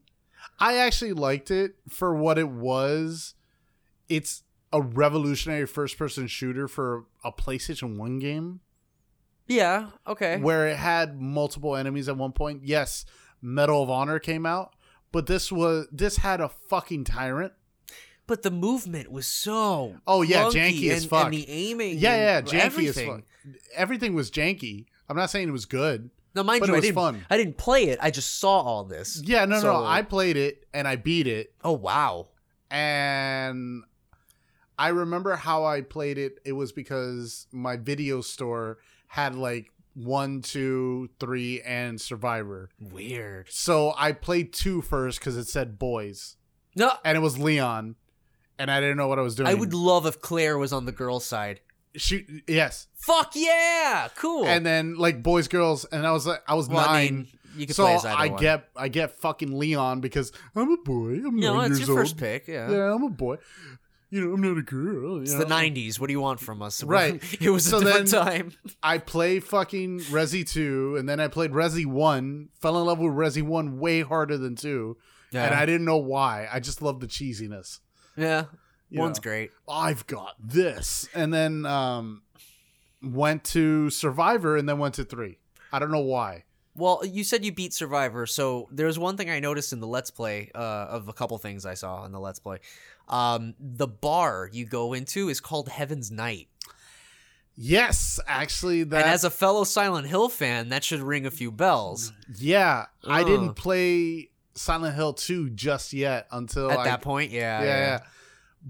I 0.59 0.77
actually 0.77 1.13
liked 1.13 1.51
it 1.51 1.75
for 1.87 2.13
what 2.13 2.37
it 2.37 2.49
was. 2.49 3.33
It's 4.07 4.43
a 4.73 4.81
revolutionary 4.81 5.65
first 5.65 5.97
person 5.97 6.27
shooter 6.27 6.67
for 6.67 7.05
a 7.23 7.31
PlayStation 7.31 7.97
1 7.97 8.19
game. 8.19 8.59
Yeah. 9.47 9.87
Okay. 10.05 10.37
where 10.37 10.67
it 10.67 10.77
had 10.77 11.19
multiple 11.19 11.75
enemies 11.75 12.07
at 12.07 12.15
one 12.17 12.33
point. 12.33 12.61
Yes, 12.65 13.05
Medal 13.41 13.81
of 13.81 13.89
Honor 13.89 14.19
came 14.19 14.45
out, 14.45 14.75
but 15.11 15.25
this 15.25 15.51
was 15.51 15.87
this 15.91 16.17
had 16.17 16.39
a 16.39 16.49
fucking 16.49 17.05
tyrant. 17.05 17.53
But 18.27 18.43
the 18.43 18.51
movement 18.51 19.11
was 19.11 19.25
so 19.25 19.95
Oh, 20.05 20.21
yeah, 20.21 20.43
janky 20.53 20.91
as 20.91 21.01
and, 21.01 21.09
fuck. 21.09 21.25
and 21.25 21.33
the 21.33 21.49
aiming. 21.49 21.97
Yeah, 21.97 22.15
yeah, 22.15 22.41
janky 22.41 22.59
everything. 22.59 23.09
as 23.09 23.15
fuck. 23.15 23.23
Everything 23.75 24.13
was 24.13 24.29
janky. 24.29 24.85
I'm 25.09 25.17
not 25.17 25.31
saying 25.31 25.47
it 25.49 25.51
was 25.51 25.65
good. 25.65 26.11
Now, 26.35 26.43
mind 26.43 26.59
But 26.61 26.67
you, 26.69 26.73
it 26.73 26.77
I 26.77 26.79
was 26.79 26.85
didn't. 26.85 26.95
fun. 26.95 27.25
I 27.29 27.37
didn't 27.37 27.57
play 27.57 27.85
it. 27.89 27.99
I 28.01 28.11
just 28.11 28.37
saw 28.39 28.59
all 28.61 28.83
this. 28.83 29.21
Yeah, 29.25 29.45
no, 29.45 29.59
So- 29.59 29.73
no. 29.73 29.85
I 29.85 30.01
played 30.03 30.37
it 30.37 30.65
and 30.73 30.87
I 30.87 30.95
beat 30.95 31.27
it, 31.27 31.53
Oh 31.63 31.71
wow. 31.73 32.27
and 32.69 33.83
I 34.77 34.89
remember 34.89 35.35
how 35.35 35.65
I 35.65 35.81
played 35.81 36.17
it. 36.17 36.39
It 36.45 36.53
was 36.53 36.71
because 36.71 37.47
my 37.51 37.75
video 37.77 38.21
store 38.21 38.77
had 39.07 39.35
like 39.35 39.71
one, 39.95 40.41
two, 40.41 41.09
three, 41.19 41.61
and 41.61 41.99
Survivor. 41.99 42.69
Weird. 42.79 43.47
So 43.49 43.93
I 43.97 44.11
played 44.13 44.53
two 44.53 44.81
first 44.81 45.19
because 45.19 45.35
it 45.35 45.47
said 45.47 45.77
boys, 45.79 46.37
No, 46.75 46.91
and 47.03 47.17
it 47.17 47.21
was 47.21 47.37
Leon, 47.37 47.95
and 48.57 48.71
I 48.71 48.79
didn't 48.79 48.97
know 48.97 49.07
what 49.07 49.19
I 49.19 49.23
was 49.23 49.35
doing. 49.35 49.49
I 49.49 49.55
would 49.55 49.73
love 49.73 50.05
if 50.05 50.21
Claire 50.21 50.57
was 50.57 50.71
on 50.71 50.85
the 50.85 50.91
girl 50.93 51.19
side. 51.19 51.59
Shoot. 51.95 52.25
Yes, 52.47 52.87
Fuck 52.95 53.31
yeah, 53.35 54.09
cool. 54.17 54.45
and 54.45 54.65
then 54.65 54.95
like 54.95 55.21
boys, 55.23 55.47
girls, 55.47 55.85
and 55.85 56.05
I 56.05 56.11
was 56.11 56.25
like, 56.27 56.41
I 56.47 56.53
was 56.55 56.67
Well, 56.69 56.79
I 56.87 57.03
mean, 57.09 57.27
you 57.55 57.65
could 57.67 57.75
so 57.75 57.83
play 57.85 57.95
as 57.95 58.05
either 58.05 58.17
I 58.17 58.27
one. 58.27 58.39
get 58.41 58.69
I 58.75 58.87
get 58.87 59.19
fucking 59.19 59.57
Leon 59.57 60.01
because 60.01 60.31
I'm 60.55 60.71
a 60.71 60.77
boy. 60.77 61.13
I'm 61.25 61.35
know, 61.39 61.55
nine 61.55 61.71
it's 61.71 61.79
years 61.79 61.87
your 61.89 61.97
old. 61.97 62.07
first 62.07 62.17
pick. 62.17 62.47
Yeah. 62.47 62.69
Yeah, 62.69 62.93
I'm 62.93 63.03
a 63.03 63.09
boy. 63.09 63.37
You 64.11 64.25
know, 64.25 64.33
I'm 64.33 64.41
not 64.41 64.57
a 64.57 64.63
girl. 64.63 65.17
you 65.17 65.21
It's 65.21 65.33
know? 65.33 65.39
the 65.39 65.45
'90s. 65.45 65.99
What 65.99 66.07
do 66.07 66.13
you 66.13 66.19
want 66.21 66.39
from 66.39 66.61
us? 66.63 66.83
Right. 66.83 67.21
It 67.39 67.49
was 67.51 67.63
So 67.65 67.77
a 67.77 67.83
different 67.83 68.09
then- 68.09 68.25
time. 68.25 68.51
I 68.81 68.97
play 68.97 69.39
fucking 69.39 69.99
Resi 70.11 70.49
2, 70.49 70.95
and 70.97 71.07
then 71.07 71.19
I 71.19 71.27
played 71.27 71.51
Resi 71.51 71.85
1, 71.85 72.49
fell 72.59 72.79
in 72.79 72.85
love 72.87 72.97
with 72.97 73.11
Resi 73.13 73.43
1 73.43 73.77
way 73.77 74.01
harder 74.01 74.35
than 74.37 74.55
2, 74.55 74.97
and 75.33 75.53
I 75.53 75.65
didn't 75.67 75.85
know 75.85 75.97
why. 75.97 76.47
I 76.51 76.59
just 76.59 76.81
love 76.81 77.01
the 77.01 77.07
cheesiness. 77.07 77.79
yeah. 78.17 78.45
You 78.89 78.99
One's 78.99 79.17
know. 79.17 79.23
great. 79.23 79.51
I've 79.67 80.05
got 80.07 80.35
this. 80.39 81.07
And 81.13 81.33
then 81.33 81.65
um 81.65 82.23
went 83.01 83.43
to 83.45 83.89
Survivor 83.89 84.57
and 84.57 84.67
then 84.67 84.77
went 84.77 84.95
to 84.95 85.05
3. 85.05 85.37
I 85.71 85.79
don't 85.79 85.91
know 85.91 85.99
why. 85.99 86.43
Well, 86.75 87.01
you 87.05 87.23
said 87.23 87.43
you 87.45 87.51
beat 87.51 87.73
Survivor, 87.73 88.25
so 88.25 88.67
there's 88.71 88.99
one 88.99 89.17
thing 89.17 89.29
I 89.29 89.39
noticed 89.39 89.73
in 89.73 89.79
the 89.79 89.87
Let's 89.87 90.11
Play 90.11 90.51
uh, 90.53 90.57
of 90.57 91.07
a 91.07 91.13
couple 91.13 91.37
things 91.37 91.65
I 91.65 91.73
saw 91.73 92.05
in 92.05 92.11
the 92.11 92.19
Let's 92.19 92.39
Play. 92.39 92.59
Um, 93.07 93.55
the 93.59 93.87
bar 93.87 94.49
you 94.51 94.65
go 94.65 94.93
into 94.93 95.29
is 95.29 95.39
called 95.41 95.69
Heaven's 95.69 96.11
Night, 96.11 96.47
Yes, 97.61 98.21
actually 98.25 98.83
that 98.83 99.01
and 99.01 99.09
as 99.09 99.25
a 99.25 99.29
fellow 99.29 99.65
Silent 99.65 100.07
Hill 100.07 100.29
fan, 100.29 100.69
that 100.69 100.81
should 100.81 101.01
ring 101.01 101.25
a 101.25 101.31
few 101.31 101.51
bells 101.51 102.13
yeah, 102.37 102.85
I 103.05 103.25
didn't 103.25 103.55
play 103.55 104.29
Silent 104.55 104.95
Hill 104.95 105.11
2 105.11 105.49
just 105.49 105.91
yet 105.91 106.27
until 106.31 106.71
at 106.71 106.79
I, 106.79 106.83
that 106.85 107.01
point. 107.01 107.31
Yeah, 107.31 107.61
yeah, 107.61 107.67
yeah. 107.67 107.99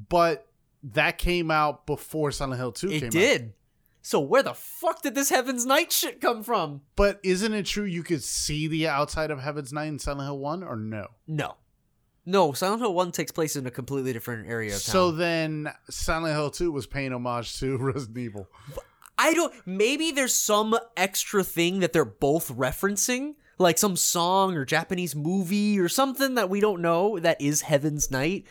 But 0.10 0.48
that 0.84 1.18
came 1.18 1.52
out 1.52 1.86
before 1.86 2.32
Silent 2.32 2.60
Hill 2.60 2.72
2 2.72 2.88
came 2.88 2.98
it 2.98 3.04
out. 3.06 3.12
did. 3.12 3.54
So 4.02 4.20
where 4.20 4.42
the 4.44 4.54
fuck 4.54 5.02
did 5.02 5.14
this 5.14 5.30
Heaven's 5.30 5.66
Night 5.66 5.92
shit 5.92 6.22
come 6.22 6.42
from? 6.44 6.82
But 6.96 7.20
isn't 7.24 7.54
it 7.54 7.66
true 7.66 7.84
you 7.84 8.02
could 8.02 8.24
see 8.24 8.68
the 8.68 8.88
outside 8.88 9.30
of 9.30 9.40
Heaven's 9.40 9.74
Night 9.74 9.88
in 9.88 10.00
Silent 10.00 10.24
Hill 10.24 10.40
1 10.40 10.64
or 10.64 10.76
no? 10.78 11.08
No, 11.28 11.56
no. 12.26 12.54
Silent 12.54 12.82
Hill 12.82 12.94
One 12.94 13.12
takes 13.12 13.32
place 13.32 13.56
in 13.56 13.68
a 13.68 13.72
completely 13.72 14.14
different 14.14 14.48
area 14.48 14.70
of 14.76 14.82
town. 14.84 14.94
So 14.94 15.12
then 15.12 15.70
Silent 15.90 16.34
Hill 16.34 16.50
2 16.50 16.72
was 16.72 16.88
paying 16.88 17.12
homage 17.14 17.60
to 17.60 17.78
Resident 17.80 18.18
Evil. 18.18 18.48
I 19.18 19.34
don't. 19.34 19.54
Maybe 19.68 20.12
there's 20.12 20.34
some 20.34 20.78
extra 20.96 21.44
thing 21.44 21.80
that 21.82 21.92
they're 21.92 22.06
both 22.06 22.50
referencing, 22.56 23.36
like 23.58 23.78
some 23.78 23.98
song 23.98 24.56
or 24.56 24.64
Japanese 24.64 25.14
movie 25.14 25.78
or 25.78 25.90
something 25.90 26.36
that 26.36 26.50
we 26.50 26.62
don't 26.62 26.82
know 26.82 27.20
that 27.20 27.42
is 27.42 27.64
Heaven's 27.64 28.10
Night. 28.10 28.46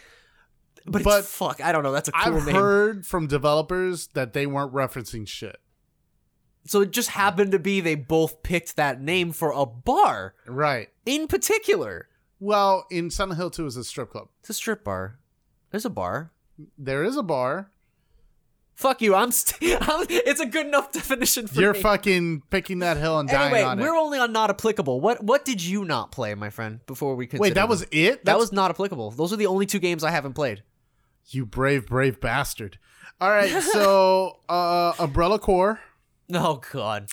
But, 0.90 1.02
But 1.04 1.18
it's 1.20 1.34
fuck. 1.34 1.60
I 1.60 1.72
don't 1.72 1.82
know. 1.82 1.92
That's 1.92 2.08
a 2.08 2.12
cool 2.12 2.32
name. 2.32 2.40
I've 2.40 2.46
name. 2.46 2.54
heard 2.56 3.06
from 3.06 3.26
developers 3.26 4.08
that 4.14 4.32
they 4.32 4.46
weren't 4.46 4.72
referencing 4.72 5.26
shit. 5.28 5.56
so 6.66 6.80
it 6.82 6.90
just 6.90 7.10
happened 7.10 7.52
to 7.52 7.58
be 7.58 7.80
they 7.80 7.94
both 7.94 8.42
picked 8.42 8.76
that 8.76 9.00
name 9.00 9.32
for 9.32 9.50
a 9.52 9.64
bar 9.64 10.34
Right. 10.46 10.88
in 11.06 11.26
particular. 11.26 12.08
Well, 12.40 12.86
in 12.90 13.10
Silent 13.10 13.36
Hill 13.38 13.50
2 13.50 13.66
is 13.66 13.76
a 13.76 13.84
strip 13.84 14.10
club. 14.10 14.28
It's 14.40 14.50
a 14.50 14.54
strip 14.54 14.84
bar. 14.84 15.18
There's 15.70 15.84
a 15.84 15.90
bar. 15.90 16.30
There 16.76 17.02
is 17.04 17.16
a 17.16 17.22
bar. 17.22 17.70
Fuck 18.74 19.02
you. 19.02 19.14
I'm. 19.16 19.32
St- 19.32 19.76
I'm 19.88 20.06
it's 20.08 20.38
a 20.40 20.46
good 20.46 20.66
enough 20.66 20.92
definition 20.92 21.48
for 21.48 21.60
You're 21.60 21.72
me. 21.74 21.80
fucking 21.80 22.42
picking 22.48 22.78
that 22.78 22.96
hill 22.96 23.18
and 23.18 23.28
dying 23.28 23.52
Anyway, 23.52 23.62
on 23.64 23.80
we're 23.80 23.94
it. 23.96 23.98
only 24.00 24.18
on 24.20 24.30
not 24.32 24.50
applicable. 24.50 25.00
What 25.00 25.22
what 25.24 25.44
did 25.44 25.60
you 25.64 25.84
not 25.84 26.12
play, 26.12 26.32
my 26.36 26.48
friend? 26.50 26.78
Before 26.86 27.16
we 27.16 27.26
consider 27.26 27.42
Wait, 27.42 27.54
that 27.54 27.68
was 27.68 27.82
it? 27.82 27.90
that 27.90 28.24
That's- 28.24 28.40
was 28.40 28.52
not 28.52 28.70
applicable. 28.70 29.10
Those 29.10 29.32
are 29.32 29.36
the 29.36 29.46
only 29.46 29.66
two 29.66 29.80
games 29.80 30.04
I 30.04 30.10
haven't 30.12 30.34
played. 30.34 30.62
You 31.30 31.44
brave, 31.46 31.86
brave 31.86 32.20
bastard. 32.20 32.78
All 33.20 33.30
right, 33.30 33.50
so 33.62 34.38
uh 34.48 34.92
Umbrella 34.98 35.38
Corps, 35.38 35.80
Oh 36.32 36.60
god. 36.72 37.08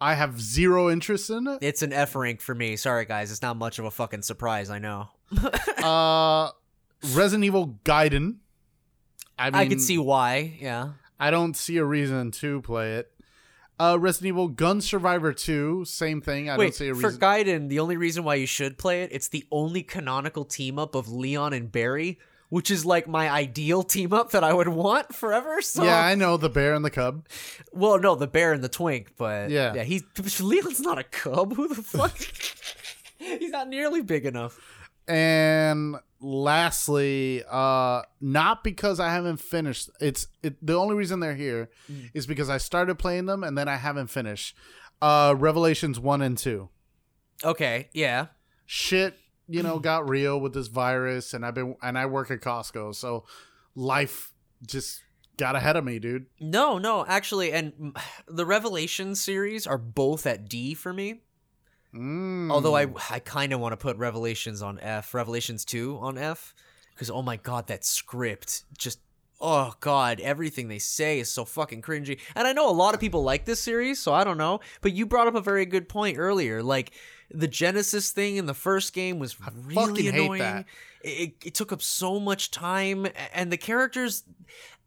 I 0.00 0.14
have 0.14 0.40
zero 0.40 0.88
interest 0.90 1.28
in 1.30 1.46
it. 1.48 1.58
It's 1.60 1.82
an 1.82 1.92
F 1.92 2.14
rank 2.14 2.40
for 2.40 2.54
me. 2.54 2.76
Sorry 2.76 3.04
guys, 3.04 3.30
it's 3.30 3.42
not 3.42 3.56
much 3.56 3.78
of 3.78 3.84
a 3.84 3.90
fucking 3.90 4.22
surprise, 4.22 4.70
I 4.70 4.78
know. 4.78 5.08
Uh 5.82 6.50
Resident 7.14 7.44
Evil 7.44 7.78
Gaiden. 7.84 8.36
I 9.38 9.50
mean, 9.50 9.54
I 9.54 9.68
could 9.68 9.80
see 9.80 9.98
why, 9.98 10.58
yeah. 10.60 10.92
I 11.20 11.30
don't 11.30 11.56
see 11.56 11.76
a 11.76 11.84
reason 11.84 12.32
to 12.32 12.60
play 12.62 12.94
it. 12.96 13.12
Uh, 13.78 13.96
Resident 14.00 14.28
Evil 14.28 14.48
Gun 14.48 14.80
Survivor 14.80 15.32
2, 15.32 15.84
same 15.84 16.20
thing. 16.20 16.50
I 16.50 16.56
don't 16.56 16.74
see 16.74 16.88
a 16.88 16.94
reason. 16.94 17.12
for. 17.12 17.16
Gaiden, 17.16 17.68
the 17.68 17.78
only 17.78 17.96
reason 17.96 18.24
why 18.24 18.34
you 18.34 18.46
should 18.46 18.76
play 18.78 19.02
it, 19.04 19.10
it's 19.12 19.28
the 19.28 19.44
only 19.52 19.84
canonical 19.84 20.44
team 20.44 20.76
up 20.80 20.96
of 20.96 21.08
Leon 21.08 21.52
and 21.52 21.70
Barry, 21.70 22.18
which 22.50 22.70
is 22.70 22.84
like 22.86 23.06
my 23.06 23.28
ideal 23.30 23.82
team 23.82 24.12
up 24.12 24.30
that 24.30 24.42
I 24.44 24.52
would 24.52 24.68
want 24.68 25.14
forever. 25.14 25.60
So 25.60 25.84
yeah, 25.84 26.04
I 26.04 26.14
know 26.14 26.36
the 26.36 26.48
bear 26.48 26.74
and 26.74 26.84
the 26.84 26.90
cub. 26.90 27.26
well, 27.72 27.98
no, 27.98 28.14
the 28.14 28.26
bear 28.26 28.52
and 28.52 28.62
the 28.64 28.68
twink, 28.68 29.12
but 29.16 29.50
Yeah. 29.50 29.74
yeah, 29.74 29.82
he's 29.84 30.02
Leon's 30.40 30.80
not 30.80 30.98
a 30.98 31.04
cub. 31.04 31.54
Who 31.54 31.68
the 31.68 31.82
fuck? 31.82 32.16
he's 33.18 33.50
not 33.50 33.68
nearly 33.68 34.00
big 34.02 34.24
enough. 34.26 34.58
And 35.06 35.96
lastly, 36.20 37.42
uh, 37.50 38.02
not 38.20 38.62
because 38.62 39.00
I 39.00 39.10
haven't 39.10 39.38
finished. 39.38 39.88
It's 40.00 40.28
it. 40.42 40.56
The 40.64 40.74
only 40.74 40.94
reason 40.96 41.20
they're 41.20 41.34
here 41.34 41.70
Mm. 41.90 42.10
is 42.14 42.26
because 42.26 42.50
I 42.50 42.58
started 42.58 42.98
playing 42.98 43.26
them 43.26 43.42
and 43.42 43.56
then 43.56 43.68
I 43.68 43.76
haven't 43.76 44.08
finished. 44.08 44.54
Uh, 45.00 45.34
Revelations 45.36 45.98
one 45.98 46.20
and 46.22 46.36
two. 46.36 46.68
Okay, 47.44 47.88
yeah. 47.92 48.26
Shit, 48.66 49.16
you 49.48 49.62
know, 49.62 49.78
got 49.78 50.08
real 50.08 50.40
with 50.40 50.52
this 50.52 50.68
virus, 50.68 51.34
and 51.34 51.44
I've 51.44 51.54
been 51.54 51.76
and 51.82 51.98
I 51.98 52.06
work 52.06 52.30
at 52.30 52.40
Costco, 52.40 52.94
so 52.94 53.24
life 53.74 54.32
just 54.66 55.00
got 55.36 55.56
ahead 55.56 55.76
of 55.76 55.84
me, 55.84 55.98
dude. 55.98 56.26
No, 56.40 56.78
no, 56.78 57.06
actually, 57.06 57.52
and 57.52 57.96
the 58.28 58.44
Revelation 58.44 59.14
series 59.14 59.66
are 59.66 59.78
both 59.78 60.26
at 60.26 60.48
D 60.48 60.74
for 60.74 60.92
me. 60.92 61.22
Mm. 61.94 62.50
Although 62.50 62.76
I 62.76 62.88
I 63.10 63.18
kind 63.20 63.52
of 63.52 63.60
want 63.60 63.72
to 63.72 63.76
put 63.78 63.96
Revelations 63.96 64.62
on 64.62 64.78
F, 64.80 65.14
Revelations 65.14 65.64
2 65.64 65.98
on 66.00 66.18
F 66.18 66.54
because 66.94 67.10
oh 67.10 67.22
my 67.22 67.36
god 67.36 67.68
that 67.68 67.84
script 67.84 68.64
just 68.76 68.98
oh 69.40 69.72
god 69.78 70.18
everything 70.20 70.66
they 70.66 70.80
say 70.80 71.18
is 71.18 71.30
so 71.30 71.44
fucking 71.44 71.80
cringy. 71.80 72.20
And 72.34 72.46
I 72.46 72.52
know 72.52 72.68
a 72.68 72.72
lot 72.72 72.94
of 72.94 73.00
people 73.00 73.22
like 73.22 73.46
this 73.46 73.60
series, 73.60 73.98
so 73.98 74.12
I 74.12 74.24
don't 74.24 74.36
know, 74.36 74.60
but 74.82 74.92
you 74.92 75.06
brought 75.06 75.28
up 75.28 75.34
a 75.34 75.40
very 75.40 75.64
good 75.64 75.88
point 75.88 76.18
earlier 76.18 76.62
like 76.62 76.92
the 77.30 77.48
Genesis 77.48 78.10
thing 78.10 78.36
in 78.36 78.46
the 78.46 78.54
first 78.54 78.92
game 78.92 79.18
was 79.18 79.38
really 79.40 79.74
fucking 79.74 80.12
hate 80.12 80.14
annoying. 80.14 80.64
It, 81.02 81.34
it 81.44 81.54
took 81.54 81.72
up 81.72 81.82
so 81.82 82.18
much 82.18 82.50
time 82.50 83.06
and 83.32 83.52
the 83.52 83.56
characters 83.56 84.24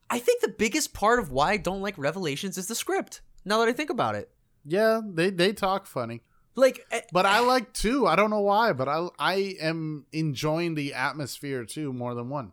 I 0.09 0.19
think 0.19 0.41
the 0.41 0.49
biggest 0.49 0.93
part 0.93 1.19
of 1.19 1.31
why 1.31 1.51
I 1.51 1.57
don't 1.57 1.81
like 1.81 1.97
Revelations 1.97 2.57
is 2.57 2.67
the 2.67 2.75
script. 2.75 3.21
Now 3.45 3.59
that 3.59 3.69
I 3.69 3.73
think 3.73 3.89
about 3.89 4.15
it. 4.15 4.29
yeah, 4.65 4.99
they 5.05 5.29
they 5.29 5.53
talk 5.53 5.85
funny. 5.85 6.21
Like 6.55 6.85
But 7.13 7.25
I 7.25 7.39
like 7.39 7.71
two. 7.71 8.07
I 8.07 8.17
don't 8.17 8.29
know 8.29 8.41
why, 8.41 8.73
but 8.73 8.89
I 8.89 9.07
I 9.17 9.55
am 9.61 10.05
enjoying 10.11 10.75
the 10.75 10.93
atmosphere 10.93 11.63
too 11.63 11.93
more 11.93 12.13
than 12.13 12.27
one. 12.29 12.51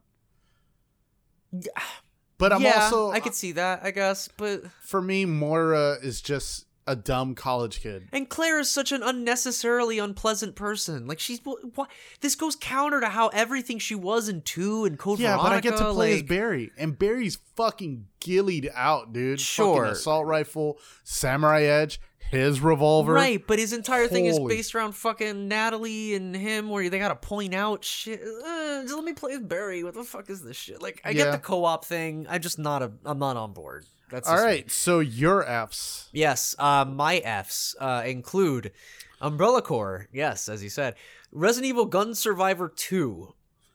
But 2.38 2.52
I'm 2.52 2.62
yeah, 2.62 2.84
also 2.84 3.10
I 3.10 3.18
could 3.18 3.34
see 3.34 3.52
that, 3.52 3.80
I 3.82 3.90
guess, 3.90 4.28
but 4.36 4.62
for 4.80 5.02
me 5.02 5.24
Moira 5.24 5.96
is 6.00 6.20
just 6.20 6.66
a 6.88 6.96
dumb 6.96 7.34
college 7.34 7.80
kid. 7.80 8.08
and 8.12 8.28
Claire 8.28 8.58
is 8.58 8.70
such 8.70 8.90
an 8.92 9.02
unnecessarily 9.02 9.98
unpleasant 9.98 10.56
person. 10.56 11.06
Like 11.06 11.20
she's 11.20 11.40
what 11.44 11.88
this 12.20 12.34
goes 12.34 12.56
counter 12.56 13.00
to 13.00 13.08
how 13.08 13.28
everything 13.28 13.78
she 13.78 13.94
was 13.94 14.28
in 14.28 14.40
two 14.42 14.84
and 14.84 14.98
Code 14.98 15.18
Yeah, 15.20 15.36
but 15.36 15.52
I 15.52 15.60
get 15.60 15.72
to 15.72 15.76
Veronica, 15.78 15.94
play 15.94 16.14
as 16.14 16.22
Barry, 16.22 16.70
and 16.78 16.98
Barry's 16.98 17.38
fucking 17.54 18.06
gillied 18.20 18.70
out, 18.74 19.12
dude. 19.12 19.40
Sure. 19.40 19.76
fucking 19.82 19.92
assault 19.92 20.26
rifle, 20.26 20.78
samurai 21.04 21.62
edge, 21.62 22.00
his 22.30 22.60
revolver. 22.60 23.12
Right, 23.12 23.42
but 23.46 23.58
his 23.58 23.72
entire 23.72 24.06
thing 24.08 24.26
is 24.26 24.38
based 24.38 24.74
around 24.74 24.92
fucking 24.92 25.48
Natalie 25.48 26.14
and 26.14 26.34
him, 26.36 26.68
where 26.68 26.88
they 26.90 26.98
gotta 26.98 27.16
point 27.16 27.54
out 27.54 27.84
shit. 27.84 28.20
Uh, 28.20 28.82
just 28.82 28.94
let 28.94 29.04
me 29.04 29.12
play 29.12 29.32
as 29.32 29.40
Barry. 29.40 29.82
What 29.84 29.94
the 29.94 30.04
fuck 30.04 30.28
is 30.30 30.42
this 30.42 30.56
shit? 30.56 30.82
Like, 30.82 31.00
I 31.04 31.10
Yeah. 31.10 31.24
get 31.24 31.32
the 31.32 31.38
co-op 31.38 31.84
thing. 31.84 32.26
I'm 32.28 32.40
just 32.40 32.58
not 32.58 32.82
a. 32.82 32.92
I'm 33.04 33.18
not 33.18 33.36
on 33.36 33.52
board. 33.52 33.84
That's 34.10 34.28
All 34.28 34.36
just 34.36 34.46
me. 34.46 34.64
so 34.68 35.00
your 35.00 35.44
Fs. 35.44 36.08
Yes, 36.12 36.54
uh, 36.58 36.84
my 36.84 37.18
Fs 37.18 37.74
uh, 37.80 38.02
include 38.06 38.72
Umbrella 39.20 39.62
Corps. 39.62 40.08
Yes, 40.12 40.48
as 40.48 40.62
you 40.62 40.70
said, 40.70 40.94
Resident 41.32 41.68
Evil 41.68 41.84
Gun 41.86 42.14
Survivor 42.14 42.72
Two. 42.74 43.34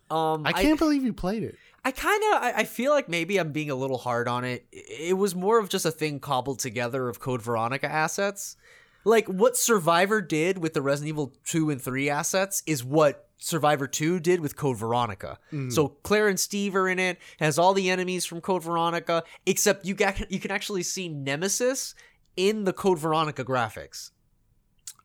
Um, 0.10 0.46
I 0.46 0.54
can't 0.54 0.80
believe 0.80 1.04
you 1.04 1.14
played 1.14 1.44
it. 1.44 1.56
I 1.86 1.92
kind 1.92 2.24
of 2.32 2.44
I, 2.44 2.54
I 2.58 2.64
feel 2.64 2.92
like 2.92 3.10
maybe 3.10 3.38
I'm 3.38 3.52
being 3.52 3.70
a 3.70 3.76
little 3.76 3.98
hard 3.98 4.28
on 4.28 4.46
it. 4.46 4.66
It 4.72 5.18
was 5.18 5.36
more 5.36 5.60
of 5.60 5.70
just 5.70 5.86
a 5.86 5.92
thing 5.92 6.20
cobbled 6.20 6.60
together 6.60 7.10
of 7.10 7.20
Code 7.20 7.42
Veronica 7.42 7.92
assets. 7.92 8.56
Like 9.04 9.28
what 9.28 9.58
Survivor 9.58 10.22
did 10.22 10.60
with 10.60 10.74
the 10.74 10.82
Resident 10.82 11.10
Evil 11.10 11.34
2 11.46 11.72
and 11.72 11.82
3 11.82 12.10
assets 12.10 12.64
is 12.66 12.86
what 12.86 13.28
Survivor 13.44 13.88
2 13.88 14.22
did 14.22 14.39
with 14.39 14.56
Code 14.56 14.78
Veronica. 14.78 15.38
So 15.70 15.89
Claire 15.89 16.30
and 16.30 16.39
Steve 16.39 16.78
are 16.78 16.88
in 16.88 16.98
it, 16.98 17.20
has 17.39 17.60
all 17.60 17.74
the 17.74 17.89
enemies 17.89 18.24
from 18.24 18.39
Code 18.39 18.64
Veronica, 18.64 19.24
except 19.46 19.86
you 19.86 19.94
got 19.96 20.32
you 20.32 20.39
can 20.39 20.50
actually 20.50 20.84
see 20.84 21.10
Nemesis 21.10 21.94
in 22.38 22.64
the 22.64 22.72
Code 22.72 23.00
Veronica 23.00 23.44
graphics. 23.44 24.12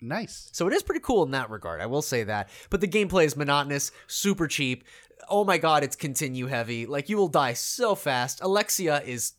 Nice. 0.01 0.51
So 0.53 0.69
it 0.69 0.73
is 0.73 0.85
pretty 0.85 1.01
cool 1.01 1.25
in 1.25 1.33
that 1.33 1.51
regard. 1.51 1.81
I 1.81 1.87
will 1.87 2.01
say 2.01 2.23
that. 2.25 2.49
But 2.71 2.81
the 2.81 2.87
gameplay 2.87 3.25
is 3.25 3.37
monotonous, 3.37 3.91
super 4.07 4.47
cheap. 4.47 4.85
Oh 5.29 5.45
my 5.45 5.59
god, 5.59 5.83
it's 5.83 5.97
continue 5.97 6.47
heavy. 6.47 6.87
Like 6.87 7.09
you 7.09 7.17
will 7.17 7.27
die 7.27 7.55
so 7.55 7.97
fast. 7.97 8.41
Alexia 8.41 9.03
is 9.05 9.33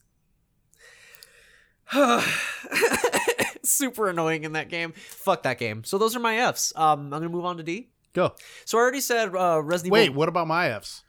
super 3.62 4.10
annoying 4.10 4.44
in 4.44 4.52
that 4.52 4.68
game. 4.68 4.92
Fuck 4.92 5.44
that 5.44 5.58
game. 5.58 5.84
So 5.84 5.96
those 5.96 6.14
are 6.14 6.20
my 6.20 6.36
Fs. 6.36 6.74
Um, 6.76 7.04
I'm 7.04 7.10
gonna 7.10 7.30
move 7.30 7.46
on 7.46 7.56
to 7.56 7.62
D. 7.62 7.88
Go. 8.12 8.34
So 8.64 8.78
I 8.78 8.80
already 8.80 9.00
said 9.00 9.34
uh, 9.34 9.60
Resident 9.62 9.92
Wait, 9.92 10.04
Evil. 10.06 10.16
what 10.16 10.28
about 10.28 10.46
my 10.48 10.68
Fs? 10.70 11.04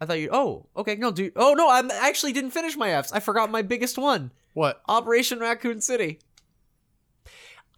I 0.00 0.06
thought 0.06 0.18
you. 0.18 0.30
Oh, 0.32 0.66
okay. 0.76 0.96
No, 0.96 1.10
dude. 1.10 1.32
Oh 1.36 1.54
no, 1.54 1.68
I 1.68 1.82
actually 2.06 2.32
didn't 2.32 2.50
finish 2.52 2.76
my 2.76 2.90
Fs. 2.90 3.12
I 3.12 3.20
forgot 3.20 3.50
my 3.50 3.62
biggest 3.62 3.98
one. 3.98 4.32
What? 4.54 4.80
Operation 4.88 5.38
Raccoon 5.40 5.80
City. 5.80 6.20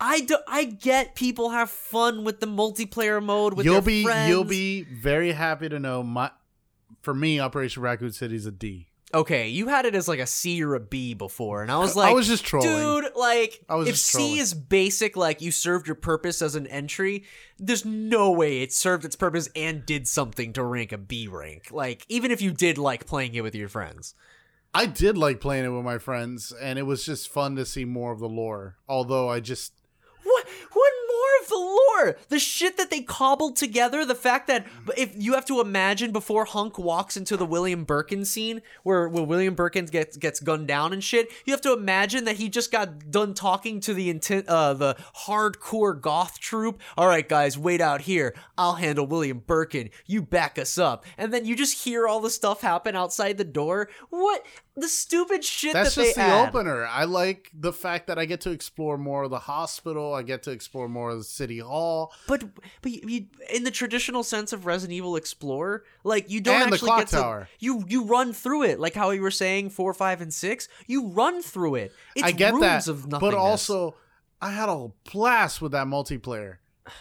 I 0.00 0.20
do, 0.20 0.36
I 0.48 0.64
get 0.64 1.14
people 1.14 1.50
have 1.50 1.70
fun 1.70 2.24
with 2.24 2.40
the 2.40 2.46
multiplayer 2.46 3.22
mode 3.22 3.54
with 3.54 3.64
you'll 3.64 3.74
their 3.74 3.82
be 3.82 4.02
friends. 4.02 4.28
you'll 4.28 4.42
be 4.44 4.82
very 4.82 5.30
happy 5.30 5.68
to 5.68 5.78
know 5.78 6.02
my 6.02 6.30
for 7.02 7.14
me 7.14 7.38
Operation 7.38 7.82
Raccoon 7.82 8.12
City 8.12 8.34
is 8.34 8.44
a 8.46 8.50
D. 8.50 8.88
Okay, 9.14 9.48
you 9.48 9.68
had 9.68 9.84
it 9.84 9.94
as 9.94 10.08
like 10.08 10.20
a 10.20 10.26
C 10.26 10.62
or 10.64 10.74
a 10.74 10.80
B 10.80 11.12
before, 11.12 11.62
and 11.62 11.70
I 11.70 11.78
was 11.78 11.94
like, 11.94 12.10
I 12.10 12.14
was 12.14 12.26
just 12.26 12.44
trolling. 12.44 13.02
dude. 13.02 13.12
Like, 13.14 13.60
I 13.68 13.74
was 13.74 13.88
if 13.88 13.98
C 13.98 14.38
is 14.38 14.54
basic, 14.54 15.16
like 15.16 15.42
you 15.42 15.50
served 15.50 15.86
your 15.86 15.96
purpose 15.96 16.40
as 16.40 16.54
an 16.54 16.66
entry, 16.66 17.24
there's 17.58 17.84
no 17.84 18.30
way 18.30 18.62
it 18.62 18.72
served 18.72 19.04
its 19.04 19.14
purpose 19.14 19.50
and 19.54 19.84
did 19.84 20.08
something 20.08 20.54
to 20.54 20.64
rank 20.64 20.92
a 20.92 20.98
B 20.98 21.28
rank. 21.28 21.68
Like, 21.70 22.06
even 22.08 22.30
if 22.30 22.40
you 22.40 22.52
did 22.52 22.78
like 22.78 23.06
playing 23.06 23.34
it 23.34 23.42
with 23.42 23.54
your 23.54 23.68
friends. 23.68 24.14
I 24.74 24.86
did 24.86 25.18
like 25.18 25.38
playing 25.40 25.66
it 25.66 25.68
with 25.68 25.84
my 25.84 25.98
friends, 25.98 26.50
and 26.50 26.78
it 26.78 26.84
was 26.84 27.04
just 27.04 27.28
fun 27.28 27.56
to 27.56 27.66
see 27.66 27.84
more 27.84 28.12
of 28.12 28.20
the 28.20 28.28
lore. 28.28 28.76
Although 28.88 29.28
I 29.28 29.40
just 29.40 29.74
What? 30.22 30.46
What 30.72 30.92
more 31.12 31.42
of 31.42 31.48
the 31.48 31.56
lore? 31.56 32.16
The 32.28 32.38
shit 32.38 32.76
that 32.76 32.90
they 32.90 33.00
cobbled 33.00 33.56
together. 33.56 34.04
The 34.04 34.14
fact 34.14 34.46
that 34.48 34.66
if 34.96 35.12
you 35.16 35.34
have 35.34 35.44
to 35.46 35.60
imagine 35.60 36.12
before 36.12 36.44
Hunk 36.44 36.78
walks 36.78 37.16
into 37.16 37.36
the 37.36 37.46
William 37.46 37.84
Birkin 37.84 38.24
scene, 38.24 38.62
where, 38.82 39.08
where 39.08 39.24
William 39.24 39.54
Birkin 39.54 39.86
gets 39.86 40.16
gets 40.16 40.40
gunned 40.40 40.68
down 40.68 40.92
and 40.92 41.02
shit, 41.02 41.30
you 41.44 41.52
have 41.52 41.60
to 41.62 41.72
imagine 41.72 42.24
that 42.24 42.36
he 42.36 42.48
just 42.48 42.72
got 42.72 43.10
done 43.10 43.34
talking 43.34 43.80
to 43.80 43.94
the 43.94 44.10
intent, 44.10 44.48
uh, 44.48 44.74
the 44.74 44.96
hardcore 45.26 46.00
goth 46.00 46.38
troop. 46.38 46.80
All 46.96 47.06
right, 47.06 47.28
guys, 47.28 47.58
wait 47.58 47.80
out 47.80 48.02
here. 48.02 48.34
I'll 48.56 48.74
handle 48.74 49.06
William 49.06 49.40
Birkin. 49.40 49.90
You 50.06 50.22
back 50.22 50.58
us 50.58 50.78
up, 50.78 51.04
and 51.18 51.32
then 51.32 51.44
you 51.44 51.56
just 51.56 51.84
hear 51.84 52.06
all 52.06 52.20
the 52.20 52.30
stuff 52.30 52.60
happen 52.60 52.96
outside 52.96 53.38
the 53.38 53.44
door. 53.44 53.88
What? 54.10 54.44
The 54.74 54.88
stupid 54.88 55.44
shit 55.44 55.74
that's 55.74 55.94
that 55.94 56.02
just 56.02 56.16
the 56.16 56.22
add. 56.22 56.48
opener. 56.48 56.86
I 56.86 57.04
like 57.04 57.50
the 57.52 57.74
fact 57.74 58.06
that 58.06 58.18
I 58.18 58.24
get 58.24 58.40
to 58.42 58.50
explore 58.50 58.96
more 58.96 59.24
of 59.24 59.30
the 59.30 59.40
hospital. 59.40 60.14
I 60.14 60.22
get 60.22 60.44
to 60.44 60.50
explore 60.50 60.88
more 60.88 61.01
of 61.10 61.18
the 61.18 61.24
city 61.24 61.58
hall 61.58 62.12
But 62.26 62.44
but 62.82 62.92
you, 62.92 63.26
in 63.52 63.64
the 63.64 63.70
traditional 63.70 64.22
sense 64.22 64.52
of 64.52 64.66
Resident 64.66 64.96
Evil 64.96 65.16
Explorer, 65.16 65.84
like 66.04 66.30
you 66.30 66.40
don't 66.40 66.62
And 66.62 66.70
the 66.70 66.74
actually 66.74 66.86
clock 66.86 67.00
get 67.00 67.08
to 67.08 67.16
tower. 67.16 67.48
you 67.58 67.84
you 67.88 68.04
run 68.04 68.32
through 68.32 68.64
it 68.64 68.78
like 68.78 68.94
how 68.94 69.10
you 69.10 69.22
were 69.22 69.30
saying 69.30 69.70
four, 69.70 69.92
five, 69.94 70.20
and 70.20 70.32
six. 70.32 70.68
You 70.86 71.08
run 71.08 71.42
through 71.42 71.76
it. 71.76 71.92
It's 72.14 72.24
I 72.24 72.32
get 72.32 72.52
rooms 72.54 72.86
that, 72.86 73.18
but 73.20 73.34
also 73.34 73.94
I 74.40 74.50
had 74.52 74.68
a 74.68 74.90
blast 75.12 75.60
with 75.62 75.72
that 75.72 75.86
multiplayer. 75.86 76.56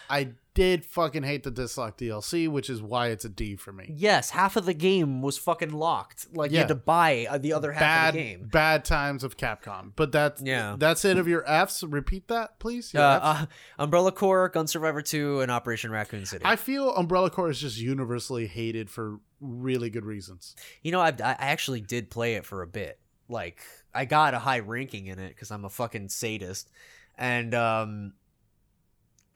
I 0.08 0.30
did 0.54 0.84
fucking 0.84 1.22
hate 1.22 1.42
the 1.44 1.50
Dislock 1.50 1.96
DLC, 1.98 2.46
which 2.48 2.68
is 2.68 2.82
why 2.82 3.08
it's 3.08 3.24
a 3.24 3.28
D 3.28 3.56
for 3.56 3.72
me. 3.72 3.92
yes, 3.96 4.30
half 4.30 4.56
of 4.56 4.66
the 4.66 4.74
game 4.74 5.22
was 5.22 5.38
fucking 5.38 5.70
locked. 5.72 6.26
Like 6.34 6.50
you 6.50 6.58
had 6.58 6.68
to 6.68 6.74
buy 6.74 7.26
uh, 7.30 7.38
the 7.38 7.52
other 7.54 7.72
half 7.72 7.80
Bad, 7.80 8.08
of 8.08 8.14
the 8.14 8.20
game. 8.20 8.48
bad 8.52 8.84
times 8.84 9.24
of 9.24 9.36
Capcom. 9.36 9.92
But 9.96 10.12
that's 10.12 10.42
Yeah. 10.42 10.76
that's 10.78 11.04
it 11.04 11.16
of 11.16 11.26
your 11.26 11.42
Fs. 11.46 11.82
Repeat 11.84 12.28
that, 12.28 12.58
please. 12.58 12.94
Uh, 12.94 13.00
uh, 13.00 13.46
Umbrella 13.78 14.12
Corps, 14.12 14.48
Gun 14.50 14.66
Survivor 14.66 15.00
2, 15.02 15.40
and 15.40 15.50
Operation 15.50 15.90
Raccoon 15.90 16.26
City. 16.26 16.44
I 16.44 16.56
feel 16.56 16.94
Umbrella 16.94 17.30
Corps 17.30 17.50
is 17.50 17.58
just 17.60 17.78
universally 17.78 18.46
hated 18.46 18.90
for 18.90 19.20
really 19.40 19.90
good 19.90 20.04
reasons. 20.04 20.54
You 20.82 20.92
know, 20.92 21.00
I, 21.00 21.08
I 21.08 21.36
actually 21.38 21.80
did 21.80 22.10
play 22.10 22.34
it 22.34 22.44
for 22.44 22.62
a 22.62 22.66
bit. 22.66 22.98
Like, 23.28 23.60
I 23.94 24.04
got 24.04 24.34
a 24.34 24.38
high 24.38 24.58
ranking 24.58 25.06
in 25.06 25.18
it 25.18 25.28
because 25.30 25.50
I'm 25.50 25.64
a 25.64 25.70
fucking 25.70 26.10
sadist. 26.10 26.70
And, 27.16 27.54
um, 27.54 28.12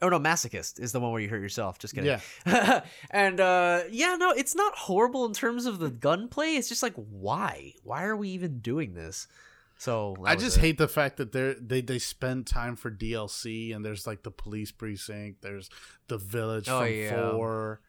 oh 0.02 0.08
no, 0.08 0.18
masochist 0.18 0.80
is 0.80 0.92
the 0.92 1.00
one 1.00 1.12
where 1.12 1.20
you 1.20 1.28
hurt 1.28 1.40
yourself. 1.40 1.78
Just 1.78 1.94
kidding. 1.94 2.18
Yeah. 2.46 2.82
and, 3.10 3.40
uh, 3.40 3.82
yeah, 3.90 4.16
no, 4.18 4.30
it's 4.30 4.54
not 4.54 4.74
horrible 4.76 5.24
in 5.24 5.32
terms 5.32 5.66
of 5.66 5.78
the 5.78 5.90
gunplay. 5.90 6.54
It's 6.54 6.68
just 6.68 6.82
like, 6.82 6.94
why? 6.94 7.74
Why 7.82 8.04
are 8.04 8.16
we 8.16 8.28
even 8.30 8.58
doing 8.60 8.94
this? 8.94 9.26
So, 9.78 10.16
I 10.24 10.36
just 10.36 10.56
it. 10.56 10.60
hate 10.60 10.78
the 10.78 10.88
fact 10.88 11.18
that 11.18 11.32
they 11.32 11.54
they 11.60 11.82
they 11.82 11.98
spend 11.98 12.46
time 12.46 12.76
for 12.76 12.90
DLC 12.90 13.76
and 13.76 13.84
there's 13.84 14.06
like 14.06 14.22
the 14.22 14.30
police 14.30 14.72
precinct, 14.72 15.42
there's 15.42 15.68
the 16.08 16.16
village 16.16 16.66
Oh, 16.66 16.80
from 16.80 16.94
yeah. 16.94 17.30
four, 17.30 17.80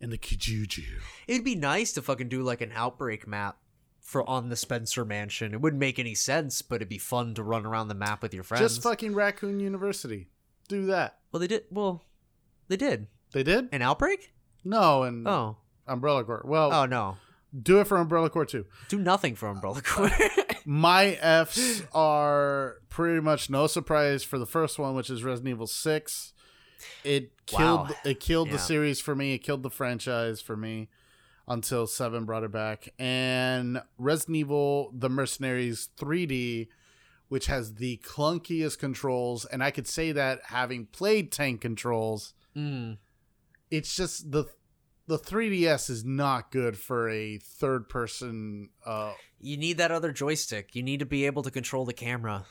and 0.00 0.10
the 0.10 0.18
Kijuju. 0.18 0.84
It'd 1.28 1.44
be 1.44 1.54
nice 1.54 1.92
to 1.92 2.02
fucking 2.02 2.28
do 2.28 2.42
like 2.42 2.60
an 2.60 2.72
outbreak 2.74 3.28
map 3.28 3.58
for 4.00 4.28
on 4.28 4.48
the 4.48 4.56
Spencer 4.56 5.04
Mansion. 5.04 5.54
It 5.54 5.60
wouldn't 5.60 5.78
make 5.78 6.00
any 6.00 6.16
sense, 6.16 6.60
but 6.60 6.76
it'd 6.76 6.88
be 6.88 6.98
fun 6.98 7.34
to 7.34 7.44
run 7.44 7.64
around 7.64 7.86
the 7.86 7.94
map 7.94 8.20
with 8.20 8.34
your 8.34 8.42
friends. 8.42 8.60
Just 8.60 8.82
fucking 8.82 9.14
Raccoon 9.14 9.60
University. 9.60 10.26
Do 10.72 10.86
that. 10.86 11.18
well, 11.30 11.40
they 11.40 11.46
did. 11.46 11.64
Well, 11.70 12.02
they 12.68 12.76
did 12.76 13.06
They 13.32 13.42
did? 13.42 13.68
an 13.72 13.82
outbreak. 13.82 14.32
No, 14.64 15.02
and 15.02 15.26
Oh, 15.28 15.56
Umbrella 15.86 16.24
Corps. 16.24 16.42
Well, 16.46 16.72
oh 16.72 16.86
no, 16.86 17.18
do 17.60 17.80
it 17.80 17.86
for 17.86 17.98
Umbrella 17.98 18.30
Corps 18.30 18.46
too. 18.46 18.64
do 18.88 18.98
nothing 18.98 19.34
for 19.34 19.48
Umbrella 19.48 19.78
uh, 19.78 19.80
Corps. 19.82 20.10
My 20.64 21.16
Fs 21.20 21.82
are 21.94 22.76
pretty 22.88 23.20
much 23.20 23.50
no 23.50 23.66
surprise 23.66 24.22
for 24.24 24.38
the 24.38 24.46
first 24.46 24.78
one, 24.78 24.94
which 24.94 25.10
is 25.10 25.22
Resident 25.24 25.50
Evil 25.50 25.66
Six. 25.66 26.32
It 27.04 27.32
killed 27.46 27.90
Wow. 27.90 27.96
it 28.04 28.20
killed 28.20 28.48
Yeah. 28.48 28.54
the 28.54 28.58
series 28.60 29.00
for 29.00 29.14
me. 29.14 29.34
It 29.34 29.38
killed 29.38 29.62
the 29.62 29.70
franchise 29.70 30.40
for 30.40 30.56
me 30.56 30.88
until 31.48 31.86
Seven 31.86 32.24
brought 32.24 32.44
it 32.44 32.52
back. 32.52 32.88
And 32.98 33.82
Resident 33.98 34.36
Evil: 34.36 34.90
The 34.96 35.08
Mercenaries 35.10 35.88
3D, 35.98 36.68
which 37.32 37.46
has 37.46 37.76
the 37.76 37.98
clunkiest 38.04 38.78
controls, 38.78 39.46
and 39.46 39.64
I 39.64 39.70
could 39.70 39.86
say 39.86 40.12
that 40.12 40.40
having 40.48 40.84
played 40.84 41.32
tank 41.32 41.62
controls, 41.62 42.34
mm. 42.54 42.98
it's 43.70 43.96
just 43.96 44.32
the 44.32 44.44
the 45.06 45.18
3DS 45.18 45.88
is 45.88 46.04
not 46.04 46.50
good 46.50 46.76
for 46.76 47.08
a 47.08 47.38
third 47.38 47.88
person 47.88 48.68
uh 48.84 49.14
You 49.40 49.56
need 49.56 49.78
that 49.78 49.90
other 49.90 50.12
joystick. 50.12 50.76
You 50.76 50.82
need 50.82 50.98
to 50.98 51.06
be 51.06 51.24
able 51.24 51.42
to 51.44 51.50
control 51.50 51.86
the 51.86 51.94
camera. 51.94 52.44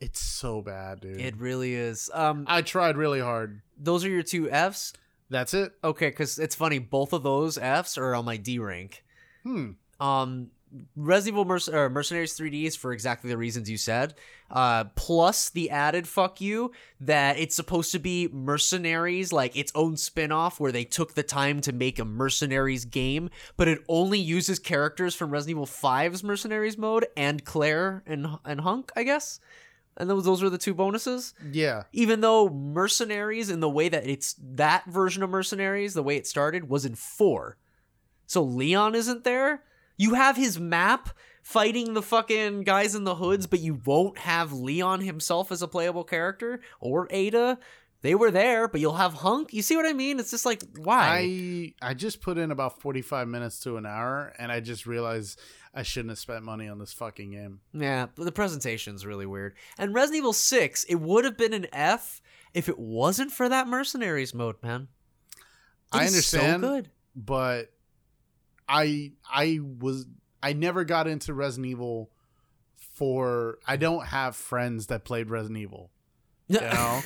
it's 0.00 0.20
so 0.20 0.62
bad, 0.62 1.00
dude. 1.00 1.20
It 1.20 1.36
really 1.36 1.74
is. 1.74 2.08
Um, 2.14 2.46
I 2.48 2.62
tried 2.62 2.96
really 2.96 3.20
hard. 3.20 3.60
those 3.78 4.06
are 4.06 4.10
your 4.10 4.22
two 4.22 4.50
Fs. 4.50 4.94
That's 5.28 5.52
it. 5.52 5.72
Okay, 5.84 6.08
because 6.08 6.38
it's 6.38 6.54
funny. 6.54 6.78
Both 6.78 7.12
of 7.12 7.22
those 7.24 7.58
Fs 7.58 7.98
are 7.98 8.14
on 8.14 8.24
my 8.24 8.38
D 8.38 8.58
rank. 8.58 9.04
Hmm. 9.42 9.72
Um, 10.00 10.50
Resident 10.96 11.34
Evil 11.34 11.44
Merc- 11.44 11.68
or 11.72 11.88
Mercenaries 11.90 12.36
3D 12.38 12.64
is 12.64 12.76
for 12.76 12.92
exactly 12.92 13.30
the 13.30 13.36
reasons 13.36 13.70
you 13.70 13.76
said. 13.76 14.14
Uh, 14.50 14.84
plus 14.94 15.50
the 15.50 15.70
added 15.70 16.06
fuck 16.06 16.40
you 16.40 16.70
that 17.00 17.38
it's 17.38 17.54
supposed 17.54 17.92
to 17.92 17.98
be 17.98 18.28
Mercenaries, 18.32 19.32
like 19.32 19.56
its 19.56 19.72
own 19.74 19.96
spin 19.96 20.32
off 20.32 20.60
where 20.60 20.72
they 20.72 20.84
took 20.84 21.14
the 21.14 21.22
time 21.22 21.60
to 21.62 21.72
make 21.72 21.98
a 21.98 22.04
Mercenaries 22.04 22.84
game, 22.84 23.30
but 23.56 23.68
it 23.68 23.80
only 23.88 24.18
uses 24.18 24.58
characters 24.58 25.14
from 25.14 25.30
Resident 25.30 25.56
Evil 25.56 25.66
5's 25.66 26.22
Mercenaries 26.22 26.76
mode 26.78 27.06
and 27.16 27.44
Claire 27.44 28.02
and, 28.06 28.26
and 28.44 28.60
Hunk, 28.60 28.90
I 28.96 29.02
guess. 29.04 29.40
And 29.96 30.10
those, 30.10 30.24
those 30.24 30.42
are 30.42 30.50
the 30.50 30.58
two 30.58 30.74
bonuses 30.74 31.34
Yeah. 31.52 31.84
even 31.92 32.20
though 32.20 32.48
mercenaries 32.48 33.48
in 33.48 33.60
the 33.60 33.68
way 33.70 33.88
that 33.88 34.04
it's 34.08 34.34
that 34.42 34.84
version 34.86 35.22
of 35.22 35.30
mercenaries 35.30 35.94
the 35.94 36.02
way 36.02 36.16
it 36.16 36.26
started 36.26 36.68
was 36.68 36.84
in 36.84 36.96
four 36.96 37.56
so 38.26 38.42
leon 38.42 38.96
isn't 38.96 39.22
there 39.22 39.62
you 39.96 40.14
have 40.14 40.36
his 40.36 40.58
map 40.58 41.10
fighting 41.42 41.94
the 41.94 42.02
fucking 42.02 42.62
guys 42.62 42.94
in 42.94 43.04
the 43.04 43.16
hoods 43.16 43.46
but 43.46 43.60
you 43.60 43.80
won't 43.84 44.18
have 44.18 44.52
leon 44.52 45.00
himself 45.00 45.52
as 45.52 45.60
a 45.62 45.68
playable 45.68 46.04
character 46.04 46.60
or 46.80 47.06
ada 47.10 47.58
they 48.00 48.14
were 48.14 48.30
there 48.30 48.66
but 48.66 48.80
you'll 48.80 48.94
have 48.94 49.12
hunk 49.14 49.52
you 49.52 49.60
see 49.60 49.76
what 49.76 49.84
i 49.86 49.92
mean 49.92 50.18
it's 50.18 50.30
just 50.30 50.46
like 50.46 50.62
why 50.78 51.74
I 51.82 51.90
I 51.90 51.94
just 51.94 52.22
put 52.22 52.38
in 52.38 52.50
about 52.50 52.80
45 52.80 53.28
minutes 53.28 53.60
to 53.60 53.76
an 53.76 53.84
hour 53.86 54.32
and 54.38 54.50
I 54.50 54.60
just 54.60 54.86
realized 54.86 55.38
I 55.74 55.82
shouldn't 55.82 56.10
have 56.10 56.18
spent 56.18 56.44
money 56.44 56.68
on 56.68 56.78
this 56.78 56.92
fucking 56.92 57.32
game. 57.32 57.60
Yeah, 57.72 58.06
the 58.14 58.30
presentation's 58.30 59.04
really 59.04 59.26
weird. 59.26 59.56
And 59.76 59.92
Resident 59.92 60.18
Evil 60.18 60.32
6, 60.32 60.84
it 60.84 60.94
would 60.94 61.24
have 61.24 61.36
been 61.36 61.52
an 61.52 61.66
F 61.72 62.22
if 62.54 62.68
it 62.68 62.78
wasn't 62.78 63.32
for 63.32 63.48
that 63.48 63.66
mercenaries 63.66 64.32
mode, 64.32 64.54
man. 64.62 64.86
It 65.92 65.96
I 65.98 66.06
understand. 66.06 66.62
So 66.62 66.68
good. 66.68 66.90
but 67.16 67.72
I 68.68 69.12
I 69.30 69.60
was 69.80 70.06
I 70.42 70.52
never 70.52 70.84
got 70.84 71.06
into 71.06 71.34
Resident 71.34 71.70
Evil 71.70 72.10
for 72.76 73.58
I 73.66 73.76
don't 73.76 74.06
have 74.06 74.36
friends 74.36 74.86
that 74.88 75.04
played 75.04 75.30
Resident 75.30 75.58
Evil. 75.58 75.90
You 76.48 76.60
know? 76.60 77.00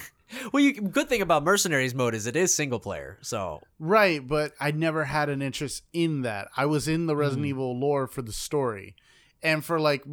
well, 0.53 0.63
you 0.63 0.75
good 0.75 1.09
thing 1.09 1.23
about 1.23 1.45
mercenaries 1.45 1.95
mode 1.95 2.15
is 2.15 2.27
it 2.27 2.37
is 2.37 2.55
single 2.55 2.81
player. 2.81 3.19
So 3.23 3.61
right, 3.79 4.27
but 4.27 4.53
I 4.61 4.71
never 4.71 5.05
had 5.05 5.29
an 5.29 5.43
interest 5.43 5.85
in 5.93 6.23
that. 6.23 6.49
I 6.57 6.67
was 6.67 6.89
in 6.89 7.07
the 7.07 7.17
Resident 7.17 7.47
Mm. 7.47 7.51
Evil 7.51 7.79
lore 7.79 8.07
for 8.07 8.23
the 8.23 8.33
story. 8.33 8.95
And 9.43 9.65
for 9.65 9.81
like 9.81 10.05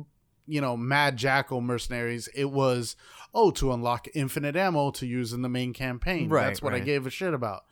you 0.48 0.62
know, 0.62 0.78
Mad 0.78 1.18
Jackal 1.18 1.60
mercenaries, 1.62 2.30
it 2.36 2.52
was 2.52 2.96
oh 3.34 3.50
to 3.52 3.74
unlock 3.74 4.08
infinite 4.14 4.56
ammo 4.56 4.92
to 4.92 5.06
use 5.08 5.34
in 5.34 5.42
the 5.42 5.50
main 5.50 5.74
campaign. 5.74 6.30
Right, 6.30 6.46
That's 6.46 6.62
what 6.62 6.74
I 6.76 6.80
gave 6.80 7.08
a 7.08 7.10
shit 7.10 7.34
about. 7.34 7.66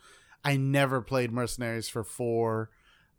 I 0.44 0.56
never 0.56 1.00
played 1.00 1.30
mercenaries 1.32 1.88
for 1.88 2.02
4. 2.04 2.68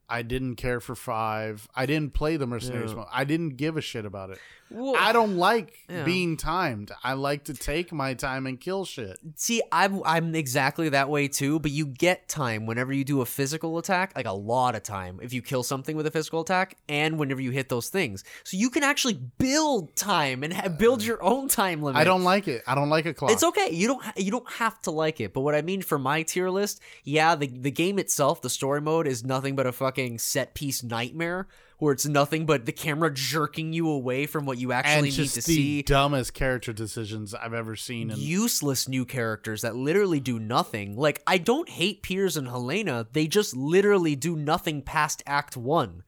I 0.10 0.22
didn't 0.22 0.56
care 0.56 0.80
for 0.80 0.96
5. 0.96 1.68
I 1.76 1.86
didn't 1.86 2.14
play 2.14 2.38
the 2.38 2.46
mercenaries 2.48 2.92
Yeah. 2.92 2.98
mode. 2.98 3.08
I 3.12 3.24
didn't 3.24 3.58
give 3.58 3.78
a 3.78 3.82
shit 3.82 4.06
about 4.06 4.30
it. 4.30 4.40
Well, 4.72 4.96
I 4.98 5.12
don't 5.14 5.38
like 5.38 5.74
Yeah. 5.88 6.04
being 6.04 6.38
timed. 6.38 6.92
I 7.04 7.14
like 7.14 7.44
to 7.46 7.54
take 7.54 7.92
my 7.94 8.16
time 8.16 8.48
and 8.48 8.60
kill 8.60 8.84
shit. 8.84 9.18
See, 9.36 9.62
I'm 9.72 10.02
I'm 10.04 10.34
exactly 10.34 10.90
that 10.90 11.08
way 11.08 11.28
too, 11.28 11.60
but 11.60 11.70
you 11.70 11.86
get 11.86 12.28
time 12.28 12.66
whenever 12.66 12.92
you 12.92 13.04
do 13.04 13.22
a 13.22 13.28
physical 13.28 13.78
attack, 13.78 14.14
like 14.16 14.26
a 14.26 14.32
lot 14.34 14.74
of 14.74 14.82
time 14.82 15.20
if 15.22 15.34
you 15.34 15.44
kill 15.44 15.62
something 15.62 15.96
with 15.96 16.08
a 16.08 16.12
physical 16.12 16.42
attack 16.42 16.78
and 16.90 17.20
whenever 17.20 17.42
you 17.42 17.52
hit 17.52 17.70
those 17.70 17.90
things. 17.90 18.24
So 18.44 18.58
you 18.58 18.72
can 18.72 18.82
actually 18.84 19.20
build 19.38 19.96
time 19.96 20.44
and 20.44 20.52
ha- 20.52 20.70
build 20.70 21.04
your 21.04 21.24
own 21.24 21.48
time 21.48 21.84
limit. 21.84 22.00
I 22.02 22.04
don't 22.04 22.24
like 22.24 22.48
it. 22.48 22.64
I 22.66 22.74
don't 22.74 22.90
like 22.90 23.06
a 23.06 23.14
clock. 23.14 23.32
It's 23.32 23.44
okay. 23.44 23.70
You 23.72 23.88
don't 23.88 24.04
you 24.18 24.32
don't 24.32 24.52
have 24.54 24.82
to 24.82 24.92
like 24.92 25.22
it. 25.22 25.32
But 25.32 25.42
what 25.42 25.54
I 25.54 25.62
mean 25.62 25.84
for 25.84 26.00
my 26.00 26.24
tier 26.24 26.50
list, 26.50 26.82
yeah, 27.04 27.36
the 27.36 27.46
the 27.48 27.72
game 27.72 28.00
itself, 28.00 28.42
the 28.42 28.50
story 28.50 28.82
mode 28.82 29.06
is 29.08 29.24
nothing 29.24 29.56
but 29.56 29.68
a 29.68 29.72
fucking 29.72 29.95
set 30.18 30.54
piece 30.54 30.84
nightmare 30.84 31.48
where 31.78 31.94
it's 31.94 32.06
nothing 32.06 32.46
but 32.46 32.66
the 32.66 32.72
camera 32.72 33.14
jerking 33.14 33.74
you 33.74 33.90
away 33.90 34.26
from 34.26 34.46
what 34.46 34.58
you 34.58 34.72
actually 34.72 35.10
need 35.10 35.30
to 35.30 35.36
the 35.36 35.42
see. 35.42 35.82
dumbest 35.82 36.34
character 36.34 36.72
decisions 36.72 37.34
I've 37.34 37.54
ever 37.54 37.76
seen. 37.76 38.12
In, 38.12 38.18
useless 38.18 38.88
new 38.88 39.06
characters 39.06 39.62
that 39.62 39.76
literally 39.76 40.20
do 40.20 40.40
nothing. 40.40 40.96
Like 40.96 41.22
I 41.28 41.38
don't 41.38 41.70
hate 41.70 42.02
Piers 42.02 42.38
and 42.38 42.48
Helena, 42.48 43.08
they 43.12 43.28
just 43.28 43.56
literally 43.56 44.16
do 44.16 44.36
nothing 44.36 44.82
past 44.82 45.22
act 45.26 45.58
1. 45.58 46.04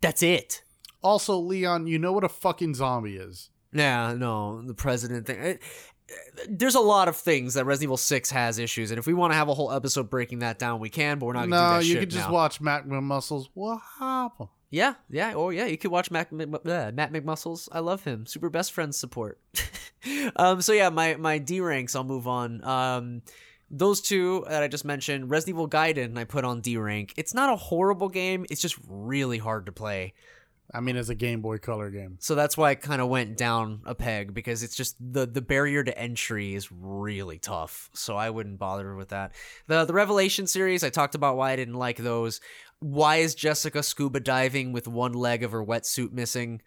That's 0.00 0.22
it. 0.22 0.62
also, 1.02 1.36
Leon, 1.38 1.86
you 1.86 1.98
know 1.98 2.12
what 2.12 2.24
a 2.24 2.28
fucking 2.28 2.74
zombie 2.74 3.16
is. 3.16 3.50
Yeah, 3.72 4.14
no, 4.14 4.62
the 4.62 4.74
president 4.74 5.26
thing. 5.26 5.58
There's 6.48 6.74
a 6.74 6.80
lot 6.80 7.08
of 7.08 7.16
things 7.16 7.54
that 7.54 7.64
Resident 7.64 7.84
Evil 7.88 7.96
6 7.96 8.30
has 8.30 8.58
issues, 8.58 8.90
and 8.90 8.98
if 8.98 9.06
we 9.06 9.14
want 9.14 9.32
to 9.32 9.36
have 9.36 9.48
a 9.48 9.54
whole 9.54 9.72
episode 9.72 10.10
breaking 10.10 10.40
that 10.40 10.58
down, 10.58 10.80
we 10.80 10.88
can, 10.90 11.18
but 11.18 11.26
we're 11.26 11.32
not 11.34 11.48
going 11.48 11.50
to 11.50 11.56
do 11.56 11.62
No, 11.62 11.78
that 11.78 11.84
you 11.84 11.98
could 11.98 12.10
just 12.10 12.28
now. 12.28 12.34
watch 12.34 12.60
Mac 12.60 12.86
Muscles. 12.86 13.48
What 13.54 13.80
happened? 13.98 14.48
Yeah, 14.70 14.94
yeah, 15.08 15.32
oh 15.34 15.50
yeah, 15.50 15.66
you 15.66 15.76
could 15.76 15.90
watch 15.90 16.10
Matt, 16.12 16.30
Mc, 16.32 16.48
uh, 16.64 16.92
Matt 16.94 17.12
McMuscles. 17.12 17.68
I 17.72 17.80
love 17.80 18.04
him. 18.04 18.24
Super 18.24 18.48
best 18.48 18.72
friends 18.72 18.96
support. 18.96 19.40
um, 20.36 20.62
so 20.62 20.72
yeah, 20.72 20.90
my 20.90 21.16
my 21.16 21.38
D 21.38 21.60
ranks. 21.60 21.96
I'll 21.96 22.04
move 22.04 22.28
on. 22.28 22.62
Um, 22.64 23.22
those 23.68 24.00
two 24.00 24.44
that 24.48 24.62
I 24.62 24.68
just 24.68 24.84
mentioned, 24.84 25.28
Resident 25.28 25.56
Evil 25.56 25.68
Gaiden, 25.68 26.16
I 26.16 26.22
put 26.24 26.44
on 26.44 26.60
D 26.60 26.76
rank. 26.76 27.14
It's 27.16 27.34
not 27.34 27.52
a 27.52 27.56
horrible 27.56 28.08
game. 28.08 28.46
It's 28.48 28.60
just 28.60 28.76
really 28.88 29.38
hard 29.38 29.66
to 29.66 29.72
play. 29.72 30.14
I 30.72 30.80
mean, 30.80 30.96
it's 30.96 31.08
a 31.08 31.14
Game 31.14 31.40
Boy 31.40 31.58
Color 31.58 31.90
game. 31.90 32.16
So 32.20 32.34
that's 32.34 32.56
why 32.56 32.70
I 32.70 32.74
kind 32.76 33.02
of 33.02 33.08
went 33.08 33.36
down 33.36 33.80
a 33.84 33.94
peg 33.94 34.32
because 34.32 34.62
it's 34.62 34.76
just 34.76 34.96
the 35.00 35.26
the 35.26 35.42
barrier 35.42 35.82
to 35.82 35.98
entry 35.98 36.54
is 36.54 36.70
really 36.70 37.38
tough. 37.38 37.90
So 37.92 38.16
I 38.16 38.30
wouldn't 38.30 38.58
bother 38.58 38.94
with 38.94 39.08
that. 39.08 39.32
The 39.66 39.84
the 39.84 39.92
Revelation 39.92 40.46
series, 40.46 40.84
I 40.84 40.90
talked 40.90 41.14
about 41.14 41.36
why 41.36 41.52
I 41.52 41.56
didn't 41.56 41.74
like 41.74 41.96
those. 41.96 42.40
Why 42.78 43.16
is 43.16 43.34
Jessica 43.34 43.82
scuba 43.82 44.20
diving 44.20 44.72
with 44.72 44.86
one 44.86 45.12
leg 45.12 45.42
of 45.42 45.52
her 45.52 45.64
wetsuit 45.64 46.12
missing? 46.12 46.62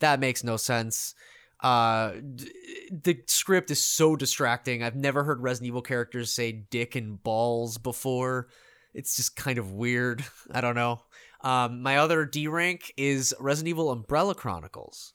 That 0.00 0.18
makes 0.18 0.42
no 0.42 0.56
sense. 0.56 1.14
Uh, 1.60 2.12
d- 2.34 2.50
the 2.90 3.22
script 3.26 3.70
is 3.70 3.80
so 3.80 4.16
distracting. 4.16 4.82
I've 4.82 4.96
never 4.96 5.24
heard 5.24 5.42
Resident 5.42 5.68
Evil 5.68 5.82
characters 5.82 6.30
say 6.30 6.52
dick 6.52 6.96
and 6.96 7.22
balls 7.22 7.78
before. 7.78 8.48
It's 8.92 9.16
just 9.16 9.36
kind 9.36 9.58
of 9.58 9.72
weird. 9.72 10.24
I 10.50 10.60
don't 10.60 10.74
know. 10.74 11.02
Um, 11.42 11.82
my 11.82 11.98
other 11.98 12.24
D 12.24 12.48
rank 12.48 12.92
is 12.96 13.34
Resident 13.38 13.68
Evil 13.70 13.90
Umbrella 13.90 14.34
Chronicles. 14.34 15.12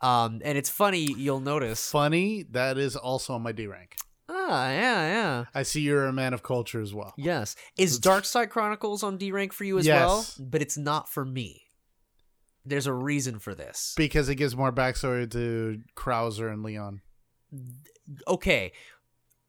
Um, 0.00 0.40
and 0.44 0.58
it's 0.58 0.68
funny, 0.70 0.98
you'll 1.00 1.40
notice. 1.40 1.90
Funny, 1.90 2.44
that 2.50 2.76
is 2.78 2.96
also 2.96 3.32
on 3.34 3.42
my 3.42 3.52
D 3.52 3.66
rank. 3.66 3.96
Ah, 4.28 4.68
yeah, 4.70 5.06
yeah. 5.08 5.44
I 5.54 5.62
see 5.62 5.80
you're 5.80 6.06
a 6.06 6.12
man 6.12 6.34
of 6.34 6.42
culture 6.42 6.80
as 6.80 6.92
well. 6.92 7.14
Yes. 7.16 7.56
Is 7.78 7.98
Dark 7.98 8.24
Side 8.24 8.50
Chronicles 8.50 9.02
on 9.02 9.16
D 9.16 9.32
rank 9.32 9.52
for 9.52 9.64
you 9.64 9.78
as 9.78 9.86
Yes. 9.86 9.98
well? 10.06 10.26
But 10.40 10.62
it's 10.62 10.76
not 10.76 11.08
for 11.08 11.24
me. 11.24 11.62
There's 12.64 12.86
a 12.88 12.92
reason 12.92 13.38
for 13.38 13.54
this. 13.54 13.94
Because 13.96 14.28
it 14.28 14.34
gives 14.34 14.56
more 14.56 14.72
backstory 14.72 15.30
to 15.30 15.80
Krauser 15.96 16.52
and 16.52 16.62
Leon. 16.62 17.00
okay. 18.28 18.72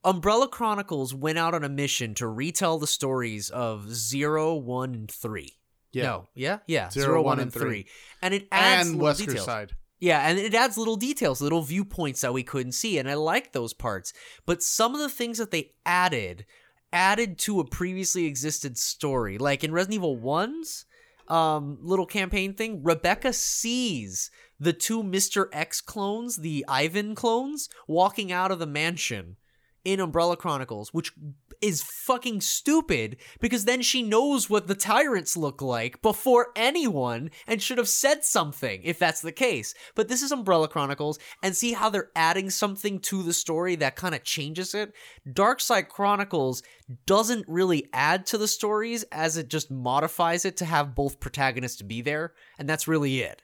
Umbrella 0.03 0.47
Chronicles 0.47 1.13
went 1.13 1.37
out 1.37 1.53
on 1.53 1.63
a 1.63 1.69
mission 1.69 2.13
to 2.15 2.27
retell 2.27 2.77
the 2.77 2.87
stories 2.87 3.49
of 3.49 3.93
Zero, 3.93 4.55
One, 4.55 4.93
and 4.93 5.11
Three. 5.11 5.57
Yeah. 5.97 6.03
No, 6.03 6.27
yeah, 6.35 6.59
yeah, 6.67 6.89
Zero, 6.89 7.05
Zero, 7.05 7.15
One, 7.17 7.25
One, 7.25 7.39
and 7.39 7.53
Three. 7.53 7.61
Three, 7.61 7.87
and 8.21 8.33
it 8.33 8.47
adds 8.51 8.89
and 8.89 9.17
details. 9.17 9.45
Side. 9.45 9.73
Yeah, 9.99 10.27
and 10.27 10.37
it 10.37 10.53
adds 10.53 10.77
little 10.77 10.95
details, 10.95 11.41
little 11.41 11.63
viewpoints 11.63 12.21
that 12.21 12.33
we 12.33 12.43
couldn't 12.43 12.73
see, 12.73 12.99
and 12.99 13.09
I 13.09 13.15
like 13.15 13.51
those 13.51 13.73
parts. 13.73 14.13
But 14.45 14.61
some 14.61 14.93
of 14.93 15.01
the 15.01 15.09
things 15.09 15.39
that 15.39 15.49
they 15.49 15.71
added 15.85 16.45
added 16.93 17.37
to 17.39 17.59
a 17.59 17.65
previously 17.67 18.25
existed 18.25 18.77
story. 18.77 19.37
Like 19.37 19.63
in 19.63 19.71
Resident 19.71 19.95
Evil 19.95 20.17
1's 20.17 20.85
um 21.27 21.79
little 21.81 22.05
campaign 22.05 22.53
thing, 22.53 22.83
Rebecca 22.83 23.33
sees 23.33 24.29
the 24.59 24.73
two 24.73 25.03
Mr. 25.03 25.47
X 25.51 25.81
clones, 25.81 26.37
the 26.37 26.63
Ivan 26.67 27.15
clones, 27.15 27.67
walking 27.87 28.31
out 28.31 28.51
of 28.51 28.59
the 28.59 28.67
mansion 28.67 29.37
in 29.83 29.99
Umbrella 29.99 30.37
Chronicles, 30.37 30.93
which 30.93 31.13
is 31.61 31.83
fucking 31.83 32.41
stupid 32.41 33.17
because 33.39 33.65
then 33.65 33.81
she 33.81 34.03
knows 34.03 34.49
what 34.49 34.67
the 34.67 34.75
tyrants 34.75 35.37
look 35.37 35.61
like 35.61 36.01
before 36.01 36.47
anyone 36.55 37.29
and 37.47 37.61
should 37.61 37.77
have 37.77 37.87
said 37.87 38.23
something 38.23 38.81
if 38.83 38.99
that's 38.99 39.21
the 39.21 39.31
case. 39.31 39.73
But 39.95 40.07
this 40.07 40.21
is 40.21 40.31
Umbrella 40.31 40.67
Chronicles 40.67 41.19
and 41.41 41.55
see 41.55 41.73
how 41.73 41.89
they're 41.89 42.11
adding 42.15 42.49
something 42.49 42.99
to 43.01 43.23
the 43.23 43.33
story 43.33 43.75
that 43.77 43.95
kind 43.95 44.15
of 44.15 44.23
changes 44.23 44.73
it. 44.73 44.93
Dark 45.31 45.59
Side 45.59 45.89
Chronicles 45.89 46.63
doesn't 47.05 47.47
really 47.47 47.87
add 47.93 48.25
to 48.27 48.37
the 48.37 48.47
stories 48.47 49.03
as 49.11 49.37
it 49.37 49.49
just 49.49 49.69
modifies 49.71 50.45
it 50.45 50.57
to 50.57 50.65
have 50.65 50.95
both 50.95 51.19
protagonists 51.19 51.81
be 51.81 52.01
there, 52.01 52.33
and 52.57 52.67
that's 52.69 52.87
really 52.87 53.21
it. 53.21 53.41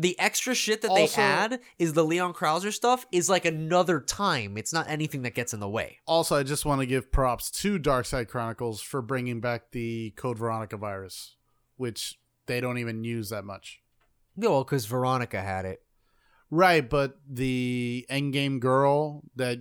The 0.00 0.16
extra 0.20 0.54
shit 0.54 0.80
that 0.82 0.90
Also- 0.92 1.16
they 1.16 1.22
add 1.22 1.60
is 1.76 1.92
the 1.94 2.04
Leon 2.04 2.32
Krauser 2.32 2.72
stuff 2.72 3.04
is 3.10 3.28
like 3.28 3.44
another 3.44 4.00
time. 4.00 4.56
It's 4.56 4.72
not 4.72 4.88
anything 4.88 5.22
that 5.22 5.34
gets 5.34 5.52
in 5.52 5.58
the 5.58 5.68
way. 5.68 5.98
Also, 6.06 6.36
I 6.36 6.44
just 6.44 6.64
want 6.64 6.80
to 6.80 6.86
give 6.86 7.10
props 7.10 7.50
to 7.62 7.80
Dark 7.80 8.06
Side 8.06 8.28
Chronicles 8.28 8.80
for 8.80 9.02
bringing 9.02 9.40
back 9.40 9.72
the 9.72 10.10
Code 10.16 10.38
Veronica 10.38 10.76
virus, 10.76 11.34
which 11.76 12.16
they 12.46 12.60
don't 12.60 12.78
even 12.78 13.02
use 13.02 13.30
that 13.30 13.44
much. 13.44 13.80
No, 14.36 14.50
well, 14.52 14.64
because 14.64 14.86
Veronica 14.86 15.40
had 15.42 15.64
it. 15.64 15.82
Right, 16.48 16.88
but 16.88 17.18
the 17.28 18.06
endgame 18.08 18.60
girl 18.60 19.24
that 19.34 19.58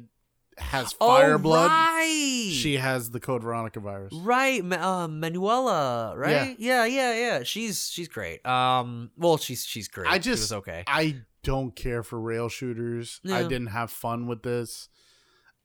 has 0.58 0.92
fire 0.94 1.38
blood, 1.38 1.66
Oh, 1.70 1.74
right. 1.74 2.50
she 2.52 2.78
has 2.78 3.12
the 3.12 3.20
Code 3.20 3.44
Veronica 3.44 3.80
virus. 3.80 4.14
right, 4.14 4.62
uh, 4.74 5.08
Manuela, 5.08 6.14
right? 6.18 6.56
Yeah. 6.60 6.86
yeah, 6.86 7.14
yeah, 7.14 7.44
She's 7.44 7.90
she's 7.90 8.08
great. 8.08 8.46
Um, 8.46 9.12
well, 9.18 9.38
she's 9.38 9.66
she's 9.66 9.88
great. 9.88 10.10
I 10.10 10.16
She 10.16 10.20
just 10.20 10.44
was 10.44 10.54
okay. 10.54 10.84
I 10.88 11.18
don't 11.44 11.76
care 11.76 12.04
for 12.04 12.20
rail 12.20 12.50
shooters. 12.50 13.22
I 13.32 13.44
didn't 13.44 13.68
have 13.68 13.92
fun 13.92 14.28
with 14.28 14.44
this. 14.44 14.90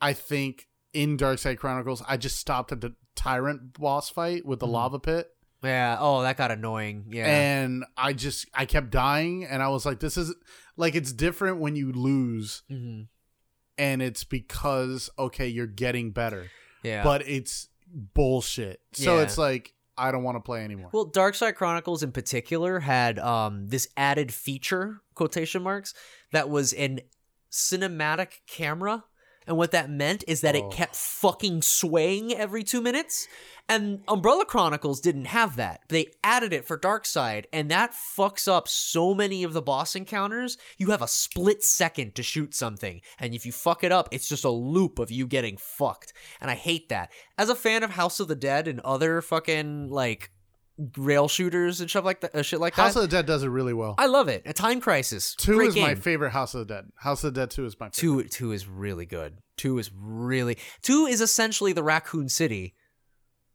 I 0.01 0.13
think 0.13 0.69
in 0.93 1.17
Dark 1.17 1.39
Side 1.39 1.59
Chronicles, 1.59 2.03
I 2.07 2.17
just 2.17 2.37
stopped 2.37 2.71
at 2.73 2.81
the 2.81 2.95
tyrant 3.17 3.79
boss 3.79 4.11
fight 4.11 4.45
with 4.45 4.61
the 4.61 4.67
Mhm. 4.67 4.73
lava 4.73 4.99
pit. 4.99 5.29
yeah. 5.65 5.97
Oh, 6.01 6.23
that 6.23 6.37
got 6.37 6.51
annoying. 6.51 7.05
Yeah. 7.09 7.27
And 7.27 7.85
I 7.97 8.13
just 8.13 8.47
I 8.53 8.67
kept 8.67 8.91
dying 8.91 9.45
and 9.45 9.63
I 9.63 9.69
was 9.69 9.87
like, 9.87 10.01
this 10.01 10.17
is 10.17 10.35
like 10.77 10.95
it's 10.97 11.13
different 11.13 11.59
when 11.61 11.77
you 11.77 11.93
lose 11.93 12.63
hmm 12.69 13.03
and 13.79 14.03
it's 14.03 14.25
because 14.25 15.11
okay, 15.19 15.49
you're 15.49 15.67
getting 15.67 16.11
better. 16.11 16.51
Yeah. 16.83 17.05
But 17.05 17.27
it's 17.29 17.69
bullshit. 17.87 18.81
So 18.93 19.17
Yeah. 19.17 19.23
it's 19.23 19.39
like 19.39 19.75
I 19.97 20.11
don't 20.11 20.23
want 20.23 20.37
to 20.37 20.41
play 20.41 20.65
anymore. 20.65 20.89
Well, 20.93 21.05
Dark 21.05 21.35
Side 21.35 21.55
Chronicles 21.55 22.03
in 22.03 22.13
particular 22.13 22.81
had 22.81 23.19
um, 23.19 23.69
this 23.69 23.89
added 23.97 24.33
feature, 24.33 25.03
quotation 25.15 25.63
marks, 25.63 25.93
that 26.33 26.49
was 26.49 26.73
an 26.73 27.01
cinematic 27.51 28.41
camera 28.47 29.05
And 29.47 29.57
what 29.57 29.71
that 29.73 29.91
meant 29.91 30.25
is 30.27 30.41
that 30.43 30.55
Oh. 30.55 30.59
it 30.69 30.73
kept 30.75 30.95
oh. 30.95 30.99
fucking 30.99 31.63
swaying 31.63 32.33
every 32.35 32.63
two 32.63 32.81
minutes. 32.81 33.27
And 33.69 34.03
Umbrella 34.09 34.45
Chronicles 34.45 35.01
didn't 35.01 35.27
have 35.27 35.57
that. 35.57 35.83
They 35.89 36.09
added 36.25 36.53
it 36.53 36.65
for 36.65 36.77
Darkside, 36.77 37.45
and 37.53 37.71
that 37.71 37.93
fucks 37.93 38.49
up 38.49 38.67
so 38.69 39.15
many 39.15 39.45
of 39.45 39.53
the 39.53 39.63
boss 39.63 39.95
encounters. 39.95 40.59
You 40.79 40.91
have 40.91 41.01
a 41.01 41.09
split 41.09 41.63
second 41.63 42.15
to 42.17 42.23
shoot 42.23 42.55
something, 42.55 43.01
and 43.19 43.35
if 43.35 43.47
you 43.47 43.53
fuck 43.53 43.85
it 43.85 43.93
up, 43.93 44.09
it's 44.11 44.29
just 44.29 44.45
a 44.45 44.51
loop 44.51 44.99
of 44.99 45.11
you 45.13 45.27
getting 45.27 45.57
fucked. 45.57 46.13
And 46.41 46.51
I 46.51 46.55
hate 46.55 46.89
that. 46.89 47.13
As 47.39 47.49
a 47.49 47.55
fan 47.55 47.83
of 47.85 47.91
House 47.93 48.19
of 48.21 48.29
the 48.29 48.35
Dead 48.35 48.67
and 48.67 48.81
other 48.81 49.23
fucking 49.23 49.89
like 49.91 50.31
rail 50.97 51.29
shooters 51.29 51.81
and 51.81 51.89
stuff 51.89 52.05
like 52.05 52.21
that, 52.21 52.35
uh, 52.35 52.43
shit 52.43 52.61
like 52.61 52.75
House 52.75 52.95
that, 52.95 53.01
of 53.01 53.11
the 53.11 53.17
Dead 53.17 53.27
does 53.27 53.43
it 53.43 53.49
really 53.49 53.75
well. 53.75 53.95
I 53.99 54.07
love 54.07 54.29
it. 54.29 54.43
A 54.47 54.53
Time 54.53 54.81
Crisis, 54.81 55.35
Two 55.35 55.57
great 55.57 55.69
is 55.69 55.77
my 55.77 55.95
favorite 55.95 56.31
House 56.31 56.55
of 56.55 56.67
the 56.67 56.75
Dead. 56.75 56.87
House 56.97 57.23
of 57.25 57.35
the 57.35 57.41
Dead 57.41 57.51
Two 57.51 57.65
is 57.65 57.79
my 57.79 57.91
favorite. 57.91 58.23
Two 58.23 58.29
two 58.29 58.53
is 58.53 58.67
really 58.67 59.07
good. 59.07 59.39
Two 59.57 59.79
is 59.79 59.91
really 59.95 60.59
two 60.83 61.07
is 61.07 61.21
essentially 61.21 61.73
the 61.73 61.83
Raccoon 61.83 62.29
City 62.29 62.75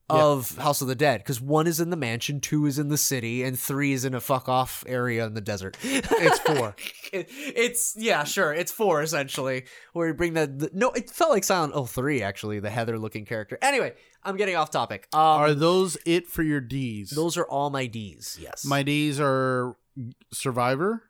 of 0.10 0.56
House 0.58 0.82
of 0.82 0.88
the 0.88 0.96
Dead 0.96 1.20
because 1.20 1.42
one 1.42 1.68
is 1.68 1.80
in 1.82 1.90
the 1.90 1.98
mansion, 1.98 2.40
two 2.40 2.66
is 2.66 2.80
in 2.80 2.88
the 2.88 2.98
city, 2.98 3.44
and 3.44 3.60
three 3.60 3.92
is 3.92 4.06
in 4.06 4.14
a 4.14 4.22
fuck 4.22 4.48
off 4.48 4.84
area 4.88 5.26
in 5.26 5.34
the 5.34 5.42
desert. 5.42 5.76
It's 5.84 6.40
four. 6.40 6.76
It- 7.12 7.28
it's 7.32 7.96
yeah, 7.98 8.24
sure, 8.24 8.54
it's 8.54 8.72
four 8.72 9.02
essentially. 9.02 9.66
Where 9.94 10.08
you 10.08 10.14
bring 10.14 10.34
the, 10.34 10.48
the 10.48 10.70
no, 10.74 10.92
it 10.92 11.10
felt 11.10 11.32
like 11.32 11.44
Silent 11.44 11.74
Hill 11.74 11.86
three 11.86 12.22
actually, 12.22 12.60
the 12.60 12.70
Heather 12.70 12.98
looking 12.98 13.26
character. 13.26 13.58
Anyway, 13.62 13.94
I'm 14.24 14.38
getting 14.38 14.56
off 14.56 14.72
topic. 14.72 15.08
Um, 15.14 15.20
Are 15.20 15.54
those 15.54 15.98
it 16.06 16.28
for 16.28 16.44
your 16.44 16.62
D's? 16.62 17.10
those 17.10 17.36
are 17.38 17.46
all 17.46 17.70
my 17.70 17.86
D's. 17.88 18.38
Yes, 18.42 18.64
My 18.66 18.84
D's 18.84 19.20
are 19.20 19.76
Survivor, 20.32 21.04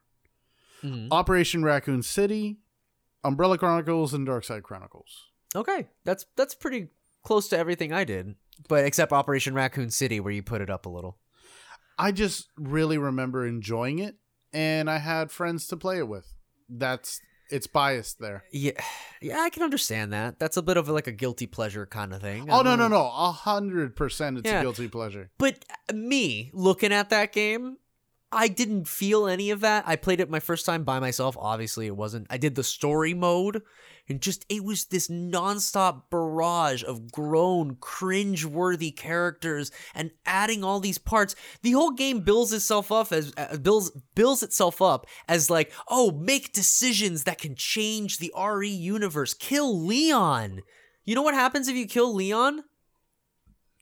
Mhm. 0.84 1.08
Operation 1.12 1.64
Raccoon 1.64 2.02
City, 2.04 2.58
Umbrella 3.24 3.58
Chronicles, 3.58 4.14
and 4.14 4.28
Darkside 4.28 4.64
Chronicles. 4.64 5.26
Okay, 5.56 5.88
that's 6.04 6.26
that's 6.36 6.54
pretty 6.56 6.88
close 7.24 7.48
to 7.50 7.58
everything 7.58 7.92
I 7.92 8.04
did, 8.04 8.36
but 8.68 8.86
except 8.86 9.12
Operation 9.14 9.54
Raccoon 9.54 9.90
City, 9.90 10.20
where 10.20 10.34
you 10.34 10.44
put 10.44 10.62
it 10.62 10.70
up 10.70 10.86
a 10.86 10.90
little. 10.90 11.18
I 12.00 12.12
just 12.12 12.48
really 12.58 12.98
remember 12.98 13.46
enjoying 13.48 14.00
it, 14.00 14.16
and 14.54 14.90
I 14.90 14.98
had 15.00 15.32
friends 15.32 15.68
to 15.68 15.78
play 15.78 15.98
it 15.98 16.08
with. 16.08 16.26
That's 16.70 17.20
it's 17.50 17.66
biased 17.68 18.20
there. 18.20 18.44
Yeah, 18.52 18.74
yeah, 19.22 19.40
I 19.40 19.50
can 19.50 19.64
understand 19.64 20.12
that. 20.14 20.38
That's 20.38 20.58
a 20.58 20.62
bit 20.62 20.78
of 20.78 20.90
like 20.90 21.08
a 21.08 21.12
guilty 21.14 21.48
pleasure 21.48 21.86
kind 21.86 22.14
of 22.14 22.22
thing. 22.22 22.50
Oh 22.52 22.62
no 22.62 22.72
Um, 22.74 22.80
no 22.80 22.88
no! 22.88 23.06
A 23.06 23.32
hundred 23.32 23.96
percent, 23.96 24.38
it's 24.38 24.50
Yeah. 24.50 24.60
a 24.60 24.64
guilty 24.64 24.88
pleasure. 24.90 25.32
But 25.38 25.64
me 25.94 26.52
looking 26.54 26.92
at 26.92 27.10
that 27.10 27.32
game, 27.34 27.78
I 28.32 28.50
didn't 28.50 28.90
feel 28.90 29.26
any 29.26 29.52
of 29.52 29.62
that. 29.62 29.86
I 29.88 29.96
played 29.96 30.20
it 30.20 30.30
my 30.30 30.42
first 30.42 30.66
time 30.66 30.84
by 30.84 31.00
myself. 31.00 31.38
Obviously, 31.40 31.88
it 31.88 31.96
wasn't. 31.96 32.28
I 32.30 32.38
did 32.38 32.56
the 32.56 32.64
story 32.64 33.14
mode, 33.14 33.62
and 34.10 34.22
just 34.22 34.46
it 34.50 34.66
was 34.66 34.86
this 34.86 35.08
nonstop 35.08 36.10
barrage 36.10 36.84
of 36.84 37.10
grown, 37.10 37.78
cringe-worthy 37.80 38.92
characters, 38.92 39.72
and 39.96 40.12
adding 40.26 40.62
all 40.62 40.82
these 40.82 40.98
parts. 40.98 41.36
The 41.62 41.72
whole 41.72 41.92
game 41.92 42.20
builds 42.20 42.52
itself 42.52 42.92
up 42.92 43.14
as 43.14 43.32
uh, 43.38 43.58
builds 43.58 43.92
builds 44.14 44.44
itself 44.44 44.82
up 44.82 45.06
as 45.30 45.50
like, 45.50 45.72
oh, 45.88 46.12
make 46.12 46.52
decisions 46.52 47.24
that 47.24 47.40
can 47.40 47.56
change 47.56 48.18
the 48.18 48.34
RE 48.38 48.70
universe. 48.70 49.34
Kill 49.34 49.86
Leon. 49.86 50.64
You 51.06 51.16
know 51.16 51.22
what 51.22 51.34
happens 51.34 51.70
if 51.70 51.78
you 51.78 51.88
kill 51.88 52.14
Leon? 52.14 52.64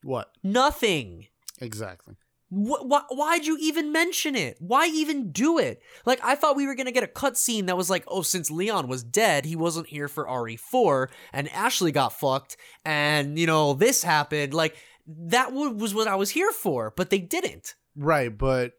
What 0.04 0.30
Nothing. 0.44 1.30
exactly? 1.60 2.16
Wh- 2.50 2.86
why, 2.86 3.02
why'd 3.10 3.46
you 3.46 3.58
even 3.60 3.92
mention 3.92 4.36
it? 4.36 4.58
Why 4.60 4.88
even 4.88 5.32
do 5.32 5.58
it? 5.58 5.82
Like, 6.06 6.20
I 6.24 6.36
thought 6.36 6.56
we 6.56 6.68
were 6.68 6.76
gonna 6.76 6.92
get 6.92 7.04
a 7.04 7.08
cutscene 7.08 7.68
that 7.68 7.78
was 7.78 7.90
like, 7.90 8.04
oh, 8.08 8.22
since 8.22 8.52
Leon 8.52 8.88
was 8.88 9.04
dead, 9.04 9.46
he 9.46 9.56
wasn't 9.56 9.88
here 9.88 10.08
for 10.08 10.26
RE4, 10.26 11.10
and 11.34 11.50
Ashley 11.50 11.92
got 11.92 12.14
fucked, 12.14 12.58
and, 12.86 13.38
you 13.40 13.48
know, 13.48 13.74
this 13.74 14.04
happened. 14.04 14.54
Like, 14.54 14.76
that 15.08 15.52
wa- 15.54 15.70
was 15.70 15.94
what 15.94 16.08
I 16.08 16.16
was 16.16 16.32
here 16.32 16.52
for, 16.52 16.94
but 16.96 17.10
they 17.10 17.20
didn't. 17.20 17.76
Right, 17.96 18.36
but 18.36 18.74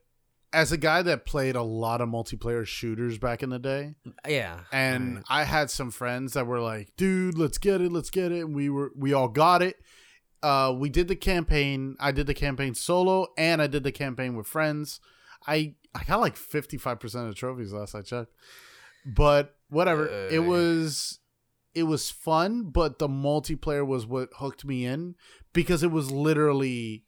as 0.52 0.72
a 0.72 0.76
guy 0.78 1.02
that 1.02 1.26
played 1.26 1.54
a 1.56 1.62
lot 1.62 2.00
of 2.00 2.08
multiplayer 2.08 2.64
shooters 2.66 3.18
back 3.18 3.42
in 3.42 3.50
the 3.50 3.58
day, 3.58 3.94
Yeah. 4.26 4.60
and 4.72 5.16
Right. 5.16 5.24
I 5.28 5.44
had 5.44 5.70
some 5.70 5.90
friends 5.90 6.32
that 6.34 6.46
were 6.46 6.60
like, 6.60 6.92
"Dude, 6.96 7.36
let's 7.36 7.58
get 7.58 7.80
it, 7.80 7.92
let's 7.92 8.10
get 8.10 8.32
it." 8.32 8.40
And 8.44 8.54
we 8.54 8.70
were 8.70 8.90
we 8.96 9.12
all 9.12 9.28
got 9.28 9.60
it. 9.60 9.76
Uh, 10.42 10.74
we 10.76 10.88
did 10.88 11.08
the 11.08 11.16
campaign. 11.16 11.96
I 11.98 12.12
did 12.12 12.26
the 12.26 12.34
campaign 12.34 12.74
solo, 12.74 13.28
and 13.38 13.60
I 13.62 13.66
did 13.66 13.82
the 13.84 13.92
campaign 13.92 14.36
with 14.36 14.46
friends. 14.46 15.00
I 15.46 15.74
I 15.94 16.04
got 16.04 16.20
like 16.20 16.36
fifty 16.36 16.76
five 16.76 17.00
percent 17.00 17.24
of 17.24 17.30
the 17.30 17.34
trophies 17.34 17.72
last 17.72 17.94
I 17.94 18.02
checked, 18.02 18.32
but 19.04 19.56
whatever. 19.68 20.06
it 20.06 20.38
Uh. 20.40 20.42
was 20.42 21.18
it 21.74 21.82
was 21.84 22.10
fun, 22.10 22.64
but 22.70 22.98
the 22.98 23.08
multiplayer 23.08 23.86
was 23.86 24.06
what 24.06 24.30
hooked 24.36 24.64
me 24.64 24.84
in 24.86 25.14
because 25.52 25.82
it 25.82 25.90
was 25.90 26.10
literally 26.10 27.04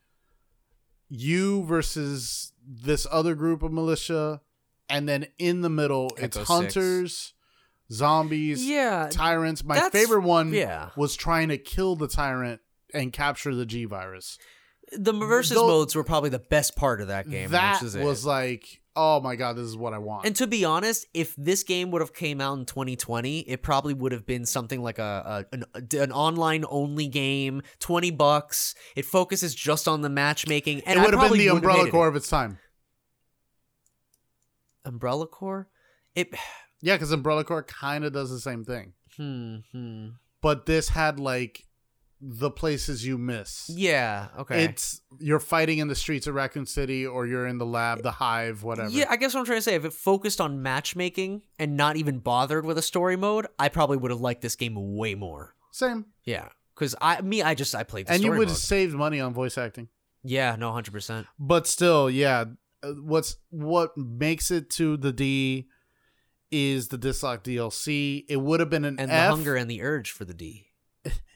you 1.08 1.64
versus 1.64 2.52
this 2.66 3.06
other 3.10 3.34
group 3.34 3.62
of 3.62 3.72
militia, 3.72 4.40
and 4.88 5.08
then 5.08 5.26
in 5.38 5.62
the 5.62 5.70
middle 5.70 6.10
it's 6.18 6.36
Echo 6.36 6.40
six. 6.40 6.48
hunters, 6.48 7.34
zombies, 7.90 8.64
Yeah. 8.66 9.08
tyrants. 9.10 9.64
My 9.64 9.88
favorite 9.90 10.22
one 10.22 10.52
yeah. 10.52 10.90
was 10.96 11.16
trying 11.16 11.48
to 11.48 11.58
kill 11.58 11.96
the 11.96 12.08
tyrant 12.08 12.60
and 12.94 13.12
capture 13.12 13.54
the 13.54 13.66
G 13.66 13.84
virus. 13.84 14.38
The 14.92 15.12
versus 15.12 15.54
Though- 15.56 15.66
modes 15.68 15.94
were 15.94 16.04
probably 16.04 16.30
the 16.30 16.38
best 16.38 16.74
part 16.76 17.00
of 17.00 17.08
that 17.08 17.28
game. 17.28 17.50
that 17.50 17.74
which 17.82 17.88
is 17.88 17.94
it. 17.94 18.02
was 18.02 18.24
like, 18.24 18.80
oh 18.96 19.20
my 19.20 19.36
god, 19.36 19.56
this 19.56 19.66
is 19.66 19.76
what 19.76 19.92
I 19.92 19.98
want. 19.98 20.24
And 20.24 20.34
to 20.36 20.46
be 20.46 20.64
honest, 20.64 21.06
if 21.12 21.36
this 21.36 21.62
game 21.62 21.90
would 21.90 22.00
have 22.00 22.14
came 22.14 22.40
out 22.40 22.56
in 22.58 22.64
2020, 22.64 23.40
it 23.40 23.62
probably 23.62 23.92
would 23.92 24.12
have 24.12 24.24
been 24.24 24.46
something 24.46 24.80
like 24.82 24.98
a, 24.98 25.44
a 25.52 25.54
an, 25.54 25.64
an 25.92 26.10
online 26.10 26.64
only 26.70 27.06
game, 27.06 27.60
20 27.80 28.10
bucks. 28.12 28.74
It 28.96 29.04
focuses 29.04 29.54
just 29.54 29.86
on 29.86 30.00
the 30.00 30.08
matchmaking, 30.08 30.80
and 30.86 30.98
it 30.98 31.02
would 31.04 31.12
have 31.14 31.30
been 31.30 31.38
the 31.38 31.48
Umbrella 31.48 31.90
Corps 31.90 32.08
of 32.08 32.16
its 32.16 32.28
time. 32.30 32.58
Umbrella 34.84 35.26
Corps. 35.26 35.68
It. 36.14 36.34
Yeah, 36.80 36.94
because 36.94 37.12
Umbrella 37.12 37.44
Corps 37.44 37.62
kind 37.64 38.04
of 38.04 38.12
does 38.12 38.30
the 38.30 38.40
same 38.40 38.64
thing, 38.64 38.92
Hmm. 39.16 39.56
hmm. 39.72 40.08
but 40.40 40.64
this 40.66 40.88
had 40.90 41.18
like 41.20 41.64
the 42.20 42.50
places 42.50 43.06
you 43.06 43.16
miss. 43.18 43.70
Yeah. 43.72 44.28
Okay. 44.38 44.64
It's 44.64 45.00
you're 45.20 45.38
fighting 45.38 45.78
in 45.78 45.88
the 45.88 45.94
streets 45.94 46.26
of 46.26 46.34
Raccoon 46.34 46.66
City, 46.66 47.06
or 47.06 47.26
you're 47.26 47.46
in 47.46 47.58
the 47.58 47.66
lab, 47.66 48.02
the 48.02 48.10
hive, 48.10 48.62
whatever. 48.62 48.90
Yeah, 48.90 49.06
I 49.08 49.16
guess 49.16 49.34
what 49.34 49.40
I'm 49.40 49.46
trying 49.46 49.58
to 49.58 49.62
say, 49.62 49.74
if 49.74 49.84
it 49.84 49.92
focused 49.92 50.40
on 50.40 50.62
matchmaking 50.62 51.42
and 51.58 51.76
not 51.76 51.96
even 51.96 52.18
bothered 52.18 52.66
with 52.66 52.76
a 52.78 52.82
story 52.82 53.16
mode, 53.16 53.46
I 53.58 53.68
probably 53.68 53.96
would 53.98 54.10
have 54.10 54.20
liked 54.20 54.42
this 54.42 54.56
game 54.56 54.74
way 54.96 55.14
more. 55.14 55.54
same. 55.70 56.06
Yeah, 56.24 56.48
because 56.74 56.94
I, 57.00 57.20
me, 57.20 57.42
I 57.42 57.54
just 57.54 57.74
I 57.74 57.84
played 57.84 58.06
the 58.08 58.12
And 58.14 58.22
you 58.22 58.32
would 58.32 58.48
have 58.48 58.56
saved 58.56 58.94
money 58.94 59.20
on 59.20 59.32
voice 59.32 59.56
acting. 59.56 59.88
Yeah, 60.24 60.56
no, 60.56 60.72
hundred 60.72 60.92
percent. 60.92 61.26
but 61.38 61.66
still 61.68 62.10
yeah 62.10 62.44
uh, 62.82 62.92
what's 63.00 63.36
what 63.50 63.96
makes 63.96 64.50
it 64.50 64.68
to 64.70 64.96
the 64.96 65.12
d 65.12 65.68
is 66.50 66.88
the 66.88 66.98
dislock 66.98 67.44
dlc 67.44 68.24
it 68.28 68.36
would 68.36 68.58
have 68.60 68.70
been 68.70 68.84
an 68.84 68.98
And 68.98 69.10
f 69.10 69.30
the 69.30 69.36
hunger 69.36 69.54
and 69.54 69.70
the 69.70 69.82
urge 69.82 70.10
for 70.10 70.24
the 70.24 70.34
D. 70.34 70.67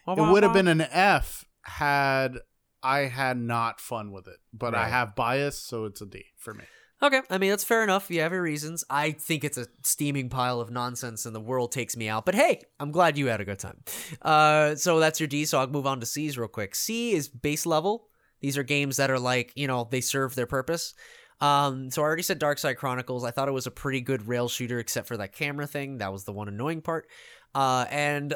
it 0.06 0.20
would 0.20 0.42
have 0.42 0.52
been 0.52 0.68
an 0.68 0.80
f 0.80 1.44
had 1.62 2.38
i 2.82 3.00
had 3.00 3.36
not 3.36 3.80
fun 3.80 4.10
with 4.10 4.26
it 4.26 4.38
but 4.52 4.74
i 4.74 4.88
have 4.88 5.14
bias 5.14 5.58
so 5.58 5.84
it's 5.84 6.00
a 6.00 6.06
d 6.06 6.24
for 6.36 6.54
me 6.54 6.64
Okay, 7.02 7.20
I 7.30 7.38
mean 7.38 7.50
that's 7.50 7.64
fair 7.64 7.82
enough. 7.82 8.10
You 8.10 8.20
have 8.20 8.30
your 8.30 8.42
reasons. 8.42 8.84
I 8.88 9.10
think 9.10 9.42
it's 9.42 9.58
a 9.58 9.66
steaming 9.82 10.28
pile 10.28 10.60
of 10.60 10.70
nonsense, 10.70 11.26
and 11.26 11.34
the 11.34 11.40
world 11.40 11.72
takes 11.72 11.96
me 11.96 12.08
out. 12.08 12.24
But 12.24 12.36
hey, 12.36 12.60
I'm 12.78 12.92
glad 12.92 13.18
you 13.18 13.26
had 13.26 13.40
a 13.40 13.44
good 13.44 13.58
time. 13.58 13.82
Uh, 14.22 14.76
so 14.76 15.00
that's 15.00 15.18
your 15.18 15.26
D. 15.26 15.44
So 15.44 15.58
I'll 15.58 15.66
move 15.66 15.86
on 15.86 15.98
to 15.98 16.06
C's 16.06 16.38
real 16.38 16.46
quick. 16.46 16.76
C 16.76 17.12
is 17.12 17.28
base 17.28 17.66
level. 17.66 18.06
These 18.40 18.56
are 18.56 18.62
games 18.62 18.98
that 18.98 19.10
are 19.10 19.18
like 19.18 19.52
you 19.56 19.66
know 19.66 19.88
they 19.90 20.00
serve 20.00 20.36
their 20.36 20.46
purpose. 20.46 20.94
Um, 21.40 21.90
so 21.90 22.02
I 22.02 22.04
already 22.04 22.22
said 22.22 22.38
Dark 22.38 22.58
Side 22.58 22.76
Chronicles. 22.76 23.24
I 23.24 23.32
thought 23.32 23.48
it 23.48 23.52
was 23.52 23.66
a 23.66 23.72
pretty 23.72 24.00
good 24.00 24.28
rail 24.28 24.48
shooter, 24.48 24.78
except 24.78 25.08
for 25.08 25.16
that 25.16 25.32
camera 25.32 25.66
thing. 25.66 25.98
That 25.98 26.12
was 26.12 26.22
the 26.22 26.32
one 26.32 26.46
annoying 26.46 26.82
part. 26.82 27.08
Uh, 27.52 27.84
and 27.90 28.32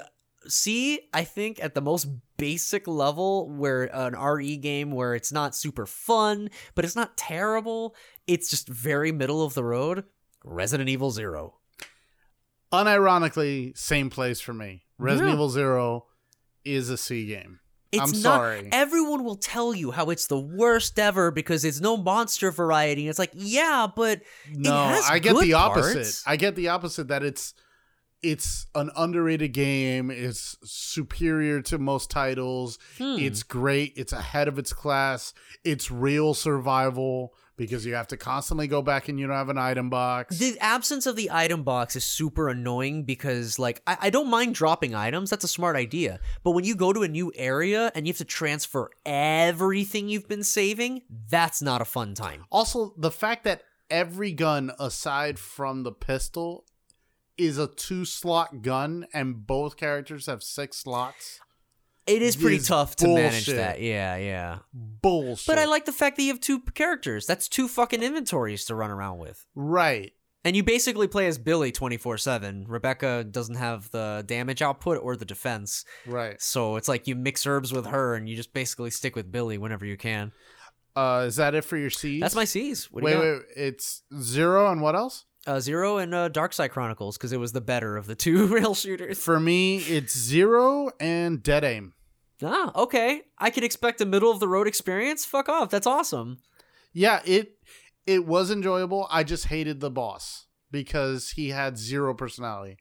C, 0.48 1.00
I 1.12 1.24
think 1.24 1.62
at 1.62 1.74
the 1.74 1.80
most 1.80 2.06
basic 2.36 2.86
level, 2.86 3.48
where 3.48 3.84
an 3.84 4.14
RE 4.14 4.56
game 4.56 4.90
where 4.90 5.14
it's 5.14 5.32
not 5.32 5.54
super 5.54 5.86
fun, 5.86 6.50
but 6.74 6.84
it's 6.84 6.96
not 6.96 7.16
terrible. 7.16 7.94
It's 8.26 8.50
just 8.50 8.68
very 8.68 9.12
middle 9.12 9.42
of 9.44 9.54
the 9.54 9.64
road. 9.64 10.04
Resident 10.44 10.88
Evil 10.88 11.10
Zero. 11.10 11.54
unironically 12.72 13.76
same 13.76 14.10
place 14.10 14.40
for 14.40 14.52
me 14.52 14.82
resident 14.98 15.28
Yeah. 15.28 15.34
evil 15.34 15.48
zero 15.50 16.06
is 16.64 16.90
a 16.90 16.96
c 16.96 17.26
game 17.26 17.60
It's 17.92 18.02
I'm 18.02 18.10
not, 18.22 18.36
sorry. 18.38 18.68
Everyone 18.72 19.22
will 19.24 19.36
tell 19.36 19.72
you 19.72 19.92
how 19.92 20.10
it's 20.10 20.26
the 20.26 20.38
worst 20.40 20.98
ever 20.98 21.30
because 21.30 21.64
it's 21.64 21.80
no 21.80 21.96
monster 21.96 22.50
variety. 22.50 23.02
And 23.02 23.10
it's 23.10 23.18
like, 23.18 23.30
yeah, 23.32 23.86
but 23.94 24.20
no 24.52 24.72
has 24.88 25.04
i 25.08 25.18
get 25.20 25.38
the 25.40 25.52
opposite 25.54 25.94
parts. 25.94 26.24
i 26.26 26.34
get 26.36 26.56
the 26.56 26.68
opposite 26.68 27.06
that 27.08 27.22
it's 27.22 27.54
it's 28.22 28.66
an 28.74 28.90
underrated 28.96 29.52
game 29.52 30.10
it's 30.10 30.56
superior 30.64 31.60
to 31.62 31.78
most 31.78 32.10
titles 32.10 32.78
hmm, 32.98 33.16
It's 33.18 33.42
great. 33.42 33.92
It's 33.96 34.12
ahead 34.12 34.48
of 34.48 34.58
its 34.58 34.72
class. 34.72 35.34
It's 35.64 35.90
real 35.90 36.34
survival 36.34 37.34
because 37.56 37.86
you 37.86 37.94
have 37.94 38.08
to 38.08 38.16
constantly 38.16 38.66
go 38.66 38.82
back 38.82 39.08
and 39.08 39.18
you 39.18 39.26
don't 39.26 39.36
have 39.36 39.48
an 39.48 39.58
item 39.58 39.88
box. 39.88 40.38
The 40.38 40.58
absence 40.60 41.06
of 41.06 41.16
the 41.16 41.30
item 41.32 41.62
box 41.62 41.96
is 41.96 42.04
super 42.04 42.48
annoying 42.48 43.04
because, 43.04 43.58
like, 43.58 43.80
I, 43.86 43.96
I 44.02 44.10
don't 44.10 44.28
mind 44.28 44.54
dropping 44.54 44.94
items. 44.94 45.30
That's 45.30 45.44
a 45.44 45.48
smart 45.48 45.74
idea. 45.74 46.20
But 46.44 46.50
when 46.50 46.64
you 46.64 46.76
go 46.76 46.92
to 46.92 47.02
a 47.02 47.08
new 47.08 47.32
area 47.34 47.90
and 47.94 48.06
you 48.06 48.10
have 48.12 48.18
to 48.18 48.24
transfer 48.26 48.90
everything 49.06 50.08
you've 50.08 50.28
been 50.28 50.44
saving, 50.44 51.02
that's 51.30 51.62
not 51.62 51.80
a 51.80 51.86
fun 51.86 52.14
time. 52.14 52.44
also, 52.50 52.92
the 52.98 53.10
fact 53.10 53.44
that 53.44 53.62
every 53.88 54.32
gun 54.32 54.70
aside 54.78 55.38
from 55.38 55.82
the 55.82 55.92
pistol 55.92 56.65
is 57.38 57.58
a 57.58 57.66
two 57.66 58.04
slot 58.04 58.62
gun 58.62 59.06
and 59.12 59.46
both 59.46 59.76
characters 59.76 60.26
have 60.26 60.42
six 60.42 60.78
slots. 60.78 61.40
It 62.06 62.22
is 62.22 62.36
pretty 62.36 62.56
Is 62.56 62.68
tough 62.68 62.94
to 62.96 63.08
manage 63.08 63.46
that. 63.46 63.80
Yeah, 63.80 64.16
yeah. 64.16 64.58
Bullshit. 64.72 65.46
But 65.46 65.58
I 65.58 65.64
like 65.64 65.86
the 65.86 65.92
fact 65.92 66.16
that 66.16 66.22
you 66.22 66.28
have 66.28 66.40
two 66.40 66.60
characters. 66.60 67.26
That's 67.26 67.48
two 67.48 67.66
fucking 67.66 68.02
inventories 68.02 68.64
to 68.66 68.74
run 68.74 68.90
around 68.90 69.18
with. 69.18 69.44
right. 69.54 70.12
And 70.44 70.54
you 70.54 70.62
basically 70.62 71.08
play 71.08 71.26
as 71.26 71.38
Billy 71.38 71.72
24 71.72 72.18
7. 72.18 72.66
Rebecca 72.68 73.24
doesn't 73.24 73.56
have 73.56 73.90
the 73.90 74.22
damage 74.24 74.62
output 74.62 75.00
or 75.02 75.16
the 75.16 75.24
defense. 75.24 75.84
Right. 76.06 76.40
So 76.40 76.76
it's 76.76 76.86
like 76.86 77.08
you 77.08 77.16
mix 77.16 77.44
herbs 77.48 77.72
with 77.72 77.86
her 77.86 78.14
and 78.14 78.28
you 78.28 78.36
just 78.36 78.54
basically 78.54 78.90
stick 78.90 79.16
with 79.16 79.32
Billy 79.32 79.58
whenever 79.58 79.84
you 79.84 79.96
can. 79.96 80.30
Uh, 80.94 81.24
is 81.26 81.34
that 81.34 81.56
it 81.56 81.64
for 81.64 81.76
your 81.76 81.90
C's? 81.90 82.20
That's 82.20 82.36
my 82.36 82.44
C's. 82.44 82.92
What 82.92 83.00
do 83.00 83.06
wait, 83.06 83.14
got? 83.14 83.20
wait, 83.22 83.42
it's 83.56 84.04
zero 84.20 84.70
and 84.70 84.80
what 84.80 84.94
else? 84.94 85.24
Uh, 85.46 85.60
Zero 85.60 85.98
and 85.98 86.12
uh, 86.14 86.28
Dark 86.28 86.52
Side 86.52 86.72
Chronicles 86.72 87.16
because 87.16 87.32
it 87.32 87.38
was 87.38 87.52
the 87.52 87.60
better 87.60 87.96
of 87.96 88.06
the 88.06 88.14
two 88.16 88.46
rail 88.54 88.74
shooters. 88.74 89.18
For 89.18 89.38
me, 89.38 89.76
it's 89.78 90.16
zero 90.16 90.90
and 90.98 91.42
dead 91.42 91.62
aim. 91.64 91.92
Ah, 92.42 92.72
okay. 92.74 93.22
I 93.38 93.50
could 93.50 93.62
expect 93.64 94.00
a 94.00 94.06
middle 94.06 94.30
of 94.30 94.40
the 94.40 94.48
road 94.48 94.66
experience. 94.66 95.24
Fuck 95.24 95.48
off. 95.48 95.70
That's 95.70 95.86
awesome. 95.86 96.38
Yeah, 96.92 97.20
it 97.24 97.58
it 98.06 98.26
was 98.26 98.50
enjoyable. 98.50 99.06
I 99.10 99.22
just 99.24 99.46
hated 99.46 99.80
the 99.80 99.90
boss 99.90 100.46
because 100.70 101.30
he 101.30 101.50
had 101.50 101.78
zero 101.78 102.12
personality. 102.14 102.76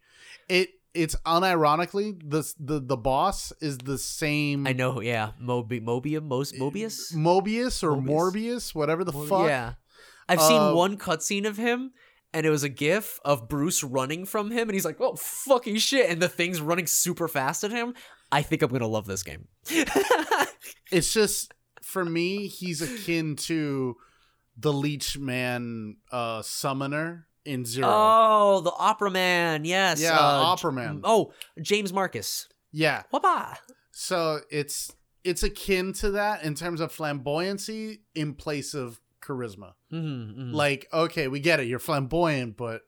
It 0.49 0.69
it's 0.93 1.15
unironically 1.25 2.19
the 2.23 2.43
the 2.59 2.79
the 2.79 2.97
boss 2.97 3.53
is 3.61 3.77
the 3.77 3.97
same 3.97 4.65
I 4.67 4.73
know. 4.73 5.01
Yeah, 5.01 5.31
Mobi- 5.41 5.77
Eh, 5.77 6.19
Mobius. 6.19 7.13
Mobius 7.13 7.83
or 7.83 7.95
Mobius? 7.95 8.05
Morbius, 8.07 8.75
whatever 8.75 9.03
the 9.03 9.11
Mor- 9.11 9.27
fuck. 9.27 9.47
Yeah, 9.47 9.73
I've 10.27 10.41
seen 10.41 10.59
Uh, 10.61 10.73
one 10.73 10.97
cutscene 10.97 11.45
of 11.45 11.57
him, 11.57 11.91
and 12.35 12.45
it 12.45 12.49
was 12.51 12.63
a 12.63 12.69
GIF 12.69 13.19
of 13.25 13.47
Bruce 13.49 13.83
running 13.83 14.25
from 14.25 14.51
him, 14.51 14.67
and 14.67 14.73
he's 14.75 14.85
like, 14.85 14.99
"Oh 14.99 15.15
fucking 15.15 15.77
shit!" 15.77 16.09
and 16.09 16.21
the 16.21 16.29
thing's 16.29 16.61
running 16.61 16.85
super 16.85 17.27
fast 17.27 17.63
at 17.63 17.71
him. 17.71 17.95
I 18.31 18.41
think 18.43 18.61
I'm 18.61 18.69
gonna 18.71 18.85
love 18.87 19.07
this 19.07 19.23
game. 19.23 19.47
It's 20.91 21.11
just 21.13 21.51
for 21.81 22.05
me, 22.05 22.47
he's 22.47 22.81
akin 22.81 23.35
to 23.37 23.95
the 24.57 24.71
Leech 24.73 25.17
Man 25.17 25.97
uh 26.11 26.41
summoner 26.41 27.27
in 27.43 27.65
Zero. 27.65 27.87
oh, 27.89 28.61
the 28.61 28.71
Opera 28.71 29.11
Man. 29.11 29.65
Yes. 29.65 30.01
Yeah, 30.01 30.17
uh, 30.17 30.43
Opera 30.43 30.71
Man. 30.71 31.01
Oh, 31.03 31.33
James 31.61 31.91
Marcus. 31.93 32.47
yeah. 32.71 33.03
Wapa. 33.13 33.57
So 33.91 34.41
it's 34.51 34.91
it's 35.23 35.43
akin 35.43 35.93
to 35.93 36.11
that 36.11 36.43
in 36.43 36.53
terms 36.55 36.81
of 36.81 36.91
flamboyancy 36.95 37.99
in 38.13 38.33
place 38.35 38.73
of 38.73 38.99
charisma. 39.25 39.73
Mm-hmm, 39.91 40.53
Like, 40.53 40.87
okay, 40.93 41.27
we 41.27 41.39
get 41.39 41.59
it. 41.59 41.67
You're 41.67 41.79
flamboyant, 41.79 42.57
but 42.57 42.81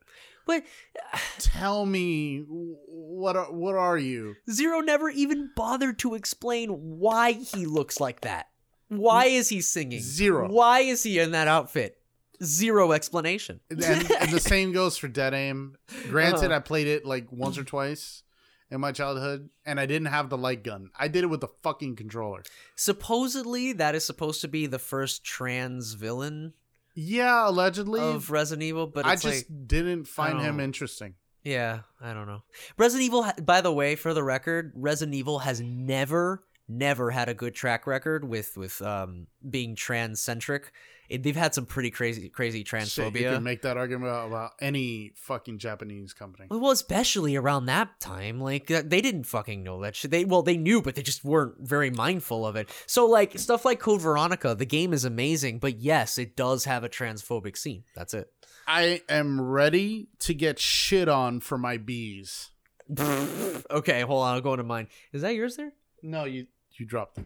but 0.46 0.64
tell 1.40 1.86
me 1.86 2.44
what 2.48 3.36
are, 3.36 3.52
what 3.52 3.76
are 3.76 3.98
you? 3.98 4.36
Zero 4.50 4.80
never 4.80 5.10
even 5.10 5.52
bothered 5.56 6.00
to 6.00 6.16
explain 6.16 6.70
why 6.70 7.32
he 7.34 7.66
looks 7.66 8.00
like 8.00 8.22
that. 8.22 8.48
Why 8.90 9.26
is 9.26 9.50
he 9.50 9.60
singing? 9.62 10.00
Zero. 10.00 10.48
Why 10.50 10.80
is 10.80 11.04
he 11.04 11.20
in 11.20 11.32
that 11.32 11.48
outfit? 11.50 11.98
Zero 12.44 12.92
explanation. 12.94 13.60
And, 13.70 13.84
and 13.84 14.32
the 14.32 14.40
same 14.54 14.72
goes 14.72 14.96
for 14.98 15.08
Dead 15.08 15.34
Aim. 15.34 15.76
Granted, 16.10 16.46
Uh-huh. 16.46 16.56
I 16.56 16.60
played 16.60 16.88
it 16.88 17.04
like 17.06 17.28
once 17.32 17.58
or 17.58 17.64
twice 17.66 18.24
in 18.70 18.82
my 18.82 18.92
childhood, 18.92 19.50
and 19.66 19.80
I 19.80 19.86
didn't 19.86 20.08
have 20.08 20.30
the 20.30 20.38
light 20.38 20.64
gun. 20.64 20.90
I 20.98 21.08
did 21.08 21.24
it 21.24 21.28
with 21.28 21.42
the 21.42 21.48
fucking 21.64 21.96
controller. 21.96 22.44
Supposedly, 22.76 23.74
that 23.74 23.96
is 23.96 24.06
supposed 24.06 24.42
to 24.42 24.48
be 24.48 24.66
the 24.66 24.80
first 24.80 25.24
trans 25.24 25.94
villain 25.94 26.54
Yeah, 26.96 27.50
allegedly. 27.50 28.00
of 28.02 28.32
Resident 28.32 28.64
Evil, 28.64 28.88
but 28.88 29.06
I 29.06 29.16
just 29.16 29.26
like, 29.26 29.68
didn't 29.68 30.06
find 30.06 30.40
him 30.40 30.58
don't- 30.58 30.64
interesting. 30.66 31.16
yeah, 31.44 31.82
I 32.02 32.14
don't 32.14 32.28
know. 32.28 32.44
Resident 32.78 33.06
Evil, 33.06 33.26
by 33.44 33.62
the 33.62 33.72
way, 33.72 33.96
for 33.96 34.14
the 34.14 34.24
record, 34.24 34.72
Resident 34.76 35.16
Evil 35.16 35.40
has 35.40 35.62
never, 35.62 36.44
never 36.68 37.12
had 37.12 37.30
a 37.30 37.34
good 37.34 37.54
track 37.56 37.86
record 37.88 38.28
with 38.28 38.58
with 38.58 38.82
um 38.82 39.28
being 39.50 39.76
trans 39.76 40.22
centric. 40.22 40.72
They've 41.10 41.36
had 41.36 41.54
some 41.54 41.66
pretty 41.66 41.92
crazy, 41.92 42.30
crazy 42.30 42.64
Shit, 42.64 43.16
you 43.16 43.30
can 43.30 43.44
make 43.44 43.62
that 43.62 43.78
argument 43.78 44.12
about, 44.12 44.28
about 44.28 44.52
any 44.60 45.12
fucking 45.16 45.58
Japanese 45.60 46.14
company. 46.14 46.48
Well, 46.50 46.72
especially 46.72 47.36
around 47.36 47.68
that 47.68 48.00
time, 48.00 48.42
like 48.42 48.68
they 48.68 49.02
didn't 49.02 49.24
fucking 49.24 49.64
know 49.64 49.82
that 49.82 49.96
shit. 49.96 50.12
They 50.12 50.26
well, 50.26 50.42
they 50.42 50.58
knew, 50.58 50.82
but 50.82 50.96
they 50.96 51.02
just 51.02 51.24
weren't 51.24 51.56
very 51.60 51.90
mindful 51.90 52.46
of 52.46 52.56
it. 52.56 52.70
So, 52.86 53.06
like 53.06 53.40
stuff 53.40 53.64
like 53.64 53.80
Code 53.80 54.02
Veronica, 54.02 54.56
the 54.56 54.66
game 54.66 54.94
is 54.94 55.06
amazing, 55.06 55.60
but 55.60 55.78
yes, 55.78 56.18
it 56.18 56.36
does 56.36 56.66
have 56.66 56.84
a 56.84 56.90
transphobic 56.90 57.58
scene. 57.58 57.84
That's 57.96 58.14
it. 58.14 58.32
I 58.68 59.02
am 59.08 59.40
ready 59.40 60.10
to 60.20 60.34
get 60.34 60.60
shit 60.60 61.08
on 61.08 61.40
for 61.40 61.58
my 61.58 61.78
bees. 61.78 62.52
okay, 63.00 64.02
hold 64.02 64.24
on. 64.24 64.36
I'll 64.36 64.42
go 64.42 64.54
into 64.54 64.64
mine. 64.64 64.88
Is 65.14 65.22
that 65.22 65.36
yours 65.36 65.56
there? 65.56 65.72
No, 66.04 66.26
you 66.26 66.48
you 66.74 66.86
dropped 66.86 67.18
it. 67.18 67.26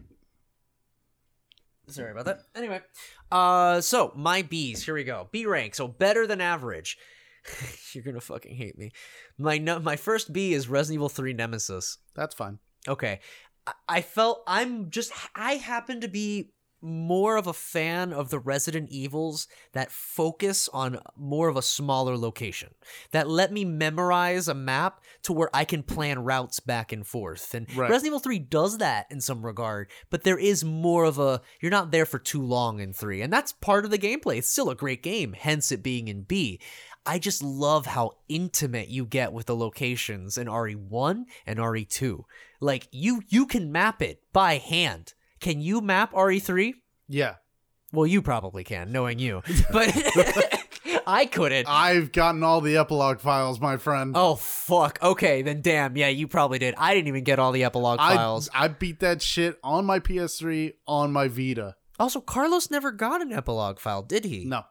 Sorry 1.88 2.10
about 2.12 2.24
that. 2.26 2.40
Anyway, 2.54 2.80
uh, 3.30 3.80
so 3.80 4.12
my 4.14 4.42
B's. 4.42 4.84
Here 4.84 4.94
we 4.94 5.04
go. 5.04 5.28
B 5.32 5.46
rank. 5.46 5.74
So 5.74 5.88
better 5.88 6.26
than 6.26 6.40
average. 6.40 6.96
You're 7.92 8.04
gonna 8.04 8.20
fucking 8.20 8.54
hate 8.54 8.78
me. 8.78 8.92
My 9.38 9.58
no, 9.58 9.78
my 9.80 9.96
first 9.96 10.32
B 10.32 10.52
is 10.52 10.68
Resident 10.68 10.98
Evil 10.98 11.08
3 11.08 11.32
Nemesis. 11.32 11.98
That's 12.14 12.34
fine. 12.34 12.58
Okay. 12.88 13.20
I- 13.66 13.72
I 13.88 14.00
felt 14.02 14.42
I'm 14.46 14.90
just 14.90 15.12
I 15.34 15.54
happen 15.54 16.00
to 16.00 16.08
be 16.08 16.52
more 16.82 17.36
of 17.36 17.46
a 17.46 17.52
fan 17.52 18.12
of 18.12 18.30
the 18.30 18.38
Resident 18.38 18.90
Evils 18.90 19.46
that 19.72 19.92
focus 19.92 20.68
on 20.72 20.98
more 21.16 21.48
of 21.48 21.56
a 21.56 21.62
smaller 21.62 22.16
location. 22.16 22.74
That 23.12 23.28
let 23.28 23.52
me 23.52 23.64
memorize 23.64 24.48
a 24.48 24.54
map 24.54 25.00
to 25.22 25.32
where 25.32 25.50
I 25.54 25.64
can 25.64 25.82
plan 25.82 26.24
routes 26.24 26.60
back 26.60 26.92
and 26.92 27.06
forth. 27.06 27.54
And 27.54 27.66
Right. 27.76 27.90
Resident 27.90 28.08
Evil 28.08 28.18
3 28.18 28.38
does 28.40 28.78
that 28.78 29.06
in 29.10 29.20
some 29.20 29.46
regard, 29.46 29.90
but 30.10 30.24
there 30.24 30.38
is 30.38 30.64
more 30.64 31.04
of 31.04 31.18
a 31.18 31.40
you're 31.60 31.70
not 31.70 31.92
there 31.92 32.06
for 32.06 32.18
too 32.18 32.42
long 32.42 32.80
in 32.80 32.92
3. 32.92 33.22
And 33.22 33.32
that's 33.32 33.52
part 33.52 33.84
of 33.84 33.90
the 33.90 33.98
gameplay. 33.98 34.38
It's 34.38 34.48
still 34.48 34.70
a 34.70 34.74
great 34.74 35.02
game, 35.02 35.34
hence 35.34 35.70
it 35.70 35.82
being 35.82 36.08
in 36.08 36.22
B. 36.22 36.60
I 37.04 37.18
just 37.18 37.42
love 37.42 37.86
how 37.86 38.12
intimate 38.28 38.88
you 38.88 39.04
get 39.04 39.32
with 39.32 39.46
the 39.46 39.56
locations 39.56 40.38
in 40.38 40.46
RE1 40.46 41.24
and 41.46 41.58
RE2. 41.58 42.24
Like 42.60 42.86
you 42.92 43.22
you 43.28 43.46
can 43.46 43.72
map 43.72 44.02
it 44.02 44.22
by 44.32 44.58
hand. 44.58 45.14
Can 45.42 45.60
you 45.60 45.80
map 45.82 46.12
RE3? 46.14 46.72
Yeah, 47.08 47.34
Well, 47.92 48.06
you 48.06 48.22
probably 48.22 48.64
can, 48.64 48.90
knowing 48.92 49.18
you. 49.18 49.42
But 49.72 49.92
I 51.06 51.26
couldn't. 51.26 51.66
I've 51.68 52.12
gotten 52.12 52.42
all 52.42 52.60
the 52.60 52.76
epilogue 52.76 53.18
files, 53.20 53.60
my 53.60 53.76
friend. 53.76 54.12
Oh 54.16 54.36
fuck. 54.36 54.98
Okay, 55.02 55.42
then 55.42 55.60
damn. 55.60 55.96
Yeah, 55.96 56.08
you 56.08 56.28
probably 56.28 56.58
did. 56.58 56.74
I 56.78 56.94
didn't 56.94 57.08
even 57.08 57.24
get 57.24 57.38
all 57.38 57.50
the 57.52 57.64
epilogue 57.64 57.98
I 58.00 58.14
files. 58.16 58.48
I 58.54 58.68
beat 58.68 59.00
that 59.00 59.20
shit 59.20 59.58
on 59.64 59.84
my 59.84 59.98
PS3 60.00 60.74
on 60.86 61.12
my 61.12 61.26
Vita. 61.28 61.74
Also, 61.98 62.20
Carlos 62.20 62.70
never 62.70 62.90
got 62.92 63.20
an 63.20 63.32
epilogue 63.32 63.78
file, 63.80 64.02
did 64.02 64.24
he? 64.24 64.44
No, 64.44 64.62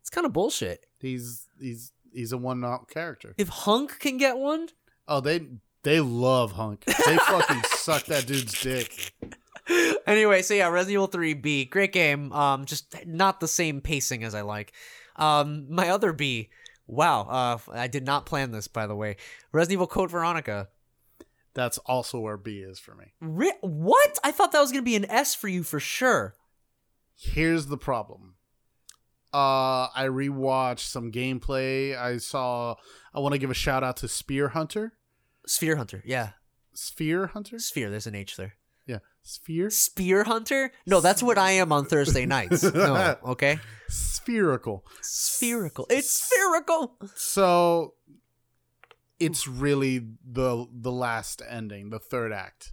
It's 0.00 0.10
kind 0.10 0.26
of 0.26 0.32
bullshit. 0.32 0.84
he's 1.00 1.46
he's 1.60 1.92
he's 2.12 2.32
a 2.32 2.38
one 2.38 2.64
out 2.64 2.88
character. 2.88 3.34
If 3.38 3.48
Hunk 3.48 3.98
can 4.00 4.16
get 4.18 4.36
one, 4.38 4.68
Oh, 5.08 5.20
they 5.20 5.46
they 5.84 6.00
love 6.00 6.52
Hunk. 6.52 6.84
They 6.84 7.16
fucking 7.16 7.62
suck 7.76 8.06
that 8.06 8.26
dude's 8.26 8.60
dick. 8.60 9.12
anyway, 10.06 10.42
so 10.42 10.54
yeah, 10.54 10.68
Resident 10.68 10.94
Evil 10.94 11.06
3 11.06 11.34
B, 11.34 11.64
great 11.64 11.92
game. 11.92 12.32
Um, 12.32 12.64
just 12.64 12.94
not 13.06 13.40
the 13.40 13.48
same 13.48 13.80
pacing 13.80 14.24
as 14.24 14.34
I 14.34 14.42
like. 14.42 14.72
Um, 15.16 15.66
my 15.70 15.88
other 15.88 16.12
B, 16.12 16.50
wow. 16.86 17.22
Uh, 17.22 17.58
I 17.72 17.86
did 17.86 18.04
not 18.04 18.26
plan 18.26 18.52
this, 18.52 18.68
by 18.68 18.86
the 18.86 18.96
way. 18.96 19.16
Resident 19.52 19.74
Evil 19.74 19.86
Code 19.86 20.10
Veronica. 20.10 20.68
That's 21.54 21.78
also 21.78 22.20
where 22.20 22.36
B 22.36 22.58
is 22.58 22.78
for 22.78 22.94
me. 22.94 23.14
Ri- 23.20 23.52
what? 23.62 24.18
I 24.22 24.30
thought 24.30 24.52
that 24.52 24.60
was 24.60 24.70
gonna 24.70 24.82
be 24.82 24.96
an 24.96 25.10
S 25.10 25.34
for 25.34 25.48
you 25.48 25.62
for 25.62 25.80
sure. 25.80 26.34
Here's 27.16 27.66
the 27.66 27.78
problem. 27.78 28.34
Uh, 29.32 29.88
I 29.94 30.06
rewatched 30.08 30.80
some 30.80 31.10
gameplay. 31.10 31.96
I 31.96 32.18
saw. 32.18 32.74
I 33.14 33.20
want 33.20 33.32
to 33.32 33.38
give 33.38 33.50
a 33.50 33.54
shout 33.54 33.82
out 33.82 33.96
to 33.98 34.08
Spear 34.08 34.48
Hunter. 34.48 34.92
Sphere 35.46 35.76
Hunter, 35.76 36.02
yeah, 36.04 36.32
Sphere 36.74 37.28
Hunter. 37.28 37.58
Sphere. 37.58 37.88
There's 37.88 38.06
an 38.06 38.14
H 38.14 38.36
there. 38.36 38.55
Sphere. 39.26 39.70
Spear 39.70 40.24
Hunter? 40.24 40.70
No, 40.86 41.00
that's 41.00 41.22
what 41.22 41.36
I 41.38 41.52
am 41.52 41.72
on 41.72 41.84
Thursday 41.86 42.26
nights. 42.26 42.62
No, 42.74 43.16
okay. 43.24 43.58
Spherical. 43.88 44.84
Spherical. 45.02 45.86
It's 45.90 46.10
spherical. 46.10 46.96
So 47.16 47.94
it's 49.18 49.46
really 49.48 49.98
the 50.24 50.66
the 50.72 50.92
last 50.92 51.42
ending, 51.48 51.90
the 51.90 51.98
third 51.98 52.32
act, 52.32 52.72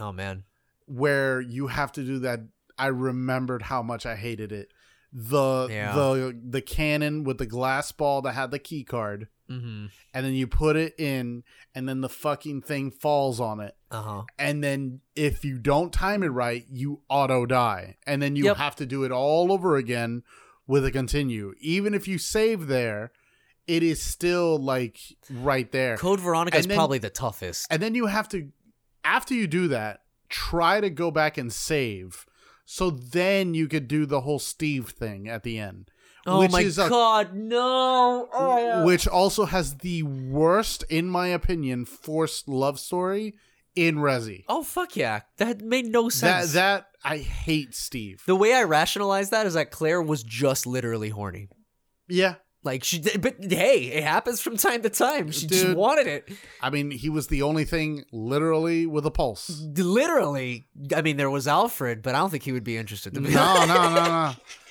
Oh 0.00 0.12
man. 0.12 0.44
where 0.86 1.40
you 1.40 1.68
have 1.68 1.92
to 1.92 2.02
do 2.02 2.18
that. 2.20 2.40
I 2.76 2.86
remembered 2.88 3.62
how 3.62 3.82
much 3.82 4.04
I 4.06 4.16
hated 4.16 4.50
it. 4.50 4.72
the 5.12 5.68
Yeah. 5.70 5.94
the 5.94 6.40
the 6.50 6.60
cannon 6.62 7.22
with 7.24 7.38
the 7.38 7.46
glass 7.46 7.92
ball 7.92 8.20
that 8.22 8.32
had 8.32 8.50
the 8.50 8.58
key 8.58 8.82
card, 8.82 9.28
Mm-hmm. 9.50 9.86
and 10.14 10.24
then 10.26 10.32
you 10.32 10.46
put 10.46 10.76
it 10.76 10.94
in, 10.98 11.42
and 11.74 11.86
then 11.88 12.00
the 12.00 12.08
fucking 12.08 12.62
thing 12.62 12.90
falls 12.90 13.40
on 13.40 13.60
it. 13.60 13.76
Uh 13.90 14.02
huh. 14.02 14.22
And 14.38 14.64
then 14.64 15.00
if 15.14 15.44
you 15.44 15.58
don't 15.58 15.92
time 15.92 16.22
it 16.22 16.28
right, 16.28 16.64
you 16.70 17.02
auto 17.10 17.44
die. 17.46 17.96
And 18.06 18.22
then 18.22 18.36
you 18.36 18.44
Yep. 18.46 18.56
have 18.56 18.76
to 18.76 18.86
do 18.86 19.04
it 19.04 19.12
all 19.12 19.52
over 19.52 19.76
again 19.76 20.22
with 20.66 20.84
a 20.86 20.90
continue. 20.90 21.52
Even 21.60 21.92
if 21.92 22.08
you 22.08 22.16
save 22.18 22.68
there, 22.68 23.12
it 23.66 23.82
is 23.82 24.02
still 24.02 24.58
like 24.58 24.98
right 25.30 25.70
there. 25.72 25.96
Code 25.98 26.20
Veronica 26.20 26.56
is 26.58 26.66
then- 26.66 26.76
probably 26.76 26.98
the 26.98 27.10
toughest. 27.10 27.66
And 27.70 27.82
then 27.82 27.94
you 27.94 28.06
have 28.06 28.28
to 28.30 28.50
after 29.04 29.34
you 29.34 29.46
do 29.46 29.68
that, 29.68 30.00
try 30.30 30.80
to 30.80 30.88
go 30.88 31.10
back 31.10 31.36
and 31.36 31.52
save. 31.52 32.24
So 32.64 32.88
then 32.90 33.52
you 33.52 33.68
could 33.68 33.86
do 33.88 34.06
the 34.06 34.22
whole 34.22 34.38
Steve 34.38 34.88
thing 34.88 35.28
at 35.28 35.42
the 35.42 35.58
end. 35.58 35.90
Oh 36.26 36.40
which 36.40 36.52
my 36.52 36.60
is 36.62 36.78
a- 36.78 36.88
god, 36.88 37.34
no! 37.34 38.28
Oh, 38.32 38.58
yeah. 38.58 38.84
Which 38.84 39.06
also 39.06 39.44
has 39.44 39.76
the 39.78 40.02
worst, 40.04 40.84
in 40.88 41.06
my 41.08 41.28
opinion, 41.28 41.84
forced 41.84 42.48
love 42.48 42.78
story 42.80 43.34
in 43.76 43.96
Resi. 43.96 44.44
oh 44.48 44.62
fuck 44.62 44.96
yeah, 44.96 45.20
that 45.38 45.60
made 45.60 45.86
no 45.86 46.08
sense. 46.08 46.52
that 46.52 46.86
I 47.04 47.18
hate 47.18 47.74
Steve. 47.74 48.22
the 48.26 48.36
way 48.36 48.54
I 48.54 48.62
rationalize 48.62 49.30
that 49.30 49.46
is 49.46 49.54
that 49.54 49.70
Claire 49.70 50.00
was 50.00 50.22
just 50.22 50.66
literally 50.66 51.08
horny. 51.10 51.48
yeah. 52.08 52.36
Like 52.66 52.82
she, 52.82 52.98
did, 52.98 53.20
but 53.20 53.36
hey, 53.44 53.88
it 53.92 54.02
happens 54.04 54.40
from 54.40 54.56
time 54.56 54.80
to 54.84 54.88
time. 54.88 55.30
She 55.32 55.46
just 55.46 55.76
wanted 55.76 56.06
it. 56.06 56.30
I 56.62 56.70
mean, 56.70 56.90
he 56.90 57.10
was 57.10 57.26
the 57.26 57.42
only 57.42 57.64
thing 57.66 58.04
literally 58.10 58.86
with 58.86 59.04
a 59.04 59.10
pulse. 59.10 59.50
Literally, 59.76 60.66
I 60.96 61.02
mean, 61.02 61.18
there 61.18 61.28
was 61.28 61.46
Alfred, 61.46 62.00
but 62.00 62.14
I 62.14 62.18
don't 62.20 62.30
think 62.30 62.42
he 62.42 62.52
would 62.52 62.64
be 62.64 62.78
interested. 62.78 63.12
To 63.14 63.20
No, 63.20 63.28
be 63.28 63.34
no, 63.34 63.66
no, 63.66 63.94
no. 63.94 64.32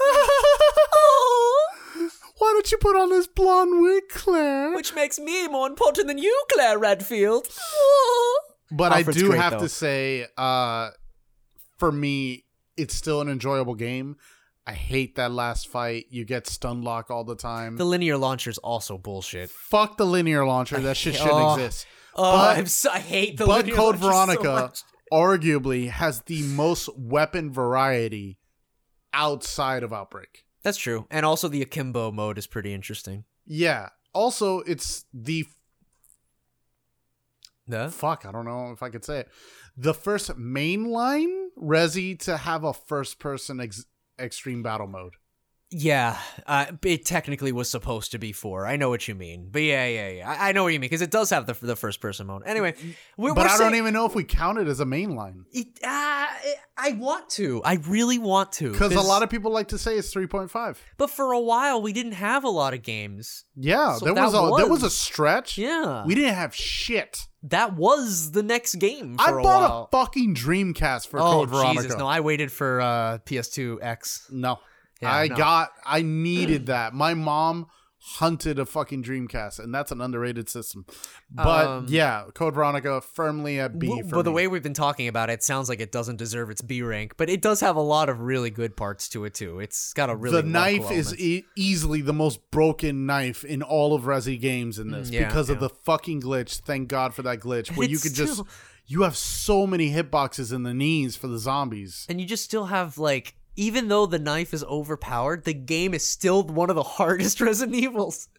Why 2.38 2.52
don't 2.54 2.72
you 2.72 2.78
put 2.78 2.96
on 2.96 3.10
this 3.10 3.26
blonde 3.26 3.82
wig, 3.82 4.04
Claire? 4.08 4.74
Which 4.74 4.94
makes 4.94 5.18
me 5.18 5.46
more 5.48 5.66
important 5.66 6.08
than 6.08 6.16
you, 6.18 6.42
Claire 6.52 6.78
Redfield. 6.78 7.46
but 8.70 8.92
Alfred's 8.92 9.18
I 9.18 9.20
do 9.20 9.28
great, 9.28 9.40
have 9.40 9.52
though. 9.54 9.58
to 9.60 9.68
say, 9.68 10.26
uh, 10.38 10.88
for 11.78 11.92
me, 11.92 12.44
it's 12.78 12.94
still 12.94 13.20
an 13.20 13.28
enjoyable 13.28 13.74
game. 13.74 14.16
I 14.66 14.72
hate 14.72 15.16
that 15.16 15.32
last 15.32 15.68
fight. 15.68 16.06
You 16.10 16.24
get 16.24 16.46
stun 16.46 16.82
lock 16.82 17.10
all 17.10 17.24
the 17.24 17.36
time. 17.36 17.76
the 17.76 17.84
linear 17.84 18.16
launcher's 18.16 18.56
also 18.58 18.96
bullshit. 18.96 19.50
Fuck 19.50 19.96
the 19.98 20.06
linear 20.06 20.46
launcher. 20.46 20.78
That 20.80 20.96
shit 20.96 21.16
shouldn't 21.16 21.32
Oh. 21.34 21.54
exist. 21.56 21.86
Oh, 22.14 22.32
But- 22.38 22.58
I'm 22.58 22.66
so, 22.66 22.90
I 22.90 23.00
hate 23.00 23.36
the 23.36 23.44
but 23.46 23.66
linear 23.66 23.74
Code 23.74 24.00
launcher 24.00 24.02
so 24.02 24.08
Veronica 24.42 24.62
much. 24.62 24.80
arguably 25.12 25.88
has 25.90 26.22
the 26.22 26.42
most 26.42 26.88
weapon 26.96 27.52
variety 27.52 28.38
outside 29.12 29.82
of 29.82 29.92
Outbreak. 29.92 30.44
That's 30.62 30.78
true, 30.78 31.06
and 31.10 31.24
also 31.24 31.48
the 31.48 31.62
akimbo 31.62 32.10
mode 32.12 32.36
is 32.38 32.46
pretty 32.46 32.74
interesting. 32.74 33.24
Yeah. 33.46 33.88
Also, 34.12 34.60
it's 34.60 35.04
the 35.14 35.46
No? 37.66 37.88
fuck. 37.88 38.26
I 38.26 38.32
don't 38.32 38.44
know 38.44 38.72
if 38.72 38.82
I 38.82 38.88
could 38.90 39.04
say 39.04 39.20
it. 39.20 39.28
The 39.76 39.94
first 39.94 40.30
mainline 40.30 41.46
Resi 41.56 42.18
to 42.20 42.36
have 42.36 42.64
a 42.64 42.72
first-person 42.72 43.60
ex- 43.60 43.86
extreme 44.18 44.62
battle 44.62 44.86
mode. 44.88 45.14
Yeah, 45.72 46.18
uh, 46.48 46.66
it 46.82 47.04
technically 47.06 47.52
was 47.52 47.70
supposed 47.70 48.10
to 48.10 48.18
be 48.18 48.32
four. 48.32 48.66
I 48.66 48.74
know 48.76 48.88
what 48.88 49.06
you 49.06 49.14
mean, 49.14 49.50
but 49.52 49.62
yeah, 49.62 49.86
yeah, 49.86 50.08
yeah. 50.08 50.28
I, 50.28 50.48
I 50.48 50.52
know 50.52 50.64
what 50.64 50.72
you 50.72 50.80
mean 50.80 50.88
because 50.90 51.00
it 51.00 51.12
does 51.12 51.30
have 51.30 51.46
the 51.46 51.54
the 51.64 51.76
first 51.76 52.00
person 52.00 52.26
mode. 52.26 52.42
Anyway, 52.44 52.74
we're, 53.16 53.34
but 53.34 53.42
we're 53.42 53.44
I 53.44 53.56
saying- 53.56 53.70
don't 53.70 53.78
even 53.78 53.92
know 53.94 54.04
if 54.04 54.16
we 54.16 54.24
count 54.24 54.58
it 54.58 54.66
as 54.66 54.80
a 54.80 54.84
mainline 54.84 55.44
It, 55.52 55.68
uh, 55.84 56.26
I 56.76 56.92
want 56.98 57.30
to. 57.30 57.62
I 57.64 57.74
really 57.86 58.18
want 58.18 58.50
to. 58.54 58.72
because 58.72 58.94
a 58.96 59.00
lot 59.00 59.22
of 59.22 59.30
people 59.30 59.52
like 59.52 59.68
to 59.68 59.78
say 59.78 59.96
it's 59.96 60.12
three 60.12 60.26
point 60.26 60.50
five. 60.50 60.82
But 60.98 61.08
for 61.08 61.30
a 61.32 61.40
while, 61.40 61.80
we 61.80 61.92
didn't 61.92 62.12
have 62.12 62.42
a 62.42 62.48
lot 62.50 62.74
of 62.74 62.82
games. 62.82 63.44
Yeah, 63.54 63.94
So 63.94 64.06
there 64.06 64.14
that 64.14 64.24
was 64.24 64.34
a 64.34 64.56
there 64.62 64.68
was 64.70 64.82
a 64.82 64.90
stretch. 64.90 65.56
Yeah, 65.56 66.04
we 66.04 66.16
didn't 66.16 66.34
have 66.34 66.52
shit. 66.52 67.28
that 67.44 67.76
was 67.76 68.32
the 68.32 68.42
next 68.42 68.74
game 68.76 69.16
for 69.18 69.22
I 69.38 69.40
a 69.40 69.42
bought 69.42 69.70
while. 69.70 69.88
a 69.92 69.96
fucking 69.96 70.34
Dreamcast 70.34 71.06
for 71.06 71.20
oh 71.20 71.30
Code 71.30 71.50
Veronica. 71.50 71.82
Jesus! 71.84 71.96
No, 71.98 72.08
I 72.08 72.18
waited 72.20 72.50
for 72.50 72.80
uh, 72.80 73.18
PS2 73.24 73.78
X. 73.82 74.26
No. 74.32 74.58
Yeah, 75.00 75.14
I 75.14 75.28
no. 75.28 75.36
got 75.36 75.70
I 75.84 76.02
needed 76.02 76.66
that. 76.66 76.92
My 76.94 77.14
mom 77.14 77.66
hunted 78.02 78.58
a 78.58 78.64
fucking 78.64 79.02
Dreamcast 79.04 79.58
and 79.58 79.74
that's 79.74 79.92
an 79.92 80.00
underrated 80.00 80.48
system. 80.48 80.86
But 81.30 81.66
Um, 81.66 81.86
yeah, 81.88 82.24
Code 82.32 82.54
Veronica 82.54 83.02
firmly 83.02 83.60
at 83.60 83.78
B 83.78 83.88
W- 83.88 84.04
for 84.08 84.16
but 84.16 84.22
the 84.22 84.30
me. 84.30 84.36
way 84.36 84.48
we've 84.48 84.62
been 84.62 84.72
talking 84.72 85.06
about 85.06 85.28
it, 85.28 85.34
it 85.34 85.42
sounds 85.44 85.68
like 85.68 85.80
it 85.80 85.92
doesn't 85.92 86.16
deserve 86.16 86.48
its 86.48 86.62
B 86.62 86.80
rank, 86.80 87.14
but 87.18 87.28
it 87.28 87.42
does 87.42 87.60
have 87.60 87.76
a 87.76 87.80
lot 87.82 88.08
of 88.08 88.20
really 88.20 88.48
good 88.48 88.74
parts 88.74 89.06
to 89.10 89.26
it 89.26 89.34
too. 89.34 89.60
It's 89.60 89.92
got 89.92 90.08
a 90.08 90.16
really 90.16 90.40
the 90.40 90.48
knife 90.48 90.90
is 90.90 91.14
e- 91.20 91.44
easily 91.56 92.00
the 92.00 92.14
most 92.14 92.50
broken 92.50 93.04
knife 93.04 93.44
in 93.44 93.62
all 93.62 93.94
of 93.94 94.04
Resi 94.04 94.40
games 94.40 94.78
in 94.78 94.90
this 94.92 95.10
Mm, 95.10 95.12
yeah, 95.12 95.26
because 95.26 95.50
of 95.50 95.60
the 95.60 95.68
fucking 95.68 96.22
glitch. 96.22 96.60
Thank 96.60 96.88
God 96.88 97.12
for 97.14 97.20
that 97.22 97.40
glitch 97.40 97.76
where 97.76 97.86
you 97.86 97.94
It's 97.96 98.02
could 98.04 98.14
just 98.14 98.42
you 98.86 99.02
have 99.02 99.16
so 99.16 99.66
many 99.66 99.92
hitboxes 99.92 100.54
in 100.54 100.62
the 100.62 100.72
knees 100.74 101.16
for 101.16 101.26
the 101.28 101.38
zombies. 101.38 102.06
and 102.08 102.18
you 102.18 102.26
just 102.26 102.44
still 102.44 102.66
have 102.66 102.96
like 102.96 103.34
even 103.60 103.88
though 103.88 104.06
the 104.06 104.18
knife 104.18 104.54
is 104.54 104.64
overpowered, 104.64 105.44
the 105.44 105.52
game 105.52 105.92
is 105.92 106.04
still 106.04 106.42
one 106.42 106.70
of 106.70 106.76
the 106.76 106.82
hardest 106.96 107.42
Resident 107.42 107.76
Evils. 107.76 108.30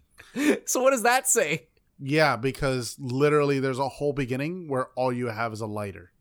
so 0.66 0.82
what 0.82 0.92
does 0.92 1.04
that 1.04 1.28
say? 1.28 1.68
Yeah, 2.00 2.36
because 2.36 2.98
literally 3.00 3.60
there's 3.60 3.78
a 3.78 3.88
whole 3.88 4.14
beginning 4.14 4.68
where 4.68 4.88
all 4.96 5.14
you 5.14 5.28
have 5.28 5.54
is 5.54 5.62
a 5.62 5.68
lighter. 5.68 6.12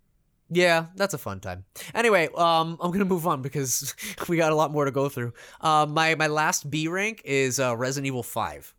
Yeah, 0.51 0.87
that's 0.97 1.15
a 1.15 1.19
fun 1.19 1.41
time. 1.41 1.65
Anyway, 1.95 2.29
um, 2.37 2.77
I'm 2.79 2.91
gonna 2.91 3.07
move 3.07 3.27
on 3.27 3.41
because 3.41 3.95
we 4.29 4.37
got 4.37 4.53
a 4.53 4.55
lot 4.55 4.71
more 4.71 4.85
to 4.85 4.91
go 4.91 5.09
through. 5.09 5.33
Uh, 5.63 5.87
my 5.89 6.15
my 6.17 6.27
last 6.27 6.69
B 6.69 6.87
rank 6.89 7.23
is 7.25 7.59
uh, 7.59 7.75
Resident 7.77 8.07
Evil 8.07 8.23
Five. 8.23 8.75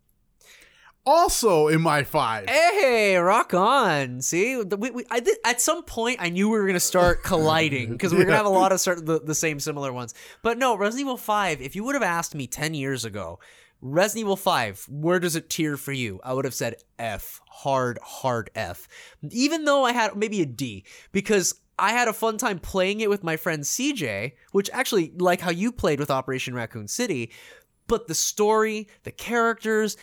Also 1.06 1.68
in 1.68 1.82
my 1.82 2.04
five. 2.04 2.48
Hey, 2.48 3.16
rock 3.16 3.56
on! 3.56 4.22
See, 4.22 4.56
we, 4.58 4.92
we, 4.92 5.04
I 5.10 5.22
at 5.44 5.60
some 5.60 5.84
point 5.84 6.18
I 6.20 6.30
knew 6.30 6.48
we 6.48 6.60
were 6.60 6.68
gonna 6.68 6.80
start 6.80 7.24
colliding 7.24 7.92
because 7.92 8.14
we 8.14 8.22
are 8.22 8.26
gonna 8.26 8.38
have 8.38 8.46
a 8.46 8.50
lot 8.50 8.72
of 8.72 8.80
certain 8.80 9.06
the, 9.06 9.20
the 9.20 9.34
same 9.34 9.60
similar 9.60 9.92
ones. 9.92 10.14
But 10.44 10.60
no, 10.60 10.78
Resident 10.78 11.08
Evil 11.08 11.18
Five. 11.18 11.60
If 11.60 11.76
you 11.76 11.84
would 11.86 11.96
have 11.96 12.04
asked 12.04 12.36
me 12.36 12.46
ten 12.46 12.76
years 12.76 13.04
ago, 13.04 13.40
Resident 13.82 14.26
Evil 14.26 14.36
Five, 14.36 14.86
where 14.88 15.20
does 15.20 15.36
it 15.36 15.50
tier 15.50 15.76
for 15.76 15.92
you? 15.92 16.20
I 16.24 16.34
would 16.34 16.46
have 16.46 16.54
said 16.54 16.76
F, 17.00 17.42
hard, 17.50 17.98
hard 18.04 18.52
F. 18.54 18.88
Even 19.32 19.66
though 19.66 19.84
I 19.84 19.94
had 19.94 20.16
maybe 20.16 20.42
a 20.42 20.46
D 20.46 20.86
because. 21.12 21.56
I 21.80 21.94
had 21.94 22.08
a 22.08 22.14
fun 22.14 22.38
time 22.38 22.60
playing 22.60 23.00
it 23.00 23.10
with 23.10 23.24
my 23.24 23.38
friend 23.38 23.64
CJ, 23.64 24.34
which 24.52 24.70
actually, 24.72 25.14
like 25.18 25.42
how 25.42 25.50
you 25.50 25.72
played 25.72 26.00
with 26.00 26.12
Operation 26.12 26.54
Raccoon 26.54 26.88
City, 26.88 27.32
but 27.88 28.08
the 28.08 28.14
story, 28.14 28.88
the 29.02 29.12
characters, 29.12 29.98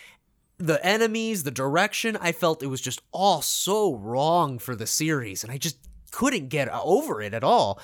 the 0.59 0.85
enemies, 0.85 1.44
the 1.44 1.51
direction, 1.51 2.16
I 2.20 2.32
felt 2.32 2.62
it 2.62 2.66
was 2.66 2.80
just 2.80 3.01
all 3.12 3.43
so 3.43 3.94
wrong 3.94 4.59
for 4.59 4.74
the 4.74 4.86
series, 4.86 5.43
and 5.44 5.52
I 5.52 5.56
just 5.59 5.78
couldn't 6.10 6.48
get 6.48 6.68
over 6.68 7.22
it 7.22 7.35
at 7.35 7.44
all. 7.44 7.80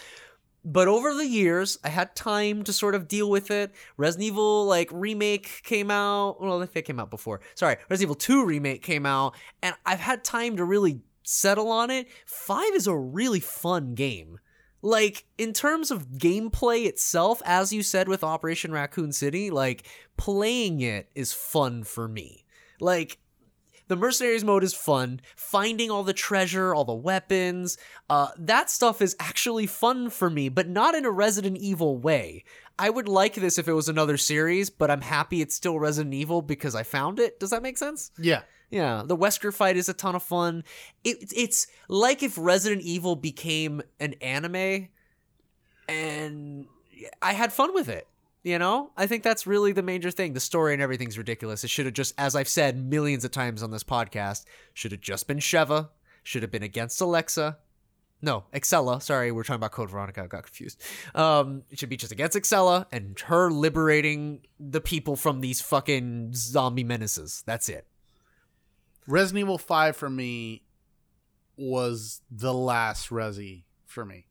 But 0.64 0.88
over 0.88 1.12
the 1.12 1.26
years, 1.26 1.78
I 1.84 1.90
had 1.90 2.16
time 2.16 2.64
to 2.64 2.72
sort 2.72 2.94
of 2.94 3.06
deal 3.06 3.28
with 3.28 3.50
it. 3.50 3.72
Resident 3.98 4.28
Evil 4.28 4.64
like 4.64 4.88
remake 4.92 5.62
came 5.62 5.90
out. 5.90 6.40
Well, 6.40 6.62
I 6.62 6.66
think 6.66 6.76
it 6.84 6.86
came 6.86 6.98
out 6.98 7.10
before. 7.10 7.40
Sorry, 7.54 7.76
Resident 7.90 8.06
Evil 8.06 8.14
2 8.14 8.46
remake 8.46 8.82
came 8.82 9.04
out, 9.04 9.34
and 9.62 9.74
I've 9.84 10.00
had 10.00 10.24
time 10.24 10.56
to 10.56 10.64
really 10.64 11.02
settle 11.22 11.70
on 11.70 11.90
it. 11.90 12.08
5 12.26 12.74
is 12.74 12.86
a 12.86 12.96
really 12.96 13.40
fun 13.40 13.94
game. 13.94 14.40
Like 14.80 15.24
in 15.38 15.52
terms 15.52 15.90
of 15.90 16.08
gameplay 16.12 16.86
itself, 16.86 17.40
as 17.44 17.72
you 17.72 17.82
said 17.82 18.08
with 18.08 18.24
Operation 18.24 18.72
Raccoon 18.72 19.12
City, 19.12 19.50
like 19.50 19.86
playing 20.16 20.80
it 20.80 21.08
is 21.14 21.32
fun 21.32 21.84
for 21.84 22.08
me. 22.08 22.43
Like 22.80 23.18
the 23.88 23.96
mercenaries 23.96 24.44
mode 24.44 24.64
is 24.64 24.74
fun. 24.74 25.20
Finding 25.36 25.90
all 25.90 26.02
the 26.02 26.12
treasure, 26.12 26.74
all 26.74 26.84
the 26.84 26.94
weapons, 26.94 27.76
uh, 28.08 28.28
that 28.38 28.70
stuff 28.70 29.02
is 29.02 29.16
actually 29.20 29.66
fun 29.66 30.10
for 30.10 30.30
me, 30.30 30.48
but 30.48 30.68
not 30.68 30.94
in 30.94 31.04
a 31.04 31.10
Resident 31.10 31.58
Evil 31.58 31.98
way. 31.98 32.44
I 32.78 32.90
would 32.90 33.08
like 33.08 33.34
this 33.34 33.58
if 33.58 33.68
it 33.68 33.72
was 33.72 33.88
another 33.88 34.16
series, 34.16 34.70
but 34.70 34.90
I'm 34.90 35.02
happy 35.02 35.40
it's 35.40 35.54
still 35.54 35.78
Resident 35.78 36.14
Evil 36.14 36.42
because 36.42 36.74
I 36.74 36.82
found 36.82 37.20
it. 37.20 37.38
Does 37.38 37.50
that 37.50 37.62
make 37.62 37.78
sense? 37.78 38.10
Yeah. 38.18 38.42
Yeah, 38.70 39.02
the 39.04 39.16
Wesker 39.16 39.54
fight 39.54 39.76
is 39.76 39.88
a 39.88 39.94
ton 39.94 40.16
of 40.16 40.22
fun. 40.22 40.64
It, 41.04 41.32
it's 41.36 41.68
like 41.86 42.24
if 42.24 42.36
Resident 42.36 42.82
Evil 42.82 43.14
became 43.14 43.82
an 44.00 44.14
anime, 44.14 44.88
and 45.88 46.66
I 47.22 47.34
had 47.34 47.52
fun 47.52 47.72
with 47.74 47.88
it. 47.88 48.08
You 48.44 48.58
know, 48.58 48.90
I 48.94 49.06
think 49.06 49.22
that's 49.22 49.46
really 49.46 49.72
the 49.72 49.82
major 49.82 50.10
thing. 50.10 50.34
The 50.34 50.40
story 50.40 50.74
and 50.74 50.82
everything's 50.82 51.16
ridiculous. 51.16 51.64
It 51.64 51.70
should 51.70 51.86
have 51.86 51.94
just, 51.94 52.14
as 52.18 52.36
I've 52.36 52.48
said 52.48 52.76
millions 52.76 53.24
of 53.24 53.30
times 53.30 53.62
on 53.62 53.70
this 53.70 53.82
podcast, 53.82 54.44
should 54.74 54.92
have 54.92 55.00
just 55.00 55.26
been 55.26 55.38
Sheva. 55.38 55.88
Should 56.22 56.42
have 56.42 56.50
been 56.50 56.62
against 56.62 57.00
Alexia. 57.00 57.56
No, 58.20 58.44
Excella. 58.52 59.02
Sorry, 59.02 59.32
we're 59.32 59.44
talking 59.44 59.56
about 59.56 59.72
Code 59.72 59.90
Veronica. 59.90 60.22
I 60.22 60.26
got 60.26 60.42
confused. 60.42 60.82
Um, 61.14 61.62
it 61.70 61.78
should 61.78 61.88
be 61.88 61.96
just 61.96 62.12
against 62.12 62.36
Excella 62.36 62.84
and 62.92 63.18
her 63.20 63.50
liberating 63.50 64.40
the 64.60 64.80
people 64.80 65.16
from 65.16 65.40
these 65.40 65.62
fucking 65.62 66.32
zombie 66.34 66.84
menaces. 66.84 67.42
That's 67.46 67.70
it. 67.70 67.86
Resident 69.06 69.40
Evil 69.40 69.58
5 69.58 69.96
for 69.96 70.10
me 70.10 70.64
was 71.56 72.20
the 72.30 72.52
last 72.52 73.08
Resi 73.08 73.64
for 73.86 74.04
me. 74.04 74.26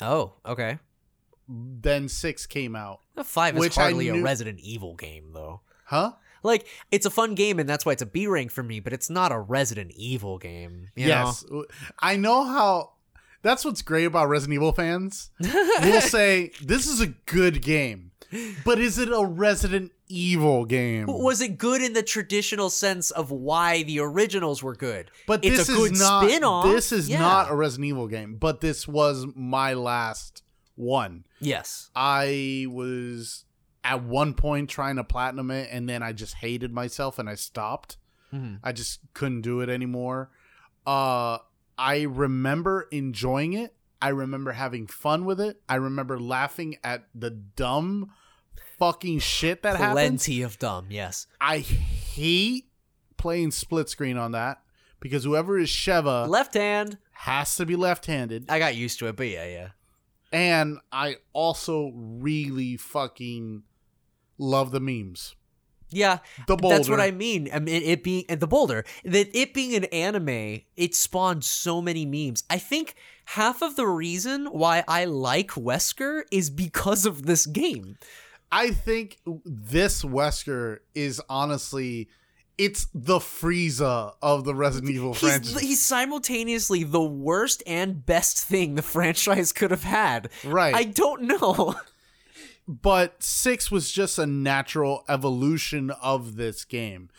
Oh, 0.00 0.34
okay. 0.46 0.78
Then 1.48 2.08
six 2.08 2.46
came 2.46 2.74
out. 2.76 3.00
Five 3.24 3.56
is 3.58 3.74
hardly 3.74 4.08
a 4.08 4.22
Resident 4.22 4.60
Evil 4.60 4.94
game, 4.94 5.30
though. 5.32 5.60
Huh? 5.84 6.12
Like, 6.42 6.66
it's 6.90 7.06
a 7.06 7.10
fun 7.10 7.34
game, 7.34 7.58
and 7.60 7.68
that's 7.68 7.86
why 7.86 7.92
it's 7.92 8.02
a 8.02 8.06
B 8.06 8.26
rank 8.26 8.50
for 8.50 8.62
me. 8.62 8.80
But 8.80 8.92
it's 8.92 9.08
not 9.10 9.30
a 9.30 9.38
Resident 9.38 9.92
Evil 9.92 10.38
game. 10.38 10.88
you 10.96 11.06
know? 11.06 11.08
yes. 11.08 11.44
I 12.00 12.16
know 12.16 12.44
how. 12.44 12.90
That's 13.42 13.64
what's 13.64 13.82
great 13.82 14.04
about 14.04 14.28
Resident 14.28 14.54
Evil 14.54 14.72
fans. 14.72 15.30
we'll 15.40 16.00
say 16.00 16.52
this 16.62 16.86
is 16.86 17.00
a 17.00 17.08
good 17.08 17.60
game, 17.60 18.12
but 18.64 18.78
is 18.78 18.98
it 18.98 19.08
a 19.08 19.24
Resident 19.26 19.90
Evil 20.08 20.64
game? 20.64 21.06
Was 21.06 21.40
it 21.40 21.58
good 21.58 21.82
in 21.82 21.92
the 21.92 22.02
traditional 22.04 22.70
sense 22.70 23.10
of 23.10 23.30
why 23.32 23.82
the 23.82 23.98
originals 23.98 24.62
were 24.62 24.76
good? 24.76 25.10
But 25.26 25.44
it's 25.44 25.56
this 25.58 25.68
a 25.70 25.72
good 25.72 25.92
is 25.92 26.00
not. 26.00 26.24
spin-off. 26.28 26.66
This 26.66 26.92
is 26.92 27.08
Yeah. 27.08 27.18
not 27.18 27.50
a 27.50 27.54
Resident 27.56 27.86
Evil 27.88 28.06
game. 28.06 28.36
But 28.36 28.60
this 28.60 28.86
was 28.86 29.26
my 29.34 29.74
last 29.74 30.42
one. 30.74 31.24
Yes. 31.40 31.90
I 31.94 32.66
was 32.68 33.44
at 33.84 34.02
one 34.02 34.34
point 34.34 34.70
trying 34.70 34.96
to 34.96 35.04
platinum 35.04 35.50
it, 35.50 35.68
and 35.72 35.88
then 35.88 36.02
I 36.02 36.12
just 36.12 36.34
hated 36.34 36.72
myself 36.72 37.18
and 37.18 37.28
I 37.28 37.34
stopped. 37.34 37.96
Mhm. 38.32 38.60
I 38.62 38.72
just 38.72 39.00
couldn't 39.14 39.42
do 39.42 39.60
it 39.60 39.68
anymore. 39.68 40.30
Uh, 40.86 41.38
I 41.78 42.02
remember 42.02 42.88
enjoying 42.90 43.52
it. 43.52 43.74
I 44.00 44.08
remember 44.08 44.52
having 44.52 44.86
fun 44.86 45.24
with 45.24 45.40
it. 45.40 45.60
I 45.68 45.76
remember 45.76 46.18
laughing 46.18 46.76
at 46.82 47.06
the 47.14 47.30
dumb 47.30 48.12
fucking 48.78 49.20
shit 49.20 49.62
that 49.62 49.76
happens. 49.76 49.92
Plenty 49.94 50.42
of 50.42 50.58
dumb. 50.58 50.86
Yes. 50.90 51.26
I 51.40 51.58
hate 51.58 52.68
playing 53.16 53.52
split 53.52 53.88
screen 53.88 54.16
on 54.16 54.32
that 54.32 54.60
because 54.98 55.22
whoever 55.24 55.58
is 55.58 55.68
Sheva 55.68 56.26
Left 56.28 56.54
hand. 56.54 56.98
has 57.12 57.54
to 57.56 57.66
be 57.66 57.76
left-handed, 57.76 58.46
I 58.48 58.58
got 58.58 58.74
used 58.74 58.98
to 59.00 59.06
it, 59.06 59.14
but 59.16 59.28
yeah, 59.28 59.46
yeah. 59.46 59.68
And 60.32 60.78
I 60.90 61.16
also 61.32 61.92
really 61.94 62.76
fucking 62.76 63.62
love 64.38 64.70
the 64.70 64.80
memes. 64.80 65.34
Yeah, 65.92 66.18
The 66.48 66.56
that's 66.56 66.88
what. 66.88 67.00
I 67.00 67.10
mean. 67.10 67.50
I 67.52 67.58
mean, 67.58 67.82
it 67.82 68.02
being 68.02 68.24
and 68.28 68.40
the 68.40 68.46
boulder 68.46 68.84
that 69.04 69.28
it 69.36 69.52
being 69.52 69.74
an 69.74 69.84
anime, 69.84 70.62
it 70.74 70.94
spawned 70.94 71.44
so 71.44 71.82
many 71.82 72.06
memes. 72.06 72.44
I 72.48 72.58
think 72.58 72.94
half 73.26 73.62
of 73.62 73.76
the 73.76 73.86
reason 73.86 74.46
why 74.46 74.84
I 74.88 75.04
like 75.04 75.50
Wesker 75.50 76.22
is 76.30 76.48
because 76.48 77.04
of 77.04 77.26
this 77.26 77.44
game. 77.46 77.98
I 78.50 78.70
think 78.70 79.18
this 79.44 80.02
Wesker 80.02 80.78
is 80.94 81.20
honestly 81.28 82.08
it's 82.64 82.86
the 82.94 83.18
Frieza 83.18 84.14
of 84.22 84.44
the 84.44 84.54
Resident 84.54 84.92
Evil 84.92 85.14
franchise. 85.14 85.60
he's 85.60 85.84
simultaneously 85.84 86.84
the 86.84 87.02
worst 87.02 87.62
and 87.66 88.04
best 88.06 88.38
thing 88.44 88.74
the 88.76 88.82
franchise 88.96 89.52
could 89.52 89.70
have 89.72 89.82
had. 89.82 90.30
Right. 90.44 90.74
I 90.74 90.84
don't 90.84 91.22
know. 91.22 91.74
but 92.68 93.22
6 93.22 93.70
was 93.70 93.90
just 93.90 94.18
a 94.18 94.26
natural 94.26 95.04
evolution 95.08 95.90
of 95.90 96.36
this 96.36 96.64
game. 96.64 97.10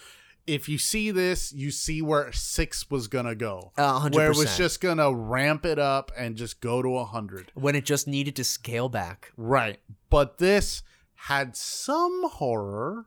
If 0.45 0.67
you 0.67 0.77
see 0.77 1.11
this, 1.11 1.53
you 1.53 1.71
see 1.71 2.01
where 2.01 2.31
6 2.31 2.89
was 2.91 3.07
going 3.07 3.25
to 3.25 3.35
go. 3.35 3.71
Hundred 3.77 4.15
Where 4.15 4.31
it 4.31 4.37
was 4.37 4.57
just 4.57 4.81
going 4.81 4.97
to 4.97 5.13
ramp 5.13 5.65
it 5.65 5.79
up 5.79 6.11
and 6.17 6.35
just 6.35 6.59
go 6.61 6.81
to 6.81 6.89
a 6.89 7.03
100. 7.03 7.51
when 7.53 7.75
it 7.75 7.85
just 7.85 8.07
needed 8.07 8.35
to 8.37 8.43
scale 8.43 8.89
back. 8.89 9.31
Right. 9.37 9.79
But 10.09 10.37
this 10.37 10.83
had 11.15 11.55
some 11.55 12.29
horror, 12.29 13.05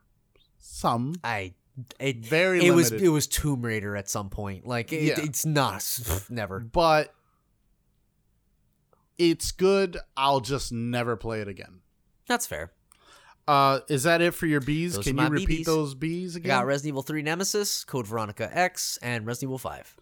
some 0.59 1.15
I 1.23 1.53
it 2.01 2.24
Very 2.24 2.65
it 2.65 2.70
was 2.73 2.90
it 2.93 3.09
was 3.09 3.27
Tomb 3.27 3.62
Raider 3.62 3.97
at 3.97 4.09
some 4.09 4.31
point. 4.31 4.66
Like 4.66 4.93
it, 4.93 5.03
Yeah. 5.03 5.15
it's 5.20 5.44
not 5.47 5.85
never. 6.31 6.61
but 6.61 7.12
it's 9.19 9.53
good. 9.53 9.98
I'll 10.16 10.40
just 10.40 10.73
never 10.73 11.16
play 11.16 11.40
it 11.40 11.48
again. 11.48 11.81
That's 12.27 12.47
fair. 12.47 12.73
Uh, 13.48 13.81
is 13.89 14.03
that 14.03 14.20
it 14.20 14.35
for 14.35 14.47
your 14.47 14.61
bees? 14.61 14.94
Those 14.97 15.05
Can 15.05 15.19
you 15.19 15.28
repeat 15.28 15.61
BBs. 15.61 15.65
those 15.65 15.94
bees 15.94 16.35
I 16.36 16.39
again? 16.40 16.48
got 16.48 16.66
Resident 16.66 16.89
Evil 16.89 17.03
3 17.03 17.23
Nemesis, 17.23 17.85
Code 17.85 18.07
Veronica 18.07 18.51
X, 18.53 18.98
and 19.03 19.24
Resident 19.24 19.51
Evil 19.51 19.59
5. 19.59 19.97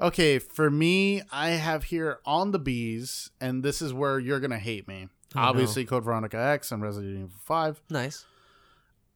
okay, 0.00 0.38
for 0.38 0.70
me, 0.70 1.22
I 1.32 1.50
have 1.50 1.84
here 1.84 2.18
on 2.26 2.50
the 2.50 2.58
bees, 2.58 3.30
and 3.40 3.62
this 3.62 3.80
is 3.80 3.94
where 3.94 4.18
you're 4.18 4.40
gonna 4.40 4.58
hate 4.58 4.86
me. 4.86 5.08
Oh, 5.34 5.40
no. 5.40 5.46
Obviously, 5.46 5.86
Code 5.86 6.04
Veronica 6.04 6.36
X 6.38 6.70
and 6.70 6.82
Resident 6.82 7.14
Evil 7.16 7.30
Five, 7.42 7.80
Nice. 7.88 8.26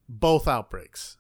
both 0.08 0.48
outbreaks. 0.48 1.18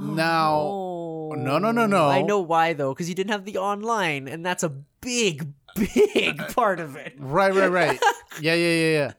Now- 0.00 0.82
Oh. 1.28 1.34
no, 1.36 1.58
no, 1.58 1.72
no, 1.72 1.86
no. 1.86 2.08
I 2.08 2.22
know 2.22 2.38
why 2.40 2.72
though, 2.72 2.92
because 2.94 3.08
you 3.08 3.14
didn't 3.14 3.32
have 3.32 3.44
the 3.44 3.58
online, 3.58 4.28
and 4.28 4.46
that's 4.46 4.62
a 4.62 4.68
big, 5.00 5.48
big 5.74 6.38
part 6.54 6.78
of 6.78 6.94
it. 6.96 7.14
Right, 7.18 7.52
right, 7.52 7.70
right. 7.70 8.00
yeah, 8.40 8.54
yeah, 8.54 8.74
yeah, 8.74 8.90
yeah. 8.92 9.12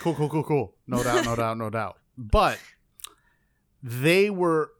Cool, 0.00 0.14
cool, 0.14 0.28
cool, 0.30 0.42
cool. 0.44 0.74
No 0.86 1.02
doubt, 1.02 1.24
no 1.26 1.36
doubt, 1.36 1.58
no 1.58 1.68
doubt. 1.68 1.98
But 2.16 2.58
they 3.82 4.30
were 4.30 4.70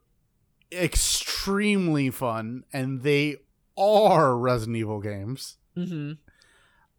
extremely 0.71 2.09
fun, 2.09 2.63
and 2.73 3.01
they 3.03 3.37
are 3.77 4.35
Resident 4.37 4.77
Evil 4.77 4.99
games. 5.01 5.57
Mm-hmm. 5.77 6.13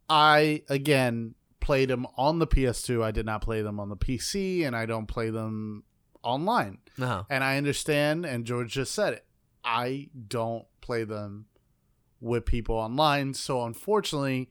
I 0.08 0.62
again 0.68 1.34
played 1.60 1.88
them 1.88 2.06
on 2.16 2.38
the 2.38 2.46
PS2. 2.46 3.02
I 3.02 3.10
did 3.10 3.26
not 3.26 3.40
play 3.42 3.62
them 3.62 3.80
on 3.80 3.88
the 3.88 3.96
PC, 3.96 4.64
and 4.66 4.76
I 4.76 4.86
don't 4.86 5.06
play 5.06 5.30
them 5.30 5.82
online. 6.26 6.78
Uh-huh. 7.00 7.24
And 7.30 7.44
I 7.44 7.56
understand, 7.56 8.26
and 8.26 8.44
George 8.44 8.72
just 8.72 8.92
said 8.92 9.14
it. 9.14 9.24
I 9.64 10.08
don't 10.28 10.66
play 10.80 11.04
them 11.04 11.46
with 12.20 12.44
people 12.44 12.76
online, 12.76 13.34
so 13.34 13.62
unfortunately, 13.64 14.50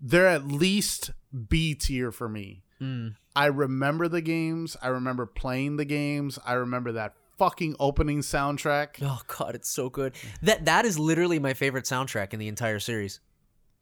they're 0.00 0.26
at 0.26 0.46
least 0.46 1.10
B 1.48 1.74
tier 1.74 2.10
for 2.10 2.28
me. 2.28 2.62
Mm. 2.80 3.16
I 3.36 3.46
remember 3.46 4.08
the 4.08 4.22
games. 4.22 4.76
I 4.82 4.88
remember 4.88 5.26
playing 5.26 5.76
the 5.76 5.84
games. 5.84 6.38
I 6.44 6.54
remember 6.54 6.92
that 6.92 7.14
fucking 7.38 7.76
opening 7.80 8.20
soundtrack. 8.20 8.98
Oh 9.02 9.20
god, 9.26 9.54
it's 9.54 9.70
so 9.70 9.88
good. 9.88 10.14
That 10.42 10.66
that 10.66 10.84
is 10.84 10.98
literally 10.98 11.38
my 11.38 11.54
favorite 11.54 11.84
soundtrack 11.84 12.32
in 12.32 12.38
the 12.38 12.48
entire 12.48 12.78
series. 12.78 13.20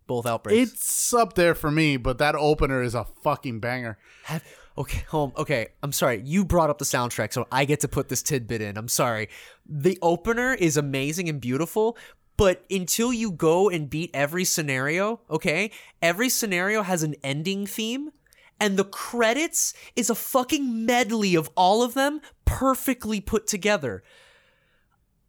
Both 0.06 0.26
outbreaks. 0.26 0.72
It's 0.72 1.12
up 1.12 1.34
there 1.34 1.54
for 1.54 1.70
me, 1.70 1.96
but 1.98 2.18
that 2.18 2.34
opener 2.34 2.82
is 2.82 2.94
a 2.94 3.04
fucking 3.04 3.60
banger. 3.60 3.98
Have, 4.24 4.42
okay, 4.78 5.04
home. 5.08 5.32
Okay, 5.36 5.68
I'm 5.82 5.92
sorry. 5.92 6.22
You 6.24 6.44
brought 6.44 6.70
up 6.70 6.78
the 6.78 6.84
soundtrack, 6.84 7.32
so 7.32 7.46
I 7.52 7.64
get 7.64 7.80
to 7.80 7.88
put 7.88 8.08
this 8.08 8.22
tidbit 8.22 8.62
in. 8.62 8.78
I'm 8.78 8.88
sorry. 8.88 9.28
The 9.66 9.98
opener 10.00 10.54
is 10.54 10.76
amazing 10.76 11.28
and 11.28 11.40
beautiful, 11.40 11.98
but 12.36 12.64
until 12.70 13.12
you 13.12 13.32
go 13.32 13.68
and 13.68 13.90
beat 13.90 14.10
every 14.14 14.44
scenario, 14.44 15.20
okay, 15.28 15.72
every 16.00 16.28
scenario 16.28 16.82
has 16.82 17.02
an 17.02 17.16
ending 17.22 17.66
theme. 17.66 18.12
And 18.60 18.76
the 18.76 18.84
credits 18.84 19.72
is 19.94 20.10
a 20.10 20.16
fucking 20.16 20.84
medley 20.84 21.36
of 21.36 21.48
all 21.56 21.82
of 21.82 21.94
them 21.94 22.20
perfectly 22.44 23.20
put 23.20 23.46
together. 23.46 24.02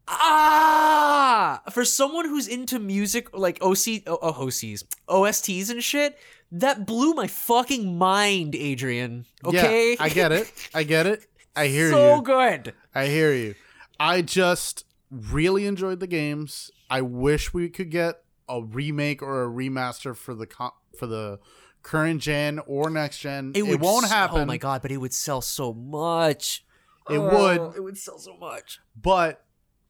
Ah! 0.08 1.62
For 1.72 1.86
someone 1.86 2.26
who's 2.26 2.48
into 2.48 2.80
music 2.80 3.38
like 3.38 3.62
OC, 3.62 4.04
oh, 4.08 4.18
OCs, 4.34 4.84
OSTs 5.08 5.70
and 5.70 5.84
shit, 5.84 6.18
that 6.52 6.86
blew 6.86 7.14
my 7.14 7.28
fucking 7.28 7.98
mind, 7.98 8.56
Adrian. 8.56 9.26
Okay? 9.44 9.92
Yeah, 9.92 10.04
I 10.04 10.10
get 10.10 10.32
it. 10.32 10.52
I 10.74 10.84
get 10.84 11.08
it. 11.08 11.26
I 11.56 11.68
hear 11.76 11.92
so 11.92 11.98
you. 12.10 12.16
So 12.18 12.22
good. 12.22 12.74
I 12.94 13.08
hear 13.08 13.34
you. 13.34 13.56
I 14.00 14.22
just 14.22 14.86
really 15.12 15.66
enjoyed 15.66 16.00
the 16.00 16.08
games. 16.08 16.72
I 16.90 17.02
wish 17.02 17.54
we 17.54 17.70
could 17.70 17.92
get 17.92 18.24
a 18.48 18.62
remake 18.64 19.22
or 19.22 19.44
a 19.44 19.48
remaster 19.48 20.16
for 20.16 20.34
the 20.34 20.48
co- 20.48 20.74
for 20.98 21.06
the 21.06 21.40
current 21.84 22.22
gen 22.22 22.60
or 22.66 22.90
next 22.90 23.20
gen. 23.20 23.52
It, 23.56 23.64
would 23.64 23.82
won't 23.82 24.06
s- 24.06 24.12
happen. 24.12 24.42
Oh 24.42 24.46
my 24.46 24.58
god, 24.58 24.82
but 24.82 24.92
it 24.92 24.98
would 24.98 25.14
sell 25.14 25.42
so 25.42 25.74
much. 25.74 26.66
It 27.10 27.18
Oh, 27.18 27.68
would. 27.68 27.76
It 27.78 27.82
would 27.84 27.98
sell 27.98 28.18
so 28.20 28.36
much. 28.38 28.80
But 29.00 29.44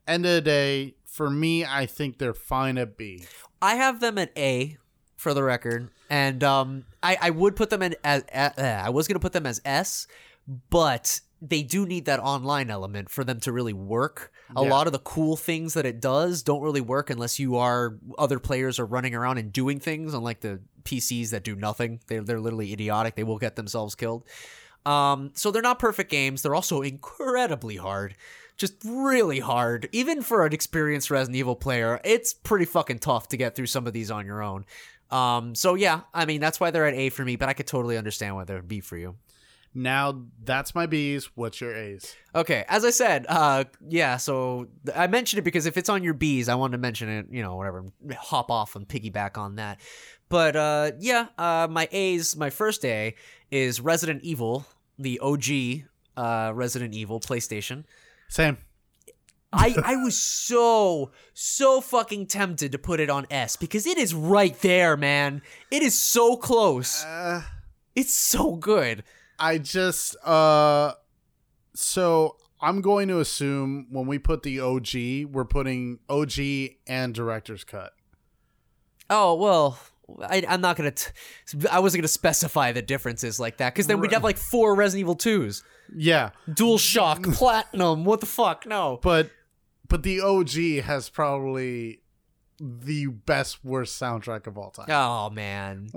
end 0.08 0.26
of 0.26 0.32
the 0.34 0.42
day, 0.42 0.96
for 1.06 1.30
me, 1.30 1.64
I 1.66 1.86
think 1.86 2.18
they're 2.18 2.34
fine 2.34 2.78
at 2.78 2.98
B. 2.98 3.24
I 3.62 3.76
have 3.76 4.00
them 4.00 4.18
at 4.18 4.32
A 4.38 4.78
for 5.20 5.34
the 5.34 5.44
record, 5.44 5.90
and 6.10 6.44
um, 6.44 6.86
I 7.04 7.18
I 7.22 7.30
would 7.30 7.56
put 7.56 7.70
them 7.70 7.82
in 7.82 7.96
as 8.04 8.24
uh, 8.34 8.50
I 8.62 8.90
was 8.90 9.08
gonna 9.08 9.20
put 9.20 9.34
them 9.34 9.46
as 9.46 9.62
S, 9.66 10.08
but 10.70 11.20
they 11.42 11.64
do 11.64 11.86
need 11.86 12.06
that 12.06 12.20
online 12.20 12.70
element 12.70 13.10
for 13.10 13.24
them 13.24 13.40
to 13.42 13.52
really 13.52 13.72
work. 13.74 14.32
A 14.58 14.64
Yeah. 14.64 14.70
lot 14.70 14.88
of 14.88 14.94
the 14.94 15.00
cool 15.00 15.38
things 15.38 15.74
that 15.74 15.86
it 15.86 16.02
does 16.02 16.44
don't 16.44 16.62
really 16.62 16.82
work 16.82 17.10
unless 17.10 17.40
you 17.40 17.56
are 17.56 17.98
other 18.18 18.40
players 18.40 18.78
are 18.80 18.86
running 18.86 19.16
around 19.16 19.38
and 19.38 19.54
doing 19.54 19.80
things, 19.80 20.14
unlike 20.14 20.42
the 20.42 20.60
PCs 20.84 21.30
that 21.30 21.44
do 21.44 21.56
nothing. 21.56 22.00
They're 22.08 22.24
they're 22.24 22.40
literally 22.42 22.74
idiotic. 22.74 23.16
They 23.16 23.24
will 23.24 23.38
get 23.38 23.56
themselves 23.56 23.96
killed. 23.96 24.24
Um, 24.86 25.32
so 25.36 25.52
they're 25.52 25.62
not 25.62 25.80
perfect 25.80 26.10
games. 26.10 26.42
They're 26.42 26.56
also 26.56 26.82
incredibly 26.82 27.76
hard. 27.78 28.16
Just 28.58 28.74
really 28.86 29.40
hard. 29.40 29.88
Even 29.94 30.22
for 30.22 30.46
an 30.46 30.52
experienced 30.52 31.10
Resident 31.10 31.38
Evil 31.38 31.56
player, 31.56 32.02
it's 32.04 32.34
pretty 32.34 32.66
fucking 32.66 33.00
tough 33.00 33.30
to 33.30 33.38
get 33.38 33.56
through 33.56 33.68
some 33.68 33.88
of 33.88 33.94
these 33.94 34.12
on 34.12 34.26
your 34.26 34.42
own. 34.42 34.66
Um, 35.12 35.56
so 35.56 35.76
yeah, 35.76 36.02
I 36.14 36.26
mean 36.26 36.42
that's 36.42 36.60
why 36.60 36.72
they're 36.72 36.86
at 36.86 36.94
A 36.94 37.10
for 37.10 37.26
me, 37.26 37.36
but 37.36 37.50
I 37.50 37.54
could 37.54 37.68
totally 37.68 37.98
understand 37.98 38.36
why 38.36 38.44
they're 38.44 38.62
B 38.62 38.80
for 38.80 38.98
you. 38.98 39.16
Now 39.74 40.24
that's 40.44 40.74
my 40.74 40.88
B's. 40.88 41.30
What's 41.36 41.62
your 41.62 41.76
A's? 41.76 42.16
Okay, 42.34 42.66
as 42.68 42.84
I 42.84 42.90
said, 42.90 43.26
uh, 43.30 43.66
yeah. 43.88 44.18
So 44.18 44.68
I 44.96 45.08
mentioned 45.08 45.40
it 45.40 45.44
because 45.44 45.66
if 45.66 45.78
it's 45.78 45.90
on 45.90 46.04
your 46.04 46.14
B's, 46.14 46.50
I 46.50 46.56
wanted 46.56 46.74
to 46.74 46.78
mention 46.80 47.10
it. 47.10 47.28
You 47.30 47.44
know, 47.44 47.56
whatever, 47.56 47.86
hop 48.18 48.50
off 48.50 48.76
and 48.76 48.88
piggyback 48.88 49.38
on 49.38 49.56
that. 49.56 49.80
but 50.28 50.56
uh, 50.56 50.92
yeah, 51.00 51.28
uh, 51.38 51.68
my 51.70 51.88
A's, 51.92 52.36
my 52.36 52.50
first 52.50 52.84
A 52.86 53.16
is 53.52 53.80
Resident 53.80 54.24
Evil, 54.24 54.66
the 54.98 55.20
OG 55.20 55.86
uh, 56.18 56.52
Resident 56.54 56.94
Evil 56.94 57.20
PlayStation. 57.20 57.84
Same. 58.28 58.58
I 59.52 59.76
I 59.84 59.96
was 59.96 60.18
so 60.18 61.12
so 61.34 61.82
fucking 61.82 62.28
tempted 62.28 62.72
to 62.72 62.78
put 62.78 63.00
it 63.00 63.10
on 63.10 63.26
S 63.32 63.56
because 63.56 63.88
it 63.88 63.98
is 63.98 64.14
right 64.14 64.60
there, 64.62 64.96
man. 64.96 65.42
It 65.72 65.82
is 65.82 66.00
so 66.00 66.36
close. 66.38 67.04
Uh, 67.04 67.42
It's 67.96 68.14
so 68.14 68.56
good. 68.56 69.04
I 69.40 69.58
just 69.58 70.16
uh 70.24 70.94
so 71.74 72.36
I'm 72.62 72.82
going 72.82 73.08
to 73.08 73.20
assume 73.20 73.88
when 73.90 74.06
we 74.06 74.20
put 74.20 74.44
the 74.44 74.60
OG, 74.60 75.32
we're 75.34 75.46
putting 75.46 76.00
OG 76.10 76.34
and 76.88 77.14
director's 77.16 77.64
cut. 77.64 77.94
Oh 79.10 79.36
well, 79.36 79.80
I, 80.22 80.44
I'm 80.48 80.62
not 80.62 80.76
gonna. 80.76 80.92
T- 80.92 81.12
I 81.72 81.80
wasn't 81.80 82.02
gonna 82.02 82.08
specify 82.10 82.72
the 82.74 82.82
differences 82.82 83.40
like 83.40 83.58
that 83.58 83.74
because 83.74 83.88
then 83.88 84.00
we'd 84.00 84.12
have 84.12 84.24
like 84.24 84.38
four 84.38 84.76
Resident 84.76 85.00
Evil 85.02 85.16
twos, 85.16 85.64
Yeah, 85.96 86.32
Dual 86.54 86.78
Shock, 86.78 87.24
Platinum. 87.24 88.06
What 88.06 88.20
the 88.20 88.26
fuck? 88.26 88.66
No. 88.68 89.00
but 89.02 89.32
but 89.90 90.04
the 90.04 90.22
OG 90.22 90.84
has 90.86 91.10
probably 91.10 92.00
the 92.60 93.08
best 93.08 93.64
worst 93.64 94.00
soundtrack 94.02 94.48
of 94.48 94.58
all 94.58 94.72
time. 94.72 94.86
Oh 94.90 95.30
man. 95.30 95.90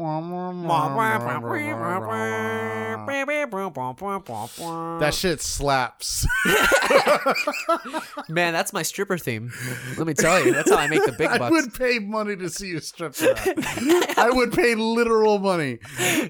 That 5.01 5.15
shit 5.15 5.41
slaps. 5.41 6.27
Man, 8.29 8.53
that's 8.53 8.73
my 8.73 8.83
stripper 8.83 9.19
theme. 9.19 9.53
Let 9.97 10.07
me 10.07 10.15
tell 10.15 10.45
you, 10.45 10.53
that's 10.53 10.71
how 10.71 10.77
I 10.77 10.87
make 10.89 11.05
the 11.05 11.13
big 11.13 11.29
bucks. 11.39 11.43
I 11.43 11.51
would 11.51 11.75
pay 11.75 11.99
money 11.99 12.37
to 12.37 12.49
see 12.49 12.69
you 12.69 12.81
strip 12.81 13.15
that. 13.15 14.15
I 14.17 14.31
would 14.31 14.53
pay 14.53 14.75
literal 14.75 15.39
money. 15.39 15.79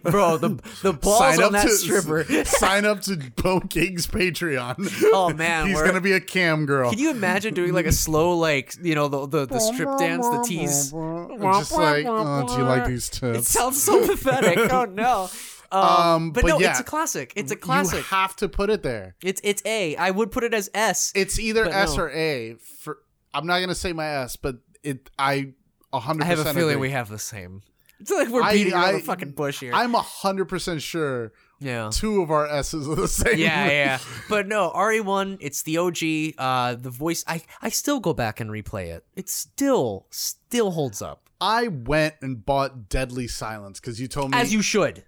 bro. 0.03 0.37
The 0.39 0.61
the 0.83 0.93
balls 0.93 1.19
sign 1.19 1.39
on 1.39 1.45
up 1.45 1.53
that 1.53 1.63
to 1.65 1.71
stripper. 1.71 2.25
sign 2.45 2.85
up 2.85 3.01
to 3.03 3.17
Bone 3.37 3.69
King's 3.69 4.07
Patreon. 4.07 4.75
Oh 5.13 5.33
man, 5.33 5.69
he's 5.69 5.81
gonna 5.83 6.01
be 6.01 6.13
a 6.13 6.21
cam 6.21 6.67
girl. 6.67 6.91
Can 6.91 6.99
you 6.99 7.11
imagine 7.11 7.55
doing 7.55 7.73
like 7.73 7.87
a 7.87 7.93
slow, 7.93 8.37
like 8.37 8.75
you 8.83 8.95
know, 8.95 9.09
the 9.09 9.27
the, 9.27 9.47
the 9.47 9.59
strip 9.59 9.99
dance, 9.99 10.22
the 10.31 10.45
tease? 10.47 10.91
Just 10.93 11.73
like, 11.73 12.07
oh, 12.09 12.47
do 12.49 12.55
you 12.55 12.63
like 12.65 12.87
these 12.87 13.09
tips? 13.09 13.39
It 13.39 13.45
sounds 13.47 13.83
so 13.83 14.07
pathetic. 14.07 14.59
Oh 14.73 14.85
no. 14.85 15.29
Um, 15.73 15.81
Um, 15.83 16.31
but, 16.33 16.43
but 16.43 16.49
no, 16.49 16.61
yeah. 16.61 16.73
it's 16.73 16.81
a 16.81 16.85
classic. 16.85 17.33
It's 17.35 17.51
a 17.51 17.57
classic. 17.57 18.01
You 18.01 18.05
classic. 18.05 18.11
have 18.31 18.37
to 18.37 18.49
put 18.51 18.69
it 18.69 18.83
there. 18.83 19.15
It's 19.23 19.41
it's 19.43 19.63
A. 19.65 19.97
I 19.97 20.11
would 20.11 20.31
put 20.31 20.45
it 20.45 20.53
as 20.53 20.69
S. 20.75 21.13
It's 21.15 21.39
either 21.39 21.65
S 21.67 21.97
no. 21.97 22.03
or 22.03 22.11
A. 22.11 22.57
For 22.81 22.99
I'm 23.33 23.47
not 23.47 23.61
gonna 23.61 23.75
say 23.75 23.95
my 23.95 24.07
S, 24.07 24.37
but 24.37 24.57
it 24.83 25.09
I 25.19 25.55
a 25.91 25.99
hundred. 25.99 26.25
I 26.25 26.27
have 26.27 26.41
a 26.41 26.45
feeling 26.53 26.75
agree. 26.75 26.89
we 26.89 26.91
have 26.91 27.09
the 27.09 27.19
same. 27.19 27.63
It's 28.01 28.11
like 28.11 28.29
we're 28.29 28.53
beating 28.53 28.75
around 28.75 28.85
I- 28.85 28.93
the 28.93 28.99
fucking 28.99 29.31
bush 29.31 29.61
here. 29.61 29.73
I'm 29.73 29.95
a 29.95 30.03
hundred 30.03 30.45
percent 30.45 30.83
sure 30.83 31.33
yeah. 31.63 31.91
two 31.93 32.23
of 32.23 32.31
our 32.31 32.47
S's 32.47 32.89
are 32.89 32.95
the 32.97 33.09
same. 33.09 33.39
Yeah, 33.39 33.67
yeah. 33.71 33.99
But 34.29 34.47
no, 34.49 34.71
RE1, 34.75 35.39
it's 35.41 35.63
the 35.63 35.79
OG. 35.79 36.35
Uh 36.39 36.75
the 36.75 36.91
voice 36.91 37.25
I 37.27 37.43
I 37.61 37.69
still 37.71 38.01
go 38.01 38.13
back 38.13 38.41
and 38.41 38.51
replay 38.51 38.89
it. 38.89 39.05
It 39.17 39.29
still 39.29 40.07
still 40.11 40.71
holds 40.73 41.01
up. 41.03 41.29
I 41.41 41.69
went 41.69 42.15
and 42.23 42.45
bought 42.45 42.89
Deadly 42.89 43.27
Silence 43.29 43.81
because 43.81 44.01
you 44.01 44.09
told 44.09 44.31
me. 44.33 44.39
As 44.39 44.53
you 44.53 44.63
should. 44.63 45.05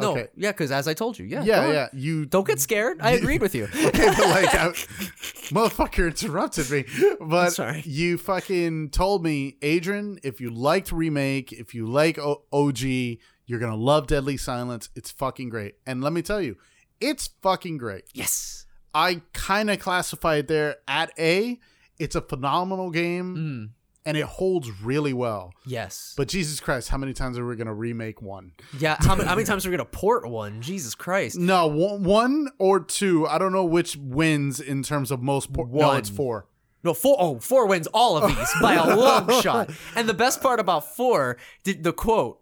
No, 0.00 0.12
Okay. 0.12 0.28
yeah, 0.36 0.52
because 0.52 0.70
as 0.70 0.86
I 0.86 0.94
told 0.94 1.18
you, 1.18 1.24
yeah. 1.26 1.42
yeah, 1.42 1.72
yeah. 1.72 1.88
You 1.92 2.24
Don't 2.24 2.46
get 2.46 2.60
scared. 2.60 2.98
I 3.00 3.10
agreed 3.20 3.40
with 3.42 3.52
you. 3.54 3.64
okay, 3.74 4.06
but 4.06 4.28
like, 4.28 4.54
I, 4.54 4.68
motherfucker 5.50 6.06
interrupted 6.06 6.70
me. 6.70 6.84
But 7.20 7.50
Sorry. 7.50 7.82
you 7.84 8.16
fucking 8.16 8.90
told 8.90 9.24
me, 9.24 9.56
Adrian, 9.60 10.20
if 10.22 10.40
you 10.40 10.50
liked 10.50 10.92
remake, 10.92 11.50
if 11.52 11.74
you 11.74 11.86
like 11.86 12.16
o- 12.16 12.44
OG, 12.52 13.18
you're 13.48 13.58
gonna 13.58 13.74
love 13.74 14.06
Deadly 14.06 14.36
Silence. 14.36 14.88
It's 14.94 15.10
fucking 15.10 15.48
great. 15.48 15.74
And 15.84 16.00
let 16.04 16.12
me 16.12 16.22
tell 16.22 16.40
you, 16.40 16.56
it's 17.00 17.28
fucking 17.42 17.78
great. 17.78 18.04
yes. 18.14 18.66
I 18.94 19.20
kind 19.32 19.70
of 19.70 19.78
classify 19.80 20.36
it 20.36 20.48
there 20.48 20.76
at 20.88 21.12
A. 21.18 21.58
It's 21.98 22.14
a 22.16 22.20
phenomenal 22.22 22.90
game, 22.90 23.36
Mm, 23.36 23.68
and 24.06 24.16
it 24.16 24.24
holds 24.24 24.70
really 24.82 25.12
well. 25.12 25.52
yes. 25.66 26.14
But 26.16 26.28
Jesus 26.28 26.58
Christ, 26.58 26.88
how 26.88 26.96
many 26.96 27.12
times 27.12 27.38
are 27.38 27.46
we 27.46 27.54
gonna 27.56 27.74
remake 27.74 28.22
one? 28.22 28.52
yeah, 28.78 28.96
how, 29.00 29.14
many- 29.14 29.28
how 29.28 29.34
many 29.34 29.44
times 29.46 29.66
are 29.66 29.70
we 29.70 29.76
gonna 29.76 29.84
port 29.88 30.28
one? 30.28 30.62
Jesus 30.62 30.94
Christ. 30.94 31.36
No, 31.38 31.66
one, 31.66 32.02
one 32.04 32.48
or 32.58 32.80
two. 32.80 33.26
I 33.26 33.36
don't 33.38 33.52
know 33.52 33.64
which 33.64 33.96
wins 33.96 34.58
in 34.60 34.82
terms 34.82 35.10
of 35.10 35.22
most. 35.22 35.52
Por- 35.52 35.68
no, 35.70 35.92
it's 35.92 36.08
four. 36.10 36.46
No, 36.82 36.94
four 36.94 37.16
oh, 37.20 37.38
four 37.40 37.66
wins 37.66 37.88
all 37.88 38.16
of 38.16 38.28
these 38.34 38.50
by 38.62 38.74
a 38.74 38.96
long 38.96 39.28
shot. 39.42 39.70
And 39.96 40.08
the 40.08 40.14
best 40.14 40.40
part 40.40 40.60
about 40.60 40.96
four, 40.96 41.36
did 41.64 41.82
the 41.84 41.92
quote, 41.92 42.40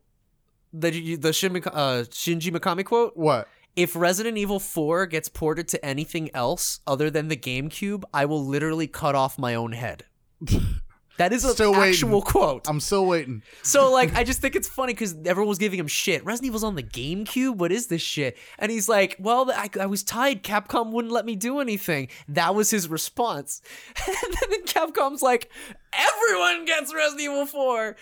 the 0.80 1.16
the 1.16 1.32
Shin, 1.32 1.56
uh, 1.56 2.04
Shinji 2.10 2.50
Mikami 2.52 2.84
quote, 2.84 3.16
What? 3.16 3.48
if 3.74 3.94
Resident 3.94 4.38
Evil 4.38 4.58
4 4.58 5.06
gets 5.06 5.28
ported 5.28 5.68
to 5.68 5.84
anything 5.84 6.30
else 6.34 6.80
other 6.86 7.10
than 7.10 7.28
the 7.28 7.36
GameCube, 7.36 8.04
I 8.14 8.24
will 8.24 8.44
literally 8.44 8.86
cut 8.86 9.14
off 9.14 9.38
my 9.38 9.54
own 9.54 9.72
head. 9.72 10.04
That 11.18 11.32
is 11.32 11.44
an 11.44 11.52
Still 11.52 11.72
waiting. 11.72 11.94
actual 11.94 12.20
quote. 12.20 12.68
I'm 12.68 12.80
still 12.80 13.06
waiting. 13.06 13.42
So 13.62 13.90
like, 14.00 14.14
I 14.14 14.24
just 14.24 14.40
think 14.40 14.54
it's 14.54 14.68
funny 14.68 14.92
because 14.92 15.16
everyone 15.24 15.48
was 15.48 15.58
giving 15.58 15.78
him 15.78 15.86
shit. 15.86 16.24
Resident 16.24 16.48
Evil's 16.48 16.64
on 16.64 16.74
the 16.74 16.82
GameCube. 16.82 17.56
What 17.56 17.72
is 17.72 17.86
this 17.86 18.02
shit? 18.02 18.36
And 18.58 18.70
he's 18.70 18.88
like, 18.88 19.16
"Well, 19.18 19.50
I, 19.50 19.70
I 19.80 19.86
was 19.86 20.02
tied. 20.02 20.42
Capcom 20.42 20.90
wouldn't 20.90 21.12
let 21.14 21.24
me 21.24 21.34
do 21.34 21.60
anything." 21.60 22.08
That 22.28 22.54
was 22.54 22.70
his 22.70 22.88
response. 22.88 23.62
and 24.06 24.34
then 24.50 24.64
Capcom's 24.66 25.22
like, 25.22 25.50
"Everyone 25.94 26.66
gets 26.66 26.94
Resident 26.94 27.22
Evil 27.22 27.46
4." 27.46 27.96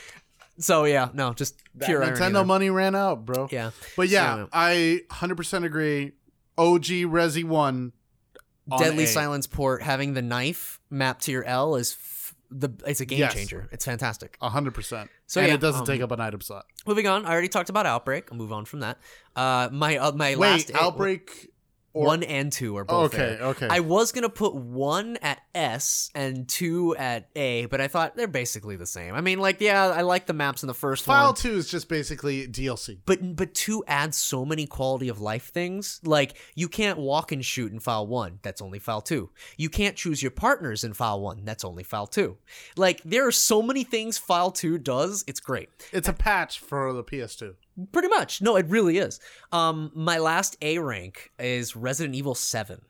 So 0.58 0.84
yeah, 0.84 1.08
no, 1.14 1.32
just 1.32 1.60
pure 1.84 2.00
Nintendo 2.02 2.32
there. 2.34 2.44
money 2.44 2.70
ran 2.70 2.94
out, 2.94 3.24
bro. 3.24 3.48
Yeah, 3.50 3.70
But 3.96 4.08
yeah, 4.08 4.36
So- 4.44 4.48
I 4.52 5.00
100% 5.10 5.64
agree. 5.64 6.12
OG 6.56 7.04
Resi 7.06 7.44
1. 7.44 7.92
on 8.70 8.78
Deadly 8.80 9.04
A. 9.04 9.06
Silence 9.08 9.46
port 9.46 9.82
having 9.82 10.14
the 10.14 10.22
knife 10.22 10.80
mapped 10.90 11.24
to 11.24 11.32
your 11.32 11.44
L 11.44 11.74
is 11.76 11.92
f- 11.92 12.34
the 12.50 12.70
it's 12.86 13.00
a 13.00 13.04
game 13.04 13.18
Yes. 13.18 13.34
changer. 13.34 13.68
It's 13.72 13.84
fantastic. 13.84 14.38
100%. 14.40 15.08
So 15.26 15.40
and 15.40 15.48
yeah, 15.48 15.54
it 15.54 15.60
doesn't 15.60 15.80
um, 15.80 15.86
take 15.86 16.00
up 16.00 16.12
an 16.12 16.20
item 16.20 16.40
slot. 16.40 16.64
Moving 16.86 17.06
on, 17.06 17.26
I 17.26 17.32
already 17.32 17.48
talked 17.48 17.68
about 17.68 17.84
Outbreak. 17.84 18.28
I'll 18.30 18.38
move 18.38 18.52
on 18.52 18.64
from 18.64 18.80
that. 18.80 18.98
Uh, 19.36 19.68
my 19.72 19.96
uh, 19.98 20.12
my 20.12 20.30
Wait, 20.30 20.38
last 20.38 20.70
Outbreak. 20.74 21.50
Or, 21.94 22.06
one 22.06 22.24
and 22.24 22.52
two 22.52 22.76
are 22.76 22.84
both 22.84 23.14
Okay, 23.14 23.36
there. 23.36 23.42
okay. 23.50 23.68
I 23.70 23.78
was 23.78 24.10
gonna 24.10 24.28
put 24.28 24.52
one 24.54 25.16
at 25.22 25.40
S 25.54 26.10
and 26.14 26.48
two 26.48 26.96
at 26.96 27.28
A, 27.36 27.66
but 27.66 27.80
I 27.80 27.86
thought 27.86 28.16
they're 28.16 28.26
basically 28.26 28.74
the 28.74 28.84
same. 28.84 29.14
I 29.14 29.20
mean, 29.20 29.38
like, 29.38 29.60
yeah, 29.60 29.86
I 29.86 30.02
like 30.02 30.26
the 30.26 30.32
maps 30.32 30.64
in 30.64 30.66
the 30.66 30.74
first 30.74 31.04
File 31.04 31.26
one, 31.26 31.34
2 31.36 31.52
is 31.52 31.68
just 31.70 31.88
basically 31.88 32.48
DLC. 32.48 32.98
but 33.06 33.36
but 33.36 33.54
two 33.54 33.84
adds 33.86 34.16
so 34.16 34.44
many 34.44 34.66
quality 34.66 35.08
of 35.08 35.20
life 35.20 35.50
things. 35.52 36.00
Like, 36.04 36.36
you 36.56 36.68
can't 36.68 36.98
walk 36.98 37.30
and 37.30 37.44
shoot 37.44 37.70
in 37.70 37.78
file 37.78 38.08
one. 38.08 38.40
That's 38.42 38.60
only 38.60 38.80
file 38.80 39.00
two. 39.00 39.30
You 39.56 39.68
can't 39.70 39.94
choose 39.94 40.20
your 40.20 40.32
partners 40.32 40.82
in 40.82 40.94
file 40.94 41.20
one. 41.20 41.42
That's 41.44 41.64
only 41.64 41.84
file 41.84 42.08
two. 42.08 42.38
Like, 42.76 43.02
there 43.04 43.24
are 43.26 43.30
so 43.32 43.62
many 43.62 43.84
things 43.84 44.18
file 44.18 44.50
two 44.50 44.78
does. 44.78 45.22
It's 45.28 45.38
great. 45.38 45.68
It's 45.92 46.08
a 46.08 46.12
patch 46.12 46.58
for 46.58 46.92
the 46.92 47.04
PS2. 47.04 47.54
Pretty 47.92 48.08
much. 48.08 48.40
No, 48.40 48.56
it 48.56 48.66
really 48.68 48.98
is. 48.98 49.18
Um, 49.52 49.90
my 49.94 50.18
last 50.18 50.56
A 50.62 50.78
rank 50.78 51.30
is 51.38 51.74
Resident 51.74 52.14
Evil 52.14 52.34
Seven. 52.34 52.80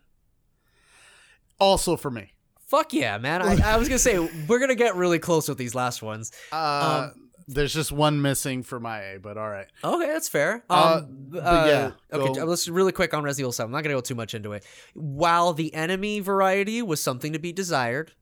Also 1.59 1.97
for 1.97 2.11
me. 2.11 2.32
Fuck 2.66 2.93
yeah, 2.93 3.19
man. 3.19 3.43
I, 3.43 3.74
I 3.74 3.77
was 3.77 3.89
gonna 3.89 3.98
say 3.98 4.19
we're 4.48 4.59
gonna 4.59 4.74
get 4.74 4.97
really 4.97 5.19
close 5.19 5.48
with 5.48 5.59
these 5.59 5.74
last 5.74 6.02
ones. 6.02 6.32
Uh, 6.51 7.11
there's 7.47 7.73
just 7.74 7.93
one 7.93 8.23
missing 8.23 8.62
for 8.62 8.81
my 8.81 9.01
A, 9.12 9.19
but 9.20 9.36
all 9.36 9.48
right. 9.48 9.66
Okay, 9.85 10.06
that's 10.06 10.28
fair. 10.28 10.65
Uh, 10.69 11.02
Um, 11.05 11.31
uh, 11.35 11.65
yeah, 11.69 11.90
Okay, 12.19 12.32
go- 12.40 12.44
let's 12.47 12.69
really 12.69 12.90
quick 12.93 13.12
on 13.15 13.23
Resident 13.23 13.44
Evil 13.44 13.52
7. 13.52 13.69
I'm 13.69 13.73
not 13.73 13.82
gonna 13.85 13.94
go 13.94 14.01
too 14.01 14.15
much 14.15 14.35
into 14.35 14.52
it. 14.52 14.65
While 14.94 15.52
the 15.52 15.73
enemy 15.74 16.20
variety 16.20 16.81
was 16.82 17.02
something 17.02 17.32
to 17.35 17.39
be 17.39 17.52
desired, 17.52 18.12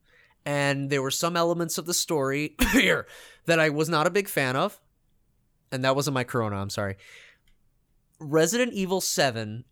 and 0.45 0.91
there 0.91 1.01
were 1.03 1.13
some 1.13 1.37
elements 1.37 1.79
of 1.79 1.87
the 1.87 1.95
story 1.95 2.57
here 2.73 3.07
that 3.47 3.61
I 3.61 3.71
was 3.71 3.89
not 3.89 4.07
a 4.09 4.11
big 4.11 4.29
fan 4.29 4.57
of, 4.57 4.81
and 5.73 5.85
that 5.85 5.97
wasn't 5.97 6.15
my 6.15 6.25
Corona. 6.25 6.57
I'm 6.57 6.71
sorry. 6.71 6.97
Resident 8.21 8.73
Evil 8.73 9.01
7 9.01 9.65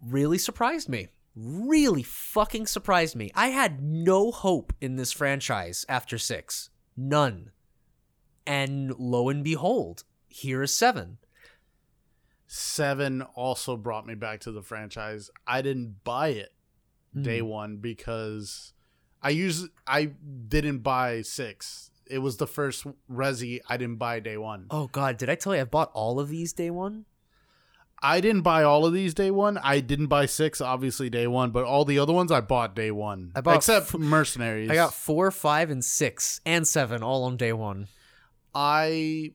really 0.00 0.38
surprised 0.38 0.88
me. 0.88 1.08
Really 1.36 2.02
fucking 2.02 2.66
surprised 2.66 3.14
me. 3.14 3.30
I 3.34 3.48
had 3.48 3.82
no 3.82 4.30
hope 4.30 4.72
in 4.80 4.96
this 4.96 5.12
franchise 5.12 5.84
after 5.88 6.16
6. 6.16 6.70
None. 6.96 7.50
And 8.46 8.94
lo 8.98 9.28
and 9.28 9.44
behold, 9.44 10.04
here 10.28 10.62
is 10.62 10.72
7. 10.74 11.18
Seven 12.46 13.22
also 13.22 13.76
brought 13.76 14.06
me 14.06 14.14
back 14.14 14.40
to 14.40 14.50
the 14.50 14.62
franchise. 14.62 15.30
I 15.46 15.62
didn't 15.62 16.02
buy 16.02 16.28
it 16.28 16.52
day 17.18 17.40
hmm. 17.40 17.46
one 17.46 17.76
because 17.76 18.72
I 19.22 19.30
use 19.30 19.68
I 19.86 20.06
didn't 20.48 20.78
buy 20.78 21.22
six. 21.22 21.89
It 22.10 22.18
was 22.18 22.36
the 22.38 22.46
first 22.46 22.86
Resi 23.10 23.60
I 23.68 23.76
didn't 23.76 23.96
buy 23.96 24.20
day 24.20 24.36
one. 24.36 24.66
Oh 24.70 24.88
god, 24.88 25.16
did 25.16 25.30
I 25.30 25.34
tell 25.36 25.54
you 25.54 25.60
I 25.60 25.64
bought 25.64 25.90
all 25.94 26.18
of 26.20 26.28
these 26.28 26.52
day 26.52 26.70
one? 26.70 27.04
I 28.02 28.20
didn't 28.20 28.42
buy 28.42 28.62
all 28.62 28.86
of 28.86 28.94
these 28.94 29.12
day 29.12 29.30
one. 29.30 29.58
I 29.58 29.80
didn't 29.80 30.06
buy 30.06 30.24
six, 30.24 30.60
obviously 30.62 31.10
day 31.10 31.26
one, 31.26 31.50
but 31.50 31.64
all 31.64 31.84
the 31.84 31.98
other 31.98 32.14
ones 32.14 32.32
I 32.32 32.40
bought 32.40 32.74
day 32.74 32.90
one. 32.90 33.30
I 33.34 33.42
bought 33.42 33.56
except 33.56 33.94
f- 33.94 34.00
Mercenaries. 34.00 34.70
I 34.70 34.74
got 34.74 34.94
four, 34.94 35.30
five, 35.30 35.70
and 35.70 35.84
six, 35.84 36.40
and 36.46 36.66
seven 36.66 37.02
all 37.02 37.24
on 37.24 37.36
day 37.36 37.52
one. 37.52 37.88
I 38.54 39.32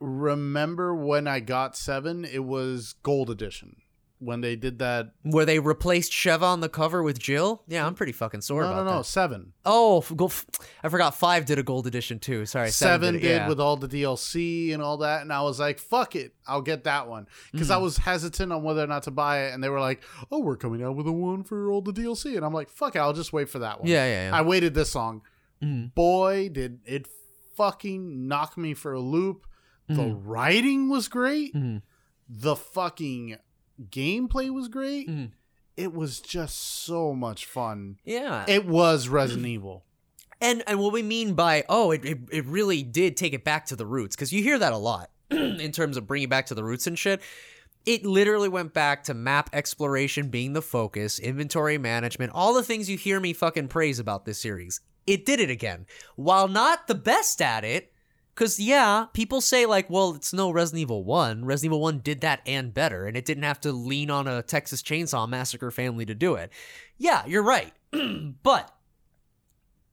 remember 0.00 0.94
when 0.94 1.26
I 1.28 1.40
got 1.40 1.76
seven, 1.76 2.24
it 2.24 2.44
was 2.44 2.94
gold 3.02 3.30
edition. 3.30 3.76
When 4.20 4.40
they 4.40 4.56
did 4.56 4.78
that 4.78 5.12
Where 5.22 5.44
they 5.44 5.58
replaced 5.58 6.12
Sheva 6.12 6.42
on 6.42 6.60
the 6.60 6.68
cover 6.68 7.02
with 7.02 7.18
Jill? 7.18 7.62
Yeah, 7.66 7.84
I'm 7.86 7.94
pretty 7.94 8.12
fucking 8.12 8.40
sore 8.42 8.62
No, 8.62 8.68
about 8.70 8.84
no, 8.86 8.90
no, 8.92 8.96
that. 8.98 9.04
seven. 9.04 9.52
Oh, 9.66 10.00
go 10.14 10.26
f- 10.26 10.46
I 10.82 10.88
forgot 10.88 11.14
five 11.16 11.44
did 11.44 11.58
a 11.58 11.62
gold 11.62 11.86
edition 11.86 12.18
too. 12.20 12.46
Sorry, 12.46 12.70
Seven, 12.70 13.16
it, 13.16 13.20
did 13.20 13.30
yeah. 13.30 13.48
with 13.48 13.60
all 13.60 13.76
the 13.76 13.88
DLC 13.88 14.72
and 14.72 14.80
all 14.80 14.98
that, 14.98 15.22
and 15.22 15.32
I 15.32 15.42
was 15.42 15.58
like, 15.60 15.78
"Fuck 15.78 16.14
it, 16.16 16.32
I'll 16.46 16.62
get 16.62 16.84
that 16.84 17.08
one." 17.08 17.26
Because 17.52 17.68
Mm. 17.68 17.74
I 17.74 17.76
was 17.78 17.98
hesitant 17.98 18.52
on 18.52 18.62
whether 18.62 18.82
or 18.82 18.86
not 18.86 19.02
to 19.02 19.10
buy 19.10 19.46
it, 19.46 19.52
and 19.52 19.62
they 19.62 19.68
were 19.68 19.80
like, 19.80 20.02
"Oh, 20.30 20.38
we're 20.40 20.56
coming 20.56 20.82
out 20.82 20.96
with 20.96 21.06
a 21.08 21.12
one 21.12 21.42
for 21.42 21.70
all 21.70 21.82
the 21.82 21.92
DLC," 21.92 22.36
and 22.36 22.46
I'm 22.46 22.54
like, 22.54 22.70
"Fuck 22.70 22.96
it, 22.96 23.00
I'll 23.00 23.12
just 23.12 23.32
wait 23.32 23.48
for 23.50 23.58
that 23.58 23.80
one." 23.80 23.88
Yeah, 23.90 24.06
yeah, 24.06 24.28
yeah. 24.30 24.36
I 24.36 24.42
waited 24.42 24.74
this 24.74 24.94
long. 24.94 25.22
Mhm. 25.62 25.92
Boy, 25.94 26.48
did 26.50 26.80
it 26.86 27.08
fucking 27.56 28.26
knock 28.28 28.56
me 28.56 28.74
for 28.74 28.92
a 28.92 29.00
loop. 29.00 29.46
The 29.88 29.94
Mhm. 29.94 30.20
writing 30.24 30.88
was 30.88 31.08
great. 31.08 31.54
Mhm. 31.54 31.82
The 32.28 32.56
fucking 32.56 33.36
gameplay 33.90 34.50
was 34.50 34.68
great. 34.68 35.08
Mhm. 35.08 35.30
It 35.76 35.92
was 35.92 36.20
just 36.20 36.56
so 36.84 37.14
much 37.14 37.46
fun. 37.46 37.98
yeah. 38.04 38.44
It 38.48 38.64
was 38.66 39.08
Resident 39.08 39.46
Evil. 39.46 39.84
And 40.40 40.62
and 40.66 40.78
what 40.78 40.92
we 40.92 41.02
mean 41.02 41.34
by 41.34 41.64
oh, 41.68 41.90
it 41.90 42.04
it, 42.04 42.18
it 42.30 42.44
really 42.46 42.82
did 42.82 43.16
take 43.16 43.32
it 43.32 43.44
back 43.44 43.66
to 43.66 43.76
the 43.76 43.86
roots 43.86 44.14
because 44.14 44.32
you 44.32 44.42
hear 44.42 44.58
that 44.58 44.72
a 44.72 44.76
lot 44.76 45.10
in 45.30 45.72
terms 45.72 45.96
of 45.96 46.06
bringing 46.06 46.28
back 46.28 46.46
to 46.46 46.54
the 46.54 46.64
roots 46.64 46.86
and 46.86 46.98
shit. 46.98 47.20
It 47.86 48.06
literally 48.06 48.48
went 48.48 48.72
back 48.72 49.04
to 49.04 49.14
map 49.14 49.50
exploration 49.52 50.28
being 50.30 50.54
the 50.54 50.62
focus, 50.62 51.18
inventory 51.18 51.76
management, 51.76 52.32
all 52.34 52.54
the 52.54 52.62
things 52.62 52.88
you 52.88 52.96
hear 52.96 53.20
me 53.20 53.34
fucking 53.34 53.68
praise 53.68 53.98
about 53.98 54.24
this 54.24 54.40
series. 54.40 54.80
It 55.06 55.26
did 55.26 55.38
it 55.38 55.50
again. 55.50 55.84
While 56.16 56.48
not 56.48 56.86
the 56.86 56.94
best 56.94 57.42
at 57.42 57.62
it, 57.62 57.92
because 58.34 58.58
yeah, 58.58 59.06
people 59.12 59.40
say 59.40 59.64
like, 59.64 59.88
well, 59.88 60.14
it's 60.14 60.32
no 60.32 60.50
Resident 60.50 60.82
Evil 60.82 61.04
1. 61.04 61.44
Resident 61.44 61.70
Evil 61.70 61.80
1 61.80 61.98
did 62.00 62.20
that 62.22 62.40
and 62.46 62.74
better, 62.74 63.06
and 63.06 63.16
it 63.16 63.24
didn't 63.24 63.44
have 63.44 63.60
to 63.60 63.72
lean 63.72 64.10
on 64.10 64.26
a 64.26 64.42
Texas 64.42 64.82
Chainsaw 64.82 65.28
Massacre 65.28 65.70
family 65.70 66.04
to 66.06 66.14
do 66.14 66.34
it. 66.34 66.50
Yeah, 66.98 67.24
you're 67.26 67.42
right. 67.42 67.72
but 68.42 68.74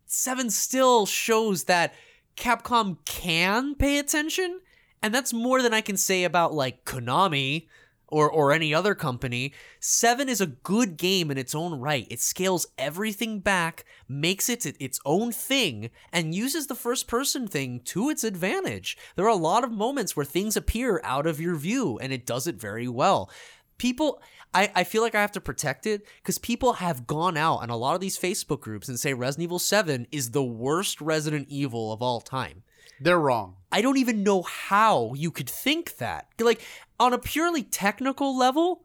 7 0.06 0.50
still 0.50 1.06
shows 1.06 1.66
that 1.66 1.94
Capcom 2.36 2.98
can 3.06 3.76
pay 3.76 4.00
attention, 4.00 4.62
and 5.04 5.14
that's 5.14 5.34
more 5.34 5.62
than 5.62 5.74
I 5.74 5.82
can 5.82 5.98
say 5.98 6.24
about 6.24 6.54
like 6.54 6.86
Konami 6.86 7.68
or 8.12 8.30
or 8.30 8.52
any 8.52 8.74
other 8.74 8.94
company. 8.94 9.54
7 9.80 10.30
is 10.30 10.42
a 10.42 10.48
good 10.48 10.98
game 10.98 11.32
in 11.32 11.38
its 11.38 11.56
own 11.56 11.80
right. 11.80 12.08
It 12.10 12.20
scales 12.20 12.68
everything 12.78 13.40
back, 13.40 13.86
makes 14.08 14.50
it 14.50 14.66
its 14.80 15.00
own 15.06 15.32
thing, 15.32 15.90
and 16.12 16.36
uses 16.36 16.68
the 16.68 16.76
first 16.76 17.08
person 17.08 17.48
thing 17.48 17.80
to 17.86 18.10
its 18.10 18.24
advantage. 18.24 18.98
There 19.16 19.26
are 19.26 19.30
a 19.30 19.36
lot 19.36 19.64
of 19.64 19.72
moments 19.72 20.16
where 20.16 20.26
things 20.26 20.56
appear 20.56 21.02
out 21.04 21.26
of 21.26 21.42
your 21.42 21.56
view, 21.56 21.98
and 22.00 22.14
it 22.14 22.26
does 22.26 22.46
it 22.46 22.56
very 22.56 22.88
well. 22.88 23.32
People 23.78 24.22
I, 24.54 24.72
I 24.76 24.84
feel 24.84 25.02
like 25.02 25.16
I 25.16 25.22
have 25.22 25.32
to 25.34 25.42
protect 25.42 25.88
it 25.88 26.06
because 26.22 26.38
people 26.38 26.74
have 26.74 27.08
gone 27.08 27.38
out 27.38 27.58
on 27.58 27.70
a 27.70 27.78
lot 27.78 27.96
of 27.96 28.02
these 28.02 28.20
Facebook 28.20 28.60
groups 28.60 28.90
and 28.90 29.00
say 29.00 29.14
Resident 29.14 29.46
Evil 29.46 29.60
7 29.60 30.08
is 30.12 30.32
the 30.32 30.44
worst 30.44 31.00
Resident 31.00 31.48
Evil 31.50 31.94
of 31.94 32.02
all 32.02 32.20
time. 32.20 32.64
They're 33.02 33.20
wrong. 33.20 33.56
I 33.72 33.82
don't 33.82 33.98
even 33.98 34.24
know 34.24 34.42
how 34.44 35.14
you 35.16 35.32
could 35.32 35.50
think 35.50 35.98
that. 35.98 36.28
Like, 36.40 36.62
on 37.00 37.14
a 37.14 37.18
purely 37.18 37.64
technical 37.64 38.38
level 38.38 38.84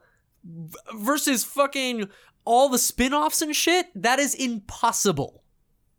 versus 0.95 1.45
fucking 1.45 2.09
all 2.45 2.69
the 2.69 2.79
spin 2.79 3.13
offs 3.13 3.43
and 3.43 3.55
shit, 3.55 3.87
that 3.95 4.19
is 4.19 4.35
impossible. 4.35 5.43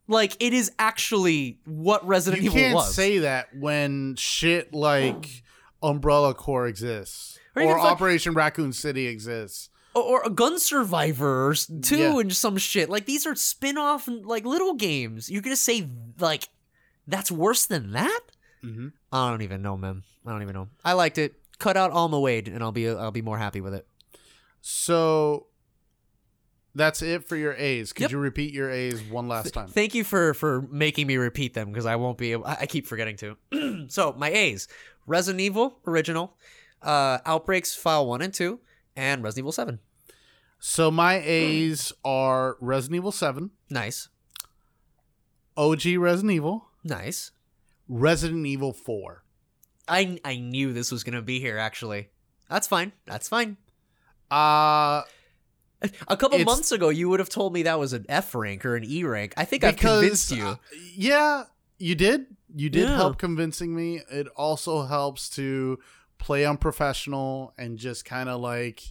Like, 0.08 0.38
it 0.40 0.54
is 0.54 0.72
actually 0.80 1.60
what 1.66 2.06
Resident 2.08 2.42
you 2.44 2.50
Evil 2.50 2.60
can't 2.62 2.76
was. 2.76 2.96
say 2.96 3.20
that 3.20 3.48
when 3.54 4.16
shit 4.16 4.74
like 4.74 5.44
Umbrella 5.84 6.34
Corps 6.34 6.68
exists 6.68 7.38
Or 7.56 7.64
or, 7.64 7.80
Operation 7.80 8.34
Raccoon 8.34 8.72
City 8.72 9.08
exists. 9.08 9.70
or, 9.94 10.02
or 10.04 10.22
a 10.24 10.30
gun 10.30 10.60
survivors 10.60 11.70
too 11.82 11.98
Yeah. 11.98 12.20
and 12.20 12.34
some 12.34 12.58
shit 12.58 12.90
like 12.90 13.06
these 13.06 13.28
are 13.28 13.36
spin-off 13.36 14.08
like 14.08 14.46
little 14.46 14.74
games 14.76 15.30
you're 15.30 15.42
gonna 15.42 15.56
say 15.56 15.88
like 16.20 16.48
that's 17.08 17.32
worse 17.32 17.66
than 17.66 17.92
that? 17.94 18.20
Mhm. 18.64 18.92
i 19.12 19.30
don't 19.30 19.42
even 19.44 19.62
know 19.62 19.78
man. 19.78 20.04
I 20.26 20.32
don't 20.32 20.42
even 20.42 20.54
know. 20.56 20.68
I 20.84 20.94
liked 20.94 21.18
it. 21.18 21.36
Cut 21.60 21.78
out 21.78 21.92
alma 21.92 22.20
wade 22.20 22.48
and 22.48 22.62
i'll 22.64 22.72
be 22.72 22.90
i'll 22.90 23.12
be 23.12 23.22
more 23.22 23.38
happy 23.38 23.62
with 23.62 23.74
it. 23.74 23.88
So 24.62 25.48
that's 26.76 27.02
it 27.02 27.28
for 27.28 27.36
your 27.36 27.54
A's. 27.54 27.92
Could 27.94 28.04
Yep. 28.04 28.12
you 28.12 28.18
repeat 28.20 28.54
your 28.54 28.70
A's 28.70 29.02
one 29.04 29.28
last 29.28 29.54
time? 29.54 29.68
thank 29.68 29.96
you 29.96 30.04
for 30.04 30.34
for 30.34 30.62
making 30.70 31.08
me 31.08 31.18
repeat 31.18 31.54
them 31.54 31.70
because 31.72 31.86
i 31.86 31.96
won't 31.96 32.18
be 32.18 32.32
able 32.34 32.46
i, 32.46 32.66
keep 32.66 32.86
forgetting 32.88 33.18
to. 33.18 33.38
So 33.90 34.14
my 34.18 34.30
a's. 34.30 34.68
Resident 35.06 35.40
evil 35.42 35.80
original 35.88 36.36
uh 36.82 37.20
outbreaks 37.26 37.74
file 37.76 38.06
1 38.08 38.22
and 38.22 38.34
2 38.34 38.60
and 38.96 39.24
resident 39.24 39.44
evil 39.44 39.52
7 39.52 39.80
So 40.60 40.92
my 40.92 41.16
A's 41.24 41.94
are 42.04 42.58
Resident 42.60 42.96
Evil 42.98 43.12
7, 43.12 43.52
nice. 43.70 44.10
OG 45.56 45.96
Resident 45.98 46.32
Evil, 46.34 46.68
nice 46.88 47.32
Resident 47.90 48.46
Evil 48.46 48.74
4. 48.74 49.24
i 49.88 50.20
i 50.26 50.38
knew 50.38 50.74
this 50.74 50.92
was 50.92 51.04
gonna 51.04 51.22
be 51.22 51.40
here 51.40 51.58
actually 51.58 52.10
that's 52.50 52.68
fine 52.68 52.92
that's 53.06 53.30
fine 53.30 53.58
Uh 54.32 55.04
A 56.08 56.18
couple 56.18 56.40
months 56.40 56.72
ago, 56.72 56.90
you 56.90 57.08
would 57.10 57.20
have 57.20 57.30
told 57.30 57.54
me 57.54 57.64
that 57.64 57.78
was 57.78 57.94
an 57.94 58.04
F 58.10 58.34
rank 58.34 58.66
or 58.66 58.76
an 58.76 58.84
E 58.84 59.04
rank. 59.04 59.34
I 59.38 59.46
think 59.46 59.64
I've 59.64 59.78
convinced 59.78 60.32
you. 60.32 60.44
uh, 60.44 60.56
yeah, 60.96 61.44
you 61.78 61.94
did. 61.94 62.26
You 62.56 62.70
did 62.72 62.90
Yeah. 62.90 62.96
help 62.96 63.20
convincing 63.20 63.76
me. 63.76 64.02
It 64.10 64.28
also 64.36 64.84
helps 64.88 65.30
to 65.32 65.78
play 66.18 66.46
on 66.46 66.58
Professional 66.58 67.54
and 67.60 67.78
just 67.78 68.06
kind 68.06 68.28
of 68.28 68.42
like 68.42 68.82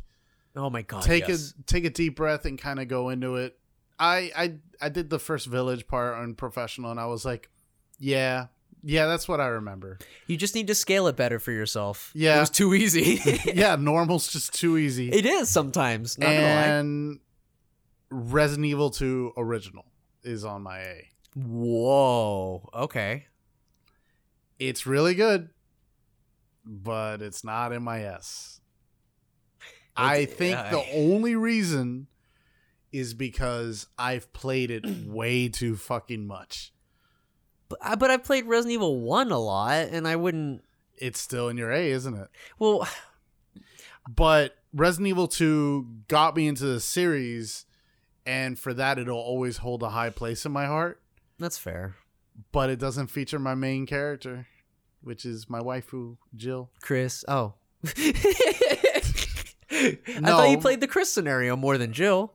oh 0.54 0.70
my 0.70 0.82
god! 0.82 1.02
take 1.02 1.26
yes. 1.26 1.54
a 1.58 1.62
take 1.64 1.84
a 1.84 1.90
deep 1.90 2.14
breath 2.14 2.44
and 2.44 2.56
kind 2.56 2.78
of 2.78 2.86
go 2.86 3.08
into 3.08 3.34
it. 3.34 3.58
I 3.98 4.30
I 4.36 4.54
I 4.80 4.88
did 4.88 5.10
the 5.10 5.18
first 5.18 5.46
village 5.48 5.88
part 5.88 6.16
on 6.16 6.34
Professional 6.36 6.92
and 6.92 7.00
I 7.00 7.06
was 7.06 7.24
like, 7.24 7.50
yeah, 7.98 8.46
yeah, 8.82 9.06
that's 9.06 9.26
what 9.28 9.40
I 9.40 9.46
remember. 9.46 9.98
You 10.26 10.36
just 10.36 10.54
need 10.54 10.66
to 10.68 10.74
scale 10.74 11.06
it 11.08 11.16
better 11.16 11.38
for 11.38 11.50
yourself. 11.52 12.10
Yeah. 12.14 12.36
it 12.36 12.40
was 12.40 12.50
too 12.50 12.74
easy. 12.74 13.20
yeah, 13.54 13.76
normal's 13.76 14.28
just 14.28 14.54
too 14.54 14.76
easy. 14.78 15.10
it 15.10 15.26
is 15.26 15.48
sometimes. 15.48 16.18
Not 16.18 16.26
gonna 16.26 16.40
lie. 16.42 16.62
and 16.78 17.20
Resident 18.10 18.66
Evil 18.66 18.90
2 18.90 19.32
original 19.36 19.84
is 20.22 20.44
on 20.44 20.62
my 20.62 20.78
A. 20.80 21.08
Whoa. 21.34 22.68
Okay. 22.72 23.26
It's 24.58 24.86
really 24.86 25.14
good, 25.14 25.50
but 26.64 27.20
it's 27.22 27.44
not 27.44 27.72
in 27.72 27.82
my 27.82 28.02
S. 28.04 28.60
I 29.96 30.24
think 30.26 30.56
I- 30.58 30.70
the 30.70 30.84
only 30.94 31.34
reason 31.36 32.06
is 32.92 33.14
because 33.14 33.86
I've 33.98 34.32
played 34.32 34.70
it 34.70 34.86
way 35.06 35.48
too 35.48 35.76
fucking 35.76 36.26
much. 36.26 36.72
But, 37.68 37.78
I- 37.82 37.94
but 37.96 38.10
I 38.10 38.16
played 38.16 38.46
Resident 38.46 38.74
Evil 38.74 39.00
One 39.00 39.30
a 39.32 39.38
lot, 39.38 39.88
and 39.90 40.06
I 40.06 40.16
wouldn't. 40.16 40.62
It's 40.98 41.20
still 41.20 41.48
in 41.48 41.56
your 41.56 41.70
A, 41.72 41.90
isn't 41.90 42.14
it? 42.14 42.28
Well, 42.58 42.88
But 44.08 44.56
Resident 44.72 45.08
Evil 45.08 45.26
2 45.28 45.86
got 46.08 46.36
me 46.36 46.46
into 46.46 46.64
the 46.64 46.80
series, 46.80 47.66
and 48.24 48.58
for 48.58 48.72
that, 48.74 48.98
it'll 48.98 49.18
always 49.18 49.58
hold 49.58 49.82
a 49.82 49.90
high 49.90 50.10
place 50.10 50.46
in 50.46 50.52
my 50.52 50.66
heart. 50.66 51.00
that's 51.38 51.58
fair. 51.58 51.96
But 52.52 52.70
it 52.70 52.78
doesn't 52.78 53.06
feature 53.08 53.38
my 53.38 53.54
main 53.54 53.84
character, 53.86 54.46
which 55.02 55.24
is 55.24 55.48
my 55.50 55.58
waifu, 55.60 56.18
Jill. 56.36 56.70
Chris. 56.80 57.24
Oh. 57.28 57.54
I 59.70 59.92
thought 60.22 60.50
you 60.50 60.58
played 60.58 60.80
the 60.80 60.86
Chris 60.88 61.12
scenario 61.12 61.56
more 61.56 61.76
than 61.78 61.92
Jill. 61.92 62.32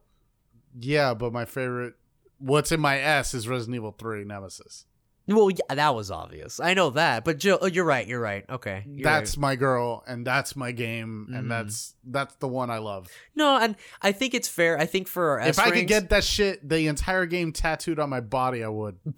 Yeah, 0.80 1.14
but 1.14 1.34
my 1.34 1.46
favorite, 1.46 1.96
what's 2.38 2.72
in 2.72 2.80
my 2.80 3.00
S 3.00 3.34
is 3.34 3.48
Resident 3.48 3.76
Evil 3.76 3.96
3 3.98 4.24
Nemesis. 4.24 4.86
Well, 5.28 5.52
yeah, 5.52 5.76
that 5.76 5.96
was 5.96 6.10
obvious. 6.10 6.60
I 6.60 6.74
know 6.74 6.90
that, 6.92 7.24
but 7.24 7.38
Jill, 7.38 7.60
oh, 7.62 7.68
you're 7.68 7.86
right. 7.86 8.06
You're 8.08 8.20
right. 8.20 8.44
Okay, 8.50 8.84
you're 8.88 9.04
that's 9.04 9.38
right. 9.38 9.42
my 9.42 9.56
girl, 9.56 10.04
and 10.08 10.26
that's 10.26 10.56
my 10.56 10.72
game, 10.72 11.28
and 11.30 11.36
mm-hmm. 11.36 11.48
that's 11.50 11.96
that's 12.04 12.36
the 12.36 12.48
one 12.48 12.70
I 12.70 12.80
love. 12.80 13.08
no, 13.36 13.58
and 13.58 13.76
I 14.02 14.12
think 14.12 14.34
it's 14.34 14.48
fair. 14.48 14.80
I 14.80 14.86
think 14.86 15.08
for 15.08 15.30
our 15.32 15.40
S 15.40 15.58
if 15.58 15.60
I 15.60 15.72
could 15.72 15.88
get 15.88 16.10
that 16.10 16.24
shit, 16.24 16.68
the 16.68 16.88
entire 16.88 17.26
game 17.26 17.54
tattooed 17.54 18.00
on 18.00 18.10
my 18.10 18.20
body, 18.20 18.64
I 18.64 18.68
would. 18.68 18.98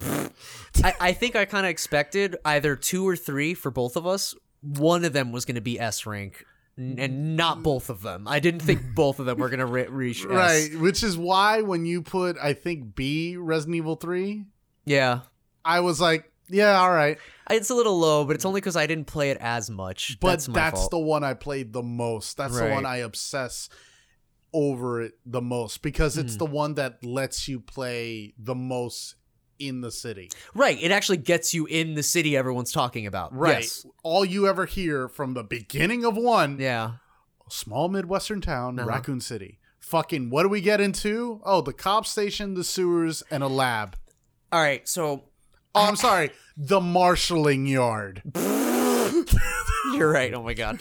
I, 0.84 0.94
I 1.00 1.12
think 1.12 1.36
I 1.36 1.46
kind 1.46 1.66
of 1.66 1.70
expected 1.70 2.36
either 2.44 2.76
two 2.76 3.06
or 3.06 3.16
three 3.16 3.54
for 3.54 3.70
both 3.70 3.96
of 3.96 4.06
us. 4.06 4.34
One 4.60 5.04
of 5.04 5.12
them 5.12 5.32
was 5.32 5.44
going 5.44 5.56
to 5.56 5.60
be 5.60 5.80
S 5.80 6.06
rank, 6.06 6.44
and 6.76 7.36
not 7.36 7.62
both 7.62 7.88
of 7.90 8.02
them. 8.02 8.26
I 8.26 8.40
didn't 8.40 8.60
think 8.60 8.82
both 8.94 9.18
of 9.18 9.26
them 9.26 9.38
were 9.38 9.48
going 9.48 9.60
to 9.60 9.66
re- 9.66 9.86
reach 9.86 10.20
S. 10.20 10.26
Right, 10.26 10.70
which 10.78 11.02
is 11.02 11.16
why 11.16 11.62
when 11.62 11.86
you 11.86 12.02
put, 12.02 12.36
I 12.42 12.52
think 12.52 12.94
B 12.94 13.36
Resident 13.36 13.76
Evil 13.76 13.96
3, 13.96 14.44
Yeah. 14.84 15.20
I 15.64 15.80
was 15.80 16.00
like, 16.00 16.30
yeah, 16.48 16.78
all 16.78 16.90
right. 16.92 17.18
It's 17.50 17.70
a 17.70 17.74
little 17.74 17.98
low, 17.98 18.24
but 18.24 18.36
it's 18.36 18.44
only 18.44 18.60
because 18.60 18.76
I 18.76 18.86
didn't 18.86 19.06
play 19.06 19.30
it 19.30 19.38
as 19.40 19.70
much. 19.70 20.18
But 20.20 20.28
that's, 20.30 20.46
that's, 20.46 20.80
fault. 20.80 20.90
the 20.90 20.98
one 20.98 21.24
I 21.24 21.34
played 21.34 21.72
the 21.72 21.82
most. 21.82 22.36
That's 22.36 22.58
the 22.58 22.68
one 22.68 22.84
I 22.86 22.98
obsess 22.98 23.68
over 24.52 25.02
it 25.02 25.14
the 25.26 25.40
most 25.42 25.82
because 25.82 26.16
it's 26.16 26.36
the 26.36 26.46
one 26.46 26.74
that 26.74 27.04
lets 27.04 27.48
you 27.48 27.58
play 27.60 28.34
the 28.38 28.54
most 28.54 29.16
in 29.58 29.80
the 29.80 29.90
city. 29.90 30.30
Right. 30.54 30.80
It 30.80 30.90
actually 30.92 31.16
gets 31.18 31.52
you 31.54 31.66
in 31.66 31.94
the 31.94 32.02
city 32.02 32.36
everyone's 32.36 32.72
talking 32.72 33.06
about. 33.06 33.34
Right. 33.34 33.62
Yes. 33.62 33.86
All 34.02 34.24
you 34.24 34.46
ever 34.46 34.66
hear 34.66 35.08
from 35.08 35.34
the 35.34 35.42
beginning 35.44 36.04
of 36.04 36.16
one, 36.16 36.58
Yeah. 36.60 36.92
small 37.48 37.88
Midwestern 37.88 38.40
town, 38.40 38.78
Uh-huh. 38.78 38.88
Raccoon 38.88 39.20
City. 39.20 39.58
Fucking, 39.80 40.30
what 40.30 40.44
do 40.44 40.48
we 40.48 40.60
get 40.60 40.80
into? 40.80 41.40
Oh, 41.44 41.60
the 41.60 41.72
cop 41.72 42.06
station, 42.06 42.54
the 42.54 42.64
sewers, 42.64 43.22
and 43.30 43.42
a 43.42 43.48
lab. 43.48 43.96
All 44.52 44.60
right. 44.62 44.88
So 44.88 45.24
Oh, 45.74 45.86
I'm 45.86 45.96
sorry, 45.96 46.30
the 46.56 46.80
marshaling 46.80 47.66
yard. 47.66 48.22
you're 48.34 50.10
right. 50.10 50.32
Oh 50.34 50.42
my 50.42 50.54
god. 50.54 50.80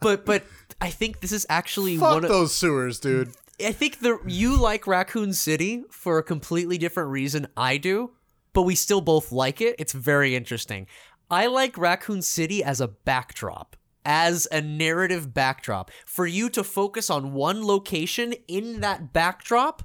but 0.00 0.24
but 0.24 0.44
I 0.80 0.90
think 0.90 1.20
this 1.20 1.32
is 1.32 1.46
actually 1.48 1.96
Fuck 1.96 2.14
one 2.14 2.24
of 2.24 2.30
those 2.30 2.54
sewers, 2.54 2.98
dude. 2.98 3.32
I 3.64 3.72
think 3.72 4.00
the 4.00 4.18
you 4.26 4.56
like 4.56 4.86
Raccoon 4.86 5.32
City 5.32 5.84
for 5.90 6.18
a 6.18 6.22
completely 6.22 6.78
different 6.78 7.10
reason 7.10 7.46
I 7.56 7.76
do, 7.76 8.10
but 8.52 8.62
we 8.62 8.74
still 8.74 9.00
both 9.00 9.30
like 9.30 9.60
it. 9.60 9.76
It's 9.78 9.92
very 9.92 10.34
interesting. 10.34 10.86
I 11.30 11.46
like 11.46 11.78
Raccoon 11.78 12.22
City 12.22 12.62
as 12.62 12.80
a 12.80 12.88
backdrop, 12.88 13.76
as 14.04 14.48
a 14.50 14.60
narrative 14.60 15.32
backdrop 15.32 15.90
for 16.04 16.26
you 16.26 16.50
to 16.50 16.64
focus 16.64 17.08
on 17.08 17.32
one 17.32 17.64
location 17.64 18.34
in 18.48 18.80
that 18.80 19.12
backdrop 19.12 19.82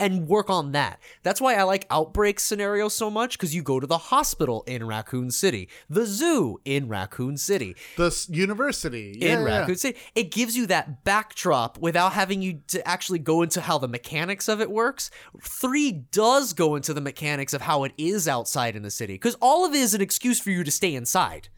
and 0.00 0.26
work 0.26 0.50
on 0.50 0.72
that. 0.72 0.98
That's 1.22 1.40
why 1.40 1.54
I 1.54 1.62
like 1.64 1.86
Outbreak 1.90 2.40
scenario 2.40 2.88
so 2.88 3.10
much 3.10 3.38
because 3.38 3.54
you 3.54 3.62
go 3.62 3.78
to 3.78 3.86
the 3.86 3.98
hospital 3.98 4.64
in 4.66 4.86
Raccoon 4.86 5.30
City, 5.30 5.68
the 5.88 6.06
zoo 6.06 6.58
in 6.64 6.88
Raccoon 6.88 7.36
City, 7.36 7.76
The 7.96 8.06
s- 8.06 8.28
university. 8.28 9.16
Yeah, 9.20 9.34
in 9.34 9.46
yeah. 9.46 9.58
Raccoon 9.60 9.76
City. 9.76 9.98
It 10.14 10.30
gives 10.32 10.56
you 10.56 10.66
that 10.68 11.04
backdrop 11.04 11.78
without 11.78 12.14
having 12.14 12.42
you 12.42 12.60
to 12.68 12.86
actually 12.88 13.18
go 13.20 13.42
into 13.42 13.60
how 13.60 13.78
the 13.78 13.88
mechanics 13.88 14.48
of 14.48 14.60
it 14.60 14.70
works. 14.70 15.10
Three 15.42 15.92
does 15.92 16.52
go 16.54 16.74
into 16.74 16.94
the 16.94 17.00
mechanics 17.00 17.52
of 17.52 17.60
how 17.62 17.84
it 17.84 17.92
is 17.98 18.26
outside 18.26 18.74
in 18.74 18.82
the 18.82 18.90
city 18.90 19.14
because 19.14 19.36
all 19.40 19.64
of 19.64 19.74
it 19.74 19.78
is 19.78 19.94
an 19.94 20.00
excuse 20.00 20.40
for 20.40 20.50
you 20.50 20.64
to 20.64 20.70
stay 20.70 20.94
inside 20.94 21.48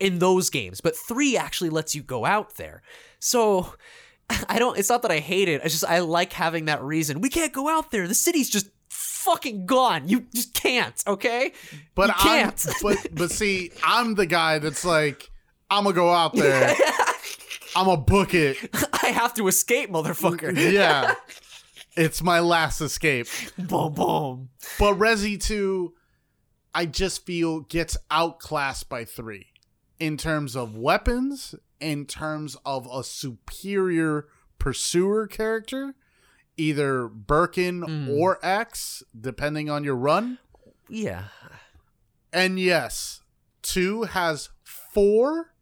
in 0.00 0.18
those 0.18 0.50
games, 0.50 0.80
but 0.80 0.96
three 0.96 1.36
actually 1.36 1.70
lets 1.70 1.94
you 1.94 2.02
go 2.02 2.24
out 2.24 2.56
there. 2.56 2.82
So. 3.20 3.74
I 4.48 4.58
don't. 4.58 4.78
It's 4.78 4.88
not 4.88 5.02
that 5.02 5.10
I 5.10 5.18
hate 5.18 5.48
it. 5.48 5.62
It's 5.64 5.74
just 5.74 5.84
I 5.84 6.00
like 6.00 6.32
having 6.32 6.66
that 6.66 6.82
reason. 6.82 7.20
We 7.20 7.28
can't 7.28 7.52
go 7.52 7.68
out 7.68 7.90
there. 7.90 8.08
The 8.08 8.14
city's 8.14 8.50
just 8.50 8.68
fucking 8.88 9.66
gone. 9.66 10.08
You 10.08 10.26
just 10.34 10.54
can't. 10.54 11.00
Okay. 11.06 11.52
But 11.94 12.08
you 12.08 12.14
I'm, 12.18 12.26
can't. 12.52 12.66
but 12.82 13.06
but 13.12 13.30
see, 13.30 13.70
I'm 13.84 14.14
the 14.14 14.26
guy 14.26 14.58
that's 14.58 14.84
like, 14.84 15.30
I'm 15.70 15.84
gonna 15.84 15.94
go 15.94 16.10
out 16.10 16.34
there. 16.34 16.74
I'm 17.76 17.86
gonna 17.86 18.00
book 18.00 18.34
it. 18.34 18.56
I 19.02 19.08
have 19.08 19.34
to 19.34 19.48
escape, 19.48 19.90
motherfucker. 19.90 20.54
Yeah, 20.72 21.14
it's 21.96 22.22
my 22.22 22.40
last 22.40 22.80
escape. 22.80 23.28
boom, 23.58 23.94
boom. 23.94 24.48
But 24.78 24.94
Resi 24.98 25.42
2, 25.42 25.92
I 26.74 26.86
just 26.86 27.24
feel 27.24 27.60
gets 27.60 27.96
outclassed 28.10 28.88
by 28.88 29.04
3 29.04 29.51
in 30.02 30.16
terms 30.16 30.56
of 30.56 30.74
weapons, 30.76 31.54
in 31.78 32.06
terms 32.06 32.56
of 32.64 32.88
a 32.92 33.04
superior 33.04 34.26
pursuer 34.58 35.28
character, 35.28 35.94
either 36.56 37.06
Birkin 37.06 37.82
Mm. 37.82 38.08
or 38.18 38.38
X, 38.44 39.04
depending 39.18 39.70
on 39.70 39.84
your 39.84 39.94
run. 39.94 40.38
Yeah. 40.88 41.28
And 42.32 42.58
yes, 42.58 43.20
2 43.62 44.02
has 44.02 44.48
four, 44.64 45.54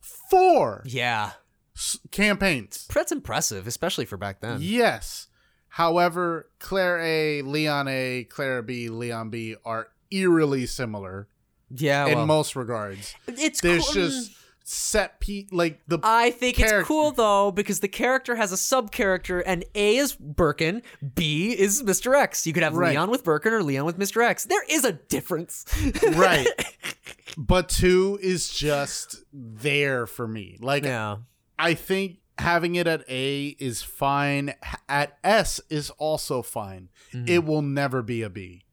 four 0.00 0.82
Yeah. 0.86 1.32
s- 1.74 1.98
campaigns. 2.12 2.86
That's 2.94 3.10
impressive, 3.10 3.66
especially 3.66 4.04
for 4.04 4.16
back 4.16 4.40
then. 4.40 4.58
Yes. 4.60 5.26
However, 5.70 6.50
Claire 6.60 7.00
A, 7.00 7.42
Leon 7.42 7.88
A, 7.88 8.24
Claire 8.30 8.62
B, 8.62 8.88
Leon 8.88 9.30
B 9.30 9.56
are 9.64 9.88
eerily 10.12 10.66
similar 10.66 11.28
Yeah, 11.70 12.06
in 12.06 12.16
well, 12.16 12.26
most 12.26 12.56
regards. 12.56 13.14
it's 13.26 13.60
There's 13.60 13.84
cool. 13.84 13.94
just 13.94 14.32
set 14.64 15.18
pe 15.18 15.46
like 15.50 15.80
the 15.88 15.98
I 16.02 16.30
think 16.30 16.60
it's 16.60 16.86
cool 16.86 17.10
though 17.12 17.50
because 17.50 17.80
the 17.80 17.88
character 17.88 18.36
has 18.36 18.52
a 18.52 18.56
sub 18.56 18.90
character, 18.92 19.40
and 19.40 19.64
A 19.74 19.96
is 19.96 20.14
Birkin, 20.14 20.82
B 21.14 21.52
is 21.58 21.82
Mr. 21.82 22.14
X. 22.14 22.46
You 22.46 22.52
could 22.52 22.62
have 22.62 22.74
Right. 22.74 22.90
Leon 22.90 23.10
with 23.10 23.24
Birkin 23.24 23.52
or 23.52 23.62
Leon 23.62 23.84
with 23.86 23.98
Mr. 23.98 24.22
X. 24.22 24.44
There 24.44 24.64
is 24.68 24.84
a 24.84 24.92
difference. 24.92 25.64
right. 26.14 26.46
But 27.36 27.68
2 27.68 28.18
is 28.20 28.48
just 28.50 29.22
there 29.32 30.06
for 30.06 30.26
me. 30.26 30.58
Like 30.60 30.84
yeah. 30.84 31.18
I 31.58 31.74
think 31.74 32.18
having 32.38 32.74
it 32.74 32.86
at 32.86 33.04
A 33.08 33.56
is 33.58 33.82
fine. 33.82 34.54
At 34.88 35.18
S 35.24 35.60
is 35.70 35.90
also 35.90 36.42
fine. 36.42 36.88
Mm-hmm. 37.12 37.28
It 37.28 37.44
will 37.44 37.62
never 37.62 38.02
be 38.02 38.22
a 38.22 38.30
B. 38.30 38.64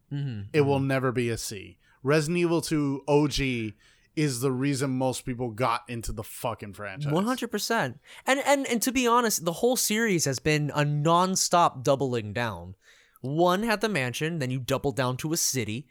It 0.54 0.62
will 0.62 0.80
never 0.80 1.12
be 1.12 1.30
a 1.30 1.38
C. 1.38 1.78
Resident 2.06 2.38
Evil 2.38 2.62
2 2.62 3.04
OG 3.08 3.74
is 4.16 4.40
the 4.40 4.52
reason 4.52 4.92
most 4.92 5.26
people 5.26 5.50
got 5.50 5.82
into 5.88 6.12
the 6.12 6.24
fucking 6.24 6.74
franchise. 6.74 7.12
One 7.12 7.26
hundred 7.26 7.50
percent. 7.50 8.00
And 8.28 8.40
and 8.46 8.68
and 8.68 8.80
to 8.84 8.92
be 8.92 9.08
honest, 9.08 9.44
the 9.44 9.54
whole 9.54 9.76
series 9.76 10.26
has 10.26 10.38
been 10.38 10.72
a 10.76 10.86
non-stop 10.86 11.84
doubling 11.84 12.32
down. 12.32 12.76
One 13.22 13.64
had 13.64 13.82
the 13.82 13.90
mansion, 13.90 14.38
then 14.38 14.52
you 14.52 14.60
doubled 14.60 14.96
down 14.96 15.18
to 15.18 15.34
a 15.34 15.38
city, 15.38 15.88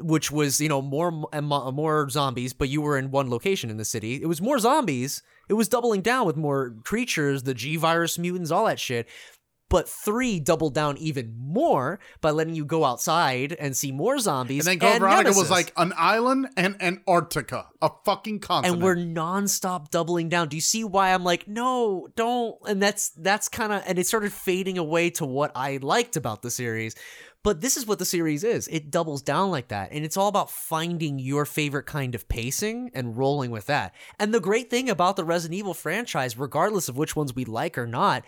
which 0.00 0.30
was 0.32 0.58
you 0.58 0.70
know 0.70 0.80
more 0.80 1.10
more 1.10 2.08
zombies, 2.08 2.54
but 2.54 2.70
you 2.70 2.80
were 2.80 2.96
in 2.96 3.10
one 3.10 3.28
location 3.28 3.68
in 3.68 3.76
the 3.76 3.84
city. 3.84 4.20
It 4.22 4.26
was 4.26 4.40
more 4.40 4.58
zombies. 4.58 5.22
It 5.50 5.54
was 5.54 5.68
doubling 5.68 6.00
down 6.00 6.26
with 6.26 6.36
more 6.36 6.76
creatures, 6.82 7.42
the 7.42 7.54
G 7.54 7.76
virus 7.76 8.18
mutants, 8.18 8.50
all 8.50 8.64
that 8.66 8.80
shit. 8.80 9.06
But 9.70 9.88
three 9.88 10.40
doubled 10.40 10.74
down 10.74 10.96
even 10.96 11.34
more 11.36 12.00
by 12.20 12.30
letting 12.30 12.54
you 12.54 12.64
go 12.64 12.84
outside 12.84 13.52
and 13.52 13.76
see 13.76 13.92
more 13.92 14.18
zombies. 14.18 14.66
And 14.66 14.80
then 14.80 14.92
Code 14.92 15.00
Veronica 15.00 15.36
was 15.36 15.50
like 15.50 15.72
an 15.76 15.92
island 15.96 16.48
and 16.56 16.80
Antarctica, 16.80 17.66
a 17.82 17.90
fucking 18.04 18.40
continent. 18.40 18.76
and 18.76 18.82
we're 18.82 18.96
nonstop 18.96 19.90
doubling 19.90 20.30
down. 20.30 20.48
Do 20.48 20.56
you 20.56 20.62
see 20.62 20.84
why 20.84 21.12
I'm 21.12 21.22
like, 21.22 21.46
no, 21.46 22.08
don't? 22.16 22.56
And 22.66 22.80
that's 22.80 23.10
that's 23.10 23.48
kind 23.48 23.72
of 23.72 23.82
and 23.86 23.98
it 23.98 24.06
started 24.06 24.32
fading 24.32 24.78
away 24.78 25.10
to 25.10 25.26
what 25.26 25.52
I 25.54 25.78
liked 25.82 26.16
about 26.16 26.40
the 26.40 26.50
series. 26.50 26.94
But 27.44 27.60
this 27.60 27.76
is 27.76 27.86
what 27.86 27.98
the 27.98 28.04
series 28.04 28.42
is. 28.44 28.68
It 28.68 28.90
doubles 28.90 29.22
down 29.22 29.50
like 29.50 29.68
that. 29.68 29.92
And 29.92 30.04
it's 30.04 30.16
all 30.16 30.28
about 30.28 30.50
finding 30.50 31.18
your 31.18 31.44
favorite 31.44 31.86
kind 31.86 32.14
of 32.14 32.28
pacing 32.28 32.90
and 32.94 33.16
rolling 33.16 33.50
with 33.50 33.66
that. 33.66 33.94
And 34.18 34.34
the 34.34 34.40
great 34.40 34.70
thing 34.70 34.90
about 34.90 35.16
the 35.16 35.24
Resident 35.24 35.56
Evil 35.56 35.72
franchise, 35.74 36.36
regardless 36.36 36.88
of 36.88 36.96
which 36.96 37.14
ones 37.14 37.34
we 37.34 37.44
like 37.44 37.78
or 37.78 37.86
not, 37.86 38.24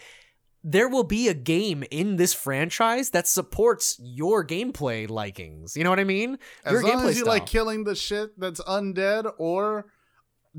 there 0.63 0.89
will 0.89 1.05
be 1.05 1.29
a 1.29 1.35
game 1.35 1.85
in 1.91 2.17
this 2.17 2.35
franchise 2.35 3.11
that 3.11 3.27
supports 3.27 3.99
your 4.03 4.45
gameplay 4.45 5.09
likings. 5.09 5.77
You 5.77 5.85
know 5.85 5.91
what 5.91 6.01
I 6.01 6.05
mean? 6.05 6.39
as 6.65 6.73
your 6.73 6.83
long 6.83 6.93
gameplay 6.93 7.09
as 7.11 7.19
you 7.19 7.25
like 7.25 7.47
killing 7.47 7.85
the 7.85 7.95
shit 7.95 8.39
that's 8.39 8.61
undead 8.63 9.33
or 9.39 9.87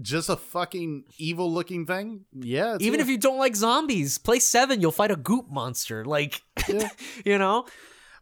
just 0.02 0.30
a 0.30 0.36
fucking 0.38 1.04
evil 1.18 1.52
looking 1.52 1.86
thing. 1.86 2.26
Yeah, 2.34 2.78
Even 2.80 3.00
if 3.00 3.10
you 3.10 3.18
don't 3.18 3.38
like 3.38 3.56
zombies, 3.56 4.18
play 4.18 4.40
seven, 4.40 4.80
you'll 4.82 4.92
fight 4.92 5.12
a 5.12 5.16
goop 5.18 5.50
monster. 5.50 6.06
Like, 6.06 6.42
Yeah. 6.68 6.90
you 7.26 7.38
know? 7.38 7.64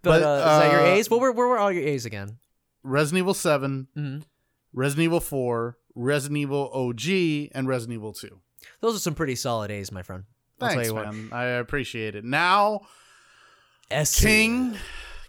But, 0.02 0.22
But, 0.22 0.24
uh, 0.24 0.38
is 0.38 0.44
that 0.64 0.72
your 0.72 0.82
uh, 0.82 0.96
A's? 0.96 1.10
What 1.10 1.20
were, 1.20 1.32
where 1.32 1.48
were 1.48 1.60
all 1.60 1.72
your 1.72 1.84
A's 1.84 2.06
again? 2.06 2.38
Resident 2.84 3.20
Evil 3.24 3.34
7, 3.34 3.88
Mhm. 3.96 4.24
Resident 4.74 5.04
Evil 5.06 5.20
4, 5.20 5.78
Resident 5.96 6.38
Evil 6.38 6.72
OG, 6.74 7.52
and 7.54 7.68
Resident 7.68 7.96
Evil 7.96 8.14
2. 8.14 8.40
Those 8.82 8.96
are 8.96 9.00
some 9.00 9.14
pretty 9.16 9.36
solid 9.36 9.70
A's, 9.72 9.92
my 9.92 10.02
friend. 10.02 10.24
I'll 10.62 10.70
Thanks, 10.70 10.88
tell 10.88 10.98
you 11.02 11.06
what. 11.06 11.14
man. 11.14 11.30
I 11.32 11.44
appreciate 11.46 12.16
it. 12.16 12.24
Now, 12.24 12.82
S 13.92 14.20
King, 14.20 14.78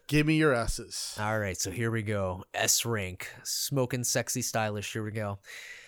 give 0.07 0.27
me 0.27 0.37
your 0.37 0.55
S's. 0.55 1.17
All 1.21 1.39
right, 1.39 1.57
so 1.57 1.71
here 1.71 1.91
we 1.91 2.03
go. 2.03 2.45
S 2.55 2.85
rank. 2.85 3.29
Smoking 3.43 4.05
sexy 4.05 4.43
stylish. 4.43 4.93
Here 4.93 5.05
we 5.05 5.13
go. 5.13 5.39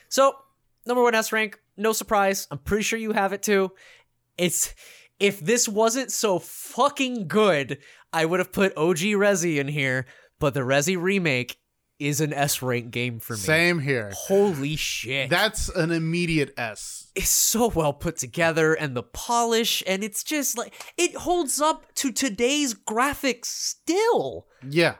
So, 0.08 0.34
number 0.86 1.02
one 1.02 1.14
S 1.14 1.32
rank, 1.32 1.58
no 1.76 1.92
surprise. 1.92 2.46
I'm 2.50 2.58
pretty 2.58 2.82
sure 2.82 2.98
you 2.98 3.12
have 3.12 3.32
it 3.32 3.42
too. 3.42 3.72
It's 4.38 4.74
if 5.20 5.40
this 5.40 5.68
wasn't 5.68 6.10
so 6.10 6.38
fucking 6.38 7.28
good, 7.28 7.78
I 8.12 8.24
would 8.24 8.40
have 8.40 8.52
put 8.52 8.76
OG 8.76 8.98
Resi 8.98 9.58
in 9.58 9.68
here, 9.68 10.06
but 10.40 10.54
the 10.54 10.60
Resi 10.60 11.00
remake 11.00 11.56
is 12.06 12.20
an 12.20 12.32
S 12.32 12.62
rank 12.62 12.90
game 12.90 13.18
for 13.18 13.34
me. 13.34 13.38
Same 13.38 13.78
here. 13.78 14.10
Holy 14.14 14.76
shit. 14.76 15.30
That's 15.30 15.68
an 15.68 15.90
immediate 15.90 16.52
S. 16.56 17.08
It's 17.14 17.28
so 17.28 17.68
well 17.68 17.92
put 17.92 18.16
together 18.16 18.74
and 18.74 18.96
the 18.96 19.02
polish 19.02 19.82
and 19.86 20.02
it's 20.02 20.22
just 20.24 20.56
like 20.56 20.74
it 20.96 21.14
holds 21.14 21.60
up 21.60 21.92
to 21.96 22.10
today's 22.12 22.74
graphics 22.74 23.46
still. 23.46 24.46
Yeah. 24.68 24.96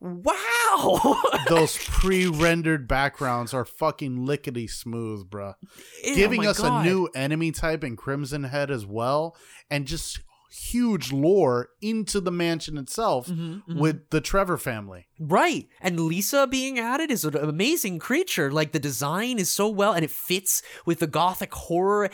Wow. 0.00 1.16
Those 1.48 1.78
pre-rendered 1.78 2.86
backgrounds 2.86 3.54
are 3.54 3.64
fucking 3.64 4.26
lickety 4.26 4.66
smooth, 4.66 5.30
bruh. 5.30 5.54
Eh, 6.02 6.10
oh 6.12 6.14
Giving 6.14 6.42
my 6.42 6.48
us 6.48 6.60
God. 6.60 6.84
a 6.84 6.88
new 6.88 7.08
enemy 7.14 7.52
type 7.52 7.82
in 7.82 7.96
Crimson 7.96 8.44
Head 8.44 8.70
as 8.70 8.84
well, 8.84 9.34
and 9.70 9.86
just 9.86 10.20
huge 10.54 11.12
lore 11.12 11.68
into 11.82 12.20
the 12.20 12.30
mansion 12.30 12.78
itself 12.78 13.26
Mm-hmm, 13.26 13.78
with 13.78 14.10
the 14.10 14.20
Trevor 14.20 14.56
family. 14.58 15.08
Right. 15.18 15.68
And 15.80 15.98
Lisa 16.00 16.46
being 16.46 16.78
added 16.78 17.10
is 17.10 17.24
an 17.24 17.36
amazing 17.36 17.98
creature. 17.98 18.50
Like 18.52 18.72
the 18.72 18.78
design 18.78 19.38
is 19.38 19.50
so 19.50 19.68
well 19.68 19.92
and 19.92 20.04
it 20.04 20.10
fits 20.10 20.62
with 20.86 21.00
the 21.00 21.06
gothic 21.06 21.52
horror. 21.54 22.08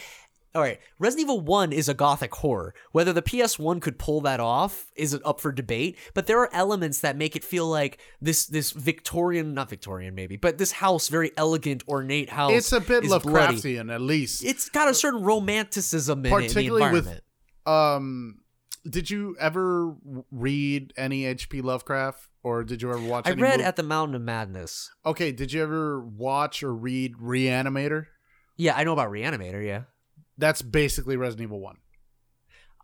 all 0.54 0.62
right, 0.62 0.80
Resident 0.98 1.26
Evil 1.26 1.40
1 1.40 1.72
is 1.72 1.88
a 1.88 1.94
gothic 1.94 2.34
horror. 2.34 2.74
Whether 2.92 3.12
the 3.12 3.22
PS1 3.22 3.80
could 3.82 3.98
pull 3.98 4.20
that 4.22 4.40
off 4.40 4.90
is 4.96 5.16
up 5.24 5.40
for 5.40 5.52
debate, 5.52 5.96
but 6.14 6.26
there 6.26 6.40
are 6.40 6.48
elements 6.52 7.00
that 7.00 7.16
make 7.16 7.36
it 7.36 7.44
feel 7.44 7.66
like 7.68 8.00
this 8.20 8.46
this 8.46 8.70
Victorian, 8.72 9.54
not 9.54 9.70
Victorian 9.70 10.14
maybe, 10.14 10.36
but 10.36 10.58
this 10.58 10.72
house, 10.72 11.06
very 11.08 11.30
elegant, 11.36 11.84
ornate 11.86 12.30
house. 12.30 12.52
It's 12.52 12.72
a 12.72 12.80
bit 12.80 13.04
is 13.04 13.10
bloody. 13.10 13.28
Lovecraftian, 13.28 13.94
at 13.94 14.00
least. 14.00 14.42
It's 14.44 14.68
got 14.68 14.88
a 14.88 14.94
certain 14.94 15.22
romanticism 15.22 16.24
in, 16.26 16.32
it, 16.32 16.36
Particularly 16.48 16.82
with- 16.92 16.98
environment. 17.06 17.24
Um, 17.70 18.40
did 18.88 19.10
you 19.10 19.36
ever 19.38 19.94
read 20.30 20.92
any 20.96 21.26
H.P. 21.26 21.60
Lovecraft, 21.60 22.28
or 22.42 22.64
did 22.64 22.82
you 22.82 22.90
ever 22.90 23.02
watch? 23.02 23.26
I 23.26 23.32
read 23.32 23.60
at 23.60 23.76
the 23.76 23.82
Mountain 23.82 24.14
of 24.14 24.22
Madness. 24.22 24.90
Okay, 25.04 25.32
did 25.32 25.52
you 25.52 25.62
ever 25.62 26.00
watch 26.00 26.62
or 26.62 26.74
read 26.74 27.14
Reanimator? 27.16 28.06
Yeah, 28.56 28.74
I 28.76 28.84
know 28.84 28.92
about 28.92 29.10
Reanimator, 29.10 29.64
yeah. 29.64 29.82
That's 30.38 30.62
basically 30.62 31.16
Resident 31.16 31.48
Evil 31.48 31.60
One. 31.60 31.76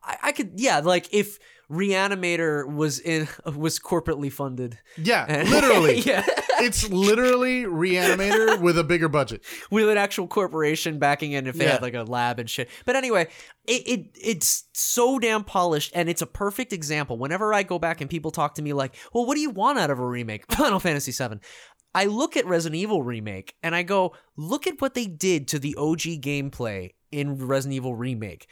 I, 0.05 0.17
I 0.25 0.33
could 0.33 0.53
yeah, 0.57 0.81
like 0.81 1.13
if 1.13 1.39
Reanimator 1.71 2.73
was 2.73 2.99
in 2.99 3.29
was 3.57 3.79
corporately 3.79 4.33
funded. 4.33 4.79
Yeah, 4.97 5.27
literally. 5.49 5.99
yeah. 6.01 6.25
It's 6.59 6.89
literally 6.89 7.65
Reanimator 7.65 8.61
with 8.61 8.79
a 8.79 8.85
bigger 8.85 9.09
budget. 9.09 9.43
with 9.71 9.89
an 9.89 9.99
actual 9.99 10.27
corporation 10.27 10.99
backing 10.99 11.33
in 11.33 11.47
if 11.47 11.57
they 11.57 11.65
Yeah. 11.65 11.73
had 11.73 11.83
like 11.83 11.95
a 11.95 12.03
lab 12.05 12.39
and 12.39 12.49
shit. 12.49 12.71
But 12.87 12.97
anyway, 12.97 13.29
it, 13.67 13.87
it 13.87 14.07
it's 14.21 14.65
so 14.73 15.19
damn 15.19 15.45
polished 15.45 15.93
and 15.95 16.09
it's 16.09 16.23
a 16.23 16.27
perfect 16.27 16.73
example. 16.73 17.19
Whenever 17.19 17.53
I 17.53 17.63
go 17.63 17.79
back 17.79 18.01
and 18.01 18.09
people 18.09 18.31
talk 18.31 18.55
to 18.55 18.63
me 18.63 18.73
like, 18.73 18.95
"Well, 19.13 19.27
what 19.27 19.35
do 19.35 19.41
you 19.41 19.51
want 19.51 19.79
out 19.79 19.91
of 19.91 19.99
a 19.99 20.07
remake?" 20.07 20.51
Final 20.53 20.81
Fantasy 20.81 21.13
7. 21.13 21.41
I 21.95 22.05
look 22.07 22.37
at 22.37 22.47
Resident 22.47 22.81
Evil 22.81 23.03
remake 23.03 23.55
and 23.63 23.75
I 23.75 23.83
go, 23.83 24.15
"Look 24.37 24.67
at 24.67 24.81
what 24.81 24.95
they 24.95 25.07
did 25.07 25.49
to 25.49 25.59
the 25.59 25.75
OG 25.77 26.21
gameplay 26.23 26.91
in 27.11 27.47
Resident 27.47 27.75
Evil 27.75 27.95
remake. 27.95 28.49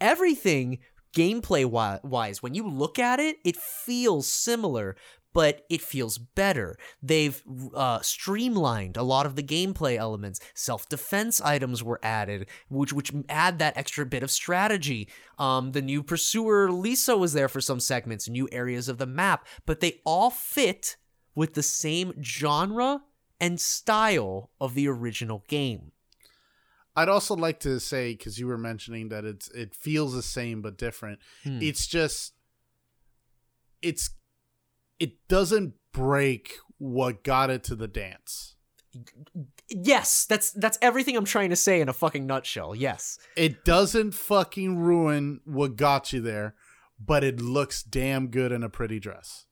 Everything 0.00 0.78
gameplay 1.14 1.62
wi- 1.62 2.00
wise, 2.02 2.42
when 2.42 2.54
you 2.54 2.68
look 2.68 2.98
at 2.98 3.20
it, 3.20 3.38
it 3.44 3.56
feels 3.56 4.26
similar, 4.26 4.96
but 5.32 5.64
it 5.68 5.80
feels 5.80 6.18
better. 6.18 6.76
They've 7.02 7.42
uh, 7.74 8.00
streamlined 8.00 8.96
a 8.96 9.02
lot 9.02 9.26
of 9.26 9.36
the 9.36 9.42
gameplay 9.42 9.96
elements. 9.96 10.40
Self 10.54 10.88
defense 10.88 11.40
items 11.40 11.82
were 11.82 12.00
added, 12.02 12.48
which 12.68 12.92
which 12.92 13.12
add 13.28 13.58
that 13.58 13.76
extra 13.76 14.06
bit 14.06 14.22
of 14.22 14.30
strategy. 14.30 15.08
Um, 15.38 15.72
the 15.72 15.82
new 15.82 16.02
pursuer 16.02 16.70
Lisa 16.72 17.16
was 17.16 17.32
there 17.34 17.48
for 17.48 17.60
some 17.60 17.80
segments, 17.80 18.28
new 18.28 18.48
areas 18.50 18.88
of 18.88 18.98
the 18.98 19.06
map, 19.06 19.46
but 19.66 19.80
they 19.80 20.00
all 20.04 20.30
fit 20.30 20.96
with 21.34 21.54
the 21.54 21.62
same 21.62 22.14
genre 22.22 23.02
and 23.40 23.60
style 23.60 24.50
of 24.60 24.74
the 24.74 24.88
original 24.88 25.44
game. 25.46 25.92
I'd 26.98 27.08
also 27.08 27.36
like 27.36 27.60
to 27.60 27.78
say 27.78 28.12
because 28.12 28.38
you 28.38 28.48
were 28.48 28.58
mentioning 28.58 29.08
that 29.10 29.24
it's 29.24 29.48
it 29.50 29.74
feels 29.74 30.14
the 30.14 30.22
same 30.22 30.62
but 30.62 30.76
different. 30.76 31.20
Hmm. 31.44 31.60
It's 31.62 31.86
just 31.86 32.34
it's 33.80 34.10
it 34.98 35.28
doesn't 35.28 35.74
break 35.92 36.54
what 36.78 37.22
got 37.22 37.50
it 37.50 37.62
to 37.64 37.76
the 37.76 37.88
dance. 37.88 38.56
Yes, 39.68 40.26
that's 40.26 40.50
that's 40.52 40.78
everything 40.82 41.16
I'm 41.16 41.24
trying 41.24 41.50
to 41.50 41.56
say 41.56 41.80
in 41.80 41.88
a 41.88 41.92
fucking 41.92 42.26
nutshell. 42.26 42.74
Yes. 42.74 43.18
It 43.36 43.64
doesn't 43.64 44.12
fucking 44.12 44.78
ruin 44.78 45.40
what 45.44 45.76
got 45.76 46.12
you 46.12 46.20
there, 46.20 46.54
but 46.98 47.22
it 47.22 47.40
looks 47.40 47.82
damn 47.82 48.28
good 48.28 48.50
in 48.50 48.62
a 48.62 48.68
pretty 48.68 48.98
dress. 48.98 49.46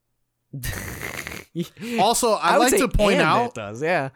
Also, 1.98 2.34
I'd 2.34 2.58
would 2.58 2.72
like 2.72 2.80
to 2.80 2.88
point 2.88 2.96
point 2.96 3.20
out, 3.22 3.46
it 3.46 3.54
does, 3.54 3.82
yeah. 3.82 4.10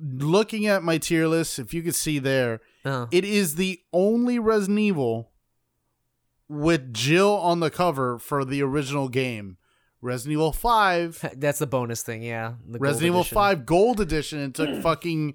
looking 0.00 0.66
at 0.66 0.82
my 0.82 0.96
tier 0.96 1.28
list, 1.28 1.58
if 1.58 1.74
you 1.74 1.82
could 1.82 1.94
see 1.94 2.18
there, 2.18 2.62
Uh, 2.86 3.06
it 3.10 3.24
is 3.24 3.56
the 3.56 3.80
only 3.92 4.38
Resident 4.38 4.78
Evil 4.78 5.32
with 6.48 6.92
Jill 6.92 7.34
on 7.34 7.60
the 7.60 7.70
cover 7.70 8.18
for 8.18 8.44
the 8.44 8.62
original 8.62 9.08
game. 9.08 9.56
Resident 10.00 10.34
Evil 10.34 10.52
5, 10.52 11.34
that's 11.36 11.58
the 11.58 11.66
bonus 11.66 12.02
thing, 12.02 12.22
yeah. 12.22 12.54
the 12.64 12.78
Resident 12.78 13.08
Evil 13.08 13.20
edition. 13.22 13.34
5 13.34 13.66
Gold 13.66 14.00
Edition, 14.00 14.38
and 14.38 14.54
took 14.54 14.82
fucking 14.82 15.34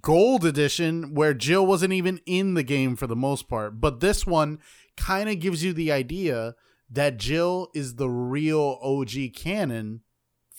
Gold 0.00 0.44
Edition 0.44 1.14
where 1.14 1.34
Jill 1.34 1.66
wasn't 1.66 1.92
even 1.92 2.20
in 2.24 2.54
the 2.54 2.62
game 2.62 2.96
for 2.96 3.06
the 3.06 3.16
most 3.16 3.48
part. 3.48 3.80
But 3.80 4.00
this 4.00 4.26
one 4.26 4.58
kind 4.96 5.28
of 5.28 5.38
gives 5.38 5.62
you 5.62 5.72
the 5.72 5.92
idea 5.92 6.54
that 6.90 7.18
Jill 7.18 7.68
is 7.74 7.96
the 7.96 8.08
real 8.08 8.78
OG 8.82 9.34
canon 9.34 10.00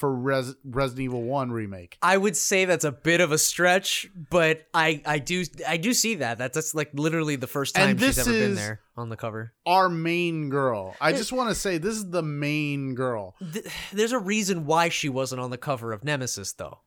for 0.02 0.14
Res- 0.14 0.56
Resident 0.66 1.06
Evil 1.06 1.22
1 1.24 1.52
remake. 1.52 1.98
I 2.02 2.18
would 2.18 2.36
say 2.36 2.66
that's 2.66 2.84
a 2.84 2.92
bit 2.92 3.22
of 3.22 3.32
a 3.32 3.38
stretch, 3.38 4.10
but 4.30 4.68
I 4.74 5.02
I 5.06 5.20
do 5.20 5.46
I 5.68 5.78
do 5.78 5.94
see 5.94 6.16
that. 6.16 6.38
That's, 6.38 6.56
that's 6.56 6.76
like 6.76 6.90
literally 6.94 7.38
the 7.38 7.48
first 7.48 7.76
time 7.76 7.98
she's 7.98 8.20
ever 8.20 8.32
been 8.32 8.56
there 8.56 8.82
on 8.98 9.08
the 9.10 9.16
cover. 9.16 9.54
Our 9.66 9.88
main 9.88 10.50
girl. 10.50 10.96
I 11.00 11.14
just 11.14 11.32
want 11.32 11.50
to 11.50 11.56
say 11.56 11.78
this 11.78 11.96
is 11.96 12.10
the 12.10 12.24
main 12.24 12.96
girl. 12.96 13.36
Th- 13.54 13.66
There's 13.94 14.12
a 14.12 14.20
reason 14.20 14.66
why 14.66 14.90
she 14.90 15.08
wasn't 15.08 15.40
on 15.40 15.50
the 15.52 15.58
cover 15.58 15.94
of 15.94 16.04
Nemesis 16.04 16.52
though. 16.54 16.80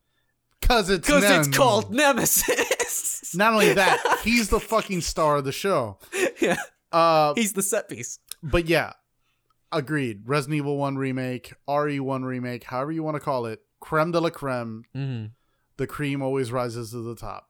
Cause 0.61 0.91
it's 0.91 1.07
Because 1.07 1.25
it's 1.47 1.57
called 1.57 1.93
Nemesis. 1.95 3.35
Not 3.35 3.53
only 3.53 3.73
that, 3.75 4.21
he's 4.25 4.49
the 4.49 4.61
fucking 4.61 5.01
star 5.03 5.37
of 5.37 5.45
the 5.45 5.53
show. 5.53 5.99
yeah. 6.41 6.57
Uh, 6.93 7.35
He's 7.35 7.53
the 7.55 7.63
set 7.63 7.89
piece. 7.89 8.19
but 8.43 8.67
yeah, 8.69 8.93
agreed. 9.79 10.23
Resident 10.27 10.57
Evil 10.59 10.77
One 10.79 10.97
remake, 10.97 11.53
RE 11.69 12.01
One 12.01 12.25
remake, 12.25 12.65
however 12.65 12.93
you 12.93 13.03
want 13.03 13.17
to 13.17 13.21
call 13.21 13.47
it, 13.47 13.61
creme 13.81 14.13
de 14.13 14.21
la 14.21 14.31
creme. 14.31 14.85
hmm 14.95 15.25
The 15.77 15.87
cream 15.87 16.23
always 16.23 16.53
rises 16.53 16.91
to 16.93 16.99
the 17.03 17.15
top. 17.15 17.49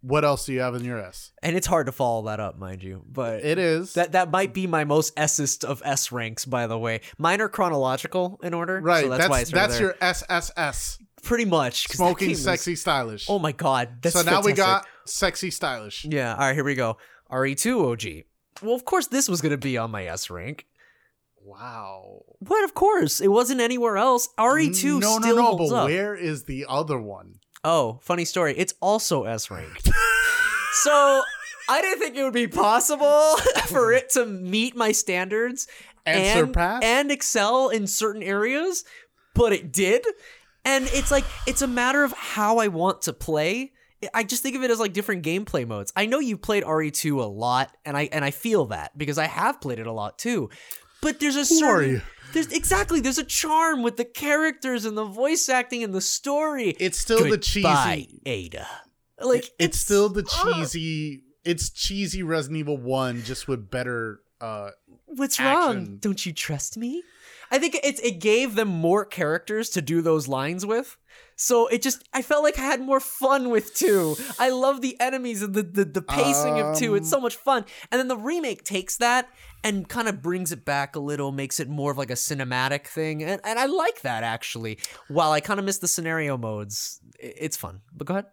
What 0.00 0.24
else 0.24 0.46
do 0.46 0.52
you 0.52 0.58
have 0.60 0.74
in 0.74 0.84
your 0.84 0.98
S? 0.98 1.30
And 1.44 1.54
it's 1.56 1.68
hard 1.68 1.86
to 1.86 1.92
follow 1.92 2.22
that 2.26 2.40
up, 2.40 2.58
mind 2.58 2.82
you. 2.82 3.04
But 3.08 3.44
It 3.44 3.56
is 3.58 3.94
That 3.94 4.12
that 4.12 4.32
might 4.32 4.52
be 4.52 4.66
my 4.66 4.82
most 4.84 5.16
Sist 5.28 5.64
of 5.64 5.80
S 5.84 6.10
ranks, 6.10 6.44
by 6.44 6.66
the 6.66 6.76
way. 6.76 7.02
Mine 7.18 7.40
are 7.40 7.48
chronological 7.48 8.40
in 8.42 8.52
order, 8.52 8.80
right. 8.80 9.04
So 9.04 9.10
that's, 9.10 9.20
that's 9.20 9.30
why 9.30 9.40
it's 9.42 9.50
that's, 9.52 9.74
there. 9.78 9.82
your 9.82 9.96
SSS. 10.00 10.98
pretty 11.22 11.44
much. 11.44 11.86
Smoking, 11.86 12.28
game 12.28 12.32
was- 12.32 12.42
sexy, 12.42 12.74
stylish. 12.74 13.26
Oh 13.30 13.38
my 13.38 13.52
god, 13.52 13.98
that's 14.02 14.16
so 14.20 14.22
now 14.28 14.42
we 14.42 14.54
got 14.54 14.86
sexy, 15.06 15.52
stylish. 15.52 16.04
yeah. 16.04 16.32
All 16.32 16.40
right, 16.40 16.54
here 16.54 16.64
we 16.64 16.74
go. 16.74 16.96
RE2 17.30 17.92
OG. 17.92 18.24
Well, 18.60 18.74
of 18.74 18.84
course 18.84 19.06
this 19.06 19.28
was 19.28 19.40
gonna 19.40 19.56
be 19.56 19.78
on 19.78 19.92
my 19.92 20.04
S 20.06 20.30
rank. 20.30 20.66
Wow. 21.44 22.22
But 22.40 22.64
Of 22.64 22.74
course, 22.74 23.20
it 23.20 23.28
wasn't 23.28 23.60
anywhere 23.60 23.96
else. 23.96 24.28
RE2 24.38 25.00
no, 25.00 25.18
still 25.18 25.20
no, 25.20 25.36
no. 25.36 25.42
holds 25.56 25.70
But 25.72 25.76
up. 25.76 25.88
where 25.88 26.14
is 26.14 26.44
the 26.44 26.66
other 26.68 26.98
one? 26.98 27.36
Oh, 27.64 27.98
funny 28.02 28.24
story. 28.24 28.54
It's 28.56 28.74
also 28.80 29.24
S 29.24 29.50
ranked. 29.50 29.86
so 30.82 31.22
I 31.68 31.80
didn't 31.80 31.98
think 32.00 32.16
it 32.16 32.22
would 32.24 32.32
be 32.32 32.48
possible 32.48 33.36
for 33.66 33.92
it 33.92 34.10
to 34.10 34.26
meet 34.26 34.74
my 34.76 34.92
standards 34.92 35.68
And 36.06 36.38
surpass? 36.46 36.82
and 36.84 37.10
excel 37.12 37.68
in 37.68 37.86
certain 37.86 38.22
areas, 38.22 38.84
but 39.34 39.52
it 39.52 39.72
did. 39.72 40.04
And 40.64 40.86
it's 40.92 41.10
like 41.10 41.24
it's 41.46 41.62
a 41.62 41.66
matter 41.68 42.04
of 42.04 42.12
how 42.12 42.58
I 42.58 42.68
want 42.68 43.02
to 43.02 43.12
play. 43.12 43.72
I 44.12 44.24
just 44.24 44.42
think 44.42 44.56
of 44.56 44.64
it 44.64 44.70
as 44.72 44.80
like 44.80 44.92
different 44.92 45.24
gameplay 45.24 45.64
modes. 45.66 45.92
I 45.94 46.06
know 46.06 46.18
you've 46.18 46.42
played 46.42 46.64
RE2 46.64 47.18
a 47.20 47.26
lot, 47.26 47.76
and 47.84 47.96
I 47.96 48.08
and 48.12 48.24
I 48.24 48.32
feel 48.32 48.66
that 48.66 48.96
because 48.98 49.16
I 49.18 49.26
have 49.26 49.60
played 49.60 49.78
it 49.78 49.86
a 49.86 49.92
lot 49.92 50.18
too. 50.18 50.50
But 51.02 51.20
there's 51.20 51.36
a 51.36 51.44
certain 51.44 52.00
there's 52.32 52.50
exactly 52.52 53.00
there's 53.00 53.18
a 53.18 53.24
charm 53.24 53.82
with 53.82 53.96
the 53.96 54.04
characters 54.04 54.84
and 54.84 54.96
the 54.96 55.04
voice 55.04 55.48
acting 55.48 55.82
and 55.84 55.94
the 55.94 56.00
story. 56.00 56.76
It's 56.78 56.98
still 56.98 57.18
the 57.18 57.36
Goodbye, 57.36 58.06
cheesy. 58.08 58.22
Ada. 58.24 58.66
Like 59.20 59.50
It's, 59.58 59.78
still 59.78 60.08
the 60.08 60.22
cheesy. 60.22 61.24
It's 61.44 61.70
cheesy 61.70 62.22
Resident 62.22 62.58
Evil 62.58 62.76
One, 62.76 63.22
just 63.22 63.46
with 63.46 63.70
better. 63.70 64.20
uh 64.40 64.70
What's 65.06 65.38
wrong? 65.38 65.98
Don't 65.98 66.24
you 66.24 66.32
trust 66.32 66.76
me? 66.76 67.02
I 67.50 67.58
think 67.58 67.76
it's 67.84 68.00
it 68.00 68.18
gave 68.18 68.54
them 68.54 68.68
more 68.68 69.04
characters 69.04 69.68
to 69.70 69.82
do 69.82 70.00
those 70.00 70.26
lines 70.26 70.64
with. 70.64 70.96
So 71.36 71.66
it 71.68 71.82
just 71.82 72.02
I 72.12 72.22
felt 72.22 72.42
like 72.44 72.58
I 72.58 72.62
had 72.62 72.80
more 72.80 73.00
fun 73.00 73.50
with 73.50 73.74
two. 73.74 74.16
I 74.38 74.50
love 74.50 74.80
the 74.80 75.00
enemies 75.00 75.42
and 75.42 75.54
the 75.54 75.62
the, 75.62 75.84
the 75.84 76.02
pacing 76.02 76.60
of 76.60 76.78
two. 76.78 76.94
It's 76.94 77.10
so 77.10 77.16
Um, 77.16 77.22
much 77.22 77.36
fun. 77.36 77.64
And 77.90 77.98
then 77.98 78.08
the 78.08 78.16
remake 78.16 78.64
takes 78.64 78.96
that 78.98 79.28
and 79.64 79.88
kind 79.88 80.08
of 80.08 80.22
brings 80.22 80.52
it 80.52 80.64
back 80.64 80.96
a 80.96 81.00
little, 81.00 81.32
makes 81.32 81.60
it 81.60 81.68
more 81.68 81.92
of 81.92 81.98
like 81.98 82.10
a 82.10 82.14
cinematic 82.14 82.86
thing. 82.86 83.22
And 83.22 83.40
and 83.44 83.58
I 83.58 83.66
like 83.66 84.02
that 84.02 84.22
actually. 84.22 84.78
While 85.08 85.32
I 85.32 85.40
kind 85.40 85.58
of 85.58 85.66
miss 85.66 85.78
the 85.78 85.88
scenario 85.88 86.36
modes, 86.36 87.00
it's 87.18 87.56
fun. 87.56 87.80
But 87.92 88.06
go 88.06 88.14
ahead. 88.14 88.26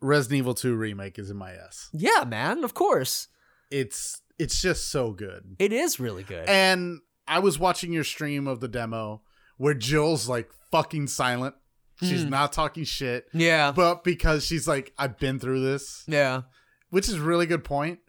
Resident 0.00 0.38
Evil 0.38 0.54
Two 0.54 0.74
remake 0.74 1.18
is 1.18 1.30
in 1.30 1.36
my 1.36 1.52
S. 1.52 1.88
Yeah, 1.92 2.24
man, 2.26 2.64
of 2.64 2.74
course. 2.74 3.28
It's 3.70 4.20
it's 4.38 4.60
just 4.60 4.88
so 4.90 5.12
good. 5.12 5.56
It 5.58 5.72
is 5.72 6.00
really 6.00 6.24
good. 6.24 6.48
And 6.48 7.00
I 7.28 7.38
was 7.38 7.58
watching 7.58 7.92
your 7.92 8.04
stream 8.04 8.48
of 8.48 8.58
the 8.60 8.68
demo 8.68 9.22
where 9.58 9.74
Jill's 9.74 10.28
like 10.28 10.50
fucking 10.72 11.06
silent. 11.06 11.54
She's 12.00 12.24
Hmm. 12.24 12.30
not 12.30 12.52
talking 12.52 12.84
shit, 12.84 13.26
yeah. 13.32 13.70
but 13.72 14.02
because 14.04 14.44
she's 14.44 14.66
like, 14.66 14.92
I've 14.98 15.18
been 15.18 15.38
through 15.38 15.62
this, 15.62 16.04
Yeah. 16.08 16.42
which 16.90 17.08
is 17.08 17.14
a 17.14 17.20
really 17.22 17.46
good 17.46 17.62
point. 17.64 18.00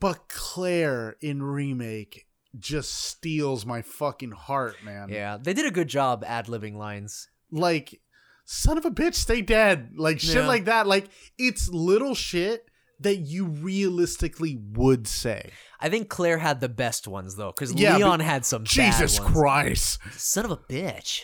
But 0.00 0.28
Claire 0.28 1.16
in 1.20 1.42
remake 1.42 2.26
just 2.58 2.92
steals 2.94 3.66
my 3.66 3.82
fucking 3.82 4.30
heart, 4.32 4.76
man. 4.84 5.08
Yeah, 5.08 5.38
they 5.40 5.52
did 5.52 5.66
a 5.66 5.70
good 5.70 5.88
job 5.88 6.22
ad 6.26 6.46
libbing 6.46 6.76
lines. 6.76 7.28
Like, 7.50 8.00
son 8.44 8.78
of 8.78 8.84
a 8.84 8.90
bitch, 8.90 9.14
stay 9.14 9.40
dead. 9.42 9.90
Like 9.96 10.20
shit 10.20 10.36
Yeah. 10.36 10.46
like 10.46 10.66
that. 10.66 10.86
Like 10.86 11.08
it's 11.36 11.68
little 11.68 12.14
shit 12.14 12.64
that 13.00 13.16
you 13.16 13.46
realistically 13.46 14.56
would 14.72 15.06
say. 15.08 15.50
I 15.80 15.88
think 15.88 16.08
Claire 16.08 16.38
had 16.38 16.60
the 16.60 16.68
best 16.68 17.06
ones 17.08 17.36
though, 17.36 17.52
because 17.52 17.72
Yeah, 17.74 17.96
Leon 17.96 18.20
had 18.20 18.44
some 18.46 18.64
Jesus. 18.64 19.18
Christ. 19.18 19.98
Son 20.12 20.44
of 20.44 20.50
a 20.52 20.56
bitch. 20.56 21.20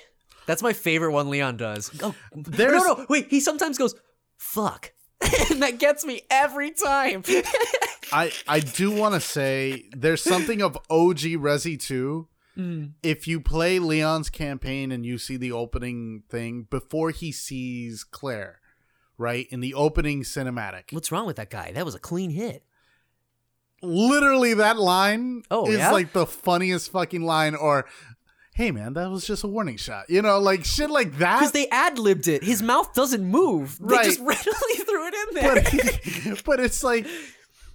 That's 0.47 0.63
my 0.63 0.73
favorite 0.73 1.13
one 1.13 1.31
Leon 1.31 1.57
does. 1.57 1.91
Oh, 2.03 2.15
There's- 2.35 2.83
no, 2.83 2.95
no, 2.95 3.07
wait. 3.09 3.29
He 3.31 3.41
sometimes 3.41 3.79
goes, 3.79 3.95
fuck. 4.37 4.93
and 5.51 5.63
that 5.63 5.79
gets 5.79 6.05
me 6.05 6.23
every 6.31 6.71
time. 6.71 7.23
I 8.13 8.31
I 8.47 8.61
do 8.61 8.91
want 8.91 9.15
to 9.15 9.21
say 9.21 9.85
there's 9.93 10.23
something 10.23 10.61
of 10.61 10.77
OG 10.91 11.19
Resi 11.41 11.81
2. 11.81 12.29
Mm. 12.59 12.93
If 13.03 13.27
you 13.27 13.41
play 13.41 13.79
Leon's 13.79 14.29
campaign 14.31 14.93
and 14.93 15.05
you 15.07 15.17
see 15.19 15.37
the 15.37 15.51
opening 15.53 16.23
thing 16.29 16.67
before 16.71 17.11
he 17.11 17.33
sees 17.33 18.05
Claire, 18.05 18.61
right? 19.19 19.47
In 19.51 19.61
the 19.61 19.73
opening 19.75 20.23
cinematic. 20.23 20.93
What's 20.93 21.11
wrong 21.11 21.27
with 21.27 21.37
that 21.37 21.51
guy? 21.51 21.73
That 21.73 21.85
was 21.85 21.95
a 21.95 21.99
clean 22.01 22.31
hit. 22.31 22.65
Literally 23.83 24.55
that 24.55 24.79
line 24.79 25.43
Oh, 25.51 25.67
is 25.71 25.79
yeah? 25.79 25.91
like 25.91 26.13
the 26.13 26.27
funniest 26.27 26.91
fucking 26.93 27.23
line 27.23 27.55
or 27.55 27.87
hey 28.55 28.71
man, 28.71 28.95
that 28.95 29.11
was 29.11 29.27
just 29.27 29.45
a 29.45 29.49
warning 29.49 29.77
shot. 29.77 30.09
You 30.09 30.23
know, 30.23 30.39
like 30.39 30.65
shit 30.65 30.89
like 30.91 31.19
that. 31.19 31.39
Because 31.41 31.53
they 31.53 31.69
ad 31.69 31.99
libbed 31.99 32.29
it. 32.29 32.43
His 32.43 32.63
mouth 32.63 32.95
doesn't 32.95 33.25
move. 33.25 33.79
They 33.81 33.97
Right. 33.97 34.05
just 34.05 34.21
readily 34.23 34.75
threw 34.87 35.07
it 35.09 35.15
in 35.15 35.35
there. 35.35 36.35
but, 36.35 36.45
but 36.45 36.61
it's 36.61 36.83
like 36.83 37.07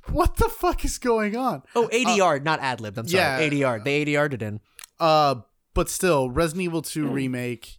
what 0.09 0.37
the 0.37 0.49
fuck 0.49 0.83
is 0.83 0.97
going 0.97 1.35
on? 1.37 1.61
oh, 1.75 1.87
ADR, 1.93 2.41
not 2.43 2.59
ad 2.61 2.81
libbed. 2.81 2.97
I'm 2.97 3.07
sorry. 3.07 3.21
yeah. 3.23 3.49
ADR. 3.77 3.83
They 3.83 4.05
ADR'd 4.05 4.33
it 4.33 4.41
in. 4.41 4.59
Uh, 4.99 5.35
but 5.75 5.87
still, 5.89 6.29
Resident 6.31 6.63
Evil 6.65 6.81
2 6.81 7.07
remake 7.07 7.77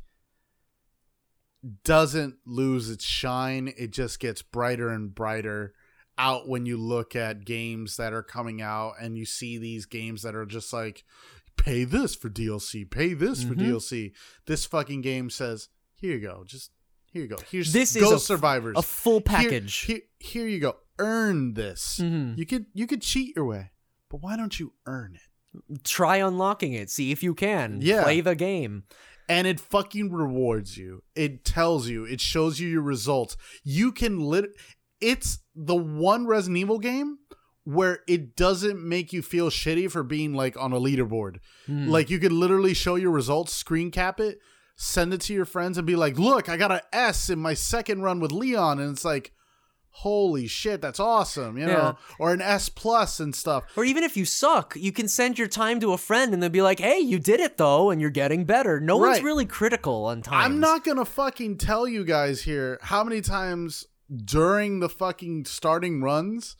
doesn't 1.85 2.36
lose 2.47 2.89
its 2.89 3.05
shine. 3.05 3.72
It 3.77 3.90
just 3.90 4.20
gets 4.20 4.43
brighter 4.43 4.89
and 4.90 5.14
brighter 5.14 5.74
out 6.16 6.48
when 6.48 6.66
you 6.66 6.77
look 6.77 7.16
at 7.16 7.44
games 7.44 7.97
that 7.97 8.12
are 8.12 8.22
coming 8.22 8.60
out 8.62 8.94
and 9.01 9.16
you 9.16 9.24
see 9.24 9.59
these 9.59 9.86
games 9.86 10.22
that 10.22 10.35
are 10.35 10.47
just 10.47 10.72
like 10.72 11.05
pay 11.56 11.85
this 11.85 12.14
for 12.14 12.28
DLC, 12.28 12.85
pay 12.85 13.14
this 13.14 13.43
for 13.43 13.55
Mhm. 13.55 13.60
DLC. 13.60 14.12
This 14.47 14.64
fucking 14.66 15.01
game 15.02 15.31
says, 15.31 15.68
"Here 15.94 16.12
you 16.14 16.20
go. 16.20 16.44
Just 16.47 16.70
here 17.12 17.22
you 17.22 17.28
go. 17.28 17.36
Here's 17.51 17.72
This 17.72 17.97
is 17.97 18.02
Ghost 18.02 18.27
Survivors. 18.27 18.77
A 18.77 18.82
full 18.82 19.20
package. 19.20 19.74
Here, 19.81 20.01
here, 20.18 20.47
you 20.47 20.60
go. 20.60 20.77
Earn 20.98 21.55
this. 21.55 21.98
Mhm. 22.02 22.36
You 22.39 22.47
could 22.47 22.66
you 22.74 22.86
could 22.86 23.02
cheat 23.02 23.35
your 23.36 23.44
way, 23.47 23.70
but 24.09 24.18
why 24.22 24.36
don't 24.36 24.59
you 24.60 24.72
earn 24.86 25.16
it? 25.16 25.82
Try 25.82 26.16
unlocking 26.18 26.72
it. 26.74 26.90
See 26.90 27.10
if 27.10 27.22
you 27.22 27.35
can. 27.35 27.81
Yeah. 27.82 28.02
Play 28.05 28.20
the 28.20 28.35
game. 28.36 28.85
and 29.28 29.47
it 29.47 29.60
fucking 29.60 30.10
rewards 30.10 30.77
you. 30.77 31.05
It 31.14 31.44
tells 31.44 31.86
you, 31.89 32.05
it 32.05 32.20
shows 32.20 32.59
you 32.59 32.68
your 32.68 32.82
results. 32.82 33.36
You 33.62 33.93
can 33.93 34.18
lit 34.18 34.51
it's 35.01 35.39
the 35.55 35.77
one 35.77 36.27
Resident 36.27 36.59
Evil 36.59 36.81
game 36.81 37.18
where 37.73 38.01
it 38.09 38.37
doesn't 38.37 38.83
make 38.83 39.13
you 39.13 39.23
feel 39.23 39.51
shitty 39.51 39.91
for 39.91 40.03
being 40.03 40.35
like 40.35 40.57
on 40.59 40.73
a 40.73 40.81
leaderboard. 40.81 41.37
Hmm. 41.67 41.89
Like 41.89 42.11
you 42.11 42.19
could 42.19 42.33
literally 42.33 42.75
show 42.75 42.97
your 42.97 43.11
results, 43.11 43.53
screen 43.53 43.91
cap 43.91 44.19
it, 44.21 44.39
send 44.77 45.13
it 45.13 45.21
to 45.23 45.35
your 45.35 45.45
friends 45.45 45.77
and 45.79 45.87
be 45.87 45.97
like, 45.97 46.19
"Look, 46.19 46.49
I 46.49 46.57
got 46.57 46.73
an 46.73 46.81
S 46.93 47.29
in 47.31 47.39
my 47.39 47.55
second 47.55 48.03
run 48.03 48.19
with 48.21 48.33
Leon." 48.33 48.79
And 48.81 48.91
it's 48.93 49.05
like, 49.05 49.33
"Holy 49.91 50.47
shit, 50.47 50.81
that's 50.81 50.99
awesome." 51.01 51.59
You 51.59 51.67
know, 51.67 51.73
Yeah. 51.73 51.93
or 52.19 52.33
an 52.33 52.41
S 52.41 52.69
plus 52.69 53.21
and 53.21 53.35
stuff. 53.35 53.65
Or 53.77 53.85
even 53.85 54.05
if 54.05 54.17
you 54.17 54.25
suck, 54.25 54.75
you 54.77 54.91
can 54.93 55.07
send 55.09 55.39
your 55.39 55.49
time 55.49 55.81
to 55.81 55.93
a 55.93 55.99
friend 55.99 56.33
and 56.33 56.43
they'll 56.43 56.49
be 56.51 56.63
like, 56.63 56.81
hey, 56.81 56.99
you 56.99 57.19
did 57.19 57.41
it 57.41 57.57
though, 57.59 57.91
and 57.91 58.01
you're 58.01 58.09
getting 58.11 58.45
better. 58.45 58.81
No 58.81 58.97
one's 58.97 59.23
really 59.23 59.47
critical 59.47 60.07
on 60.07 60.23
time. 60.23 60.45
I'm 60.45 60.61
not 60.61 60.85
gonna 60.85 61.05
fucking 61.05 61.59
tell 61.59 61.87
you 61.87 62.05
guys 62.05 62.43
here 62.43 62.79
how 62.83 63.05
many 63.05 63.21
times 63.21 63.87
during 64.25 64.81
the 64.81 64.89
fucking 64.89 65.45
starting 65.45 66.01
runs, 66.03 66.57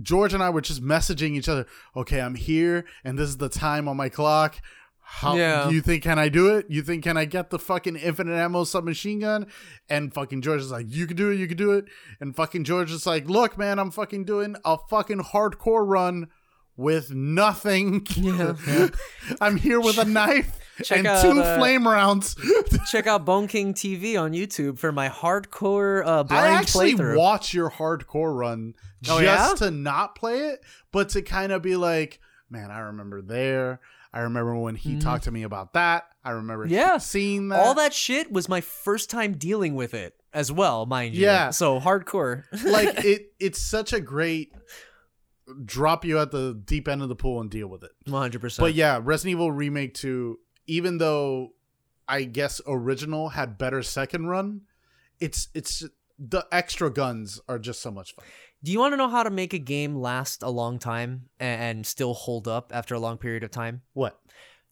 George 0.00 0.34
and 0.34 0.42
I 0.42 0.50
were 0.50 0.60
just 0.60 0.82
messaging 0.82 1.32
each 1.32 1.48
other. 1.48 1.66
Okay, 1.96 2.20
I'm 2.20 2.34
here, 2.34 2.84
and 3.04 3.18
this 3.18 3.28
is 3.28 3.36
the 3.38 3.48
time 3.48 3.88
on 3.88 3.96
my 3.96 4.08
clock. 4.08 4.60
How 5.02 5.34
Yeah. 5.34 5.68
you 5.68 5.80
think 5.80 6.04
can 6.04 6.20
I 6.20 6.28
do 6.28 6.54
it? 6.54 6.66
You 6.68 6.82
think 6.82 7.02
can 7.02 7.16
I 7.16 7.24
get 7.24 7.50
the 7.50 7.58
fucking 7.58 7.96
infinite 7.96 8.34
ammo 8.36 8.62
submachine 8.62 9.18
gun? 9.18 9.46
And 9.88 10.14
fucking 10.14 10.40
George 10.42 10.60
is 10.60 10.70
like, 10.70 10.86
you 10.88 11.08
can 11.08 11.16
do 11.16 11.30
it, 11.32 11.36
you 11.36 11.48
can 11.48 11.56
do 11.56 11.72
it. 11.72 11.86
And 12.20 12.34
fucking 12.36 12.62
George 12.62 12.92
is 12.92 13.06
like, 13.06 13.28
look, 13.28 13.58
man, 13.58 13.80
I'm 13.80 13.90
fucking 13.90 14.24
doing 14.24 14.54
a 14.64 14.78
fucking 14.88 15.18
hardcore 15.18 15.84
run 15.84 16.28
with 16.76 17.12
nothing. 17.12 18.06
Yeah. 18.16 18.54
I'm 19.40 19.56
here 19.56 19.80
with 19.80 19.98
a 19.98 20.04
knife 20.04 20.58
Check 20.82 20.98
and 20.98 21.06
out, 21.06 21.22
two 21.22 21.40
uh, 21.40 21.58
flame 21.58 21.86
rounds. 21.86 22.36
Check 22.90 23.06
out 23.06 23.24
Bone 23.24 23.48
King 23.48 23.74
TV 23.74 24.20
on 24.20 24.32
YouTube 24.32 24.78
for 24.78 24.92
my 24.92 25.08
hardcore 25.08 26.04
uh, 26.04 26.22
blind 26.22 26.46
I 26.46 26.58
actually 26.58 26.94
playthrough. 26.94 27.16
watch 27.18 27.52
your 27.54 27.70
hardcore 27.70 28.36
run 28.36 28.74
Oh, 29.08 29.20
just 29.20 29.60
yeah? 29.62 29.66
to 29.66 29.70
not 29.70 30.14
play 30.14 30.40
it, 30.48 30.60
but 30.92 31.10
to 31.10 31.22
kind 31.22 31.52
of 31.52 31.62
be 31.62 31.76
like, 31.76 32.20
man, 32.50 32.70
I 32.70 32.80
remember 32.80 33.22
there. 33.22 33.80
I 34.12 34.20
remember 34.20 34.56
when 34.56 34.74
he 34.74 34.98
talked 34.98 35.24
to 35.24 35.30
me 35.30 35.44
about 35.44 35.74
that. 35.74 36.08
I 36.24 36.30
remember. 36.30 36.66
Yeah. 36.66 36.98
seeing 36.98 37.48
that. 37.48 37.60
All 37.60 37.74
that 37.74 37.94
shit 37.94 38.30
was 38.30 38.48
my 38.48 38.60
first 38.60 39.08
time 39.08 39.34
dealing 39.34 39.74
with 39.74 39.94
it 39.94 40.14
as 40.34 40.50
well, 40.50 40.84
mind 40.84 41.14
you. 41.14 41.22
Yeah. 41.22 41.50
So 41.50 41.78
hardcore. 41.80 42.44
like 42.64 43.04
it. 43.04 43.32
It's 43.38 43.62
such 43.62 43.92
a 43.92 44.00
great 44.00 44.52
drop 45.64 46.04
you 46.04 46.18
at 46.18 46.30
the 46.30 46.60
deep 46.64 46.88
end 46.88 47.02
of 47.02 47.08
the 47.08 47.16
pool 47.16 47.40
and 47.40 47.50
deal 47.50 47.68
with 47.68 47.84
it. 47.84 47.90
100%. 48.06 48.58
But 48.58 48.74
yeah, 48.74 49.00
Resident 49.02 49.32
Evil 49.32 49.52
Remake 49.52 49.94
2, 49.94 50.38
even 50.66 50.98
though 50.98 51.52
I 52.08 52.24
guess 52.24 52.60
original 52.66 53.30
had 53.30 53.58
better 53.58 53.82
second 53.82 54.26
run, 54.26 54.62
it's 55.20 55.48
it's 55.54 55.84
the 56.18 56.46
extra 56.50 56.90
guns 56.90 57.40
are 57.48 57.58
just 57.58 57.80
so 57.80 57.90
much 57.90 58.14
fun. 58.14 58.24
Do 58.62 58.72
you 58.72 58.78
want 58.78 58.92
to 58.92 58.96
know 58.96 59.08
how 59.08 59.22
to 59.22 59.30
make 59.30 59.54
a 59.54 59.58
game 59.58 59.96
last 59.96 60.42
a 60.42 60.50
long 60.50 60.78
time 60.78 61.30
and 61.38 61.86
still 61.86 62.12
hold 62.12 62.46
up 62.46 62.72
after 62.74 62.94
a 62.94 62.98
long 62.98 63.16
period 63.16 63.42
of 63.42 63.50
time? 63.50 63.82
What? 63.94 64.20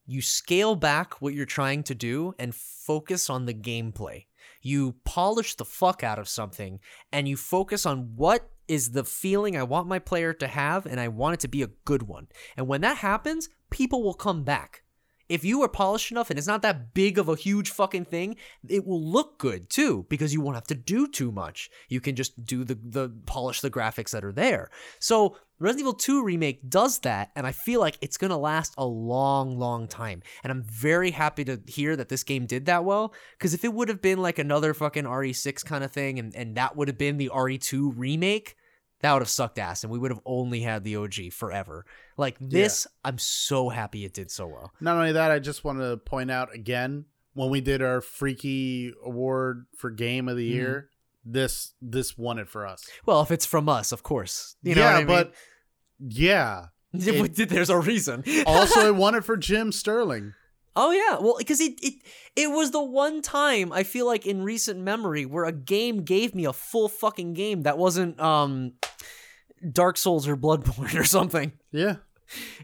you 0.09 0.22
scale 0.22 0.74
back 0.74 1.20
what 1.20 1.34
you're 1.34 1.44
trying 1.44 1.82
to 1.82 1.94
do 1.94 2.34
and 2.38 2.55
focus 2.55 3.28
on 3.28 3.44
the 3.44 3.52
gameplay. 3.52 4.24
You 4.62 4.96
polish 5.05 5.55
the 5.55 5.66
fuck 5.66 6.02
out 6.02 6.18
of 6.18 6.28
something 6.28 6.80
and 7.12 7.28
you 7.28 7.36
focus 7.36 7.84
on 7.84 8.14
what 8.16 8.50
is 8.68 8.92
the 8.92 9.04
feeling 9.04 9.56
I 9.56 9.62
want 9.62 9.88
my 9.88 9.98
player 9.98 10.32
to 10.34 10.46
have 10.46 10.86
and 10.86 11.00
I 11.00 11.08
want 11.08 11.34
it 11.34 11.40
to 11.40 11.48
be 11.48 11.62
a 11.62 11.70
good 11.84 12.02
one. 12.02 12.28
And 12.56 12.68
when 12.68 12.82
that 12.82 12.98
happens, 12.98 13.48
people 13.70 14.02
will 14.02 14.14
come 14.14 14.44
back. 14.44 14.82
If 15.28 15.44
you 15.44 15.62
are 15.62 15.68
polished 15.68 16.10
enough 16.10 16.30
and 16.30 16.38
it's 16.38 16.48
not 16.48 16.62
that 16.62 16.94
big 16.94 17.18
of 17.18 17.28
a 17.28 17.36
huge 17.36 17.70
fucking 17.70 18.06
thing, 18.06 18.36
it 18.66 18.86
will 18.86 19.02
look 19.02 19.38
good 19.38 19.68
too 19.68 20.06
because 20.08 20.32
you 20.32 20.40
won't 20.40 20.56
have 20.56 20.66
to 20.68 20.74
do 20.74 21.06
too 21.06 21.30
much. 21.30 21.70
You 21.88 22.00
can 22.00 22.16
just 22.16 22.44
do 22.44 22.64
the 22.64 22.78
the 22.82 23.10
polish 23.26 23.60
the 23.60 23.70
graphics 23.70 24.10
that 24.12 24.24
are 24.24 24.32
there. 24.32 24.70
So 25.00 25.36
Resident 25.60 25.80
Evil 25.80 25.92
2 25.94 26.22
remake 26.22 26.70
does 26.70 27.00
that, 27.00 27.32
and 27.34 27.44
I 27.44 27.50
feel 27.50 27.80
like 27.80 27.98
it's 28.00 28.16
gonna 28.16 28.38
last 28.38 28.74
a 28.78 28.86
long, 28.86 29.58
long 29.58 29.88
time. 29.88 30.22
And 30.44 30.52
I'm 30.52 30.62
very 30.62 31.10
happy 31.10 31.44
to 31.44 31.60
hear 31.66 31.96
that 31.96 32.08
this 32.08 32.22
game 32.22 32.46
did 32.46 32.66
that 32.66 32.84
well. 32.84 33.12
Because 33.36 33.54
if 33.54 33.64
it 33.64 33.74
would 33.74 33.88
have 33.88 34.00
been 34.00 34.18
like 34.18 34.38
another 34.38 34.72
fucking 34.72 35.04
RE6 35.04 35.64
kind 35.64 35.82
of 35.82 35.90
thing, 35.90 36.18
and, 36.18 36.34
and 36.36 36.56
that 36.56 36.76
would 36.76 36.86
have 36.86 36.96
been 36.96 37.16
the 37.18 37.30
RE2 37.34 37.92
remake, 37.96 38.56
that 39.00 39.12
would 39.12 39.22
have 39.22 39.28
sucked 39.28 39.58
ass, 39.58 39.84
and 39.84 39.92
we 39.92 39.98
would 39.98 40.10
have 40.10 40.20
only 40.26 40.60
had 40.60 40.82
the 40.84 40.96
OG 40.96 41.32
forever. 41.32 41.84
Like 42.16 42.36
this, 42.40 42.86
I'm 43.04 43.18
so 43.18 43.68
happy 43.68 44.04
it 44.04 44.12
did 44.12 44.30
so 44.30 44.46
well. 44.46 44.72
Not 44.80 44.96
only 44.96 45.12
that, 45.12 45.30
I 45.30 45.38
just 45.38 45.64
want 45.64 45.78
to 45.80 45.96
point 45.98 46.30
out 46.30 46.54
again 46.54 47.04
when 47.34 47.50
we 47.50 47.60
did 47.60 47.80
our 47.82 48.00
freaky 48.00 48.92
award 49.04 49.66
for 49.76 49.90
game 49.90 50.28
of 50.28 50.36
the 50.36 50.48
Mm-hmm. 50.48 50.56
year, 50.58 50.90
this 51.24 51.74
this 51.82 52.16
won 52.18 52.38
it 52.38 52.48
for 52.48 52.66
us. 52.66 52.84
Well, 53.06 53.20
if 53.22 53.30
it's 53.30 53.46
from 53.46 53.68
us, 53.68 53.92
of 53.92 54.02
course. 54.02 54.56
You 54.62 54.74
know 54.74 54.80
yeah, 54.82 54.94
I 54.94 54.98
mean? 54.98 55.06
but 55.06 55.34
yeah. 56.00 56.66
it- 56.92 57.48
there's 57.48 57.70
a 57.70 57.78
reason. 57.78 58.24
Also, 58.46 58.86
it 58.88 58.94
won 58.96 59.14
it 59.14 59.24
for 59.24 59.36
Jim 59.36 59.72
Sterling. 59.72 60.34
Oh 60.80 60.92
yeah, 60.92 61.18
well, 61.20 61.34
because 61.36 61.60
it 61.60 61.72
it 61.82 61.94
it 62.36 62.50
was 62.52 62.70
the 62.70 62.82
one 62.82 63.20
time 63.20 63.72
I 63.72 63.82
feel 63.82 64.06
like 64.06 64.26
in 64.26 64.42
recent 64.44 64.78
memory 64.80 65.26
where 65.26 65.44
a 65.44 65.50
game 65.52 66.04
gave 66.04 66.36
me 66.36 66.44
a 66.44 66.52
full 66.52 66.88
fucking 66.88 67.34
game 67.34 67.64
that 67.64 67.76
wasn't 67.78 68.18
um 68.20 68.74
Dark 69.72 69.97
Souls 69.97 70.26
or 70.28 70.36
Bloodborne 70.36 70.94
or 70.98 71.05
something. 71.05 71.52
Yeah. 71.72 71.97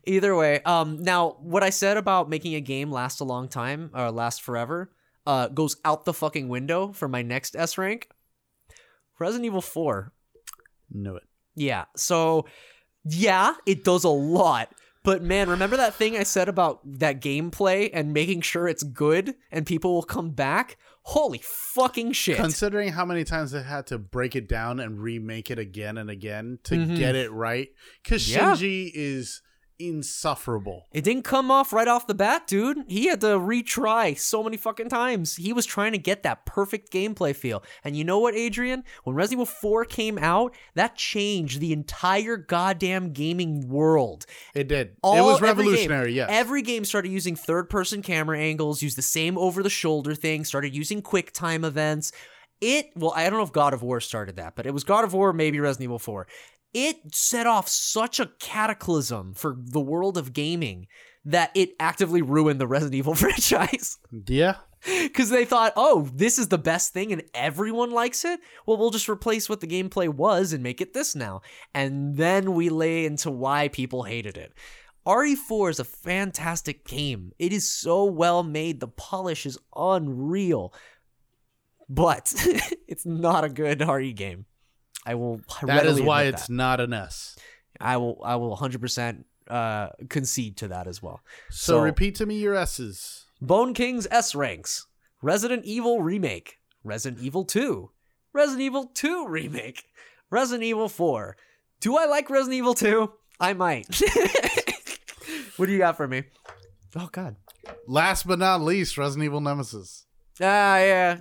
Either 0.06 0.34
way, 0.36 0.60
um 0.64 1.02
now 1.02 1.36
what 1.40 1.62
I 1.62 1.70
said 1.70 1.96
about 1.96 2.28
making 2.28 2.54
a 2.54 2.60
game 2.60 2.90
last 2.90 3.20
a 3.20 3.24
long 3.24 3.48
time 3.48 3.90
or 3.94 4.10
last 4.10 4.42
forever 4.42 4.90
uh 5.26 5.48
goes 5.48 5.76
out 5.84 6.04
the 6.04 6.12
fucking 6.12 6.48
window 6.48 6.92
for 6.92 7.08
my 7.08 7.22
next 7.22 7.56
S 7.56 7.78
rank. 7.78 8.08
Resident 9.18 9.46
Evil 9.46 9.62
4 9.62 10.12
Knew 10.90 11.16
it. 11.16 11.22
yeah. 11.54 11.84
So, 11.96 12.46
yeah, 13.04 13.54
it 13.66 13.84
does 13.84 14.04
a 14.04 14.08
lot. 14.08 14.72
But 15.02 15.22
man, 15.22 15.48
remember 15.50 15.76
that 15.76 15.94
thing 15.94 16.16
I 16.16 16.22
said 16.22 16.48
about 16.48 16.80
that 16.98 17.20
gameplay 17.20 17.90
and 17.92 18.12
making 18.12 18.40
sure 18.42 18.66
it's 18.68 18.82
good 18.82 19.34
and 19.52 19.66
people 19.66 19.92
will 19.94 20.02
come 20.02 20.30
back? 20.30 20.76
Holy 21.06 21.40
fucking 21.44 22.12
shit. 22.12 22.36
Considering 22.36 22.88
how 22.92 23.04
many 23.04 23.24
times 23.24 23.50
they 23.50 23.62
had 23.62 23.86
to 23.88 23.98
break 23.98 24.34
it 24.34 24.48
down 24.48 24.80
and 24.80 24.98
remake 24.98 25.50
it 25.50 25.58
again 25.58 25.98
and 25.98 26.08
again 26.08 26.58
to 26.64 26.76
Mhm. 26.76 26.96
get 26.96 27.14
it 27.14 27.30
right, 27.30 27.68
because 28.02 28.28
Yeah. 28.30 28.54
Shinji 28.54 28.90
is 28.94 29.42
insufferable. 29.78 30.86
It 30.92 31.02
didn't 31.04 31.24
come 31.24 31.50
off 31.50 31.72
right 31.72 31.88
off 31.88 32.06
the 32.06 32.14
bat, 32.14 32.46
dude. 32.46 32.78
He 32.88 33.06
had 33.06 33.20
to 33.22 33.38
retry 33.38 34.18
so 34.18 34.42
many 34.42 34.56
fucking 34.56 34.88
times. 34.88 35.36
He 35.36 35.52
was 35.52 35.66
trying 35.66 35.92
to 35.92 35.98
get 35.98 36.22
that 36.22 36.46
perfect 36.46 36.92
gameplay 36.92 37.34
feel. 37.34 37.62
And 37.82 37.96
you 37.96 38.04
know 38.04 38.18
what, 38.18 38.34
Adrian? 38.34 38.84
When 39.04 39.16
Resident 39.16 39.36
Evil 39.42 39.46
4 39.46 39.84
came 39.86 40.18
out, 40.18 40.54
that 40.74 40.96
changed 40.96 41.60
the 41.60 41.72
entire 41.72 42.36
goddamn 42.36 43.12
gaming 43.12 43.68
world. 43.68 44.26
It 44.54 44.68
did. 44.68 44.88
it 44.88 44.96
All- 45.02 45.26
was 45.26 45.42
every 45.42 45.48
game- 45.48 45.56
revolutionary, 45.58 46.12
yes. 46.14 46.28
Every 46.30 46.62
game 46.62 46.84
started 46.84 47.10
using 47.10 47.36
third 47.36 47.68
person 47.70 48.02
camera 48.02 48.38
angles, 48.38 48.82
used 48.82 48.98
the 48.98 49.02
same 49.02 49.38
over 49.38 49.62
the 49.62 49.70
shoulder 49.70 50.14
thing, 50.14 50.44
started 50.44 50.74
using 50.74 51.02
quick 51.02 51.32
time 51.32 51.64
events. 51.64 52.12
It, 52.60 52.90
well, 52.96 53.12
I 53.14 53.24
don't 53.28 53.38
know 53.38 53.44
if 53.44 53.52
God 53.52 53.74
of 53.74 53.82
War 53.82 54.00
started 54.00 54.36
that, 54.36 54.54
but 54.56 54.64
it 54.64 54.72
was 54.72 54.84
God 54.84 55.04
of 55.04 55.12
War, 55.12 55.32
maybe 55.32 55.60
Resident 55.60 55.84
Evil 55.84 55.98
4. 55.98 56.26
It 56.74 57.14
set 57.14 57.46
off 57.46 57.68
such 57.68 58.20
a 58.20 58.30
cataclysm 58.40 59.32
for 59.34 59.56
the 59.58 59.80
world 59.80 60.18
of 60.18 60.32
gaming 60.32 60.88
that 61.24 61.50
it 61.54 61.70
actively 61.80 62.20
ruined 62.20 62.60
the 62.60 62.66
Resident 62.66 62.94
Evil 62.96 63.14
franchise. 63.24 63.98
yeah. 64.26 64.56
Because 64.84 65.30
they 65.30 65.46
thought, 65.46 65.72
oh, 65.76 66.10
this 66.12 66.38
is 66.38 66.48
the 66.48 66.58
best 66.58 66.92
thing 66.92 67.10
and 67.10 67.22
everyone 67.32 67.90
likes 67.90 68.22
it. 68.22 68.38
Well, 68.66 68.76
we'll 68.76 68.90
just 68.90 69.08
replace 69.08 69.48
what 69.48 69.62
the 69.62 69.66
gameplay 69.66 70.10
was 70.10 70.52
and 70.52 70.62
make 70.62 70.82
it 70.82 70.92
this 70.92 71.14
now. 71.16 71.40
And 71.72 72.16
then 72.18 72.52
we 72.52 72.68
lay 72.68 73.06
into 73.06 73.30
why 73.30 73.68
people 73.68 74.02
hated 74.02 74.36
it. 74.36 74.52
RE4 75.06 75.70
is 75.70 75.80
a 75.80 75.84
fantastic 75.84 76.86
game. 76.86 77.32
It 77.38 77.52
is 77.52 77.70
so 77.70 78.04
well 78.04 78.42
made. 78.42 78.80
The 78.80 78.88
polish 78.88 79.46
is 79.46 79.58
unreal. 79.74 80.74
But 81.88 82.34
it's 82.88 83.06
not 83.06 83.44
a 83.44 83.48
good 83.48 83.80
RE 83.86 84.12
game. 84.12 84.44
I 85.06 85.14
will 85.14 85.40
That 85.62 85.86
is 85.86 86.00
why 86.00 86.24
it's 86.24 86.46
that. 86.46 86.52
not 86.52 86.80
an 86.80 86.92
S. 86.92 87.36
I 87.80 87.96
will 87.96 88.20
I 88.24 88.36
will 88.36 88.56
100% 88.56 89.24
uh, 89.48 89.88
concede 90.08 90.56
to 90.58 90.68
that 90.68 90.86
as 90.86 91.02
well. 91.02 91.20
So, 91.50 91.82
repeat 91.82 92.14
to 92.16 92.26
me 92.26 92.38
your 92.38 92.54
S's. 92.54 93.26
Bone 93.40 93.74
King's 93.74 94.06
S 94.10 94.34
ranks. 94.34 94.86
Resident 95.20 95.64
Evil 95.64 96.00
Remake. 96.02 96.58
Resident 96.82 97.22
Evil 97.22 97.44
2. 97.44 97.90
Resident 98.32 98.62
Evil 98.62 98.90
2 98.94 99.26
Remake. 99.26 99.84
Resident 100.30 100.64
Evil 100.64 100.88
4. 100.88 101.36
Do 101.80 101.96
I 101.96 102.06
like 102.06 102.30
Resident 102.30 102.54
Evil 102.54 102.74
2? 102.74 103.10
I 103.40 103.52
might. 103.52 103.86
what 105.56 105.66
do 105.66 105.72
you 105.72 105.78
got 105.78 105.96
for 105.96 106.06
me? 106.06 106.24
Oh, 106.96 107.08
God. 107.10 107.36
Last 107.86 108.26
but 108.26 108.38
not 108.38 108.60
least, 108.60 108.98
Resident 108.98 109.24
Evil 109.24 109.40
Nemesis. 109.40 110.06
Ah, 110.40 110.78
yeah. 110.78 111.18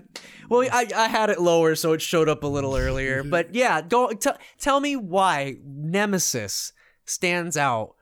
Well, 0.50 0.68
I, 0.72 0.88
I 0.96 1.08
had 1.08 1.30
it 1.30 1.40
lower, 1.40 1.76
so 1.76 1.94
it 1.94 2.02
showed 2.02 2.28
up 2.30 2.44
a 2.44 2.48
little 2.48 2.76
earlier. 2.76 3.24
But 3.24 3.54
yeah, 3.56 3.82
go 3.82 4.10
t- 4.12 4.30
tell 4.60 4.80
me 4.80 4.96
why 4.96 5.58
Nemesis 5.64 6.74
stands 7.06 7.56
out 7.58 7.96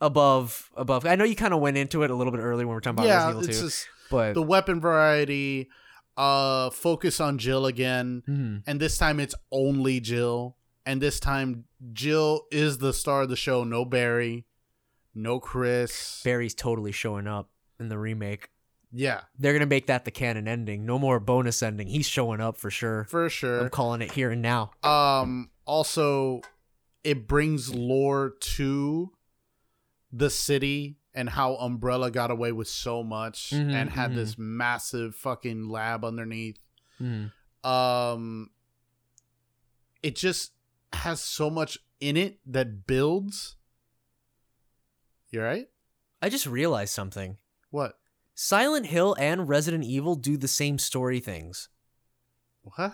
above 0.00 0.70
above. 0.76 1.04
I 1.06 1.16
know 1.16 1.24
you 1.24 1.36
kind 1.36 1.54
of 1.54 1.60
went 1.60 1.76
into 1.76 2.02
it 2.02 2.10
a 2.10 2.14
little 2.14 2.32
bit 2.32 2.40
earlier 2.40 2.66
when 2.66 2.68
we 2.68 2.74
were 2.74 2.80
talking 2.80 2.98
about 3.00 3.06
yeah, 3.08 3.26
Resident 3.26 3.44
Evil 3.44 3.48
it's 3.50 3.58
2, 3.60 3.66
just 3.66 3.88
but 4.10 4.34
the 4.34 4.42
weapon 4.42 4.80
variety, 4.80 5.68
uh, 6.16 6.70
focus 6.70 7.20
on 7.20 7.38
Jill 7.38 7.66
again, 7.66 8.22
Mhm. 8.28 8.62
and 8.66 8.80
this 8.80 8.96
time 8.98 9.20
it's 9.20 9.34
only 9.50 10.00
Jill, 10.00 10.56
and 10.86 11.00
this 11.02 11.18
time 11.20 11.64
Jill 11.92 12.46
is 12.50 12.78
the 12.78 12.92
star 12.92 13.22
of 13.22 13.28
the 13.28 13.36
show. 13.36 13.64
No 13.64 13.84
Barry, 13.84 14.46
no 15.14 15.40
Chris. 15.40 16.22
Barry's 16.24 16.54
totally 16.54 16.92
showing 16.92 17.26
up 17.26 17.50
in 17.80 17.88
the 17.88 17.98
remake. 17.98 18.48
Yeah, 18.92 19.22
They're 19.38 19.52
gonna 19.52 19.66
make 19.66 19.86
that 19.86 20.04
the 20.04 20.10
canon 20.10 20.48
ending. 20.48 20.86
No 20.86 20.98
more 20.98 21.20
bonus 21.20 21.62
ending. 21.62 21.88
He's 21.88 22.06
showing 22.08 22.40
up 22.40 22.56
for 22.56 22.70
sure. 22.70 23.04
for 23.04 23.28
sure. 23.28 23.60
I'm 23.60 23.70
calling 23.70 24.00
it 24.02 24.12
here 24.12 24.30
and 24.30 24.40
now. 24.42 24.70
Um, 24.82 25.50
also, 25.66 26.40
it 27.04 27.26
brings 27.28 27.74
lore 27.74 28.34
to 28.40 29.12
the 30.12 30.30
city 30.30 30.96
and 31.14 31.28
how 31.28 31.56
Umbrella 31.56 32.10
got 32.10 32.30
away 32.30 32.52
with 32.52 32.68
so 32.68 33.02
much 33.02 33.50
Mhm, 33.50 33.72
and 33.72 33.90
had 33.90 34.12
mhm. 34.12 34.14
this 34.14 34.36
massive 34.38 35.14
fucking 35.16 35.68
lab 35.68 36.04
underneath. 36.04 36.58
Mhm. 37.00 37.32
um 37.64 38.50
it 40.02 40.14
just 40.16 40.52
has 40.92 41.20
so 41.20 41.50
much 41.50 41.76
in 42.00 42.16
it 42.16 42.38
that 42.46 42.86
builds 42.86 43.56
You're 45.30 45.44
right 45.44 45.68
I 46.22 46.28
just 46.28 46.46
realized 46.46 46.94
something. 46.94 47.36
what 47.70 47.98
Silent 48.42 48.86
Hill 48.86 49.16
and 49.18 49.48
Resident 49.48 49.82
Evil 49.82 50.14
do 50.14 50.36
the 50.36 50.46
same 50.46 50.78
story 50.78 51.18
things. 51.18 51.68
what 52.62 52.92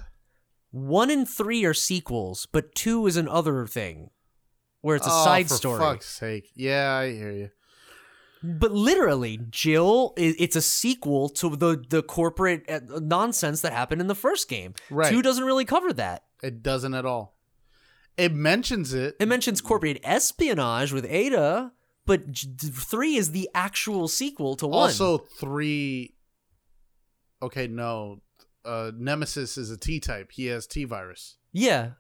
One 0.70 1.10
and 1.10 1.28
three 1.28 1.66
are 1.66 1.74
sequels, 1.74 2.46
but 2.50 2.74
two 2.74 3.06
is 3.06 3.18
an 3.18 3.28
other 3.28 3.66
thing, 3.66 4.08
where 4.80 4.96
it's 4.96 5.06
a 5.06 5.10
Oh, 5.12 5.24
side 5.24 5.48
for 5.48 5.54
story. 5.54 5.80
fuck's 5.80 6.06
sake 6.08 6.50
yeah 6.54 6.94
i 6.94 7.10
hear 7.12 7.30
you 7.30 7.50
But 8.42 8.72
literally, 8.72 9.38
Jill, 9.50 10.14
it's 10.16 10.56
a 10.56 10.62
sequel 10.62 11.28
to 11.40 11.54
the 11.56 11.76
the 11.90 12.02
corporate 12.02 12.64
uh, 12.70 12.80
nonsense 13.02 13.60
that 13.60 13.72
happened 13.74 14.00
in 14.00 14.06
the 14.06 14.14
first 14.14 14.48
game. 14.48 14.72
Right. 14.90 15.10
Two 15.12 15.20
doesn't 15.20 15.44
really 15.44 15.66
cover 15.66 15.92
that. 15.92 16.24
it 16.42 16.62
doesn't 16.62 16.94
at 16.94 17.04
all 17.04 17.36
it 18.16 18.32
mentions 18.32 18.94
it 18.94 19.16
It 19.20 19.28
mentions 19.28 19.60
corporate 19.60 20.00
espionage 20.04 20.90
with 20.92 21.04
Ada, 21.04 21.72
but 22.06 22.30
J- 22.32 22.48
three 22.58 23.16
is 23.16 23.32
the 23.32 23.48
actual 23.54 24.08
sequel 24.08 24.56
to 24.56 24.66
one. 24.66 24.78
also 24.78 25.18
three 25.18 26.14
okay 27.42 27.66
no 27.66 28.20
uh 28.64 28.90
nemesis 28.96 29.58
is 29.58 29.70
a 29.70 29.76
t-type 29.76 30.30
he 30.32 30.46
has 30.46 30.66
t-virus 30.66 31.36
yeah. 31.52 31.90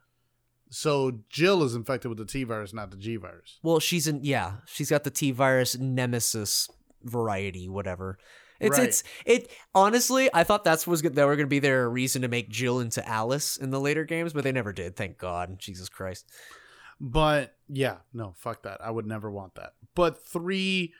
so 0.70 1.20
jill 1.28 1.62
is 1.62 1.74
infected 1.74 2.08
with 2.08 2.18
the 2.18 2.24
t-virus 2.24 2.72
not 2.72 2.90
the 2.90 2.96
g-virus 2.96 3.58
Well, 3.62 3.80
she's 3.80 4.06
in. 4.08 4.20
Yeah, 4.24 4.54
she's 4.66 4.90
got 4.90 5.04
the 5.04 5.10
T 5.10 5.30
virus 5.30 5.76
nemesis 5.78 6.68
variety, 7.02 7.68
whatever. 7.68 8.18
It's 8.60 8.78
Right. 8.78 8.88
it's 8.88 9.02
it. 9.26 9.50
Honestly, 9.74 10.30
I 10.32 10.42
thought 10.44 10.64
that's 10.64 10.86
was 10.86 11.02
that 11.02 11.26
were 11.26 11.36
gonna 11.36 11.48
be 11.48 11.58
their 11.58 11.88
reason 11.90 12.22
to 12.22 12.28
make 12.28 12.48
Jill 12.48 12.80
into 12.80 13.06
Alice 13.06 13.56
in 13.56 13.70
the 13.70 13.80
later 13.80 14.04
games, 14.04 14.32
but 14.32 14.42
they 14.44 14.52
never 14.52 14.72
did. 14.72 14.96
Thank 14.96 15.18
God. 15.18 15.58
Jesus 15.58 15.88
Christ. 15.88 16.24
But 17.00 17.54
yeah, 17.68 17.98
no, 18.12 18.34
fuck 18.36 18.62
that. 18.62 18.80
I 18.82 18.90
would 18.90 19.06
never 19.06 19.30
want 19.30 19.54
that. 19.56 19.74
But 19.94 20.24
three 20.26 20.92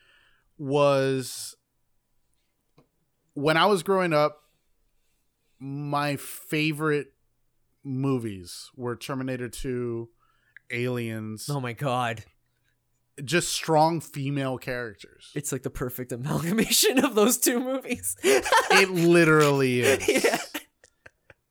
was 0.59 1.57
when 3.35 3.57
I 3.57 3.67
was 3.67 3.83
growing 3.83 4.13
up, 4.13 4.43
my 5.59 6.17
favorite 6.17 7.13
movies 7.83 8.71
were 8.77 8.97
Terminator 8.97 9.49
2, 9.49 10.09
Aliens, 10.71 11.49
Oh 11.51 11.61
my 11.61 11.73
God. 11.73 12.25
just 13.25 13.53
strong 13.53 14.01
female 14.01 14.59
characters. 14.59 15.31
It's 15.35 15.53
like 15.53 15.63
the 15.63 15.71
perfect 15.71 16.13
amalgamation 16.13 17.05
of 17.05 17.15
those 17.15 17.39
two 17.39 17.61
movies. 17.61 18.17
It 18.23 18.91
literally 18.91 19.81
is. 19.83 20.09
Yeah. 20.25 20.39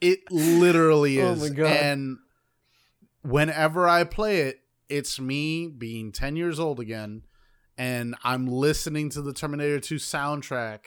It 0.02 0.20
literally 0.32 1.20
is. 1.20 1.41
Oh 1.41 1.45
is. 1.45 1.49
my 1.52 1.56
God. 1.56 1.68
And 1.72 2.18
whenever 3.24 3.88
I 3.88 4.04
play 4.04 4.41
it, 4.41 4.60
it's 4.90 5.20
me 5.20 5.68
being 5.68 6.12
10 6.12 6.36
years 6.36 6.60
old 6.60 6.80
again 6.80 7.24
and 7.78 8.16
I'm 8.24 8.45
listening 8.48 9.10
to 9.12 9.22
the 9.22 9.34
Terminator 9.34 9.80
2 9.80 9.95
soundtrack 9.95 10.80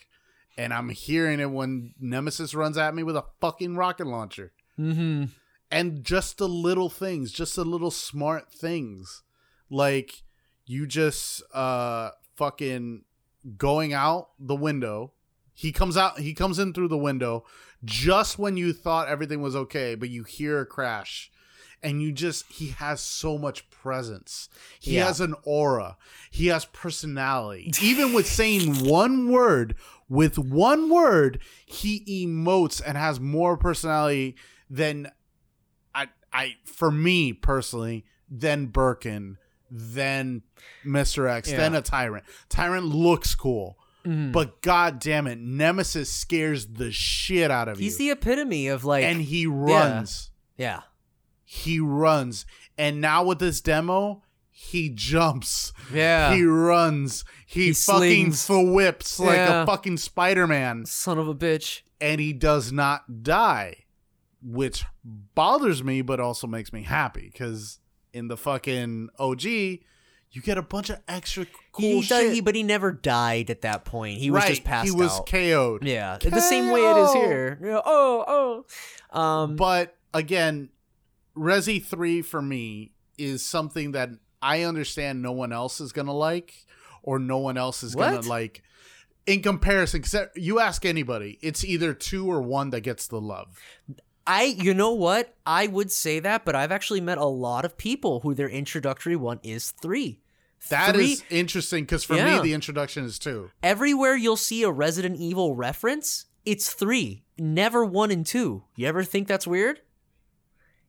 and 0.57 0.73
I'm 0.73 0.91
hearing 0.91 1.41
it 1.41 1.51
when 1.51 1.95
Nemesis 1.99 2.55
runs 2.55 2.79
at 2.79 2.95
me 2.95 3.03
with 3.03 3.17
a 3.17 3.25
fucking 3.41 3.77
rocket 3.77 4.07
launcher. 4.07 4.53
mm-hmm. 4.79 5.25
And 5.69 6.05
just 6.05 6.39
the 6.39 6.49
little 6.49 6.89
things, 6.89 7.33
just 7.33 7.57
the 7.57 7.65
little 7.65 7.91
smart 7.91 8.53
things. 8.53 9.25
Like 9.69 10.23
you 10.65 10.87
just 10.87 11.43
uh 11.53 12.11
fucking 12.37 13.03
going 13.57 13.93
out 13.93 14.29
the 14.39 14.55
window. 14.55 15.13
He 15.55 15.73
comes 15.73 15.97
out 15.97 16.21
he 16.21 16.35
comes 16.35 16.61
in 16.61 16.73
through 16.73 16.89
the 16.89 16.97
window 16.97 17.45
just 17.85 18.39
when 18.39 18.57
you 18.57 18.73
thought 18.73 19.09
everything 19.09 19.43
was 19.43 19.57
okay, 19.57 19.97
but 19.97 20.09
you 20.09 20.23
hear 20.23 20.61
a 20.61 20.67
crash. 20.67 21.33
And 21.83 22.03
you 22.03 22.11
just 22.11 22.51
he 22.51 22.69
has 22.71 23.01
so 23.01 23.39
much 23.39 23.69
presence. 23.71 24.49
He 24.81 24.97
Yeah. 24.97 25.07
has 25.07 25.21
an 25.21 25.35
aura. 25.45 25.97
He 26.31 26.47
has 26.49 26.65
personality. 26.67 27.71
Even 27.83 28.13
with 28.13 28.27
saying 28.27 28.85
one 28.89 29.31
word, 29.31 29.77
with 30.09 30.39
one 30.39 30.89
word, 30.91 31.41
he 31.65 32.05
emotes 32.27 32.83
and 32.85 32.97
has 32.97 33.21
more 33.21 33.57
personality 33.57 34.37
than 34.69 35.11
I 35.95 36.09
I 36.33 36.57
for 36.65 36.91
me 36.91 37.33
personally, 37.33 38.05
than 38.29 38.67
Birkin, 38.67 39.37
than 39.71 40.43
Mr. 40.85 41.29
X, 41.31 41.51
Yeah. 41.51 41.59
then 41.59 41.75
a 41.75 41.83
tyrant. 41.83 42.25
Tyrant 42.49 42.87
looks 42.87 43.35
cool. 43.35 43.79
Mhm. 44.05 44.33
But 44.33 44.63
god 44.63 44.99
damn 45.01 45.27
it, 45.27 45.39
Nemesis 45.39 46.11
scares 46.13 46.67
the 46.67 46.91
shit 46.93 47.51
out 47.51 47.69
of 47.69 47.79
He's 47.79 47.85
you. 47.85 47.91
He's 47.91 47.99
the 47.99 48.11
epitome 48.11 48.69
of 48.69 48.85
like. 48.85 49.05
and 49.05 49.21
he 49.21 49.47
runs. 49.47 50.31
yeah. 50.57 50.83
He 51.49 51.79
runs. 51.81 52.45
And 52.77 53.01
now 53.01 53.25
with 53.25 53.39
this 53.39 53.61
demo, 53.61 54.23
he 54.51 54.91
jumps. 54.91 55.73
Yeah. 55.95 56.35
He 56.35 56.43
runs. 56.45 57.25
He, 57.47 57.67
He 57.69 57.73
fucking 57.73 58.33
whips 58.75 59.21
like 59.21 59.37
Yeah. 59.37 59.63
a 59.63 59.67
fucking 59.67 59.97
Spider-Man. 59.99 60.85
Son 60.87 61.19
of 61.19 61.29
a 61.29 61.35
bitch. 61.35 61.83
And 62.01 62.21
he 62.21 62.33
does 62.33 62.73
not 62.73 63.23
die. 63.23 63.85
Which 64.43 64.85
bothers 65.05 65.83
me, 65.85 66.03
but 66.03 66.21
also 66.21 66.47
makes 66.47 66.73
me 66.73 66.83
happy. 66.83 67.31
Because 67.33 67.79
in 68.13 68.29
the 68.29 68.37
fucking 68.37 69.09
OG, 69.19 69.45
you 69.45 70.43
get 70.43 70.59
a 70.59 70.63
bunch 70.63 70.91
of 70.91 70.99
extra 71.09 71.47
cool 71.73 72.01
he, 72.01 72.03
shit. 72.03 72.33
he- 72.35 72.41
but 72.41 72.55
he 72.55 72.63
never 72.63 72.91
died 72.93 73.49
at 73.51 73.63
that 73.63 73.85
point. 73.85 74.19
He 74.19 74.31
was 74.31 74.45
just 74.45 74.65
passed 74.65 74.87
he 74.87 74.91
was 74.91 75.13
out. 75.21 75.27
KO'd. 75.27 75.85
yeah, 75.87 76.19
the 76.21 76.41
same 76.41 76.71
way 76.71 76.81
it 76.81 76.97
is 76.97 77.11
KO. 77.13 77.21
here. 77.25 77.59
Oh, 77.85 78.65
oh. 79.15 79.19
Um, 79.19 79.57
But 79.57 79.97
again, 80.13 80.69
Resi 81.37 81.85
3 81.85 82.23
for 82.23 82.41
me 82.43 82.93
is 83.19 83.45
something 83.45 83.93
that 83.93 84.11
I 84.43 84.63
understand 84.63 85.23
no 85.23 85.33
one 85.33 85.53
else 85.53 85.81
is 85.81 85.93
going 85.93 86.07
to 86.07 86.13
like 86.13 86.67
or 87.03 87.19
no 87.19 87.39
one 87.39 87.57
else 87.57 87.83
is 87.83 87.95
going 87.95 88.21
to 88.21 88.29
like 88.29 88.63
in 89.27 89.43
comparison 89.43 90.03
cuz 90.03 90.15
you 90.35 90.61
ask 90.61 90.85
anybody, 90.85 91.39
it's 91.43 91.65
either 91.65 91.93
2 91.95 92.31
or 92.31 92.41
1 92.41 92.71
that 92.71 92.81
gets 92.83 93.07
the 93.07 93.21
love. 93.21 93.59
I, 94.27 94.45
you 94.45 94.75
know 94.75 94.93
what? 94.93 95.35
I 95.47 95.69
would 95.69 95.93
say 95.93 96.19
that, 96.21 96.45
but 96.45 96.57
I've 96.57 96.73
actually 96.73 97.01
met 97.01 97.19
a 97.19 97.25
lot 97.27 97.65
of 97.65 97.77
people 97.77 98.21
who 98.21 98.35
their 98.35 98.49
introductory 98.49 99.15
one 99.15 99.39
is 99.45 99.71
three. 99.71 100.21
That 100.69 100.97
is 100.97 101.21
Three- 101.21 101.39
interesting 101.39 101.87
cuz 101.87 102.03
for 102.03 102.17
Yeah. 102.17 102.37
me 102.39 102.43
the 102.43 102.53
introduction 102.55 103.05
is 103.05 103.19
2. 103.21 103.51
everywhere 103.63 104.17
you'll 104.17 104.37
see 104.37 104.65
a 104.65 104.71
Resident 104.71 105.17
Evil 105.17 105.55
reference, 105.55 106.27
it's 106.45 106.73
three, 106.73 107.23
never 107.39 107.85
one 107.85 108.11
and 108.11 108.27
two. 108.27 108.65
You 108.75 108.89
ever 108.89 109.05
think 109.05 109.29
that's 109.29 109.47
weird? 109.47 109.81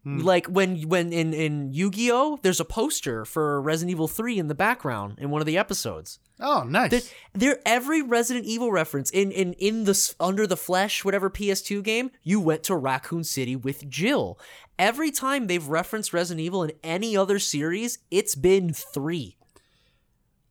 Hmm. 0.07 0.19
Like 0.19 0.45
when 0.47 0.83
when 0.87 1.11
in 1.11 1.33
in 1.33 1.73
Yu-Gi-Oh, 1.73 2.39
there's 2.41 2.61
a 2.61 2.65
poster 2.65 3.25
for 3.25 3.61
Resident 3.61 3.91
Evil 3.91 4.07
3 4.07 4.39
in 4.39 4.47
the 4.47 4.55
background 4.55 5.15
in 5.17 5.31
one 5.31 5.41
of 5.41 5.45
the 5.45 5.57
episodes. 5.57 6.19
Oh, 6.39 6.63
nice. 6.63 6.91
There, 6.91 7.01
there 7.33 7.59
every 7.65 8.01
Resident 8.01 8.45
Evil 8.45 8.71
reference 8.71 9.09
in 9.09 9.31
in 9.33 9.51
in 9.53 9.83
the 9.83 10.15
Under 10.17 10.47
the 10.47 10.55
Flesh 10.55 11.03
whatever 11.03 11.29
PS2 11.29 11.83
game, 11.83 12.11
you 12.23 12.39
went 12.39 12.63
to 12.63 12.75
Raccoon 12.77 13.25
City 13.25 13.57
with 13.57 13.89
Jill. 13.89 14.39
Every 14.79 15.11
time 15.11 15.47
they've 15.47 15.67
referenced 15.67 16.13
Resident 16.13 16.45
Evil 16.45 16.63
in 16.63 16.71
any 16.83 17.17
other 17.17 17.37
series, 17.37 17.99
it's 18.09 18.35
been 18.35 18.71
3. 18.71 19.35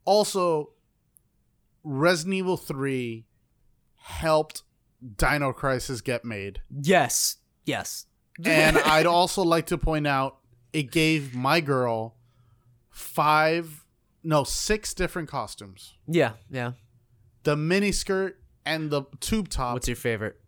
also 0.04 0.70
Resident 1.82 2.34
Evil 2.34 2.56
3 2.58 3.24
helped 3.96 4.64
Dino 5.16 5.52
Crisis 5.52 6.00
get 6.02 6.24
made. 6.26 6.60
Yes. 6.70 7.36
Yes. 7.64 8.06
And 8.44 8.78
I'd 8.84 9.06
also 9.06 9.42
like 9.42 9.66
to 9.66 9.78
point 9.78 10.06
out 10.06 10.38
it 10.72 10.90
gave 10.90 11.34
my 11.34 11.60
girl 11.60 12.16
five, 12.90 13.84
no, 14.22 14.44
six 14.44 14.94
different 14.94 15.28
costumes. 15.28 15.94
Yeah, 16.06 16.32
yeah. 16.50 16.72
The 17.44 17.56
mini 17.56 17.92
skirt 17.92 18.40
and 18.64 18.90
the 18.90 19.02
tube 19.20 19.48
top. 19.48 19.74
What's 19.74 19.88
your 19.88 19.96
favorite? 19.96 20.40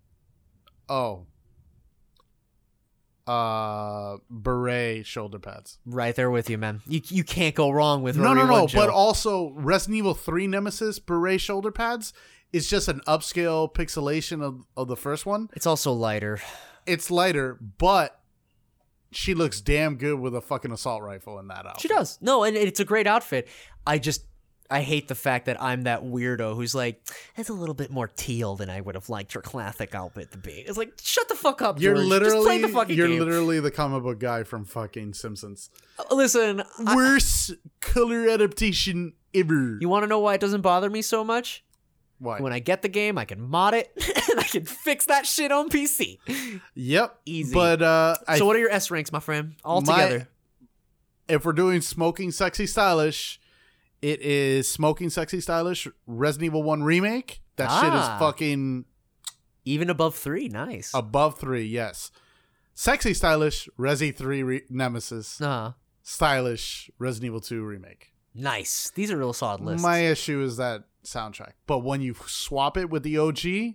oh, 0.89 1.27
uh, 3.27 4.17
beret 4.31 5.05
shoulder 5.07 5.39
pads. 5.39 5.79
Right 5.85 6.15
there 6.17 6.31
with 6.31 6.49
you, 6.49 6.57
man. 6.59 6.81
You 6.87 7.03
you 7.09 7.25
can't 7.25 7.55
go 7.55 7.71
wrong 7.71 8.03
with 8.03 8.17
No, 8.17 8.35
Rory 8.35 8.37
no, 8.37 8.47
no. 8.47 8.67
But 8.73 8.89
also 8.89 9.51
Resident 9.51 9.99
Evil 9.99 10.15
Three 10.15 10.47
Nemesis 10.47 10.99
beret 10.99 11.41
shoulder 11.41 11.71
pads 11.71 12.13
is 12.53 12.69
just 12.71 12.89
an 12.89 13.01
upscale 13.07 13.73
pixelation 13.73 14.43
of, 14.43 14.65
of 14.77 14.89
the 14.89 14.97
first 14.97 15.27
one. 15.27 15.51
it's 15.55 15.67
also 15.67 15.93
lighter. 15.93 16.41
It's 16.89 17.11
lighter, 17.11 17.59
but 17.79 18.21
she 19.13 19.35
looks 19.35 19.61
damn 19.61 19.97
good 19.97 20.19
with 20.19 20.35
a 20.35 20.41
fucking 20.41 20.73
assault 20.73 21.03
rifle 21.03 21.39
in 21.39 21.49
that 21.49 21.67
outfit. 21.67 21.81
She 21.83 21.89
does. 21.89 22.19
No, 22.21 22.45
and 22.45 22.57
it's 22.57 22.81
a 22.81 22.85
great 22.85 23.07
outfit. 23.07 23.49
I 23.87 23.99
just 23.99 24.25
I 24.71 24.83
hate 24.83 25.09
the 25.09 25.15
fact 25.15 25.47
that 25.47 25.63
I'm 25.63 25.85
that 25.85 26.03
weirdo 26.03 26.55
who's 26.55 26.75
like, 26.75 27.01
it's 27.37 27.49
a 27.49 27.55
little 27.55 27.75
bit 27.75 27.91
more 27.91 28.07
teal 28.07 28.55
than 28.55 28.69
I 28.69 28.83
would 28.83 28.97
have 28.97 29.09
liked 29.09 29.33
your 29.33 29.41
classic 29.41 29.95
outfit 29.95 30.31
to 30.33 30.39
be. 30.39 30.53
It's 30.53 30.77
like, 30.77 30.93
shut 31.01 31.27
the 31.31 31.35
fuck 31.35 31.63
up, 31.63 31.81
You're 31.81 31.95
George. 31.95 32.07
literally 32.07 32.35
Just 32.35 32.47
play 32.47 32.59
the 32.61 32.69
fucking 32.69 32.97
you're 32.97 33.09
game. 33.09 33.19
literally 33.19 33.61
the 33.61 33.71
comic 33.71 34.03
book 34.03 34.19
guy 34.21 34.43
from 34.43 34.67
fucking 34.67 35.15
Simpsons. 35.15 35.71
Uh, 35.99 36.15
Listen, 36.15 36.63
I- 36.85 36.95
Worst 36.95 37.53
color 37.81 38.29
adaptation 38.29 39.15
ever. 39.35 39.79
you 39.81 39.89
want 39.89 40.03
to 40.03 40.07
know 40.07 40.19
why 40.19 40.35
it 40.35 40.41
doesn't 40.43 40.61
bother 40.61 40.91
me 40.91 41.01
so 41.01 41.25
much? 41.25 41.65
Why? 42.21 42.41
When 42.41 42.53
I 42.53 42.59
get 42.59 42.83
the 42.83 42.89
game, 42.89 43.17
I 43.19 43.25
can 43.25 43.41
mod 43.41 43.75
it 43.75 43.93
and 44.31 44.41
I 44.41 44.45
can 44.45 44.65
fix 44.65 45.07
that 45.07 45.25
shit 45.27 45.53
on 45.53 45.69
PC. 45.71 46.19
yep. 46.75 47.19
Easy. 47.25 47.55
But 47.55 47.81
uh, 47.83 48.17
I, 48.27 48.39
so, 48.39 48.47
what 48.47 48.57
are 48.57 48.59
your 48.59 48.71
S 48.71 48.91
ranks, 48.91 49.13
my 49.13 49.21
friend? 49.21 49.55
All 49.65 49.81
My- 49.83 50.03
together. 50.05 50.29
if 51.29 51.45
we're 51.45 51.53
doing 51.53 51.81
smoking, 51.81 52.31
sexy, 52.33 52.67
stylish, 52.67 53.41
it 54.03 54.21
is 54.21 54.69
smoking, 54.71 55.11
sexy, 55.11 55.41
stylish. 55.41 55.87
Resident 56.07 56.47
Evil 56.47 56.63
One 56.63 56.83
remake. 56.83 57.41
That 57.57 57.67
shit 57.81 57.91
Ah. 57.93 58.15
is 58.15 58.21
fucking 58.21 58.85
Even 59.65 59.91
above 59.91 60.15
three. 60.17 60.49
Nice. 60.49 60.93
above 60.95 61.39
three. 61.39 61.67
Yes. 61.67 62.11
Sexy, 62.75 63.13
stylish. 63.15 63.69
Resi 63.79 64.15
Three 64.15 64.43
re- 64.45 64.63
Nemesis. 64.71 65.41
uh, 65.41 65.73
Stylish. 66.03 66.91
Resident 66.99 67.27
Evil 67.27 67.41
Two 67.41 67.65
remake. 67.65 68.13
Nice. 68.39 68.91
These 68.95 69.11
are 69.11 69.17
real 69.19 69.33
solid 69.33 69.61
lists. 69.61 69.83
My 69.83 69.99
issue 69.99 70.43
is 70.43 70.57
that 70.59 70.85
soundtrack, 71.05 71.53
but 71.67 71.79
when 71.81 72.01
you 72.01 72.15
swap 72.27 72.77
it 72.77 72.91
with 72.91 73.03
the 73.03 73.19
OG, 73.19 73.75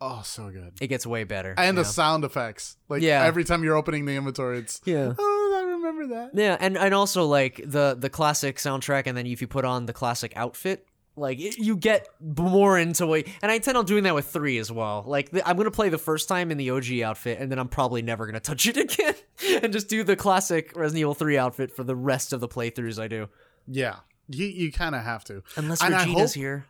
oh, 0.00 0.22
so 0.24 0.50
good. 0.50 0.72
it 0.80 0.88
gets 0.88 1.06
way 1.06 1.24
better. 1.24 1.54
And 1.56 1.76
the 1.76 1.84
sound 1.84 2.24
effects, 2.24 2.76
like 2.88 3.02
Yeah. 3.02 3.24
every 3.24 3.44
time 3.44 3.62
you're 3.64 3.76
opening 3.76 4.04
the 4.04 4.14
inventory, 4.16 4.58
it's 4.58 4.80
Yeah. 4.84 5.14
oh, 5.18 5.54
I 5.58 5.62
remember 5.70 6.06
that. 6.14 6.30
Yeah, 6.34 6.56
and 6.60 6.76
and 6.76 6.94
also 6.94 7.26
like 7.26 7.60
the 7.64 7.96
the 7.98 8.10
classic 8.10 8.56
soundtrack, 8.56 9.06
and 9.06 9.16
then 9.16 9.26
if 9.26 9.40
you 9.40 9.46
put 9.48 9.64
on 9.64 9.86
the 9.86 9.92
classic 9.92 10.32
outfit, 10.36 10.86
like 11.16 11.40
it, 11.40 11.58
you 11.58 11.76
get 11.76 12.06
more 12.20 12.78
into 12.78 13.12
it 13.14 13.26
And 13.42 13.50
I 13.50 13.56
intend 13.56 13.76
on 13.76 13.84
doing 13.86 14.04
that 14.04 14.14
with 14.14 14.26
three 14.26 14.58
as 14.58 14.70
well. 14.70 15.02
Like 15.06 15.30
the, 15.30 15.46
I'm 15.48 15.56
gonna 15.56 15.70
play 15.72 15.88
the 15.88 15.98
first 15.98 16.28
time 16.28 16.50
in 16.52 16.58
the 16.58 16.70
OG 16.70 17.02
outfit, 17.02 17.38
and 17.40 17.50
then 17.50 17.58
I'm 17.58 17.68
probably 17.68 18.02
never 18.02 18.24
gonna 18.26 18.38
touch 18.40 18.66
it 18.66 18.76
again, 18.86 19.14
and 19.62 19.72
just 19.72 19.88
do 19.88 20.04
the 20.04 20.16
classic 20.16 20.76
Resident 20.76 21.00
Evil 21.00 21.14
three 21.14 21.36
outfit 21.38 21.74
for 21.74 21.82
the 21.84 21.96
rest 21.96 22.32
of 22.32 22.40
the 22.40 22.48
playthroughs 22.48 23.00
I 23.00 23.08
do. 23.08 23.28
Yeah, 23.70 23.96
you 24.28 24.46
you 24.46 24.72
kind 24.72 24.94
of 24.94 25.02
have 25.02 25.24
to. 25.24 25.42
Unless 25.56 25.82
And 25.82 25.94
Regina's 25.94 26.34
hope- 26.34 26.40
here. 26.40 26.66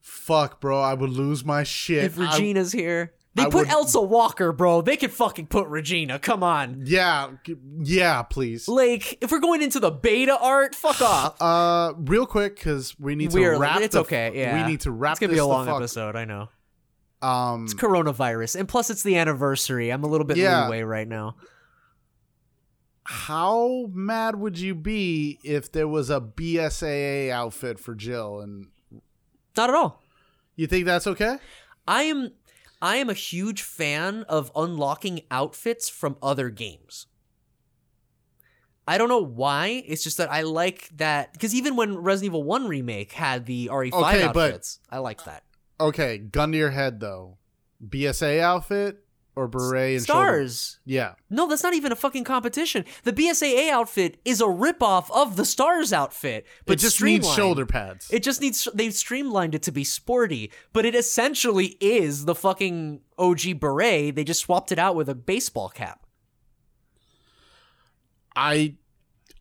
Fuck, 0.00 0.60
bro, 0.60 0.80
I 0.80 0.92
would 0.94 1.10
lose 1.10 1.44
my 1.44 1.62
shit. 1.62 2.04
If 2.04 2.18
I- 2.18 2.24
Regina's 2.32 2.72
here, 2.72 3.14
they 3.34 3.42
I 3.44 3.46
put 3.46 3.54
would- 3.54 3.68
Elza 3.68 4.06
Walker, 4.06 4.52
bro. 4.52 4.82
They 4.82 4.98
could 4.98 5.12
fucking 5.12 5.46
put 5.46 5.66
Regina. 5.68 6.18
Come 6.18 6.42
on. 6.42 6.82
yeah, 6.84 7.30
yeah, 7.82 8.22
please. 8.22 8.68
Like, 8.68 9.16
if 9.22 9.30
we're 9.32 9.40
going 9.40 9.62
into 9.62 9.80
the 9.80 9.90
beta 9.90 10.36
art, 10.38 10.74
fuck 10.74 11.00
off. 11.00 11.40
Uh, 11.40 11.94
real 11.96 12.26
quick, 12.26 12.56
because 12.56 12.94
we 12.98 13.14
need 13.14 13.30
to 13.30 13.38
We're 13.40 13.58
wrap. 13.58 13.80
it's 13.80 13.94
the- 13.94 14.00
okay. 14.02 14.32
Yeah, 14.34 14.62
we 14.62 14.70
need 14.70 14.80
to 14.82 14.90
wrap. 14.90 15.12
It's 15.12 15.20
gonna 15.20 15.30
this 15.30 15.36
be 15.36 15.40
a 15.40 15.46
long 15.46 15.68
episode. 15.70 16.16
I 16.16 16.26
know. 16.26 16.48
Um, 17.22 17.64
It's 17.64 17.72
coronavirus, 17.72 18.56
and 18.60 18.68
plus 18.68 18.90
it's 18.90 19.02
the 19.02 19.16
anniversary. 19.16 19.88
I'm 19.90 20.04
a 20.04 20.06
little 20.06 20.26
bit 20.26 20.36
Yeah. 20.36 20.64
leeway 20.64 20.82
right 20.82 21.08
now. 21.08 21.36
How 23.04 23.86
mad 23.92 24.36
would 24.36 24.58
you 24.58 24.74
be 24.74 25.38
if 25.42 25.70
there 25.70 25.88
was 25.88 26.10
a 26.10 26.20
BSAA 26.20 27.30
outfit 27.30 27.78
for 27.78 27.94
Jill? 27.94 28.40
And 28.40 28.68
Not 29.56 29.68
at 29.70 29.76
all. 29.76 30.02
you 30.56 30.66
think 30.66 30.86
that's 30.86 31.06
okay? 31.06 31.36
I 31.86 32.04
am 32.04 32.32
I 32.80 32.96
am 32.96 33.08
a 33.10 33.14
huge 33.14 33.62
fan 33.62 34.24
of 34.28 34.50
unlocking 34.56 35.20
outfits 35.30 35.88
from 35.88 36.16
other 36.22 36.50
games. 36.50 37.06
I 38.86 38.98
don't 38.98 39.08
know 39.08 39.22
why. 39.24 39.82
It's 39.86 40.04
just 40.04 40.18
that 40.18 40.30
I 40.30 40.42
like 40.42 40.90
that 40.96 41.32
because 41.32 41.54
even 41.54 41.76
when 41.76 41.96
Resident 41.96 42.30
Evil 42.32 42.42
1 42.42 42.68
remake 42.68 43.12
had 43.12 43.46
the 43.46 43.68
RE5 43.72 43.92
Okay, 43.92 44.28
but- 44.32 44.46
outfits, 44.50 44.80
I 44.90 44.98
like 44.98 45.24
that. 45.24 45.42
Okay, 45.80 46.18
gun 46.18 46.52
to 46.52 46.58
your 46.58 46.70
head 46.70 47.00
though. 47.00 47.38
BSA 47.86 48.40
outfit 48.40 49.03
or 49.36 49.48
beret 49.48 49.96
and 49.98 50.06
shoulder- 50.06 50.22
Stars. 50.22 50.78
Yeah. 50.84 51.14
No, 51.30 51.48
that's 51.48 51.62
not 51.62 51.74
even 51.74 51.90
a 51.92 51.96
fucking 51.96 52.24
competition. 52.24 52.84
The 53.02 53.12
BSAA 53.12 53.70
outfit 53.70 54.18
is 54.24 54.40
a 54.40 54.44
ripoff 54.44 55.10
of 55.10 55.36
the 55.36 55.44
Stars 55.44 55.92
outfit, 55.92 56.46
but 56.66 56.74
it 56.74 56.80
just 56.80 57.02
needs 57.02 57.32
shoulder 57.34 57.66
pads. 57.66 58.08
It 58.12 58.22
just 58.22 58.40
needs 58.40 58.68
they 58.74 58.90
streamlined 58.90 59.54
it 59.54 59.62
to 59.62 59.72
be 59.72 59.82
sporty, 59.84 60.52
but 60.72 60.84
it 60.86 60.94
essentially 60.94 61.76
is 61.80 62.26
the 62.26 62.34
fucking 62.34 63.00
OG 63.18 63.54
beret. 63.60 64.14
They 64.14 64.24
just 64.24 64.40
swapped 64.40 64.70
it 64.72 64.78
out 64.78 64.94
with 64.96 65.08
a 65.08 65.14
baseball 65.14 65.68
cap. 65.68 66.06
I 68.36 68.74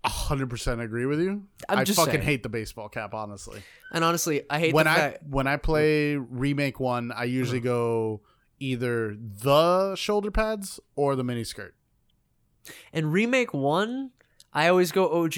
100% 0.06 0.82
agree 0.84 1.06
with 1.06 1.20
you. 1.20 1.44
I'm 1.70 1.80
I 1.80 1.84
just 1.84 1.98
fucking 1.98 2.14
saying. 2.14 2.24
hate 2.26 2.44
the 2.44 2.50
baseball 2.50 2.90
cap, 2.90 3.14
honestly. 3.14 3.62
And 3.92 4.04
honestly, 4.04 4.44
I 4.50 4.60
hate 4.60 4.74
when 4.74 4.88
I 4.88 4.96
fact 4.96 5.24
when 5.30 5.48
I 5.48 5.58
play 5.58 6.16
remake 6.16 6.80
one, 6.80 7.12
I 7.12 7.24
usually 7.26 7.60
Uh-huh. 7.60 7.64
go 7.70 8.22
either 8.64 9.16
the 9.20 9.96
shoulder 9.96 10.32
pads 10.32 10.80
or 10.96 11.16
the 11.16 11.24
mini 11.24 11.44
skirt. 11.44 11.76
in 12.94 13.12
remake 13.12 13.54
one, 13.54 14.12
I 14.54 14.68
always 14.70 14.92
go 14.92 15.24
OG 15.24 15.36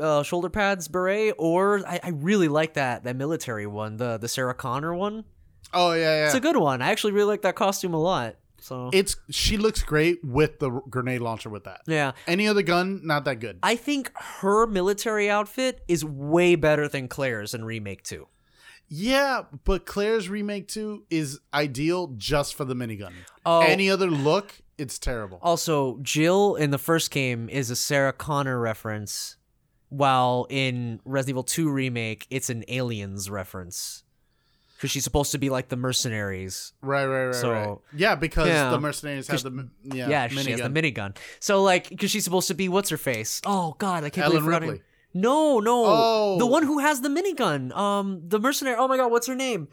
uh, 0.00 0.22
shoulder 0.22 0.50
pads 0.50 0.88
beret, 0.88 1.34
or 1.38 1.86
I, 1.86 2.00
I 2.02 2.08
really 2.10 2.48
like 2.48 2.74
that 2.74 3.04
that 3.04 3.16
military 3.16 3.66
one, 3.66 3.96
the 3.96 4.18
the 4.18 4.28
Sarah 4.28 4.54
Connor 4.54 4.94
one. 4.94 5.24
Oh 5.74 5.92
yeah, 5.92 6.20
yeah. 6.20 6.26
It's 6.26 6.34
a 6.34 6.40
good 6.40 6.56
one. 6.56 6.80
I 6.82 6.90
actually 6.90 7.12
really 7.12 7.28
like 7.28 7.42
that 7.42 7.54
costume 7.56 7.94
a 7.94 8.00
lot. 8.00 8.36
So 8.60 8.90
it's 8.92 9.16
she 9.30 9.56
looks 9.56 9.82
great 9.82 10.22
with 10.24 10.58
the 10.58 10.70
grenade 10.90 11.20
launcher 11.20 11.48
with 11.48 11.64
that. 11.64 11.80
yeah, 11.86 12.12
Any 12.26 12.48
other 12.48 12.62
gun, 12.62 13.00
not 13.04 13.24
that 13.24 13.36
good. 13.40 13.58
I 13.62 13.76
think 13.76 14.10
her 14.40 14.66
military 14.66 15.30
outfit 15.30 15.80
is 15.88 16.04
way 16.04 16.54
better 16.56 16.88
than 16.88 17.08
Claire's 17.08 17.54
in 17.54 17.64
remake 17.64 18.02
two. 18.02 18.26
Yeah, 18.88 19.42
but 19.64 19.84
Claire's 19.84 20.28
remake 20.28 20.66
2 20.68 21.04
is 21.10 21.40
ideal 21.52 22.14
just 22.16 22.54
for 22.54 22.64
the 22.64 22.74
minigun. 22.74 23.12
Oh. 23.44 23.60
Any 23.60 23.90
other 23.90 24.06
look, 24.10 24.54
it's 24.78 24.98
terrible. 24.98 25.38
Also, 25.42 25.98
Jill 26.02 26.54
in 26.56 26.70
the 26.70 26.78
first 26.78 27.10
game 27.10 27.48
is 27.50 27.70
a 27.70 27.76
Sarah 27.76 28.12
Connor 28.14 28.58
reference 28.58 29.36
while 29.90 30.46
in 30.50 31.00
Resident 31.04 31.30
Evil 31.34 31.42
2 31.44 31.70
remake, 31.70 32.26
it's 32.30 32.50
an 32.50 32.64
aliens 32.68 33.28
reference. 33.30 34.04
Because 34.76 34.90
she's 34.92 35.02
supposed 35.02 35.32
to 35.32 35.38
be 35.38 35.50
like 35.50 35.70
the 35.70 35.76
mercenaries. 35.76 36.72
Right, 36.82 37.04
right, 37.04 37.26
right, 37.26 37.34
So- 37.34 37.50
right. 37.50 37.78
Yeah, 37.96 38.14
because 38.14 38.48
Yeah. 38.48 38.70
the 38.70 38.78
mercenaries 38.80 39.26
have 39.26 39.42
the 39.42 39.68
yeah, 39.82 40.08
Yeah, 40.08 40.28
she 40.28 40.36
has 40.52 40.60
the 40.60 40.68
minigun. 40.68 40.94
minigun. 40.94 41.16
So 41.40 41.62
like, 41.64 41.88
because 41.88 42.10
she's 42.12 42.22
supposed 42.22 42.46
to 42.48 42.54
be 42.54 42.68
what's 42.68 42.88
her 42.90 42.96
face? 42.96 43.40
Oh 43.44 43.74
God, 43.78 44.04
I 44.04 44.10
can't 44.10 44.26
Ellen 44.26 44.36
believe 44.36 44.42
I 44.42 44.46
forgot 44.46 44.62
her 44.62 44.68
Ripley. 44.68 44.78
name. 44.78 44.84
No, 45.20 45.58
no, 45.60 45.84
Oh. 45.86 46.38
the 46.38 46.46
one 46.46 46.62
who 46.62 46.78
has 46.78 47.00
the 47.00 47.08
minigun. 47.08 47.74
Um, 47.76 48.22
the 48.28 48.38
mercenary. 48.38 48.76
Oh 48.78 48.88
my 48.88 48.96
God, 48.96 49.10
what's 49.10 49.26
her 49.26 49.34
name? 49.34 49.68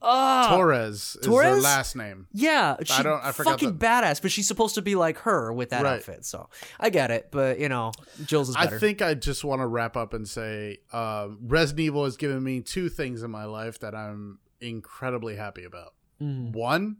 Ah, 0.00 0.54
Torres 0.56 1.16
is 1.20 1.26
Torres? 1.26 1.60
last 1.64 1.96
name. 1.96 2.28
Yeah, 2.32 2.76
she 2.84 3.02
don't- 3.02 3.20
I 3.24 3.32
forgot 3.32 3.50
fucking 3.54 3.78
the- 3.78 3.84
badass, 3.84 4.22
but 4.22 4.30
she's 4.30 4.46
supposed 4.46 4.76
to 4.76 4.82
be 4.82 4.94
like 4.94 5.18
her 5.18 5.52
with 5.52 5.70
that 5.70 5.82
Right. 5.82 5.94
outfit. 5.96 6.24
So 6.24 6.48
I 6.78 6.90
get 6.90 7.10
it, 7.10 7.30
but 7.32 7.58
you 7.58 7.68
know, 7.68 7.90
Jill's 8.24 8.48
is 8.50 8.54
better. 8.56 8.76
I 8.76 8.78
think 8.78 9.02
I 9.02 9.14
just 9.14 9.42
want 9.42 9.60
to 9.60 9.66
wrap 9.66 9.96
up 9.96 10.14
and 10.14 10.28
say 10.28 10.78
uh, 10.92 11.28
Resident 11.40 11.80
Evil 11.80 12.04
has 12.04 12.16
given 12.16 12.44
me 12.44 12.60
two 12.60 12.88
things 12.88 13.24
in 13.24 13.30
my 13.32 13.44
life 13.44 13.80
that 13.80 13.92
I'm 13.94 14.38
incredibly 14.60 15.34
happy 15.34 15.64
about. 15.64 15.94
Mhm. 16.22 16.52
One, 16.52 16.98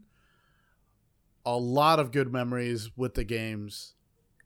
a 1.45 1.55
lot 1.57 1.99
of 1.99 2.11
good 2.11 2.33
memories 2.33 2.91
with 2.97 3.13
the 3.13 3.23
games 3.23 3.93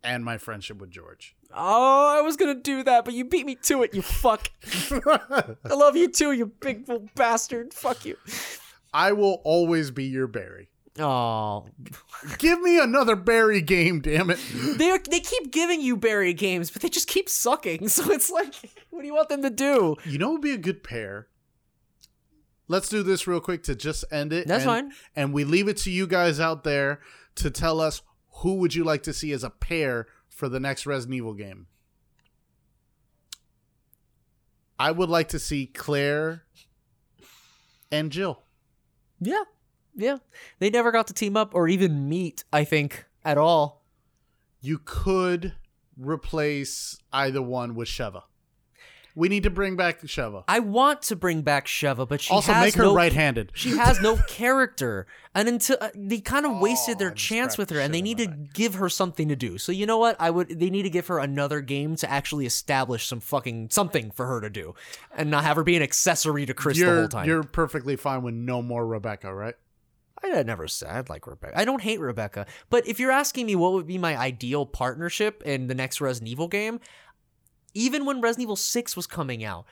and 0.03 0.23
my 0.23 0.37
friendship 0.37 0.77
with 0.77 0.91
George. 0.91 1.35
Oh, 1.55 2.17
I 2.17 2.21
was 2.21 2.35
gonna 2.35 2.55
do 2.55 2.83
that, 2.83 3.05
but 3.05 3.13
you 3.13 3.25
beat 3.25 3.45
me 3.45 3.55
to 3.63 3.83
it. 3.83 3.93
You 3.93 4.01
fuck. 4.01 4.49
I 4.91 5.73
love 5.73 5.95
you 5.95 6.07
too, 6.07 6.31
you 6.31 6.47
big 6.47 6.87
little 6.87 7.07
bastard. 7.15 7.73
Fuck 7.73 8.05
you. 8.05 8.17
I 8.93 9.11
will 9.11 9.41
always 9.43 9.91
be 9.91 10.05
your 10.05 10.27
Barry. 10.27 10.69
Oh, 10.99 11.65
Give 12.37 12.61
me 12.61 12.79
another 12.79 13.15
Barry 13.15 13.61
game, 13.61 13.99
damn 13.99 14.29
it. 14.29 14.39
they 14.77 14.97
they 15.09 15.19
keep 15.19 15.51
giving 15.51 15.81
you 15.81 15.97
Barry 15.97 16.33
games, 16.33 16.69
but 16.69 16.81
they 16.81 16.89
just 16.89 17.07
keep 17.07 17.29
sucking. 17.29 17.87
So 17.93 18.11
it's 18.11 18.31
like, 18.31 18.53
what 18.89 19.01
do 19.01 19.07
you 19.07 19.13
want 19.13 19.29
them 19.29 19.41
to 19.43 19.49
do? 19.49 19.95
You 20.05 20.17
know 20.17 20.27
what 20.27 20.33
would 20.33 20.41
be 20.41 20.51
a 20.51 20.57
good 20.57 20.83
pair? 20.83 21.27
Let's 22.67 22.89
do 22.89 23.03
this 23.03 23.27
real 23.27 23.39
quick 23.39 23.63
to 23.63 23.75
just 23.75 24.05
end 24.11 24.33
it. 24.33 24.47
That's 24.47 24.63
and, 24.65 24.69
fine. 24.69 24.91
And 25.15 25.33
we 25.33 25.43
leave 25.43 25.67
it 25.67 25.77
to 25.77 25.91
you 25.91 26.07
guys 26.07 26.39
out 26.39 26.63
there 26.63 27.01
to 27.35 27.51
tell 27.51 27.79
us 27.79 28.01
who 28.37 28.55
would 28.55 28.73
you 28.73 28.83
like 28.83 29.03
to 29.03 29.13
see 29.13 29.31
as 29.31 29.43
a 29.43 29.49
pair 29.49 30.07
for 30.35 30.49
the 30.49 30.59
next 30.59 30.85
Resident 30.85 31.15
Evil 31.15 31.33
game. 31.33 31.67
I 34.79 34.91
would 34.91 35.09
like 35.09 35.29
to 35.29 35.39
see 35.39 35.67
Claire 35.67 36.43
and 37.91 38.11
Jill. 38.11 38.41
Yeah, 39.19 39.43
yeah. 39.95 40.17
They 40.59 40.69
never 40.69 40.91
got 40.91 41.07
to 41.07 41.13
team 41.13 41.37
up 41.37 41.53
or 41.53 41.67
even 41.67 42.09
meet. 42.09 42.43
I 42.51 42.63
think 42.63 43.05
at 43.23 43.37
all. 43.37 43.85
You 44.61 44.79
could 44.79 45.53
replace 45.97 46.97
either 47.11 47.41
one 47.41 47.75
with 47.75 47.87
Sheva. 47.87 48.23
We 49.15 49.29
need 49.29 49.43
to 49.43 49.51
bring 49.51 49.75
back 49.75 50.01
Sheva. 50.01 50.43
I 50.47 50.57
want 50.59 51.03
to 51.03 51.15
bring 51.15 51.43
back 51.43 51.67
Sheva, 51.67 52.07
but 52.09 52.19
she 52.19 52.33
Also, 52.33 52.51
has 52.51 52.65
make 52.65 52.73
her 52.75 52.83
no 52.83 52.95
right-handed. 52.95 53.51
She 53.53 53.77
has 53.77 54.01
no 54.01 54.17
character, 54.27 55.05
and 55.35 55.47
until 55.47 55.77
uh, 55.79 55.89
they 55.93 56.19
kind 56.19 56.47
of 56.47 56.57
wasted 56.59 56.95
Oh, 56.95 56.99
their 56.99 57.11
I 57.11 57.13
just 57.13 57.27
chance 57.27 57.57
with 57.57 57.69
her, 57.69 57.79
and 57.79 57.93
they 57.93 58.01
need 58.01 58.17
to 58.17 58.25
give 58.27 58.73
her 58.75 58.89
something 58.89 59.27
to 59.29 59.35
do. 59.35 59.59
So 59.59 59.71
you 59.71 59.85
know 59.85 59.99
what? 59.99 60.15
I 60.19 60.31
would. 60.31 60.59
They 60.59 60.71
need 60.71 60.83
to 60.83 60.89
give 60.89 61.07
her 61.07 61.19
another 61.19 61.61
game 61.61 61.95
to 61.97 62.09
actually 62.09 62.47
establish 62.47 63.05
some 63.05 63.19
fucking 63.19 63.69
something 63.69 64.09
for 64.09 64.25
her 64.25 64.41
to 64.41 64.49
do, 64.49 64.73
and 65.15 65.29
not 65.29 65.43
have 65.43 65.57
her 65.57 65.63
be 65.63 65.75
an 65.75 65.83
accessory 65.83 66.47
to 66.47 66.53
Chris 66.55 66.77
the 66.79 66.85
You're, 66.85 66.95
whole 67.01 67.07
time. 67.07 67.27
you're 67.27 67.43
perfectly 67.43 67.95
fine 67.95 68.23
with 68.23 68.33
no 68.33 68.63
more 68.63 68.85
Rebecca, 68.87 69.33
right? 69.33 69.55
I 70.23 70.41
never 70.43 70.67
said 70.69 70.89
I'd 70.89 71.09
like 71.09 71.27
Rebecca. 71.27 71.59
I 71.59 71.65
don't 71.65 71.81
hate 71.81 71.99
Rebecca, 71.99 72.45
but 72.69 72.87
if 72.87 72.99
you're 72.99 73.11
asking 73.11 73.45
me 73.45 73.55
what 73.55 73.73
would 73.73 73.85
be 73.85 73.97
my 73.97 74.17
ideal 74.17 74.65
partnership 74.65 75.43
in 75.45 75.67
the 75.67 75.75
next 75.75 75.99
Resident 75.99 76.29
Evil 76.31 76.47
game, 76.47 76.79
even 77.73 78.05
when 78.05 78.21
Resident 78.21 78.43
Evil 78.43 78.55
6 78.55 78.95
was 78.95 79.07
coming 79.07 79.43
out, 79.43 79.65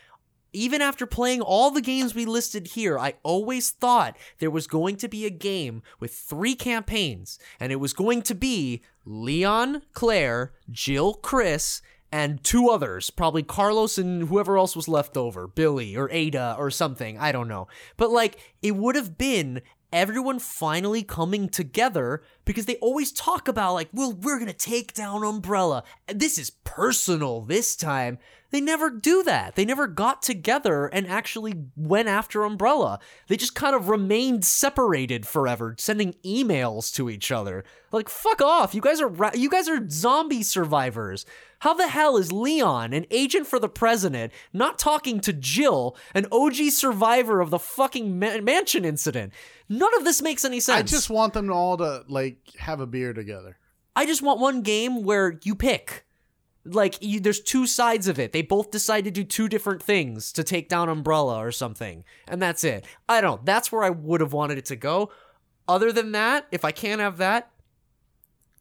even 0.53 0.81
after 0.81 1.05
playing 1.05 1.41
all 1.41 1.71
the 1.71 1.81
games 1.81 2.13
we 2.13 2.25
listed 2.25 2.67
here, 2.67 2.99
I 2.99 3.13
always 3.23 3.71
thought 3.71 4.17
there 4.39 4.51
was 4.51 4.67
going 4.67 4.97
to 4.97 5.07
be 5.07 5.25
a 5.25 5.29
game 5.29 5.81
with 5.99 6.13
three 6.13 6.55
campaigns, 6.55 7.39
and 7.59 7.71
it 7.71 7.77
was 7.77 7.93
going 7.93 8.21
to 8.23 8.35
be 8.35 8.81
Leon, 9.05 9.83
Claire, 9.93 10.51
Jill, 10.69 11.13
Chris, 11.13 11.81
and 12.11 12.43
two 12.43 12.69
others, 12.69 13.09
probably 13.09 13.43
Carlos 13.43 13.97
and 13.97 14.27
whoever 14.27 14.57
else 14.57 14.75
was 14.75 14.89
left 14.89 15.15
over, 15.15 15.47
Billy 15.47 15.95
or 15.95 16.09
Ada 16.11 16.55
or 16.59 16.69
something, 16.69 17.17
I 17.17 17.31
don't 17.31 17.47
know. 17.47 17.69
But 17.95 18.11
like, 18.11 18.37
it 18.61 18.75
would 18.75 18.95
have 18.95 19.17
been 19.17 19.61
everyone 19.93 20.39
finally 20.39 21.03
coming 21.03 21.47
together 21.47 22.21
because 22.51 22.65
they 22.65 22.75
always 22.77 23.11
talk 23.11 23.47
about 23.47 23.73
like 23.73 23.89
well 23.93 24.11
we're 24.11 24.39
gonna 24.39 24.53
take 24.53 24.93
down 24.93 25.23
umbrella. 25.23 25.83
This 26.07 26.37
is 26.37 26.49
personal 26.49 27.41
this 27.41 27.75
time. 27.75 28.17
They 28.51 28.59
never 28.59 28.89
do 28.89 29.23
that. 29.23 29.55
They 29.55 29.63
never 29.63 29.87
got 29.87 30.21
together 30.21 30.87
and 30.87 31.07
actually 31.07 31.53
went 31.77 32.09
after 32.09 32.43
umbrella. 32.43 32.99
They 33.27 33.37
just 33.37 33.55
kind 33.55 33.73
of 33.73 33.87
remained 33.87 34.43
separated 34.43 35.25
forever 35.25 35.75
sending 35.79 36.15
emails 36.25 36.93
to 36.95 37.09
each 37.09 37.31
other. 37.31 37.63
Like 37.93 38.09
fuck 38.09 38.41
off. 38.41 38.75
You 38.75 38.81
guys 38.81 38.99
are 38.99 39.07
ra- 39.07 39.31
you 39.33 39.49
guys 39.49 39.69
are 39.69 39.87
zombie 39.89 40.43
survivors. 40.43 41.25
How 41.59 41.75
the 41.75 41.87
hell 41.87 42.17
is 42.17 42.31
Leon, 42.31 42.91
an 42.91 43.05
agent 43.11 43.45
for 43.45 43.59
the 43.59 43.69
president, 43.69 44.33
not 44.51 44.79
talking 44.79 45.19
to 45.21 45.31
Jill, 45.31 45.95
an 46.15 46.25
OG 46.31 46.55
survivor 46.71 47.39
of 47.39 47.51
the 47.51 47.59
fucking 47.59 48.17
ma- 48.17 48.41
mansion 48.41 48.83
incident? 48.83 49.31
None 49.69 49.95
of 49.95 50.03
this 50.03 50.23
makes 50.23 50.43
any 50.43 50.59
sense. 50.59 50.79
I 50.79 50.95
just 50.95 51.09
want 51.11 51.33
them 51.33 51.51
all 51.51 51.77
to 51.77 52.03
like 52.09 52.37
have 52.57 52.79
a 52.79 52.87
beer 52.87 53.13
together. 53.13 53.57
I 53.95 54.05
just 54.05 54.21
want 54.21 54.39
one 54.39 54.61
game 54.61 55.03
where 55.03 55.39
you 55.43 55.55
pick. 55.55 56.05
Like 56.63 56.97
you, 57.01 57.19
there's 57.19 57.41
two 57.41 57.65
sides 57.65 58.07
of 58.07 58.19
it. 58.19 58.31
They 58.31 58.43
both 58.43 58.69
decide 58.69 59.05
to 59.05 59.11
do 59.11 59.23
two 59.23 59.49
different 59.49 59.81
things 59.81 60.31
to 60.33 60.43
take 60.43 60.69
down 60.69 60.89
Umbrella 60.89 61.37
or 61.37 61.51
something, 61.51 62.03
and 62.27 62.41
that's 62.41 62.63
it. 62.63 62.85
I 63.09 63.19
don't. 63.19 63.43
That's 63.45 63.71
where 63.71 63.83
I 63.83 63.89
would 63.89 64.21
have 64.21 64.33
wanted 64.33 64.59
it 64.59 64.65
to 64.65 64.75
go. 64.75 65.11
Other 65.67 65.91
than 65.91 66.11
that, 66.11 66.47
if 66.51 66.63
I 66.63 66.71
can't 66.71 67.01
have 67.01 67.17
that, 67.17 67.51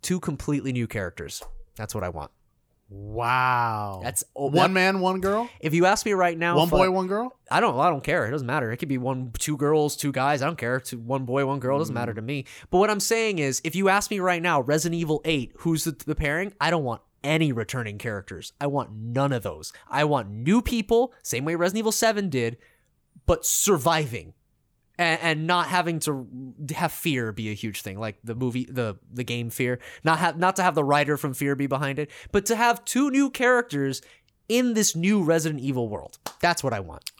two 0.00 0.18
completely 0.18 0.72
new 0.72 0.86
characters. 0.86 1.42
That's 1.76 1.94
what 1.94 2.04
I 2.04 2.08
want. 2.08 2.30
Wow. 2.90 4.00
That's 4.02 4.24
one 4.34 4.52
that- 4.52 4.70
man, 4.72 5.00
one 5.00 5.20
girl, 5.20 5.48
If 5.60 5.74
you 5.74 5.86
ask 5.86 6.04
me 6.04 6.12
right 6.12 6.36
now, 6.36 6.56
one 6.56 6.66
if 6.66 6.74
I- 6.74 6.76
boy, 6.76 6.90
one 6.90 7.06
girl. 7.06 7.32
I 7.48 7.60
don't. 7.60 7.78
I 7.78 7.88
don't 7.88 8.02
care. 8.02 8.26
It 8.26 8.32
doesn't 8.32 8.46
matter. 8.46 8.72
It 8.72 8.78
could 8.78 8.88
be 8.88 8.98
one, 8.98 9.30
two 9.38 9.56
girls, 9.56 9.96
two 9.96 10.10
guys. 10.12 10.42
I 10.42 10.46
don't 10.46 10.58
care. 10.58 10.80
Two, 10.80 10.98
one 10.98 11.24
boy, 11.24 11.46
one 11.46 11.60
girl. 11.60 11.76
It 11.76 11.80
doesn't 11.80 11.94
matter 11.94 12.12
mm. 12.12 12.16
to 12.16 12.22
me. 12.22 12.46
But 12.70 12.78
what 12.78 12.90
I'm 12.90 13.00
saying 13.00 13.38
is, 13.38 13.60
if 13.64 13.76
you 13.76 13.88
ask 13.88 14.10
me 14.10 14.18
right 14.18 14.42
now, 14.42 14.60
Resident 14.60 15.00
Evil 15.00 15.20
8, 15.24 15.52
who's 15.58 15.84
the, 15.84 15.92
the 15.92 16.16
pairing? 16.16 16.52
I 16.60 16.70
don't 16.70 16.84
want 16.84 17.02
any 17.22 17.52
returning 17.52 17.98
characters. 17.98 18.52
I 18.60 18.66
want 18.66 18.92
none 18.92 19.32
of 19.32 19.42
those. 19.42 19.72
I 19.88 20.04
want 20.04 20.30
new 20.30 20.60
people, 20.60 21.12
same 21.22 21.44
way 21.44 21.54
Resident 21.54 21.80
Evil 21.80 21.92
7 21.92 22.28
did, 22.28 22.56
but 23.26 23.44
surviving. 23.44 24.34
And, 25.00 25.20
and 25.22 25.46
not 25.46 25.68
having 25.68 25.98
to 26.00 26.26
have 26.76 26.92
fear 26.92 27.32
be 27.32 27.48
a 27.48 27.54
huge 27.54 27.80
thing, 27.80 27.98
like 27.98 28.18
the 28.22 28.34
movie, 28.34 28.66
the 28.66 28.98
the 29.10 29.24
game 29.24 29.48
Fear. 29.48 29.78
Not 30.04 30.18
have 30.18 30.38
not 30.38 30.56
to 30.56 30.62
have 30.62 30.74
the 30.74 30.84
writer 30.84 31.16
from 31.16 31.32
Fear 31.32 31.56
be 31.56 31.66
behind 31.66 31.98
it, 31.98 32.10
but 32.32 32.44
to 32.46 32.56
have 32.56 32.84
two 32.84 33.10
new 33.10 33.30
characters 33.30 34.02
in 34.50 34.74
this 34.74 34.94
new 34.94 35.22
Resident 35.22 35.62
Evil 35.62 35.88
world. 35.88 36.18
That's 36.40 36.62
what 36.62 36.74
I 36.74 36.80
want. 36.80 37.12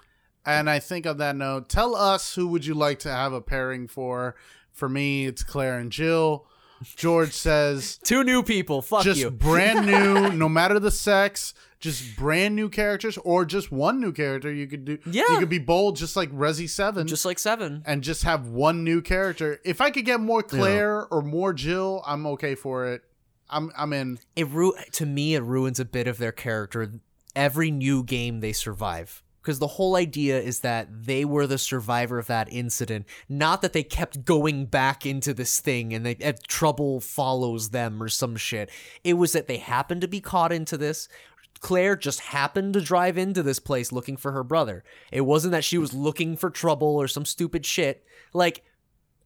And 0.44 0.69
I 0.69 0.78
think 0.78 1.07
on 1.07 1.16
that 1.19 1.36
note, 1.36 1.70
tell 1.70 1.94
us 1.94 2.35
who 2.35 2.48
would 2.48 2.66
you 2.66 2.74
like 2.74 2.98
to 3.01 3.09
have 3.11 3.32
a 3.32 3.40
pairing 3.40 3.89
for? 3.89 4.35
For 4.73 4.89
me, 4.89 5.27
it's 5.27 5.43
Claire 5.43 5.78
and 5.78 5.90
Jill. 5.90 6.47
George 6.97 7.32
says 7.32 7.98
Two 8.05 8.24
new 8.24 8.43
people. 8.43 8.82
Fuck 8.82 9.02
just 9.05 9.20
you. 9.20 9.31
brand 9.31 9.86
new, 9.90 10.31
no 10.32 10.48
matter 10.48 10.78
the 10.78 10.90
sex, 10.90 11.52
just 11.78 12.16
brand 12.16 12.57
new 12.57 12.69
characters, 12.69 13.19
or 13.19 13.44
just 13.44 13.70
one 13.73 14.01
new 14.01 14.12
character. 14.12 14.52
You 14.52 14.66
could 14.66 14.85
do. 14.85 14.98
Yeah. 15.07 15.24
you 15.31 15.39
could 15.39 15.48
be 15.48 15.59
bold, 15.59 15.97
just 15.97 16.16
like 16.16 16.31
Resi 16.32 16.69
Seven, 16.69 17.07
Just 17.07 17.24
like 17.24 17.39
seven. 17.39 17.82
and 17.86 18.02
just 18.02 18.23
have 18.24 18.48
one 18.48 18.85
new 18.85 19.01
character. 19.02 19.61
If 19.65 19.81
I 19.81 19.90
could 19.90 20.05
get 20.05 20.20
more 20.20 20.43
Claire 20.43 21.07
or 21.07 21.23
more 21.23 21.52
Jill, 21.52 22.02
I'm 22.07 22.27
okay 22.28 22.55
for 22.55 22.86
it. 22.86 23.02
I'm 23.48 23.70
I'm 23.77 23.93
in. 23.93 24.19
It 24.36 24.48
ru- 24.48 24.74
to 24.93 25.07
me 25.07 25.35
it 25.35 25.40
ruins 25.43 25.81
a 25.81 25.85
bit 25.85 26.07
of 26.07 26.19
their 26.19 26.32
character 26.32 26.93
every 27.36 27.70
new 27.70 28.02
game 28.05 28.40
they 28.40 28.52
survive. 28.52 29.23
Because 29.51 29.59
the 29.59 29.66
whole 29.66 29.97
idea 29.97 30.39
is 30.39 30.60
that 30.60 30.86
they 31.06 31.24
were 31.24 31.44
the 31.44 31.59
survivor 31.59 32.20
of 32.20 32.28
that 32.28 32.47
incident, 32.52 33.05
not 33.28 33.62
that 33.62 33.72
they 33.72 33.82
kept 33.82 34.24
going 34.24 34.66
back 34.66 35.05
into 35.05 35.35
this 35.35 35.59
thing 35.59 35.93
and 35.93 36.06
they 36.06 36.14
trouble 36.47 37.01
follows 37.01 37.70
them 37.70 38.01
or 38.01 38.09
some 38.09 38.36
shit. 38.36 38.70
It 39.02 39.14
was 39.14 39.32
that 39.32 39.48
they 39.48 39.56
happened 39.56 40.02
to 40.02 40.06
be 40.06 40.20
caught 40.20 40.52
into 40.52 40.77
this. 40.77 41.09
Claire 41.59 41.97
just 41.97 42.20
happened 42.20 42.74
to 42.74 42.81
drive 42.81 43.18
into 43.18 43.43
this 43.43 43.59
place 43.59 43.90
looking 43.90 44.16
for 44.16 44.31
her 44.31 44.44
brother. 44.44 44.85
It 45.10 45.22
wasn't 45.22 45.51
that 45.51 45.64
she 45.64 45.78
was 45.78 45.93
looking 45.93 46.36
for 46.36 46.48
trouble 46.48 46.97
or 46.97 47.09
some 47.09 47.24
stupid 47.24 47.66
shit. 47.66 48.05
Like 48.32 48.62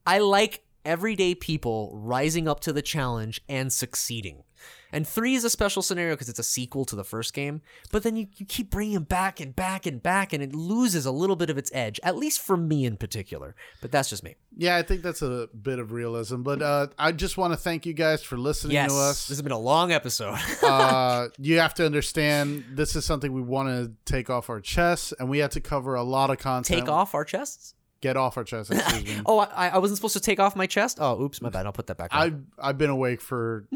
I 0.07 0.21
like 0.21 0.65
everyday 0.87 1.35
people 1.35 1.91
rising 1.93 2.49
up 2.49 2.61
to 2.61 2.73
the 2.73 2.81
challenge 2.81 3.43
and 3.47 3.71
succeeding. 3.71 4.45
And 4.93 5.07
three 5.09 5.35
is 5.35 5.43
a 5.45 5.51
special 5.51 5.83
scenario 5.83 6.15
because 6.15 6.29
it's 6.29 6.39
a 6.39 6.45
sequel 6.45 6.85
to 6.85 6.95
the 6.95 7.03
first 7.03 7.35
game, 7.35 7.63
but 7.91 8.05
then 8.05 8.15
you, 8.15 8.29
you 8.37 8.47
keep 8.47 8.71
bringing 8.71 8.95
it 8.97 9.09
back 9.09 9.41
and 9.41 9.55
back 9.55 9.87
and 9.87 10.01
back, 10.01 10.33
and 10.33 10.41
it 10.41 10.55
loses 10.55 11.05
a 11.05 11.11
little 11.11 11.35
bit 11.35 11.51
of 11.51 11.59
its 11.59 11.69
edge, 11.75 11.99
at 12.05 12.17
least 12.17 12.41
for 12.41 12.57
me 12.57 12.85
in 12.85 12.97
particular. 12.97 13.57
But 13.81 13.91
that's 13.91 14.09
just 14.09 14.23
me. 14.23 14.37
Yeah, 14.57 14.77
I 14.77 14.83
think 14.83 15.03
that's 15.03 15.21
a 15.21 15.49
bit 15.49 15.81
of 15.81 15.91
realism. 15.91 16.43
But 16.43 16.63
uh, 16.63 16.87
I 16.97 17.11
just 17.11 17.37
want 17.37 17.53
to 17.53 17.57
thank 17.57 17.87
you 17.87 17.93
guys 17.93 18.23
for 18.23 18.37
listening 18.37 18.75
Yes, 18.75 18.93
to 18.93 18.99
us. 18.99 19.27
this 19.27 19.39
has 19.39 19.43
been 19.43 19.51
a 19.51 19.59
long 19.59 19.91
episode. 19.91 20.39
uh, 20.63 21.27
you 21.39 21.59
have 21.59 21.75
to 21.75 21.85
understand 21.87 22.65
this 22.71 22.95
is 22.95 23.05
something 23.05 23.33
we 23.33 23.43
want 23.43 23.69
to 23.71 23.93
take 24.05 24.31
off 24.31 24.49
our 24.49 24.61
chests, 24.61 25.13
and 25.19 25.29
we 25.29 25.39
had 25.39 25.51
to 25.53 25.61
cover 25.61 25.97
a 25.97 26.05
lot 26.05 26.31
of 26.31 26.39
content. 26.39 26.81
Take 26.81 26.89
off 26.89 27.17
our 27.17 27.25
chests? 27.25 27.75
Get 28.05 28.19
off 28.19 28.37
our 28.37 28.45
chest. 28.45 28.71
Excuse 28.71 29.05
me. 29.17 29.23
Oh, 29.27 29.39
I, 29.39 29.69
I 29.71 29.79
wasn't 29.79 29.97
supposed 29.97 30.13
to 30.13 30.21
take 30.21 30.39
off 30.39 30.55
my 30.55 30.67
chest? 30.67 30.99
Oh, 31.01 31.23
oops, 31.23 31.41
my 31.41 31.49
bad. 31.49 31.65
I'll 31.65 31.73
put 31.73 31.87
that 31.87 31.97
back. 31.97 32.11
I've 32.13 32.39
I've 32.59 32.77
been 32.77 32.91
awake 32.91 33.23
for 33.23 33.67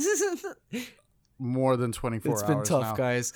more 1.39 1.79
than 1.79 1.93
twenty 1.93 2.19
four. 2.19 2.35
It's 2.35 2.43
been 2.43 2.63
tough, 2.63 2.83
now. 2.83 2.95
guys. 2.95 3.33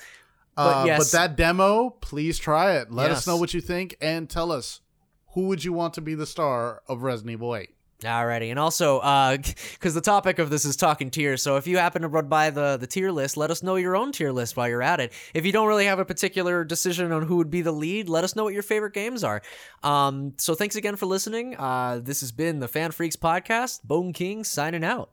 Uh, 0.54 0.82
But 0.82 0.86
yes. 0.86 0.98
but 0.98 1.18
that 1.18 1.36
demo, 1.36 1.88
please 2.02 2.38
try 2.38 2.76
it. 2.76 2.92
Let 2.92 3.10
us 3.10 3.26
know 3.26 3.38
what 3.38 3.54
you 3.54 3.62
think, 3.62 3.96
and 4.02 4.28
tell 4.28 4.52
us 4.52 4.82
who 5.28 5.46
would 5.46 5.64
you 5.64 5.72
want 5.72 5.94
to 5.94 6.02
be 6.02 6.14
the 6.14 6.26
star 6.26 6.82
of 6.86 7.02
Resident 7.02 7.32
Evil 7.32 7.56
Eight. 7.56 7.70
Alrighty, 8.02 8.50
and 8.50 8.58
also, 8.58 9.00
because 9.72 9.94
the 9.94 10.00
topic 10.00 10.38
of 10.38 10.50
this 10.50 10.64
is 10.64 10.76
talking 10.76 11.10
tiers, 11.10 11.42
so 11.42 11.56
if 11.56 11.66
you 11.66 11.78
happen 11.78 12.02
to 12.02 12.08
run 12.08 12.28
by 12.28 12.50
the, 12.50 12.76
the 12.76 12.86
tier 12.86 13.10
list, 13.10 13.36
let 13.36 13.50
us 13.50 13.62
know 13.62 13.76
your 13.76 13.96
own 13.96 14.12
tier 14.12 14.32
list 14.32 14.56
while 14.56 14.68
you're 14.68 14.82
at 14.82 15.00
it. 15.00 15.12
If 15.34 15.46
you 15.46 15.52
don't 15.52 15.68
really 15.68 15.86
have 15.86 15.98
a 15.98 16.04
particular 16.04 16.64
decision 16.64 17.12
on 17.12 17.22
who 17.22 17.36
would 17.36 17.50
be 17.50 17.62
the 17.62 17.72
lead, 17.72 18.08
let 18.08 18.24
us 18.24 18.36
know 18.36 18.44
what 18.44 18.54
your 18.54 18.62
favorite 18.62 18.94
games 18.94 19.24
are. 19.24 19.42
Um, 19.82 20.34
so 20.38 20.54
thanks 20.54 20.76
again 20.76 20.96
for 20.96 21.06
listening. 21.06 21.56
Uh, 21.56 22.00
this 22.02 22.20
has 22.20 22.32
been 22.32 22.60
the 22.60 22.68
Fan 22.68 22.90
Freeks 22.90 23.16
Podcast. 23.16 23.82
Bone 23.84 24.12
King 24.12 24.44
signing 24.44 24.84
out. 24.84 25.10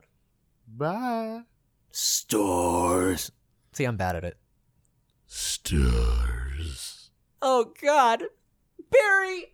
Bye. 0.68 1.42
Stores. 1.92 3.32
See, 3.74 3.86
I'm 3.86 3.98
bad 3.98 4.16
at 4.16 4.24
it. 4.24 4.38
Stars. 5.28 7.10
Oh, 7.42 7.74
God. 7.82 8.24
Barry! 8.92 9.54